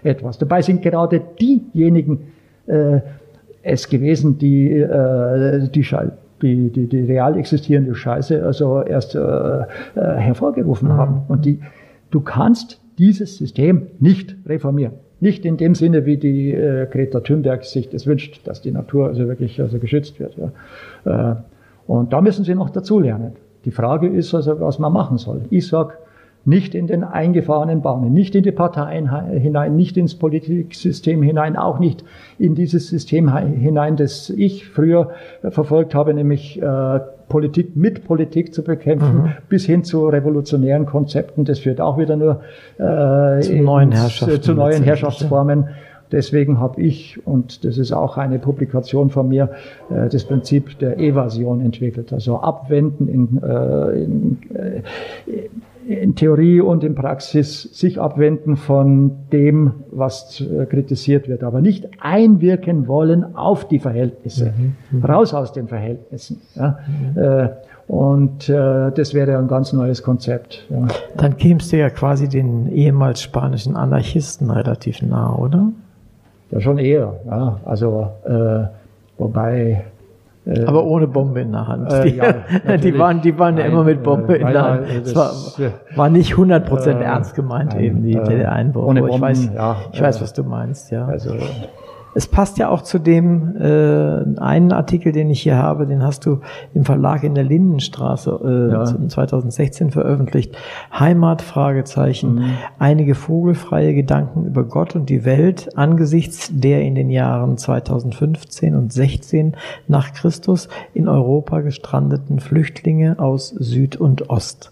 etwas. 0.03 0.37
Dabei 0.37 0.61
sind 0.61 0.81
gerade 0.81 1.21
diejenigen 1.39 2.27
äh, 2.67 3.01
es 3.61 3.89
gewesen, 3.89 4.37
die 4.37 4.71
äh, 4.71 5.67
die, 5.69 5.83
die, 6.41 6.69
die, 6.69 6.87
die 6.87 7.01
real 7.01 7.37
existierende 7.37 7.95
Scheiße 7.95 8.43
also 8.43 8.81
erst 8.81 9.15
äh, 9.15 9.19
äh, 9.19 9.65
hervorgerufen 9.95 10.89
mhm. 10.89 10.93
haben. 10.93 11.21
Und 11.27 11.45
die, 11.45 11.59
du 12.11 12.21
kannst 12.21 12.79
dieses 12.97 13.37
System 13.37 13.87
nicht 13.99 14.35
reformieren. 14.45 14.93
Nicht 15.21 15.45
in 15.45 15.57
dem 15.57 15.75
Sinne, 15.75 16.05
wie 16.05 16.17
die 16.17 16.53
äh, 16.53 16.87
Greta 16.89 17.19
Thunberg 17.19 17.65
sich 17.65 17.89
das 17.89 18.07
wünscht, 18.07 18.39
dass 18.45 18.61
die 18.61 18.71
Natur 18.71 19.07
also 19.07 19.27
wirklich 19.27 19.59
also 19.59 19.77
geschützt 19.79 20.19
wird. 20.19 20.37
Ja. 20.37 21.31
Äh, 21.31 21.35
und 21.89 22.13
da 22.13 22.21
müssen 22.21 22.45
sie 22.45 22.53
noch 22.53 22.69
dazulernen. 22.69 23.31
Die 23.65 23.71
Frage 23.71 24.07
ist 24.07 24.35
also, 24.35 24.59
was 24.59 24.77
man 24.77 24.93
machen 24.93 25.17
soll. 25.17 25.41
Ich 25.49 25.67
sag 25.67 25.97
nicht 26.45 26.75
in 26.75 26.85
den 26.85 27.03
eingefahrenen 27.03 27.81
Bahnen, 27.81 28.13
nicht 28.13 28.35
in 28.35 28.43
die 28.43 28.51
Parteien 28.51 29.09
hinein, 29.31 29.75
nicht 29.75 29.97
ins 29.97 30.13
Politiksystem 30.13 31.23
hinein, 31.23 31.57
auch 31.57 31.79
nicht 31.79 32.05
in 32.37 32.53
dieses 32.53 32.89
System 32.89 33.35
hinein, 33.35 33.95
das 33.95 34.29
ich 34.29 34.67
früher 34.67 35.09
verfolgt 35.41 35.95
habe, 35.95 36.13
nämlich 36.13 36.61
äh, 36.61 36.99
Politik 37.27 37.75
mit 37.75 38.05
Politik 38.05 38.53
zu 38.53 38.63
bekämpfen, 38.63 39.23
mhm. 39.23 39.31
bis 39.49 39.65
hin 39.65 39.83
zu 39.83 40.07
revolutionären 40.07 40.85
Konzepten. 40.85 41.43
Das 41.43 41.57
führt 41.57 41.81
auch 41.81 41.97
wieder 41.97 42.15
nur 42.15 42.41
äh, 42.77 43.41
zu, 43.41 43.55
neuen, 43.55 43.91
ins, 43.93 44.21
äh, 44.21 44.39
zu 44.39 44.53
neuen 44.53 44.83
Herrschaftsformen. 44.83 45.69
Deswegen 46.11 46.59
habe 46.59 46.81
ich, 46.81 47.25
und 47.25 47.63
das 47.65 47.77
ist 47.77 47.91
auch 47.91 48.17
eine 48.17 48.39
Publikation 48.39 49.09
von 49.09 49.27
mir, 49.27 49.51
äh, 49.89 50.09
das 50.09 50.25
Prinzip 50.25 50.79
der 50.79 50.99
Evasion 50.99 51.61
entwickelt. 51.61 52.11
Also 52.11 52.39
abwenden 52.39 53.07
in, 53.07 53.41
äh, 53.43 54.03
in, 54.03 54.37
äh, 54.53 54.81
in 55.87 56.15
Theorie 56.15 56.61
und 56.61 56.83
in 56.83 56.93
Praxis 56.93 57.63
sich 57.63 57.99
abwenden 57.99 58.57
von 58.57 59.11
dem, 59.31 59.73
was 59.89 60.43
kritisiert 60.69 61.27
wird, 61.27 61.43
aber 61.43 61.61
nicht 61.61 61.87
einwirken 61.99 62.87
wollen 62.87 63.35
auf 63.35 63.67
die 63.67 63.79
Verhältnisse, 63.79 64.53
mhm. 64.55 64.75
mhm. 64.99 65.05
raus 65.05 65.33
aus 65.33 65.51
den 65.51 65.67
Verhältnissen. 65.67 66.41
Ja. 66.55 66.77
Mhm. 67.15 67.49
Und 67.89 68.49
äh, 68.49 68.91
das 68.91 69.15
wäre 69.15 69.35
ein 69.39 69.47
ganz 69.47 69.73
neues 69.73 70.03
Konzept. 70.03 70.67
Ja. 70.69 70.87
Dann 71.17 71.37
kämst 71.37 71.71
du 71.71 71.77
ja 71.77 71.89
quasi 71.89 72.29
den 72.29 72.71
ehemals 72.71 73.23
spanischen 73.23 73.75
Anarchisten 73.75 74.51
relativ 74.51 75.01
nah, 75.01 75.35
oder? 75.35 75.71
Ja, 76.51 76.59
schon 76.59 76.77
eher. 76.77 77.13
Ja. 77.29 77.59
Also, 77.65 78.09
äh, 78.25 78.63
wobei 79.17 79.83
Äh, 80.45 80.63
Aber 80.65 80.83
ohne 80.85 81.05
Bombe 81.05 81.41
in 81.41 81.51
der 81.51 81.67
Hand. 81.67 81.91
Äh, 81.91 82.07
ja, 82.09 82.77
die 82.77 82.97
waren, 82.97 83.21
die 83.21 83.37
waren 83.37 83.57
ja 83.57 83.65
immer 83.65 83.83
mit 83.83 84.01
Bombe 84.01 84.35
in 84.35 84.47
der 84.47 84.63
Hand. 84.63 84.87
Es 85.03 85.15
war, 85.15 85.31
war 85.95 86.09
nicht 86.09 86.33
100% 86.33 86.87
äh, 86.87 87.03
ernst 87.03 87.35
gemeint 87.35 87.75
eben, 87.75 88.03
die, 88.03 88.13
der 88.13 88.51
Einwurf. 88.51 88.87
Ohne 88.87 89.01
Bomben, 89.01 89.15
ich 89.15 89.21
weiß, 89.21 89.49
ja, 89.53 89.75
ich 89.91 90.01
weiß, 90.01 90.21
was 90.21 90.33
du 90.33 90.43
meinst, 90.43 90.89
ja. 90.91 91.05
Also, 91.05 91.35
es 92.15 92.27
passt 92.27 92.57
ja 92.57 92.69
auch 92.69 92.81
zu 92.81 92.99
dem 92.99 93.55
äh, 93.57 94.39
einen 94.39 94.71
Artikel, 94.71 95.11
den 95.11 95.29
ich 95.29 95.41
hier 95.41 95.57
habe, 95.57 95.85
den 95.85 96.03
hast 96.03 96.25
du 96.25 96.39
im 96.73 96.85
Verlag 96.85 97.23
in 97.23 97.35
der 97.35 97.43
Lindenstraße 97.43 98.39
äh, 98.43 98.73
ja. 98.73 98.85
2016 99.07 99.91
veröffentlicht. 99.91 100.57
Heimat, 100.91 101.41
Fragezeichen. 101.41 102.35
Mhm. 102.35 102.53
Einige 102.79 103.15
vogelfreie 103.15 103.93
Gedanken 103.93 104.45
über 104.45 104.63
Gott 104.63 104.95
und 104.95 105.09
die 105.09 105.25
Welt 105.25 105.77
angesichts 105.77 106.49
der 106.51 106.81
in 106.81 106.95
den 106.95 107.09
Jahren 107.09 107.57
2015 107.57 108.75
und 108.75 108.91
16 108.91 109.55
nach 109.87 110.13
Christus 110.13 110.67
in 110.93 111.07
Europa 111.07 111.61
gestrandeten 111.61 112.39
Flüchtlinge 112.39 113.19
aus 113.19 113.49
Süd 113.49 113.97
und 113.97 114.29
Ost. 114.29 114.71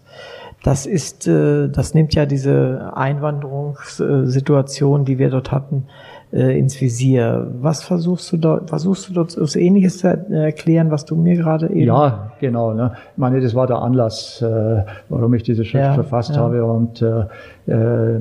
Das 0.63 0.85
ist, 0.85 1.27
äh, 1.27 1.69
das 1.69 1.93
nimmt 1.93 2.15
ja 2.15 2.25
diese 2.25 2.93
Einwanderungssituation, 2.95 5.05
die 5.05 5.19
wir 5.19 5.29
dort 5.29 5.51
hatten, 5.51 5.85
äh, 6.31 6.57
ins 6.57 6.79
Visier. 6.79 7.47
Was 7.61 7.83
versuchst 7.83 8.31
du 8.31 8.37
dort, 8.37 8.69
versuchst 8.69 9.09
du 9.09 9.13
dort 9.13 9.31
so 9.31 9.59
Ähnliches 9.59 9.99
zu 9.99 10.07
erklären, 10.07 10.91
was 10.91 11.05
du 11.05 11.15
mir 11.15 11.35
gerade 11.35 11.67
eben. 11.67 11.87
Ja, 11.87 12.31
genau. 12.39 12.73
Ne? 12.73 12.93
Ich 13.13 13.17
meine, 13.17 13.41
das 13.41 13.55
war 13.55 13.67
der 13.67 13.81
Anlass, 13.81 14.41
äh, 14.41 14.83
warum 15.09 15.33
ich 15.33 15.43
diese 15.43 15.63
Schrift 15.63 15.85
ja, 15.85 15.93
verfasst 15.93 16.31
ja. 16.31 16.37
habe. 16.37 16.65
Und 16.65 17.01
äh, 17.01 17.25
äh, 17.67 18.19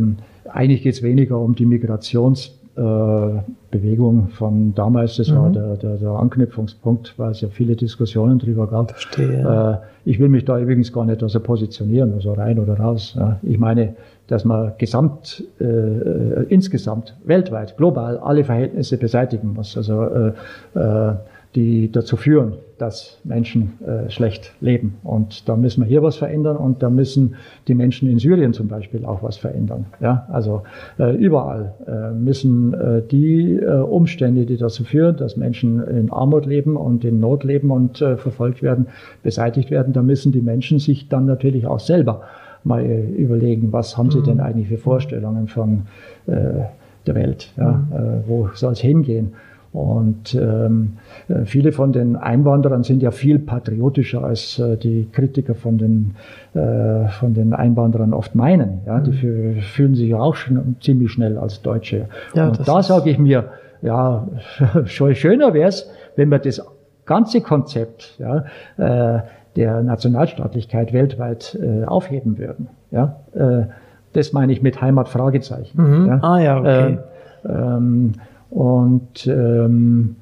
eigentlich 0.52 0.82
geht 0.82 0.94
es 0.94 1.02
weniger 1.02 1.38
um 1.38 1.54
die 1.54 1.66
Migrations- 1.66 2.52
äh, 2.76 3.40
Bewegung 3.70 4.28
von 4.28 4.74
damals, 4.74 5.16
das 5.16 5.30
mhm. 5.30 5.36
war 5.36 5.50
der, 5.50 5.76
der, 5.76 5.96
der, 5.96 6.10
Anknüpfungspunkt, 6.10 7.14
weil 7.16 7.30
es 7.30 7.40
ja 7.40 7.48
viele 7.48 7.74
Diskussionen 7.74 8.38
drüber 8.38 8.66
gab. 8.66 8.90
Verstehe. 8.90 9.80
Äh, 10.04 10.10
ich 10.10 10.18
will 10.18 10.28
mich 10.28 10.44
da 10.44 10.58
übrigens 10.58 10.92
gar 10.92 11.06
nicht 11.06 11.22
also 11.22 11.40
positionieren, 11.40 12.12
also 12.12 12.34
rein 12.34 12.58
oder 12.58 12.78
raus. 12.78 13.18
Ich 13.42 13.58
meine, 13.58 13.96
dass 14.28 14.44
man 14.44 14.72
gesamt, 14.78 15.44
äh, 15.60 16.44
insgesamt, 16.48 17.16
weltweit, 17.24 17.76
global 17.76 18.18
alle 18.18 18.44
Verhältnisse 18.44 18.98
beseitigen 18.98 19.52
muss. 19.54 19.76
Also 19.76 20.02
äh, 20.02 20.32
äh, 20.74 21.14
die 21.56 21.90
dazu 21.90 22.16
führen, 22.16 22.52
dass 22.76 23.18
Menschen 23.24 23.72
äh, 23.80 24.10
schlecht 24.10 24.52
leben. 24.60 24.96
Und 25.02 25.48
da 25.48 25.56
müssen 25.56 25.82
wir 25.82 25.88
hier 25.88 26.02
was 26.02 26.16
verändern 26.16 26.58
und 26.58 26.82
da 26.82 26.90
müssen 26.90 27.36
die 27.66 27.74
Menschen 27.74 28.10
in 28.10 28.18
Syrien 28.18 28.52
zum 28.52 28.68
Beispiel 28.68 29.06
auch 29.06 29.22
was 29.22 29.38
verändern. 29.38 29.86
Ja, 29.98 30.26
also 30.30 30.64
äh, 30.98 31.16
überall 31.16 31.74
äh, 31.86 32.12
müssen 32.12 32.74
äh, 32.74 33.02
die 33.10 33.54
äh, 33.54 33.80
Umstände, 33.80 34.44
die 34.44 34.58
dazu 34.58 34.84
führen, 34.84 35.16
dass 35.16 35.38
Menschen 35.38 35.82
in 35.88 36.12
Armut 36.12 36.44
leben 36.44 36.76
und 36.76 37.02
in 37.04 37.20
Not 37.20 37.42
leben 37.42 37.70
und 37.70 38.02
äh, 38.02 38.18
verfolgt 38.18 38.62
werden, 38.62 38.88
beseitigt 39.22 39.70
werden. 39.70 39.94
Da 39.94 40.02
müssen 40.02 40.32
die 40.32 40.42
Menschen 40.42 40.78
sich 40.78 41.08
dann 41.08 41.24
natürlich 41.24 41.66
auch 41.66 41.80
selber 41.80 42.22
mal 42.66 42.84
überlegen, 42.84 43.72
was 43.72 43.96
haben 43.96 44.10
sie 44.10 44.22
denn 44.22 44.34
mhm. 44.34 44.40
eigentlich 44.40 44.68
für 44.68 44.78
Vorstellungen 44.78 45.48
von 45.48 45.82
der 46.26 47.14
Welt? 47.14 47.52
Ja, 47.56 47.72
mhm. 47.72 48.24
wo 48.26 48.48
soll 48.54 48.72
es 48.72 48.80
hingehen? 48.80 49.32
Und 49.76 50.34
ähm, 50.34 50.94
äh, 51.28 51.44
viele 51.44 51.70
von 51.70 51.92
den 51.92 52.16
Einwanderern 52.16 52.82
sind 52.82 53.02
ja 53.02 53.10
viel 53.10 53.38
patriotischer 53.38 54.24
als 54.24 54.58
äh, 54.58 54.78
die 54.78 55.06
Kritiker 55.12 55.54
von 55.54 55.76
den, 55.76 56.14
äh, 56.54 57.08
von 57.08 57.34
den 57.34 57.52
Einwanderern 57.52 58.14
oft 58.14 58.34
meinen. 58.34 58.80
Ja? 58.86 59.00
Die 59.00 59.10
mhm. 59.10 59.60
fühlen 59.60 59.94
sich 59.94 60.08
ja 60.08 60.18
auch 60.18 60.34
schon 60.34 60.76
ziemlich 60.80 61.12
schnell 61.12 61.36
als 61.36 61.60
Deutsche. 61.60 62.08
Ja, 62.34 62.48
Und 62.48 62.66
da 62.66 62.82
sage 62.82 63.10
ich 63.10 63.18
mir, 63.18 63.50
ja, 63.82 64.26
schon 64.86 65.14
schöner 65.14 65.52
wäre 65.52 65.68
es, 65.68 65.90
wenn 66.16 66.30
wir 66.30 66.38
das 66.38 66.64
ganze 67.04 67.42
Konzept 67.42 68.18
ja, 68.18 68.46
äh, 68.78 69.20
der 69.56 69.82
Nationalstaatlichkeit 69.82 70.92
weltweit 70.92 71.58
äh, 71.60 71.84
aufheben 71.84 72.38
würden. 72.38 72.68
Ja? 72.90 73.16
Äh, 73.34 73.66
das 74.12 74.32
meine 74.32 74.52
ich 74.52 74.62
mit 74.62 74.80
Heimat 74.80 75.08
Fragezeichen. 75.08 75.82
Mhm. 75.82 76.06
Ja? 76.06 76.18
Ah 76.22 76.38
ja, 76.40 76.58
okay. 76.58 76.98
Äh, 77.44 77.48
ähm, 77.48 78.12
und 78.50 79.26
ähm, 79.26 80.16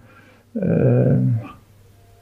äh, 0.55 1.17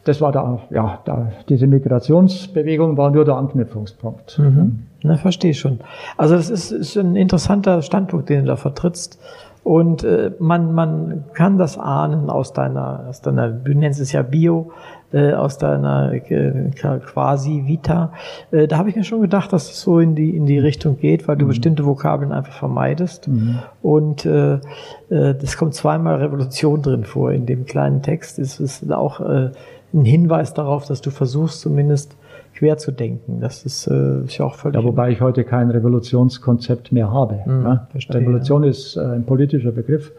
das 0.04 0.20
war 0.20 0.32
da, 0.32 0.58
ja, 0.70 0.98
da, 1.04 1.32
diese 1.48 1.66
Migrationsbewegung 1.66 2.96
war 2.96 3.10
nur 3.10 3.24
der 3.24 3.36
Anknüpfungspunkt. 3.36 4.38
Mhm. 4.38 4.86
Na, 5.02 5.16
verstehe 5.16 5.54
schon. 5.54 5.80
Also 6.16 6.34
das 6.34 6.50
ist, 6.50 6.72
ist 6.72 6.96
ein 6.96 7.14
interessanter 7.14 7.82
Standpunkt, 7.82 8.28
den 8.28 8.40
du 8.40 8.46
da 8.46 8.56
vertrittst. 8.56 9.20
Und 9.64 10.02
äh, 10.02 10.32
man, 10.40 10.74
man 10.74 11.24
kann 11.34 11.56
das 11.56 11.78
ahnen 11.78 12.30
aus 12.30 12.52
deiner, 12.52 13.06
aus 13.08 13.20
deiner, 13.20 13.48
du 13.48 13.72
nennst 13.74 14.00
es 14.00 14.10
ja 14.10 14.22
Bio, 14.22 14.72
äh, 15.12 15.34
aus 15.34 15.58
deiner 15.58 16.12
äh, 16.12 16.70
quasi 16.72 17.64
Vita. 17.66 18.12
Äh, 18.50 18.66
da 18.66 18.78
habe 18.78 18.88
ich 18.88 18.96
mir 18.96 19.04
schon 19.04 19.20
gedacht, 19.20 19.52
dass 19.52 19.70
es 19.70 19.80
so 19.80 20.00
in 20.00 20.16
die, 20.16 20.36
in 20.36 20.46
die 20.46 20.58
Richtung 20.58 20.98
geht, 20.98 21.28
weil 21.28 21.36
du 21.36 21.44
mhm. 21.44 21.50
bestimmte 21.50 21.86
Vokabeln 21.86 22.32
einfach 22.32 22.54
vermeidest. 22.54 23.28
Mhm. 23.28 23.60
Und 23.82 24.26
äh, 24.26 24.54
äh, 24.54 24.60
das 25.08 25.56
kommt 25.56 25.74
zweimal 25.74 26.16
Revolution 26.16 26.82
drin 26.82 27.04
vor. 27.04 27.30
In 27.30 27.46
dem 27.46 27.64
kleinen 27.64 28.02
Text 28.02 28.40
ist 28.40 28.58
es 28.58 28.90
auch 28.90 29.20
äh, 29.20 29.50
ein 29.94 30.04
Hinweis 30.04 30.54
darauf, 30.54 30.86
dass 30.86 31.02
du 31.02 31.10
versuchst 31.10 31.60
zumindest 31.60 32.16
quer 32.54 32.78
zu 32.78 32.92
denken. 32.92 33.40
Das 33.40 33.64
ist, 33.64 33.86
äh, 33.86 34.24
ist 34.24 34.38
ja 34.38 34.44
auch 34.44 34.54
völlig. 34.54 34.80
Ja, 34.80 34.84
wobei 34.84 35.10
ich 35.10 35.20
heute 35.20 35.44
kein 35.44 35.70
Revolutionskonzept 35.70 36.92
mehr 36.92 37.10
habe. 37.10 37.40
Mhm, 37.46 37.62
ne? 37.62 37.86
Revolution 38.10 38.64
ist 38.64 38.96
äh, 38.96 39.00
ein 39.00 39.24
politischer 39.24 39.72
Begriff. 39.72 40.12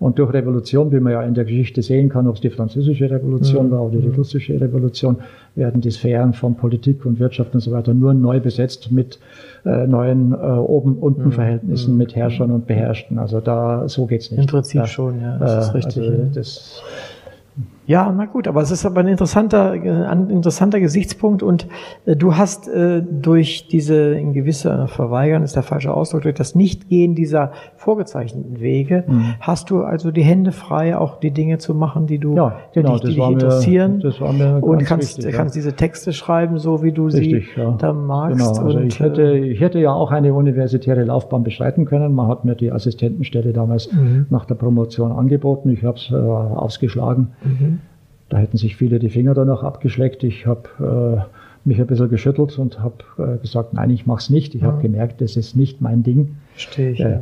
Und 0.00 0.18
durch 0.18 0.32
Revolution, 0.32 0.90
wie 0.92 0.98
man 0.98 1.12
ja 1.12 1.22
in 1.22 1.34
der 1.34 1.44
Geschichte 1.44 1.80
sehen 1.80 2.08
kann, 2.08 2.26
ob 2.26 2.34
es 2.34 2.40
die 2.40 2.50
französische 2.50 3.08
Revolution 3.10 3.68
mhm. 3.68 3.70
war 3.70 3.82
oder 3.84 3.98
die 3.98 4.08
mhm. 4.08 4.16
russische 4.16 4.60
Revolution, 4.60 5.18
werden 5.54 5.80
die 5.80 5.90
Sphären 5.90 6.32
von 6.32 6.56
Politik 6.56 7.06
und 7.06 7.20
Wirtschaft 7.20 7.54
und 7.54 7.60
so 7.60 7.70
weiter 7.70 7.94
nur 7.94 8.12
neu 8.12 8.40
besetzt 8.40 8.90
mit 8.90 9.20
äh, 9.64 9.86
neuen 9.86 10.32
äh, 10.32 10.36
Oben-Unten-Verhältnissen 10.36 11.92
mhm. 11.92 11.98
mit 11.98 12.16
Herrschern 12.16 12.50
und 12.50 12.66
Beherrschten. 12.66 13.18
Also 13.18 13.40
da 13.40 13.88
so 13.88 14.06
geht's 14.06 14.30
nicht. 14.30 14.40
Im 14.40 14.46
Prinzip 14.46 14.80
ja. 14.80 14.86
schon, 14.86 15.20
ja. 15.20 15.38
Das 15.38 15.68
ist 15.68 15.74
richtig. 15.74 16.02
Also, 16.02 16.22
das, 16.34 16.82
ja, 17.86 18.12
na 18.16 18.24
gut, 18.24 18.48
aber 18.48 18.62
es 18.62 18.70
ist 18.70 18.86
aber 18.86 19.00
ein 19.00 19.08
interessanter, 19.08 19.74
äh, 19.74 19.90
ein 19.90 20.30
interessanter 20.30 20.80
Gesichtspunkt 20.80 21.42
und 21.42 21.66
äh, 22.06 22.16
du 22.16 22.36
hast 22.36 22.66
äh, 22.68 23.02
durch 23.02 23.68
diese 23.68 24.14
in 24.14 24.32
gewisser 24.32 24.88
Verweigern 24.88 25.42
ist 25.42 25.56
der 25.56 25.62
falsche 25.62 25.92
Ausdruck, 25.92 26.22
durch 26.22 26.34
das 26.34 26.54
Nichtgehen 26.54 27.14
dieser 27.14 27.52
vorgezeichneten 27.76 28.60
Wege, 28.60 29.04
mhm. 29.06 29.34
hast 29.40 29.70
du 29.70 29.82
also 29.82 30.10
die 30.10 30.22
Hände 30.22 30.52
frei, 30.52 30.96
auch 30.96 31.20
die 31.20 31.30
Dinge 31.30 31.58
zu 31.58 31.74
machen, 31.74 32.06
die 32.06 32.18
du, 32.18 32.34
ja, 32.34 32.56
genau, 32.72 32.96
die, 32.96 33.08
die 33.08 33.14
dich 33.14 33.18
interessieren. 33.18 33.96
Mir, 33.96 34.02
das 34.02 34.20
war 34.20 34.32
mir 34.32 34.62
und 34.62 34.84
kannst, 34.84 35.18
wichtig, 35.18 35.34
kannst 35.34 35.54
ja. 35.54 35.60
diese 35.60 35.76
Texte 35.76 36.12
schreiben, 36.12 36.58
so 36.58 36.82
wie 36.82 36.92
du 36.92 37.06
Richtig, 37.06 37.52
sie 37.54 37.60
ja. 37.60 37.72
da 37.72 37.92
magst. 37.92 38.38
Genau, 38.38 38.66
also 38.66 38.78
und, 38.78 38.86
ich 38.86 39.00
hätte, 39.00 39.22
äh, 39.22 39.50
ich 39.50 39.60
hätte 39.60 39.78
ja 39.78 39.92
auch 39.92 40.10
eine 40.10 40.32
universitäre 40.32 41.04
Laufbahn 41.04 41.42
beschreiten 41.42 41.84
können. 41.84 42.14
Man 42.14 42.28
hat 42.28 42.44
mir 42.44 42.54
die 42.54 42.72
Assistentenstelle 42.72 43.52
damals 43.52 43.92
mhm. 43.92 44.26
nach 44.30 44.46
der 44.46 44.54
Promotion 44.54 45.12
angeboten. 45.12 45.68
Ich 45.70 45.84
habe 45.84 45.98
es 45.98 46.10
äh, 46.10 46.14
ausgeschlagen. 46.14 47.32
Mhm. 47.44 47.73
Da 48.34 48.40
hätten 48.40 48.56
sich 48.56 48.74
viele 48.74 48.98
die 48.98 49.10
Finger 49.10 49.32
danach 49.32 49.62
abgeschleckt. 49.62 50.24
Ich 50.24 50.44
habe 50.44 50.68
äh, 50.80 51.68
mich 51.68 51.80
ein 51.80 51.86
bisschen 51.86 52.10
geschüttelt 52.10 52.58
und 52.58 52.80
habe 52.80 52.96
äh, 53.16 53.38
gesagt, 53.38 53.74
nein, 53.74 53.90
ich 53.90 54.06
mache 54.06 54.18
es 54.18 54.28
nicht. 54.28 54.56
Ich 54.56 54.62
mhm. 54.62 54.66
habe 54.66 54.82
gemerkt, 54.82 55.20
das 55.20 55.36
ist 55.36 55.54
nicht 55.54 55.80
mein 55.80 56.02
Ding. 56.02 56.34
Verstehe 56.50 56.90
ich. 56.90 56.98
Äh, 56.98 57.20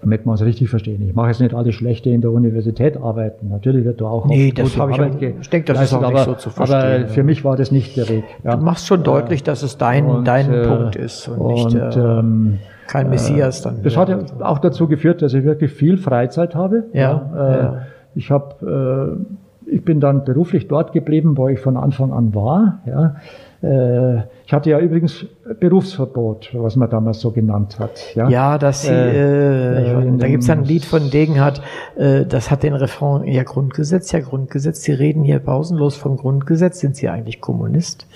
damit 0.00 0.24
man 0.24 0.36
es 0.36 0.42
richtig 0.42 0.70
verstehen. 0.70 1.06
Ich 1.06 1.14
mache 1.14 1.28
jetzt 1.28 1.40
nicht 1.40 1.52
alle 1.52 1.72
Schlechte 1.72 2.08
in 2.08 2.22
der 2.22 2.30
Universität 2.30 2.96
arbeiten. 2.96 3.50
Natürlich 3.50 3.84
wird 3.84 4.00
da 4.00 4.06
auch 4.06 4.24
nee, 4.24 4.50
das 4.50 4.78
habe 4.78 4.92
ich, 4.92 5.00
auch, 5.00 5.40
ich 5.40 5.50
denke, 5.50 5.74
das 5.74 5.82
ist 5.82 5.92
auch 5.92 6.02
aber, 6.02 6.12
nicht 6.12 6.24
so 6.24 6.34
zu 6.36 6.48
verstehen. 6.48 7.02
Aber 7.02 7.08
für 7.08 7.22
mich 7.22 7.44
war 7.44 7.58
das 7.58 7.70
nicht 7.70 7.94
der 7.94 8.08
Weg. 8.08 8.24
Ja. 8.42 8.56
Du 8.56 8.64
machst 8.64 8.86
schon 8.86 9.02
deutlich, 9.02 9.42
dass 9.42 9.62
es 9.62 9.76
dein, 9.76 10.06
und, 10.06 10.26
dein 10.26 10.50
äh, 10.50 10.66
Punkt 10.66 10.96
ist 10.96 11.28
und, 11.28 11.38
und 11.38 11.74
nicht 11.74 11.96
äh, 11.96 12.00
ähm, 12.00 12.60
kein 12.86 13.10
Messias 13.10 13.60
dann. 13.60 13.82
Das 13.82 13.94
hat 13.98 14.08
ja 14.08 14.20
auch 14.40 14.58
dazu 14.58 14.88
geführt, 14.88 15.20
dass 15.20 15.34
ich 15.34 15.44
wirklich 15.44 15.70
viel 15.70 15.98
Freizeit 15.98 16.54
habe. 16.54 16.84
Ja. 16.94 17.00
ja, 17.00 17.36
äh, 17.36 17.58
ja. 17.58 17.82
Ich 18.14 18.30
habe 18.30 19.18
äh, 19.20 19.45
ich 19.66 19.84
bin 19.84 20.00
dann 20.00 20.24
beruflich 20.24 20.68
dort 20.68 20.92
geblieben, 20.92 21.36
wo 21.36 21.48
ich 21.48 21.60
von 21.60 21.76
Anfang 21.76 22.12
an 22.12 22.34
war. 22.34 22.80
Ja. 22.86 23.16
Äh, 23.62 24.18
ich 24.46 24.52
hatte 24.52 24.70
ja 24.70 24.78
übrigens 24.78 25.26
Berufsverbot, 25.58 26.50
was 26.52 26.76
man 26.76 26.88
damals 26.90 27.20
so 27.20 27.30
genannt 27.30 27.78
hat. 27.78 28.14
Ja, 28.14 28.28
ja 28.28 28.58
das, 28.58 28.88
äh, 28.88 29.80
äh, 29.90 30.16
da 30.18 30.28
gibt 30.28 30.42
es 30.42 30.50
ein 30.50 30.64
Lied 30.64 30.84
von 30.84 31.10
Degenhardt, 31.10 31.62
äh, 31.96 32.24
das 32.26 32.50
hat 32.50 32.62
den 32.62 32.74
Refrain, 32.74 33.24
ja 33.24 33.42
Grundgesetz, 33.42 34.12
ja 34.12 34.20
Grundgesetz, 34.20 34.82
Sie 34.82 34.92
reden 34.92 35.24
hier 35.24 35.38
pausenlos 35.38 35.96
vom 35.96 36.16
Grundgesetz, 36.16 36.80
sind 36.80 36.96
Sie 36.96 37.08
eigentlich 37.08 37.40
Kommunist? 37.40 38.06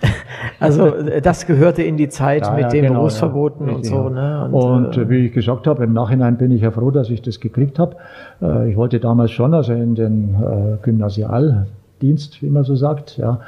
also 0.60 0.86
äh, 0.86 1.20
das 1.20 1.46
gehörte 1.46 1.82
in 1.82 1.96
die 1.96 2.08
Zeit 2.08 2.46
ja, 2.46 2.52
mit 2.52 2.62
ja, 2.62 2.68
den 2.68 2.84
genau, 2.84 3.00
Berufsverboten 3.00 3.68
ja, 3.68 3.74
und 3.74 3.86
so. 3.86 4.08
Ne? 4.08 4.48
Und, 4.50 4.86
und 4.86 4.96
äh, 4.96 5.08
wie 5.08 5.26
ich 5.26 5.32
gesagt 5.32 5.66
habe, 5.66 5.84
im 5.84 5.92
Nachhinein 5.92 6.38
bin 6.38 6.50
ich 6.50 6.62
ja 6.62 6.70
froh, 6.70 6.90
dass 6.90 7.10
ich 7.10 7.22
das 7.22 7.40
gekriegt 7.40 7.78
habe. 7.78 7.96
ich 8.68 8.76
wollte 8.76 9.00
damals 9.00 9.30
schon, 9.30 9.54
also 9.54 9.72
in 9.72 9.94
den 9.94 10.78
Gymnasial 10.82 11.66
Dienst, 12.00 12.42
wie 12.42 12.50
man 12.50 12.64
so 12.64 12.76
sagt. 12.76 13.18
Ja. 13.18 13.40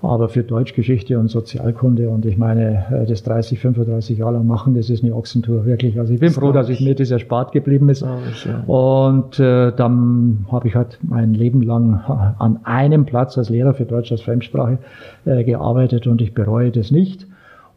Aber 0.00 0.28
für 0.28 0.44
Deutschgeschichte 0.44 1.18
und 1.18 1.28
Sozialkunde 1.28 2.08
und 2.08 2.24
ich 2.24 2.36
meine, 2.38 2.84
äh, 2.90 3.06
das 3.06 3.24
30, 3.24 3.58
35 3.58 4.18
Jahre 4.18 4.34
lang 4.34 4.46
machen, 4.46 4.74
das 4.74 4.90
ist 4.90 5.02
eine 5.02 5.14
Ochsentour, 5.14 5.66
wirklich. 5.66 5.98
Also 5.98 6.12
ich 6.12 6.20
bin 6.20 6.28
das 6.28 6.36
froh, 6.36 6.52
dass 6.52 6.68
ich 6.68 6.80
mir 6.80 6.94
das 6.94 7.10
erspart 7.10 7.50
geblieben 7.50 7.88
ist. 7.88 8.04
Ich, 8.30 8.44
ja. 8.44 8.60
Und 8.66 9.40
äh, 9.40 9.72
dann 9.72 10.46
habe 10.52 10.68
ich 10.68 10.76
halt 10.76 10.98
mein 11.02 11.34
Leben 11.34 11.62
lang 11.62 11.94
an 12.38 12.60
einem 12.62 13.06
Platz 13.06 13.36
als 13.38 13.48
Lehrer 13.48 13.74
für 13.74 13.86
Deutsch 13.86 14.12
als 14.12 14.20
Fremdsprache 14.20 14.78
äh, 15.24 15.42
gearbeitet 15.42 16.06
und 16.06 16.20
ich 16.22 16.32
bereue 16.32 16.70
das 16.70 16.92
nicht. 16.92 17.26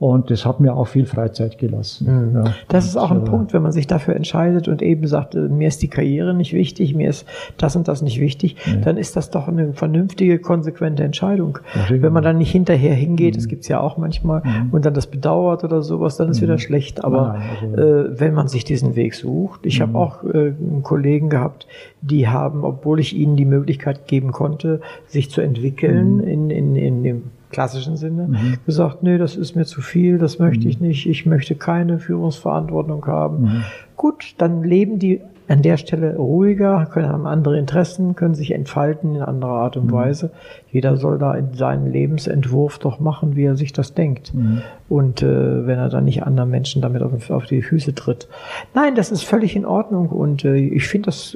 Und 0.02 0.32
das 0.32 0.48
hat 0.48 0.60
mir 0.60 0.76
auch 0.76 0.88
viel 0.88 1.06
Freizeit 1.06 1.60
gelassen. 1.60 2.32
Mhm. 2.32 2.36
Ja. 2.36 2.44
Das 2.69 2.88
ist 2.88 2.98
auch 2.98 3.11
ein 3.11 3.23
Punkt, 3.23 3.53
wenn 3.53 3.61
man 3.61 3.72
sich 3.72 3.86
dafür 3.86 4.15
entscheidet 4.15 4.68
und 4.68 4.82
eben 4.82 5.06
sagt, 5.06 5.36
äh, 5.36 5.41
mir 5.41 5.68
ist 5.68 5.84
die 5.84 5.90
Karriere 5.90 6.34
nicht 6.34 6.53
wichtig, 6.53 6.95
mir 6.95 7.07
ist 7.07 7.28
das 7.57 7.76
und 7.76 7.88
das 7.88 8.02
nicht 8.02 8.19
wichtig, 8.19 8.56
ja. 8.65 8.78
dann 8.78 8.98
ist 8.98 9.15
das 9.15 9.30
doch 9.30 9.48
eine 9.48 9.73
vernünftige, 9.73 10.40
konsequente 10.40 11.03
Entscheidung. 11.03 11.60
Ja, 11.76 12.02
wenn 12.02 12.11
man 12.11 12.23
dann 12.23 12.40
nicht 12.40 12.52
hinterher 12.52 12.95
hingeht, 12.95 13.36
mhm. 13.36 13.38
das 13.38 13.48
gibt's 13.48 13.68
ja 13.68 13.80
auch 13.80 13.98
manchmal, 13.98 14.41
mhm. 14.44 14.69
und 14.72 14.86
dann 14.86 14.95
das 14.95 15.06
bedauert 15.06 15.64
oder 15.64 15.84
sowas, 15.84 16.18
dann 16.18 16.32
ist 16.32 16.40
mhm. 16.40 16.45
wieder 16.45 16.57
schlecht. 16.57 17.03
Aber 17.03 17.34
nein, 17.61 17.76
also, 17.76 17.84
äh, 17.84 18.19
wenn 18.19 18.34
man 18.34 18.48
sich 18.48 18.65
diesen 18.65 18.95
Weg 18.95 19.14
sucht, 19.14 19.68
ich 19.68 19.82
habe 19.82 19.91
mhm. 19.91 19.98
auch 19.98 20.23
äh, 20.23 20.53
Kollegen 20.82 21.30
gehabt, 21.30 21.68
die 22.02 22.28
haben, 22.28 22.64
obwohl 22.64 22.99
ich 22.99 23.15
ihnen 23.15 23.36
die 23.36 23.45
Möglichkeit 23.45 24.07
geben 24.07 24.32
konnte, 24.32 24.82
sich 25.06 25.30
zu 25.30 25.41
entwickeln 25.41 26.15
mhm. 26.15 26.23
in, 26.23 26.49
in, 26.49 26.76
in 26.76 27.03
dem 27.03 27.23
klassischen 27.52 27.98
Sinne, 27.98 28.28
mhm. 28.28 28.57
gesagt, 28.65 29.03
nee, 29.03 29.18
das 29.18 29.36
ist 29.36 29.56
mir 29.56 29.65
zu 29.65 29.82
viel, 29.82 30.18
das 30.18 30.40
möchte 30.40 30.65
mhm. 30.65 30.69
ich 30.69 30.80
nicht, 30.80 31.06
ich 31.07 31.26
möchte 31.26 31.56
keine 31.56 31.99
Führungsverantwortung 31.99 33.06
haben. 33.06 33.41
Mhm. 33.44 33.64
Gut, 33.95 34.36
dann 34.38 34.64
leben 34.64 34.99
die 34.99 35.22
an 35.52 35.61
der 35.61 35.76
Stelle 35.76 36.15
ruhiger, 36.15 36.88
können 36.90 37.10
haben 37.10 37.28
andere 37.28 37.60
Interessen, 37.60 38.15
können 38.15 38.36
sich 38.36 38.52
entfalten 38.52 39.15
in 39.15 39.22
anderer 39.22 39.52
Art 39.52 39.76
und 39.76 39.88
mhm. 39.88 39.91
Weise. 39.91 40.32
Jeder 40.72 40.95
soll 40.95 41.19
da 41.19 41.34
in 41.34 41.53
seinen 41.56 41.91
Lebensentwurf 41.91 42.80
doch 42.80 43.02
machen, 43.02 43.36
wie 43.36 43.44
er 43.44 43.57
sich 43.57 43.73
das 43.73 43.94
denkt. 43.94 44.34
Mhm. 44.34 44.61
Und 44.88 45.22
äh, 45.22 45.68
wenn 45.68 45.78
er 45.78 45.90
dann 45.90 46.06
nicht 46.06 46.23
anderen 46.23 46.49
Menschen 46.52 46.82
damit 46.82 47.02
auf, 47.02 47.30
auf, 47.30 47.45
die 47.48 47.61
Füße 47.61 47.94
tritt. 47.94 48.30
Nein, 48.73 48.95
das 48.95 49.11
ist 49.11 49.23
völlig 49.23 49.57
in 49.57 49.65
Ordnung 49.65 50.07
und 50.07 50.45
äh, 50.45 50.56
ich 50.56 50.88
finde 50.88 51.07
das 51.07 51.36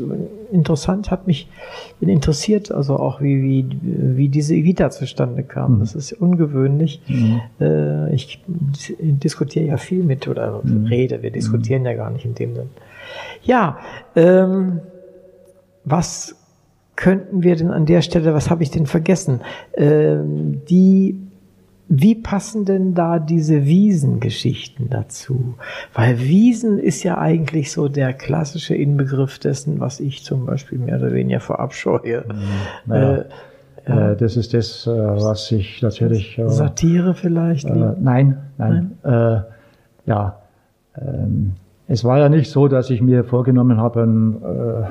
interessant, 0.50 1.12
hat 1.12 1.28
mich 1.28 1.50
interessiert, 2.00 2.72
also 2.72 2.96
auch 2.98 3.20
wie, 3.20 3.44
wie, 3.44 3.66
wie 3.82 4.30
diese 4.30 4.56
Vita 4.56 4.92
zustande 4.92 5.44
kam. 5.44 5.76
Mhm. 5.76 5.80
Das 5.82 5.94
ist 5.94 6.14
ungewöhnlich. 6.14 7.02
Mhm. 7.10 7.42
Äh, 7.60 8.16
ich 8.16 8.42
diskutiere 9.00 9.66
ja 9.66 9.78
viel 9.78 10.04
mit 10.04 10.30
oder 10.30 10.62
mhm. 10.64 10.86
rede, 10.86 11.22
wir 11.22 11.32
diskutieren 11.32 11.84
ja 11.84 11.96
gar 11.96 12.12
nicht 12.12 12.24
in 12.24 12.34
dem 12.34 12.56
Sinn. 12.56 12.70
Ja, 13.44 13.78
ähm, 14.16 14.82
was 15.84 16.36
könnten 16.96 17.44
wir 17.44 17.56
denn 17.56 17.72
an 17.72 17.86
der 17.86 18.02
Stelle, 18.02 18.34
was 18.34 18.50
habe 18.50 18.64
ich 18.64 18.72
denn 18.72 18.86
vergessen? 18.86 19.42
Ähm, 19.76 20.62
die, 20.70 21.20
wie 21.88 22.16
passen 22.16 22.66
denn 22.66 22.94
da 22.94 23.20
diese 23.20 23.66
Wiesengeschichten 23.66 24.90
dazu? 24.90 25.56
Weil 25.94 26.20
Wiesen 26.20 26.80
ist 26.80 27.04
ja 27.04 27.18
eigentlich 27.18 27.72
so 27.72 27.90
der 27.90 28.14
klassische 28.14 28.76
Inbegriff 28.76 29.40
dessen, 29.40 29.80
was 29.80 30.00
ich 30.00 30.24
zum 30.24 30.46
Beispiel 30.46 30.80
mehr 30.80 30.98
oder 30.98 31.14
weniger 31.14 31.42
verabscheue. 31.42 32.24
Mhm. 32.28 32.34
Naja. 32.86 33.18
Äh, 33.18 33.26
ja. 33.88 34.12
Äh, 34.12 34.18
das 34.18 34.38
ist 34.38 34.54
das, 34.54 34.88
äh, 34.88 34.90
was 34.90 35.52
ich 35.52 35.82
natürlich. 35.82 36.40
Äh, 36.40 36.50
Satire 36.50 37.14
vielleicht? 37.14 37.70
Nein, 37.70 37.98
nein. 38.58 38.98
nein? 39.04 39.46
ja. 40.06 40.40
Ähm, 40.98 41.54
es 41.88 42.04
war 42.04 42.20
ja 42.20 42.30
nicht 42.30 42.50
so, 42.50 42.68
dass 42.68 42.90
ich 42.90 43.02
mir 43.02 43.24
vorgenommen 43.24 43.78
habe, 43.78 44.04
einen 44.04 44.36
äh, 44.42 44.86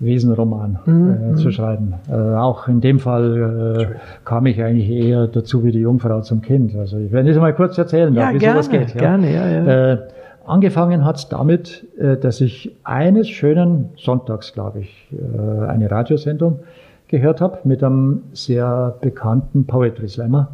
Wesenroman 0.00 0.78
mhm. 0.86 1.10
äh, 1.10 1.34
zu 1.36 1.48
mhm. 1.48 1.52
schreiben. 1.52 1.94
Äh, 2.10 2.14
auch 2.14 2.68
in 2.68 2.80
dem 2.80 2.98
Fall 2.98 3.76
äh, 3.92 4.24
kam 4.24 4.46
ich 4.46 4.62
eigentlich 4.62 4.90
eher 4.90 5.26
dazu 5.28 5.62
wie 5.62 5.72
die 5.72 5.80
Jungfrau 5.80 6.20
zum 6.22 6.40
Kind. 6.40 6.74
Also 6.74 6.98
ich 6.98 7.12
werde 7.12 7.28
jetzt 7.28 7.38
mal 7.38 7.54
kurz 7.54 7.76
erzählen, 7.78 8.12
ja, 8.14 8.32
wie 8.32 8.38
gerne, 8.38 8.62
sowas 8.62 8.70
geht. 8.70 8.94
Ja. 8.94 9.00
Gerne, 9.00 9.32
ja, 9.32 9.48
ja. 9.48 9.92
Äh, 9.92 9.98
angefangen 10.46 11.04
hat 11.04 11.16
es 11.16 11.28
damit, 11.28 11.86
äh, 11.98 12.16
dass 12.16 12.40
ich 12.40 12.76
eines 12.82 13.28
schönen 13.28 13.90
Sonntags, 13.96 14.52
glaube 14.52 14.80
ich, 14.80 15.08
äh, 15.12 15.66
eine 15.66 15.90
Radiosendung 15.90 16.60
gehört 17.08 17.40
habe 17.40 17.58
mit 17.64 17.84
einem 17.84 18.22
sehr 18.32 18.94
bekannten 19.00 19.66
Poetry 19.66 20.08
Slammer 20.08 20.48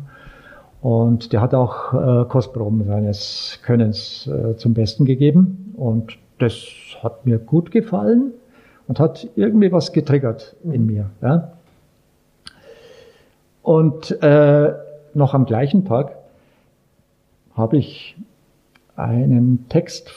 und 0.87 1.33
der 1.33 1.41
hat 1.41 1.53
auch 1.53 1.95
äh, 1.95 2.25
Kostproben 2.27 2.85
seines 2.85 3.59
Könnens 3.65 4.29
äh, 4.29 4.57
zum 4.57 4.73
Besten 4.73 5.05
gegeben. 5.05 5.75
Und 5.77 6.17
das 6.39 6.55
hat 7.03 7.27
mir 7.27 7.41
gut 7.41 7.73
gefallen 7.73 8.31
und 8.87 9.01
hat 9.01 9.29
irgendwie 9.35 9.73
was 9.73 9.93
getriggert 9.93 10.55
in 10.63 10.83
mhm. 10.83 10.87
mir. 10.87 11.11
Ja. 11.23 11.55
Und 13.65 14.23
äh, 14.23 14.75
noch 15.13 15.35
am 15.35 15.45
gleichen 15.47 15.85
Tag 15.87 16.19
habe 17.57 17.79
ich 17.79 18.17
einen 18.95 19.69
Text 19.69 20.13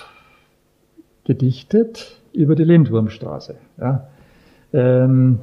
gedichtet 1.23 2.19
über 2.31 2.53
die 2.53 2.63
Lindwurmstraße. 2.63 3.55
Ja 3.79 4.07
ähm, 4.73 5.39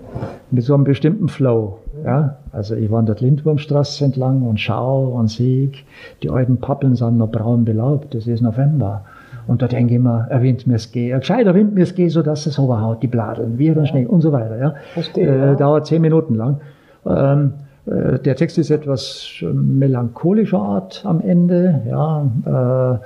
mit 0.51 0.65
so 0.65 0.74
einem 0.74 0.85
bestimmten 0.85 1.28
Flow. 1.28 1.78
Ja? 2.05 2.36
Also 2.52 2.74
ich 2.74 2.90
wandert 2.90 3.20
Lindwurmstraße 3.20 4.05
entlang 4.05 4.43
und 4.43 4.60
schau 4.60 5.05
und 5.09 5.28
sieg, 5.28 5.85
die 6.23 6.31
alten 6.31 6.59
Pappeln 6.59 6.94
sind 6.94 7.18
noch 7.18 7.31
braun 7.31 7.64
belaubt, 7.64 8.14
das 8.14 8.27
ist 8.27 8.43
November. 8.43 9.05
Und 9.47 9.62
da 9.62 9.68
denke 9.68 9.94
ich 9.94 10.01
mir, 10.01 10.27
er 10.28 10.43
windet 10.43 10.66
mir 10.66 10.74
es 10.74 10.90
geh, 10.90 11.14
ein 11.14 11.20
gescheiter 11.20 11.55
Wind 11.55 11.74
mir 11.74 11.85
es 11.85 11.94
geh, 11.94 12.09
so 12.09 12.23
dass 12.23 12.47
es 12.47 12.59
overhaut, 12.59 13.02
die 13.02 13.06
Bladeln, 13.06 13.59
wie 13.59 13.70
und 13.70 13.86
Schnee 13.86 14.06
und 14.06 14.20
so 14.20 14.32
weiter. 14.32 14.59
Ja? 14.59 14.74
Verstehe, 14.94 15.28
äh, 15.28 15.47
ja. 15.47 15.55
Dauert 15.55 15.86
zehn 15.86 16.02
Minuten 16.02 16.35
lang. 16.35 16.60
Ähm, 17.06 17.52
äh, 17.86 18.18
der 18.18 18.35
Text 18.35 18.59
ist 18.59 18.70
etwas 18.70 19.28
melancholischer 19.43 20.59
Art 20.59 21.02
am 21.05 21.20
Ende, 21.20 21.82
ja, 21.89 22.27
äh, 22.44 22.98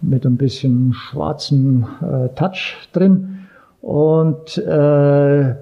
mit 0.00 0.26
ein 0.26 0.36
bisschen 0.36 0.92
schwarzen 0.92 1.86
äh, 2.02 2.28
Touch 2.34 2.88
drin. 2.92 3.38
Und 3.80 4.58
äh, 4.58 5.54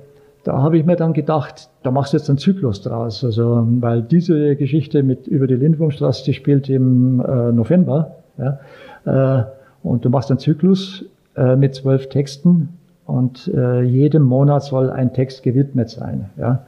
da 0.44 0.60
habe 0.60 0.76
ich 0.76 0.84
mir 0.84 0.96
dann 0.96 1.12
gedacht, 1.12 1.70
da 1.82 1.90
machst 1.90 2.12
du 2.12 2.16
jetzt 2.16 2.28
einen 2.28 2.38
Zyklus 2.38 2.82
draus. 2.82 3.24
Also, 3.24 3.66
weil 3.80 4.02
diese 4.02 4.56
Geschichte 4.56 5.02
mit 5.02 5.26
über 5.26 5.46
die 5.46 5.54
Lindwurmstraße, 5.54 6.24
die 6.24 6.34
spielt 6.34 6.68
im 6.68 7.20
äh, 7.20 7.52
November. 7.52 8.16
Ja, 8.38 8.58
äh, 9.04 9.44
und 9.82 10.04
du 10.04 10.10
machst 10.10 10.30
einen 10.30 10.38
Zyklus 10.38 11.04
äh, 11.36 11.56
mit 11.56 11.74
zwölf 11.74 12.08
Texten 12.08 12.70
und 13.06 13.48
äh, 13.54 13.82
jedem 13.82 14.22
Monat 14.22 14.62
soll 14.62 14.90
ein 14.90 15.12
Text 15.12 15.42
gewidmet 15.42 15.90
sein. 15.90 16.30
Ja, 16.36 16.64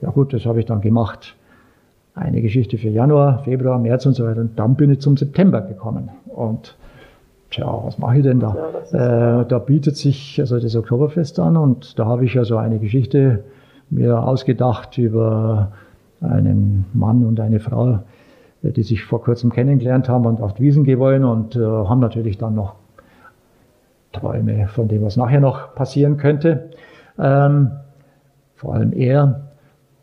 ja 0.00 0.10
gut, 0.10 0.32
das 0.32 0.46
habe 0.46 0.60
ich 0.60 0.66
dann 0.66 0.80
gemacht. 0.80 1.34
Eine 2.14 2.42
Geschichte 2.42 2.76
für 2.76 2.88
Januar, 2.88 3.44
Februar, 3.44 3.78
März 3.78 4.04
und 4.06 4.14
so 4.14 4.24
weiter. 4.24 4.40
Und 4.40 4.58
dann 4.58 4.74
bin 4.74 4.90
ich 4.90 5.00
zum 5.00 5.16
September 5.16 5.60
gekommen. 5.62 6.10
Und 6.26 6.76
tja, 7.50 7.80
was 7.84 7.98
mache 7.98 8.18
ich 8.18 8.22
denn 8.22 8.40
da? 8.40 8.56
Ja, 8.92 9.40
äh, 9.40 9.46
da 9.46 9.58
bietet 9.58 9.96
sich 9.96 10.40
also 10.40 10.58
das 10.58 10.74
Oktoberfest 10.76 11.38
an 11.38 11.56
und 11.56 11.98
da 11.98 12.06
habe 12.06 12.24
ich 12.24 12.38
also 12.38 12.56
eine 12.56 12.78
Geschichte 12.78 13.44
mir 13.90 14.22
ausgedacht 14.22 14.96
über 14.98 15.72
einen 16.20 16.86
Mann 16.92 17.24
und 17.24 17.40
eine 17.40 17.60
Frau, 17.60 18.00
die 18.62 18.82
sich 18.82 19.04
vor 19.04 19.22
kurzem 19.22 19.50
kennengelernt 19.50 20.08
haben 20.08 20.26
und 20.26 20.40
auf 20.40 20.54
die 20.54 20.62
Wiesen 20.62 20.84
gehen 20.84 20.98
wollen 20.98 21.24
und 21.24 21.56
äh, 21.56 21.60
haben 21.60 22.00
natürlich 22.00 22.38
dann 22.38 22.54
noch 22.54 22.74
Träume 24.12 24.68
von 24.68 24.88
dem, 24.88 25.02
was 25.02 25.16
nachher 25.16 25.40
noch 25.40 25.74
passieren 25.74 26.16
könnte. 26.16 26.70
Ähm, 27.18 27.70
vor 28.54 28.74
allem 28.74 28.92
er 28.92 29.48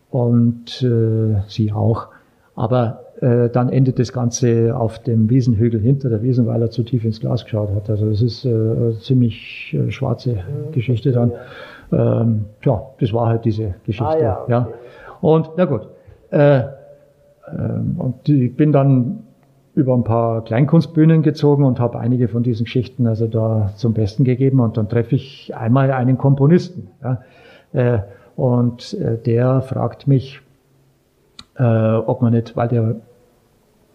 und 0.10 0.82
äh, 0.82 1.42
sie 1.48 1.72
auch. 1.72 2.08
Aber 2.56 3.02
äh, 3.22 3.50
dann 3.50 3.70
endet 3.70 4.00
das 4.00 4.14
Ganze 4.14 4.78
auf 4.78 5.00
dem 5.00 5.30
Wiesenhügel 5.30 5.80
hinter 5.80 6.10
der 6.10 6.22
Wiesen, 6.22 6.46
weil 6.46 6.62
er 6.62 6.70
zu 6.70 6.84
tief 6.84 7.04
ins 7.04 7.20
Glas 7.20 7.44
geschaut 7.46 7.74
hat. 7.74 7.90
Also 7.90 8.10
das 8.10 8.22
ist 8.22 8.46
äh, 8.46 8.50
eine 8.50 9.00
ziemlich 9.00 9.74
äh, 9.74 9.92
schwarze 9.92 10.34
mhm. 10.34 10.72
Geschichte 10.72 11.12
dann. 11.12 11.32
Ähm, 11.92 12.46
ja, 12.64 12.82
das 13.00 13.14
war 13.14 13.28
halt 13.28 13.46
diese 13.46 13.76
Geschichte. 13.86 14.06
Ah, 14.06 14.20
ja, 14.20 14.42
okay. 14.42 14.52
ja. 14.52 14.68
Und 15.22 15.50
na 15.58 15.66
gut. 15.66 15.88
Äh, 16.30 16.64
ähm, 17.50 17.96
und 17.98 18.30
ich 18.30 18.56
bin 18.56 18.72
dann 18.72 19.24
über 19.74 19.96
ein 19.96 20.04
paar 20.04 20.44
Kleinkunstbühnen 20.44 21.22
gezogen 21.22 21.64
und 21.64 21.80
habe 21.80 22.00
einige 22.00 22.28
von 22.28 22.44
diesen 22.44 22.66
Geschichten 22.66 23.08
also 23.08 23.28
da 23.28 23.72
zum 23.76 23.94
Besten 23.94 24.26
gegeben. 24.26 24.60
Und 24.60 24.78
dann 24.78 24.90
treffe 24.90 25.16
ich 25.16 25.56
einmal 25.56 25.92
einen 25.92 26.18
Komponisten. 26.18 26.90
Ja. 27.04 27.22
Äh, 27.74 28.00
und 28.36 28.94
äh, 28.94 29.18
der 29.18 29.62
fragt 29.62 30.08
mich, 30.08 30.42
äh, 31.58 31.64
ob 31.64 32.22
man 32.22 32.34
nicht, 32.34 32.56
weil 32.56 32.68
der 32.68 32.96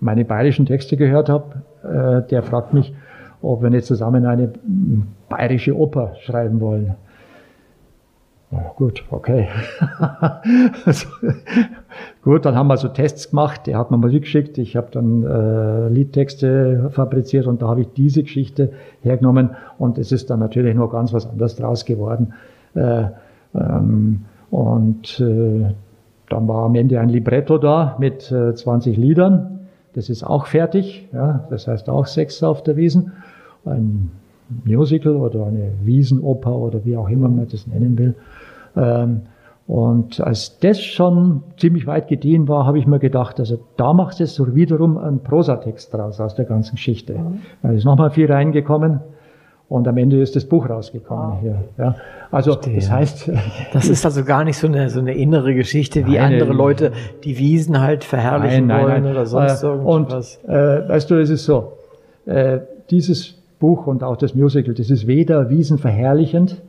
meine 0.03 0.25
bayerischen 0.25 0.67
Texte 0.67 0.97
gehört 0.97 1.29
habe, 1.29 1.63
äh, 1.85 2.29
der 2.29 2.43
fragt 2.43 2.75
mich, 2.75 2.93
ob 3.41 3.63
wir 3.63 3.71
nicht 3.71 3.87
zusammen 3.87 4.27
eine 4.27 4.53
bayerische 5.29 5.77
Oper 5.77 6.15
schreiben 6.21 6.61
wollen. 6.61 6.95
Ja, 8.51 8.73
gut, 8.77 9.05
okay. 9.11 9.49
also, 10.85 11.09
gut, 12.23 12.45
dann 12.45 12.55
haben 12.57 12.67
wir 12.67 12.77
so 12.77 12.89
Tests 12.89 13.31
gemacht, 13.31 13.67
er 13.69 13.79
hat 13.79 13.91
mir 13.91 13.97
Musik 13.97 14.23
geschickt, 14.23 14.59
ich 14.59 14.77
habe 14.77 14.89
dann 14.91 15.23
äh, 15.23 15.89
Liedtexte 15.89 16.91
fabriziert 16.91 17.47
und 17.47 17.63
da 17.63 17.69
habe 17.69 17.83
ich 17.83 17.93
diese 17.95 18.25
Geschichte 18.25 18.73
hergenommen 19.03 19.51
und 19.79 19.99
es 19.99 20.13
ist 20.13 20.29
dann 20.31 20.41
natürlich 20.41 20.75
noch 20.75 20.89
ganz 20.89 21.13
was 21.15 21.27
anderes 21.27 21.57
draus 21.57 21.85
geworden. 21.85 22.35
Äh, 22.75 23.05
ähm, 23.55 24.25
und 24.51 25.21
äh, 25.21 25.73
dann 26.29 26.49
war 26.49 26.67
am 26.67 26.75
Ende 26.75 27.01
ein 27.01 27.09
Libretto 27.09 27.57
da 27.57 27.97
mit 27.99 28.31
äh, 28.33 28.55
20 28.55 28.97
Liedern. 28.97 29.62
Das 29.95 30.09
ist 30.09 30.25
auch 30.25 30.47
fertig. 30.47 31.09
Ja, 31.13 31.47
das 31.51 31.67
heißt 31.67 31.89
auch 31.89 32.07
Sex 32.07 32.43
auf 32.43 32.63
der 32.63 32.77
Wiesen. 32.77 33.13
Ein 33.65 34.11
Musical 34.65 35.17
oder 35.17 35.47
eine 35.47 35.73
Wiesenoper 35.83 36.55
oder 36.55 36.85
wie 36.85 36.97
auch 36.97 37.09
immer 37.09 37.29
man 37.29 37.49
das 37.49 37.67
nennen 37.67 37.99
will. 37.99 38.15
Ähm, 38.77 39.23
und 39.67 40.21
als 40.21 40.59
das 40.59 40.81
schon 40.81 41.43
ziemlich 41.57 41.87
weit 41.87 42.09
gediehen 42.09 42.49
war, 42.49 42.67
habe 42.67 42.79
ich 42.79 42.87
mir 42.87 42.99
gedacht, 42.99 43.39
also 43.39 43.59
da 43.77 43.93
es 44.19 44.35
so 44.35 44.55
wiederum 44.55 44.99
einen 44.99 45.21
Prosatext 45.21 45.95
draus 45.95 46.21
aus 46.21 46.35
der 46.35 46.47
ganzen 46.47 46.73
Geschichte. 46.75 47.15
Mhm. 47.15 47.39
Da 47.63 47.71
ist 47.71 47.85
nochmal 47.85 48.11
viel 48.11 48.31
reingekommen 48.31 49.01
und 49.73 49.89
am 49.89 49.97
Ende 49.97 50.21
ist 50.21 50.37
das 50.37 50.45
Buch 50.45 50.69
rausgekommen 50.69 51.41
hier. 51.41 51.65
Ja. 51.79 51.97
Also 52.31 52.53
Verstehe. 52.53 52.77
das 52.77 52.91
heißt, 52.91 53.31
das 53.73 53.89
ist 53.89 54.05
also 54.05 54.23
gar 54.23 54.45
nicht 54.45 54.59
so 54.59 54.67
eine 54.67 54.91
so 54.91 55.01
eine 55.01 55.15
innere 55.15 55.55
Geschichte 55.55 56.07
wie 56.07 56.17
nein, 56.19 56.35
andere 56.35 56.53
Leute 56.53 56.93
die 57.25 57.39
Wiesen 57.39 57.81
halt 57.81 58.05
verherrlichen 58.05 58.67
nein, 58.67 58.87
nein, 58.87 59.03
wollen 59.03 59.13
oder 59.13 59.25
sonst 59.25 59.63
äh, 59.63 59.67
irgendwas. 59.67 60.39
Und 60.45 60.51
äh, 60.51 60.89
weißt 60.89 61.11
du, 61.11 61.15
es 61.15 61.31
ist 61.31 61.47
so, 61.47 61.73
äh, 62.27 62.59
dieses 62.91 63.35
Buch 63.59 63.87
und 63.87 64.05
auch 64.05 64.17
das 64.17 64.35
Musical, 64.35 64.75
das 64.75 64.91
ist 64.91 65.07
weder 65.07 65.49
Wiesen 65.49 65.79
verherrlichend 65.79 66.61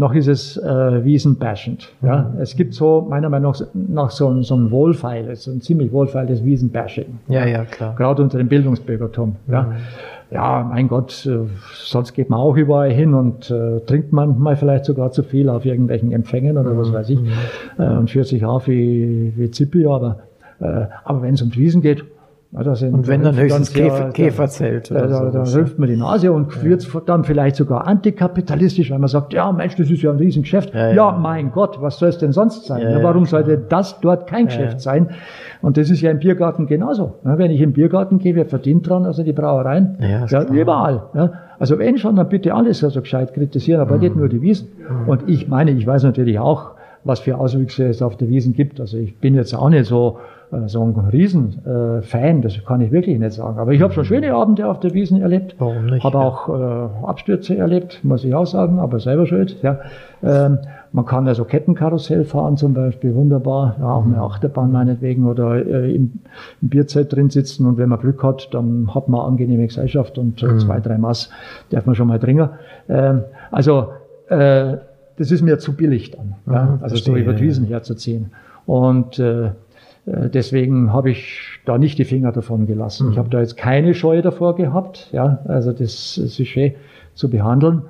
noch 0.00 0.14
ist 0.14 0.28
es 0.28 0.56
äh, 0.56 1.04
wiesenbashend. 1.04 1.92
Ja? 2.02 2.32
Mhm. 2.34 2.40
Es 2.40 2.56
gibt 2.56 2.72
so, 2.72 3.06
meiner 3.08 3.28
Meinung 3.28 3.54
nach, 3.74 4.10
so, 4.10 4.28
ein, 4.28 4.42
so 4.42 4.56
ein 4.56 4.70
wohlfeiles, 4.70 5.44
so 5.44 5.50
ein 5.50 5.60
ziemlich 5.60 5.92
wohlfeiles 5.92 6.42
Wiesenbashing. 6.42 7.18
Ja, 7.28 7.44
ja, 7.46 7.64
klar. 7.64 7.94
Gerade 7.96 8.22
unter 8.22 8.38
dem 8.38 8.48
Bildungsbürgertum. 8.48 9.36
Mhm. 9.46 9.52
Ja? 9.52 9.72
ja, 10.30 10.66
mein 10.66 10.88
Gott, 10.88 11.26
äh, 11.26 11.40
sonst 11.74 12.14
geht 12.14 12.30
man 12.30 12.40
auch 12.40 12.56
überall 12.56 12.90
hin 12.90 13.12
und 13.12 13.50
äh, 13.50 13.80
trinkt 13.80 14.10
manchmal 14.12 14.56
vielleicht 14.56 14.86
sogar 14.86 15.12
zu 15.12 15.22
viel 15.22 15.50
auf 15.50 15.66
irgendwelchen 15.66 16.12
Empfängen 16.12 16.56
oder 16.56 16.76
was 16.78 16.88
mhm. 16.88 16.92
weiß 16.94 17.10
ich 17.10 17.20
mhm. 17.20 17.30
äh, 17.78 17.88
und 17.88 18.10
führt 18.10 18.26
sich 18.26 18.42
auf 18.44 18.68
wie, 18.68 19.34
wie 19.36 19.50
Zippi, 19.50 19.84
aber, 19.84 20.20
äh, 20.60 20.86
aber 21.04 21.20
wenn 21.22 21.34
es 21.34 21.42
um 21.42 21.54
Wiesen 21.54 21.82
geht, 21.82 22.04
ja, 22.52 22.62
und 22.62 23.06
wenn 23.06 23.22
dann 23.22 23.36
höchstens 23.36 23.72
Käfer, 23.72 24.06
ja, 24.06 24.10
Käferzelt. 24.10 24.90
Da, 24.90 25.06
da, 25.06 25.30
da 25.30 25.44
hilft 25.44 25.78
man 25.78 25.88
die 25.88 25.96
Nase 25.96 26.32
und 26.32 26.52
ja. 26.56 26.62
wird 26.64 26.84
dann 27.06 27.22
vielleicht 27.22 27.54
sogar 27.54 27.86
antikapitalistisch, 27.86 28.90
weil 28.90 28.98
man 28.98 29.08
sagt, 29.08 29.32
ja 29.32 29.52
Mensch, 29.52 29.76
das 29.76 29.88
ist 29.88 30.02
ja 30.02 30.10
ein 30.10 30.16
Riesengeschäft. 30.16 30.74
Ja, 30.74 30.90
ja. 30.90 31.12
mein 31.12 31.52
Gott, 31.52 31.80
was 31.80 32.00
soll 32.00 32.08
es 32.08 32.18
denn 32.18 32.32
sonst 32.32 32.66
sein? 32.66 32.98
warum 33.02 33.24
sollte 33.24 33.56
das 33.56 34.00
dort 34.00 34.26
kein 34.26 34.46
Geschäft 34.46 34.80
sein? 34.80 35.10
Und 35.62 35.76
das 35.76 35.90
ist 35.90 36.00
ja 36.00 36.10
im 36.10 36.18
Biergarten 36.18 36.66
genauso. 36.66 37.14
wenn 37.22 37.52
ich 37.52 37.60
im 37.60 37.72
Biergarten 37.72 38.18
gehe, 38.18 38.34
wer 38.34 38.46
verdient 38.46 38.88
dran? 38.88 39.06
Also 39.06 39.22
die 39.22 39.32
Brauereien. 39.32 39.98
Ja, 40.00 40.42
überall. 40.44 41.02
Also 41.60 41.78
wenn 41.78 41.98
schon, 41.98 42.16
dann 42.16 42.28
bitte 42.28 42.54
alles 42.54 42.82
also 42.82 43.00
gescheit 43.00 43.32
kritisieren, 43.32 43.80
aber 43.80 43.96
mhm. 43.96 44.00
nicht 44.00 44.16
nur 44.16 44.28
die 44.28 44.42
Wiesen. 44.42 44.68
Mhm. 44.78 45.08
Und 45.08 45.28
ich 45.28 45.46
meine, 45.46 45.70
ich 45.70 45.86
weiß 45.86 46.02
natürlich 46.02 46.38
auch, 46.38 46.72
was 47.04 47.20
für 47.20 47.38
Auswüchse 47.38 47.86
es 47.86 48.02
auf 48.02 48.16
der 48.16 48.28
Wiesen 48.28 48.54
gibt. 48.54 48.80
Also 48.80 48.96
ich 48.96 49.18
bin 49.18 49.34
jetzt 49.34 49.54
auch 49.54 49.68
nicht 49.68 49.86
so 49.86 50.18
so 50.66 50.82
ein 50.84 50.94
Riesenfan, 51.12 52.38
äh, 52.38 52.40
das 52.40 52.64
kann 52.64 52.80
ich 52.80 52.90
wirklich 52.90 53.18
nicht 53.18 53.32
sagen. 53.32 53.58
Aber 53.58 53.72
ich 53.72 53.82
habe 53.82 53.92
schon 53.92 54.04
schöne 54.04 54.34
Abende 54.34 54.68
auf 54.68 54.80
der 54.80 54.92
Wiesen 54.94 55.20
erlebt. 55.20 55.54
Warum 55.58 55.86
nicht? 55.86 56.02
Habe 56.02 56.18
auch 56.18 56.48
äh, 56.48 57.06
Abstürze 57.06 57.56
erlebt, 57.56 58.00
muss 58.02 58.24
ich 58.24 58.34
auch 58.34 58.46
sagen, 58.46 58.78
aber 58.80 58.98
selber 58.98 59.26
schuld. 59.26 59.56
Ja. 59.62 59.78
Ähm, 60.22 60.58
man 60.92 61.06
kann 61.06 61.28
also 61.28 61.44
Kettenkarussell 61.44 62.24
fahren 62.24 62.56
zum 62.56 62.74
Beispiel, 62.74 63.14
wunderbar, 63.14 63.76
ja, 63.78 63.92
auch 63.92 64.04
eine 64.04 64.20
Achterbahn 64.20 64.72
meinetwegen 64.72 65.24
oder 65.26 65.64
äh, 65.64 65.94
im, 65.94 66.14
im 66.60 66.68
Bierzelt 66.68 67.14
drin 67.14 67.30
sitzen 67.30 67.66
und 67.66 67.78
wenn 67.78 67.88
man 67.88 68.00
Glück 68.00 68.22
hat, 68.24 68.48
dann 68.52 68.92
hat 68.92 69.08
man 69.08 69.20
angenehme 69.20 69.66
Gesellschaft 69.66 70.18
und 70.18 70.42
mhm. 70.42 70.58
zwei, 70.58 70.80
drei 70.80 70.98
Maß 70.98 71.30
darf 71.70 71.86
man 71.86 71.94
schon 71.94 72.08
mal 72.08 72.18
trinken. 72.18 72.50
Ähm, 72.88 73.22
also 73.52 73.90
äh, 74.28 74.78
das 75.16 75.30
ist 75.30 75.42
mir 75.42 75.58
zu 75.58 75.76
billig 75.76 76.10
dann, 76.10 76.34
mhm, 76.44 76.52
ja, 76.52 76.78
also 76.80 76.94
verstehe, 76.94 77.14
so 77.14 77.20
über 77.20 77.34
die 77.34 77.42
Wiesen 77.42 77.66
herzuziehen. 77.66 78.32
Und 78.66 79.18
äh, 79.20 79.50
deswegen 80.32 80.92
habe 80.92 81.10
ich 81.10 81.60
da 81.64 81.78
nicht 81.78 81.98
die 81.98 82.04
Finger 82.04 82.32
davon 82.32 82.66
gelassen. 82.66 83.06
Mhm. 83.06 83.12
Ich 83.12 83.18
habe 83.18 83.30
da 83.30 83.40
jetzt 83.40 83.56
keine 83.56 83.94
Scheu 83.94 84.22
davor 84.22 84.56
gehabt, 84.56 85.08
ja, 85.12 85.40
also 85.46 85.72
das 85.72 86.14
Sujet 86.14 86.76
zu 87.14 87.30
behandeln, 87.30 87.82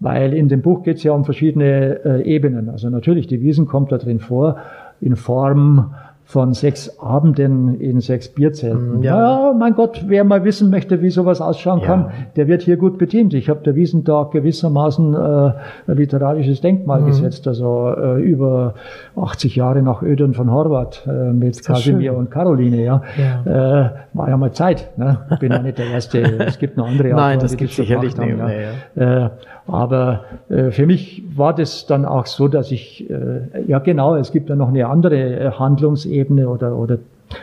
weil 0.00 0.32
in 0.32 0.48
dem 0.48 0.62
Buch 0.62 0.82
geht 0.82 0.98
es 0.98 1.02
ja 1.02 1.12
um 1.12 1.24
verschiedene 1.24 2.04
äh, 2.04 2.22
Ebenen. 2.22 2.68
Also 2.68 2.88
natürlich, 2.90 3.26
die 3.26 3.40
Wiesen 3.40 3.66
kommt 3.66 3.92
da 3.92 3.98
drin 3.98 4.20
vor 4.20 4.58
in 5.00 5.16
Form 5.16 5.94
von 6.28 6.52
sechs 6.52 6.98
Abenden 6.98 7.80
in 7.80 8.02
sechs 8.02 8.28
Bierzelten. 8.28 9.00
Mm, 9.00 9.02
ja. 9.02 9.48
ja, 9.48 9.54
mein 9.54 9.72
Gott, 9.72 10.04
wer 10.08 10.24
mal 10.24 10.44
wissen 10.44 10.68
möchte, 10.68 11.00
wie 11.00 11.08
sowas 11.08 11.40
ausschauen 11.40 11.80
ja. 11.80 11.86
kann, 11.86 12.10
der 12.36 12.48
wird 12.48 12.60
hier 12.60 12.76
gut 12.76 12.98
bedient. 12.98 13.32
Ich 13.32 13.48
habe 13.48 13.60
der 13.64 13.74
Wiesentag 13.74 14.32
gewissermaßen 14.32 15.14
äh, 15.14 15.16
ein 15.16 15.54
literarisches 15.86 16.60
Denkmal 16.60 17.00
mhm. 17.00 17.06
gesetzt, 17.06 17.48
also 17.48 17.94
äh, 17.96 18.20
über 18.20 18.74
80 19.16 19.56
Jahre 19.56 19.80
nach 19.80 20.02
Ödern 20.02 20.34
von 20.34 20.50
Horvath 20.50 21.06
äh, 21.06 21.32
mit 21.32 21.64
Kasimir 21.64 22.14
und 22.14 22.30
Caroline. 22.30 22.84
Ja, 22.84 23.02
ja. 23.16 23.86
Äh, 23.86 23.90
war 24.12 24.28
ja 24.28 24.36
mal 24.36 24.52
Zeit. 24.52 24.98
Ne? 24.98 25.20
Bin 25.40 25.50
ja 25.50 25.62
nicht 25.62 25.78
der 25.78 25.86
Erste. 25.86 26.20
es 26.44 26.58
gibt 26.58 26.76
noch 26.76 26.88
andere 26.88 27.08
Nein, 27.14 27.38
das 27.38 27.56
gibt 27.56 27.72
sicherlich 27.72 28.14
nicht. 28.18 28.38
Haben, 28.38 28.50
ja. 28.96 29.30
Aber 29.68 30.24
äh, 30.48 30.70
für 30.70 30.86
mich 30.86 31.22
war 31.36 31.54
das 31.54 31.86
dann 31.86 32.04
auch 32.04 32.26
so, 32.26 32.48
dass 32.48 32.72
ich, 32.72 33.08
äh, 33.08 33.40
ja 33.66 33.78
genau, 33.78 34.16
es 34.16 34.32
gibt 34.32 34.48
ja 34.48 34.56
noch 34.56 34.68
eine 34.68 34.86
andere 34.88 35.16
äh, 35.16 35.50
Handlungsebene 35.52 36.48
oder, 36.48 36.76
oder, 36.76 36.98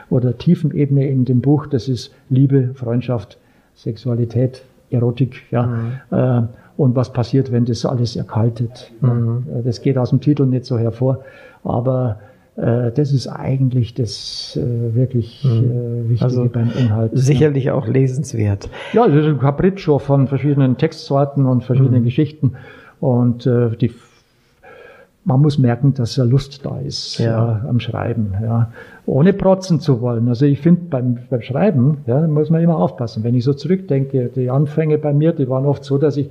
oder 0.10 0.38
Tiefenebene 0.38 1.08
in 1.08 1.26
dem 1.26 1.42
Buch, 1.42 1.68
das 1.68 1.88
ist 1.88 2.14
Liebe, 2.30 2.72
Freundschaft, 2.74 3.38
Sexualität, 3.76 4.64
Erotik, 4.90 5.44
ja. 5.52 5.68
Mhm. 5.68 5.92
Äh, 6.12 6.42
und 6.78 6.94
was 6.94 7.14
passiert, 7.14 7.54
wenn 7.54 7.64
das 7.64 7.86
alles 7.86 8.18
erkaltet. 8.18 8.92
Mhm. 9.00 9.46
Das 9.64 9.82
geht 9.82 9.98
aus 9.98 10.10
dem 10.10 10.20
Titel 10.20 10.46
nicht 10.46 10.66
so 10.66 10.78
hervor, 10.78 11.20
aber 11.64 12.18
das 12.56 13.12
ist 13.12 13.28
eigentlich 13.28 13.94
das 13.94 14.58
äh, 14.58 14.96
wirklich 14.96 15.44
mhm. 15.44 15.50
äh, 15.50 16.10
Wichtige 16.10 16.24
also 16.24 16.46
beim 16.46 16.72
Inhalt. 16.72 17.12
Sicherlich 17.14 17.72
auch 17.72 17.88
lesenswert. 17.88 18.70
Ja, 18.94 19.08
das 19.08 19.18
ist 19.18 19.26
ein 19.26 19.40
Capriccio 19.40 20.00
von 20.00 20.28
verschiedenen 20.28 20.78
Textsorten 20.78 21.46
und 21.46 21.66
verschiedenen 21.66 22.02
mhm. 22.02 22.06
Geschichten. 22.06 22.54
Und 23.02 23.46
äh, 23.46 23.76
die, 23.76 23.92
man 25.26 25.42
muss 25.42 25.58
merken, 25.58 25.96
dass 25.96 26.16
ja 26.16 26.24
Lust 26.24 26.66
da 26.66 26.80
ist 26.80 27.18
ja. 27.18 27.26
ja 27.26 27.66
am 27.68 27.82
Schreiben, 27.82 28.34
ja. 28.42 28.72
ohne 29.06 29.34
protzen 29.34 29.82
zu 29.82 30.00
wollen. 30.00 30.30
Also 30.30 30.46
ich 30.46 30.62
finde 30.62 30.82
beim, 30.90 31.18
beim 31.30 31.42
Schreiben, 31.42 31.98
ja, 32.08 32.26
muss 32.26 32.50
man 32.50 32.62
immer 32.62 32.78
aufpassen. 32.78 33.26
Wenn 33.26 33.36
ich 33.36 33.44
so 33.44 33.54
zurückdenke, 33.54 34.32
die 34.34 34.50
Anfänge 34.50 34.98
bei 34.98 35.12
mir, 35.12 35.34
die 35.34 35.50
waren 35.50 35.66
oft 35.66 35.84
so, 35.84 35.98
dass 35.98 36.16
ich 36.16 36.30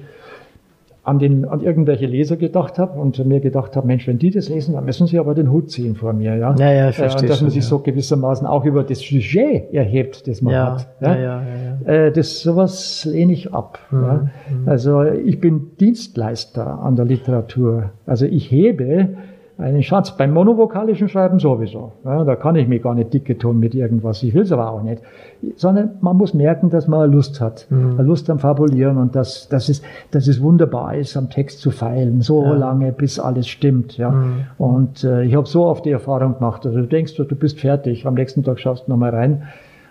an, 1.05 1.19
den, 1.19 1.45
an 1.45 1.61
irgendwelche 1.61 2.07
Leser 2.07 2.37
gedacht 2.37 2.79
habe 2.79 2.99
und 2.99 3.23
mir 3.27 3.41
gedacht 3.41 3.77
habe, 3.77 3.87
Mensch, 3.87 4.09
wenn 4.09 4.19
die 4.19 4.31
das 4.31 4.49
lesen, 4.49 4.75
dann 4.75 4.87
müssen 4.87 5.07
sie 5.07 5.19
aber 5.19 5.35
den 5.35 5.53
Hut 5.53 5.71
ziehen 5.71 5.95
vor 5.95 6.15
mir. 6.15 6.35
Ja, 6.37 6.55
ja, 6.57 6.73
ja 6.73 6.89
ich 6.89 6.97
verstehe. 6.97 7.27
Äh, 7.27 7.29
dass 7.29 7.43
man 7.43 7.51
sich 7.51 7.63
ja. 7.63 7.69
so 7.69 7.81
gewissermaßen 7.81 8.47
auch 8.47 8.65
über 8.65 8.83
das 8.83 9.01
Sujet 9.01 9.73
erhebt, 9.73 10.27
das 10.27 10.41
man 10.41 10.55
ja, 10.55 10.73
hat. 10.73 10.89
Ja, 11.01 11.15
ja, 11.15 11.23
ja, 11.23 11.43
ja. 11.87 12.07
Äh, 12.07 12.13
das 12.13 12.41
sowas 12.41 13.05
lehne 13.05 13.35
ich 13.35 13.53
ab. 13.53 13.79
Mhm. 13.91 14.03
Ja. 14.03 14.15
Mhm. 14.15 14.69
Also 14.69 15.03
ich 15.03 15.41
bin 15.41 15.73
Dienstleister 15.79 16.81
an 16.81 16.97
der 16.97 17.05
Literatur. 17.05 17.91
Also 18.07 18.25
ich 18.25 18.51
hebe 18.51 19.11
einen 19.57 19.83
Schatz. 19.83 20.17
Beim 20.17 20.33
monovokalischen 20.33 21.09
Schreiben 21.09 21.39
sowieso. 21.39 21.93
Ja, 22.05 22.25
da 22.25 22.35
kann 22.35 22.57
ich 22.57 22.67
mich 22.67 22.83
gar 22.83 22.95
nicht 22.95 23.15
dicke 23.15 23.39
tun 23.39 23.61
mit 23.61 23.75
irgendwas. 23.75 24.23
Ich 24.23 24.35
will 24.35 24.43
es 24.43 24.53
aber 24.53 24.71
auch 24.71 24.83
nicht. 24.83 25.03
Sondern 25.57 25.91
man 26.01 26.17
muss 26.17 26.35
merken, 26.35 26.71
dass 26.71 26.89
man 26.89 27.11
Lust 27.13 27.41
hat. 27.41 27.67
Mhm. 27.71 27.99
Lust 28.01 28.29
am 28.31 28.41
Fabulieren 28.41 28.99
und 28.99 29.15
dass, 29.15 29.49
dass, 29.49 29.69
es, 29.69 29.83
dass 30.11 30.27
es 30.27 30.43
wunderbar 30.43 30.97
ist, 30.97 31.17
am 31.17 31.31
Text 31.31 31.61
zu 31.61 31.71
feilen. 31.71 32.21
So 32.21 32.43
ja. 32.43 32.55
lange, 32.55 32.93
bis 32.93 33.21
alles 33.21 33.47
stimmt. 33.47 33.97
Ja. 33.97 34.11
Mhm. 34.11 34.35
Und 34.59 35.05
äh, 35.05 35.23
ich 35.23 35.37
habe 35.37 35.47
so 35.47 35.67
oft 35.67 35.85
die 35.85 35.93
Erfahrung 35.93 36.35
gemacht. 36.39 36.67
Also 36.67 36.81
du 36.81 36.87
denkst, 36.87 37.15
du 37.17 37.25
bist 37.25 37.61
fertig. 37.61 38.07
Am 38.07 38.15
nächsten 38.15 38.43
Tag 38.43 38.59
schaust 38.59 38.87
du 38.87 38.91
nochmal 38.91 39.11
rein. 39.11 39.45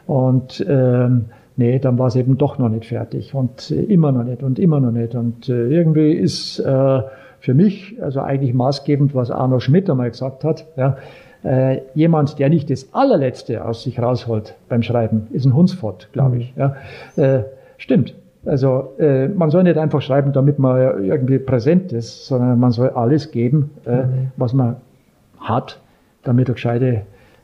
Und 0.07 0.65
ähm, 0.68 1.26
nee, 1.56 1.80
dann 1.80 1.98
war 1.98 2.07
es 2.07 2.18
eben 2.18 2.38
doch 2.38 2.57
noch 2.57 2.68
nicht 2.68 2.85
fertig. 2.85 3.34
Und 3.34 3.72
äh, 3.72 3.76
immer 3.76 4.11
noch 4.11 4.26
nicht 4.26 4.44
und 4.44 4.60
immer 4.60 4.81
noch 4.81 4.91
nicht. 4.91 5.15
Und 5.15 5.48
äh, 5.48 5.68
irgendwie 5.68 6.11
ist... 6.11 6.60
Äh, 6.60 7.02
für 7.44 7.53
mich 7.53 8.02
also 8.02 8.22
eigentlich 8.22 8.53
maßgebend, 8.53 9.14
was 9.14 9.30
Arno 9.30 9.60
Schmidt 9.60 9.90
einmal 9.90 10.10
gesagt 10.10 10.45
hat. 10.45 10.65
Ja, 10.78 10.95
äh, 11.44 11.82
jemand, 11.94 12.40
der 12.40 12.48
nicht 12.48 12.70
das 12.70 12.94
allerletzte 12.94 13.65
aus 13.65 13.84
sich 13.84 13.99
rausholt 13.99 14.56
beim 14.70 14.82
Schreiben, 14.82 15.28
ist 15.32 15.45
ein 15.45 15.53
Hunsfort, 15.53 16.07
glaube 16.14 16.38
ich. 16.38 16.53
Ja. 16.56 16.78
Äh, 17.18 17.44
stimmt. 17.78 18.15
Also 18.45 18.94
äh, 18.98 19.28
man 19.28 19.49
soll 19.49 19.64
nicht 19.64 19.78
einfach 19.78 20.02
schreiben, 20.02 20.32
damit 20.32 20.57
man 20.57 21.03
irgendwie 21.03 21.38
präsent 21.38 21.91
ist, 21.91 22.28
sondern 22.28 22.57
man 22.60 22.72
soll 22.72 22.91
alles 22.91 23.32
geben, 23.32 23.72
äh, 23.86 24.03
mhm. 24.03 24.32
was 24.38 24.53
man 24.53 24.78
hat, 25.38 25.82
damit 26.24 26.48
ein 26.48 26.53
gescheite, 26.53 27.02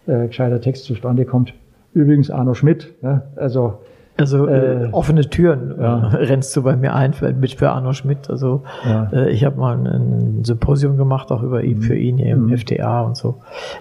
äh, 0.08 0.28
gescheiter 0.28 0.62
Text 0.62 0.86
zustande 0.86 1.26
kommt. 1.26 1.54
Übrigens 1.94 2.32
Arno 2.32 2.54
Schmidt, 2.54 2.94
ja, 3.02 3.24
also 3.36 3.80
also 4.20 4.48
äh, 4.48 4.86
äh, 4.86 4.90
offene 4.91 5.30
Türen 5.30 5.76
ja. 5.80 5.98
rennst 6.14 6.56
du 6.56 6.64
bei 6.64 6.76
mir 6.76 6.94
ein 6.94 7.14
für, 7.14 7.32
mit 7.34 7.54
für 7.54 7.70
Arno 7.72 7.94
Schmidt. 7.94 8.30
Also 8.30 8.64
ja. 8.86 9.10
äh, 9.14 9.30
ich 9.32 9.46
habe 9.46 9.58
mal 9.58 9.78
ein, 9.78 9.88
ein, 9.88 10.44
Symposium 10.44 10.98
gemacht, 10.98 11.32
auch 11.32 11.44
über 11.44 11.64
ihn 11.64 11.78
mhm. 11.78 11.82
für 11.82 11.96
ihn 11.96 12.18
hier 12.18 12.34
im 12.34 12.48
mhm. 12.48 12.58
FTA 12.58 13.02
und 13.02 13.18
so. 13.18 13.38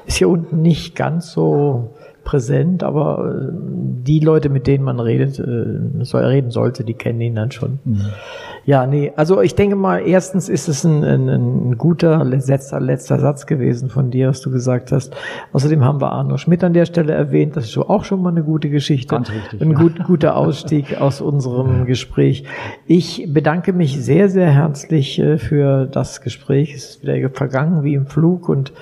Ist 0.07 0.17
hier 0.17 0.29
unten 0.29 0.63
nicht 0.63 0.95
ganz 0.95 1.33
so 1.33 1.91
präsent, 2.25 2.83
aber 2.83 3.35
äh, 3.35 3.53
die 3.53 4.21
Leute, 4.21 4.49
mit 4.49 4.67
denen 4.67 4.85
man 4.85 5.01
redet, 5.01 5.39
äh, 5.39 6.05
soll, 6.05 6.25
reden 6.25 6.51
sollte, 6.51 6.85
die 6.85 6.95
kennen 6.95 7.21
ihn 7.21 7.35
dann 7.35 7.51
schon. 7.51 7.79
Mhm. 7.85 8.01
Ja, 8.69 8.87
nee, 8.87 9.15
also 9.17 9.41
ich 9.41 9.55
denke 9.55 9.77
mal, 9.77 10.07
erstens 10.07 10.51
ist 10.51 10.69
es 10.69 10.85
ein, 10.85 11.03
ein, 11.03 11.27
ein 11.31 11.79
guter 11.79 12.23
letzter, 12.23 12.79
letzter 12.81 13.19
Satz 13.19 13.47
gewesen 13.47 13.89
von 13.89 14.11
dir, 14.11 14.29
was 14.29 14.43
du 14.43 14.51
gesagt 14.51 14.93
hast. 14.93 15.17
Außerdem 15.55 15.83
haben 15.83 16.03
wir 16.03 16.13
Arno 16.13 16.37
Schmidt 16.37 16.63
an 16.63 16.75
der 16.75 16.85
Stelle 16.85 17.15
erwähnt. 17.15 17.57
Das 17.57 17.65
ist 17.65 17.79
auch 17.79 18.05
schon 18.05 18.21
mal 18.21 18.29
eine 18.29 18.43
gute 18.43 18.69
Geschichte. 18.69 19.15
Ganz 19.15 19.31
richtig. 19.31 19.63
Ein 19.63 19.73
gut, 19.73 20.05
guter 20.05 20.37
Ausstieg 20.37 21.01
aus 21.01 21.23
unserem 21.23 21.87
Gespräch. 21.87 22.45
Ich 22.87 23.25
bedanke 23.33 23.73
mich 23.73 24.05
sehr, 24.05 24.29
sehr 24.29 24.51
herzlich 24.51 25.19
äh, 25.19 25.39
für 25.39 25.87
das 25.87 26.21
Gespräch. 26.21 26.75
Es 26.75 26.91
ist 26.91 27.03
wieder 27.03 27.31
vergangen 27.31 27.85
wie 27.85 27.95
im 27.95 28.05
Flug 28.05 28.51
und 28.51 28.75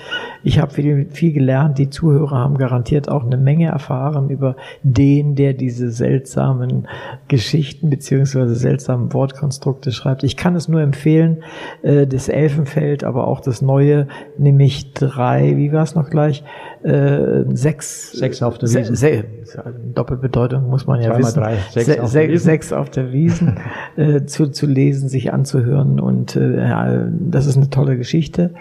ich 0.43 0.59
habe 0.59 0.73
viel, 0.73 1.07
viel 1.11 1.31
gelernt. 1.31 1.77
Die 1.77 1.89
Zuhörer 1.89 2.35
haben 2.35 2.57
garantiert 2.57 3.07
auch 3.07 3.23
eine 3.23 3.37
Menge 3.37 3.67
erfahren 3.67 4.31
über 4.31 4.57
den, 4.83 5.35
der 5.35 5.53
diese 5.53 5.91
seltsamen 5.91 6.89
Geschichten 7.29 7.89
beziehungsweise 7.89 8.53
seltsamen 8.53 9.13
Wortkonstrukte 9.13 9.76
Produkte 9.77 9.91
schreibt. 9.91 10.23
Ich 10.23 10.37
kann 10.37 10.55
es 10.55 10.67
nur 10.67 10.81
empfehlen, 10.81 11.43
äh, 11.83 12.07
das 12.07 12.29
Elfenfeld, 12.29 13.03
aber 13.03 13.27
auch 13.27 13.39
das 13.39 13.61
neue, 13.61 14.07
nämlich 14.37 14.93
drei, 14.93 15.55
wie 15.57 15.71
war 15.71 15.83
es 15.83 15.95
noch 15.95 16.09
gleich? 16.09 16.43
Äh, 16.83 17.43
sechs. 17.53 18.11
Sechs 18.11 18.41
auf 18.41 18.57
der 18.57 18.69
Wiesen. 18.69 18.95
Se, 18.95 19.23
se, 19.43 19.63
Doppelbedeutung 19.93 20.69
muss 20.69 20.87
man 20.87 21.01
ja 21.01 21.09
Zweimal 21.09 21.21
wissen. 21.21 21.39
drei, 21.39 21.57
sechs, 21.71 21.85
se, 21.85 22.03
auf 22.03 22.09
sechs, 22.09 22.43
sechs 22.43 22.73
auf 22.73 22.89
der 22.89 23.11
Wiesen 23.11 23.59
äh, 23.95 24.25
zu, 24.25 24.47
zu 24.47 24.65
lesen, 24.65 25.09
sich 25.09 25.31
anzuhören 25.31 25.99
und 25.99 26.35
äh, 26.35 26.57
ja, 26.57 27.07
das 27.11 27.45
ist 27.45 27.57
eine 27.57 27.69
tolle 27.69 27.97
Geschichte. 27.97 28.51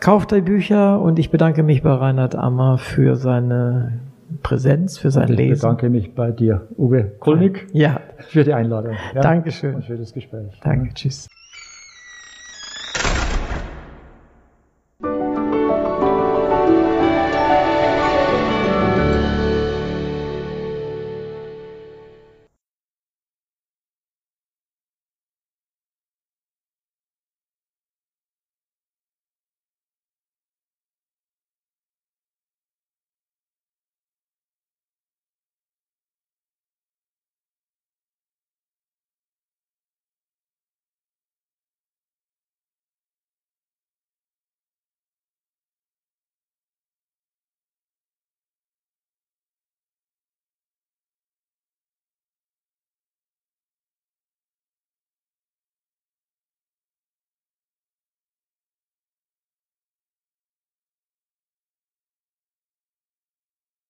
Kauft 0.00 0.32
die 0.32 0.40
Bücher 0.40 1.00
und 1.00 1.18
ich 1.18 1.30
bedanke 1.30 1.62
mich 1.62 1.82
bei 1.82 1.92
Reinhard 1.92 2.36
Ammer 2.36 2.78
für 2.78 3.16
seine 3.16 4.00
Präsenz, 4.42 4.98
für 4.98 5.10
sein 5.10 5.30
ich 5.30 5.36
Lesen. 5.38 5.52
Ich 5.52 5.60
bedanke 5.60 5.90
mich 5.90 6.14
bei 6.14 6.30
dir, 6.30 6.68
Uwe 6.76 7.12
Kulnig, 7.18 7.66
ja. 7.72 8.00
für 8.18 8.44
die 8.44 8.54
Einladung. 8.54 8.96
Ja, 9.14 9.20
Dankeschön. 9.20 9.76
Und 9.76 9.84
für 9.84 9.96
das 9.96 10.12
Gespräch. 10.12 10.58
Danke, 10.62 10.94
tschüss. 10.94 11.28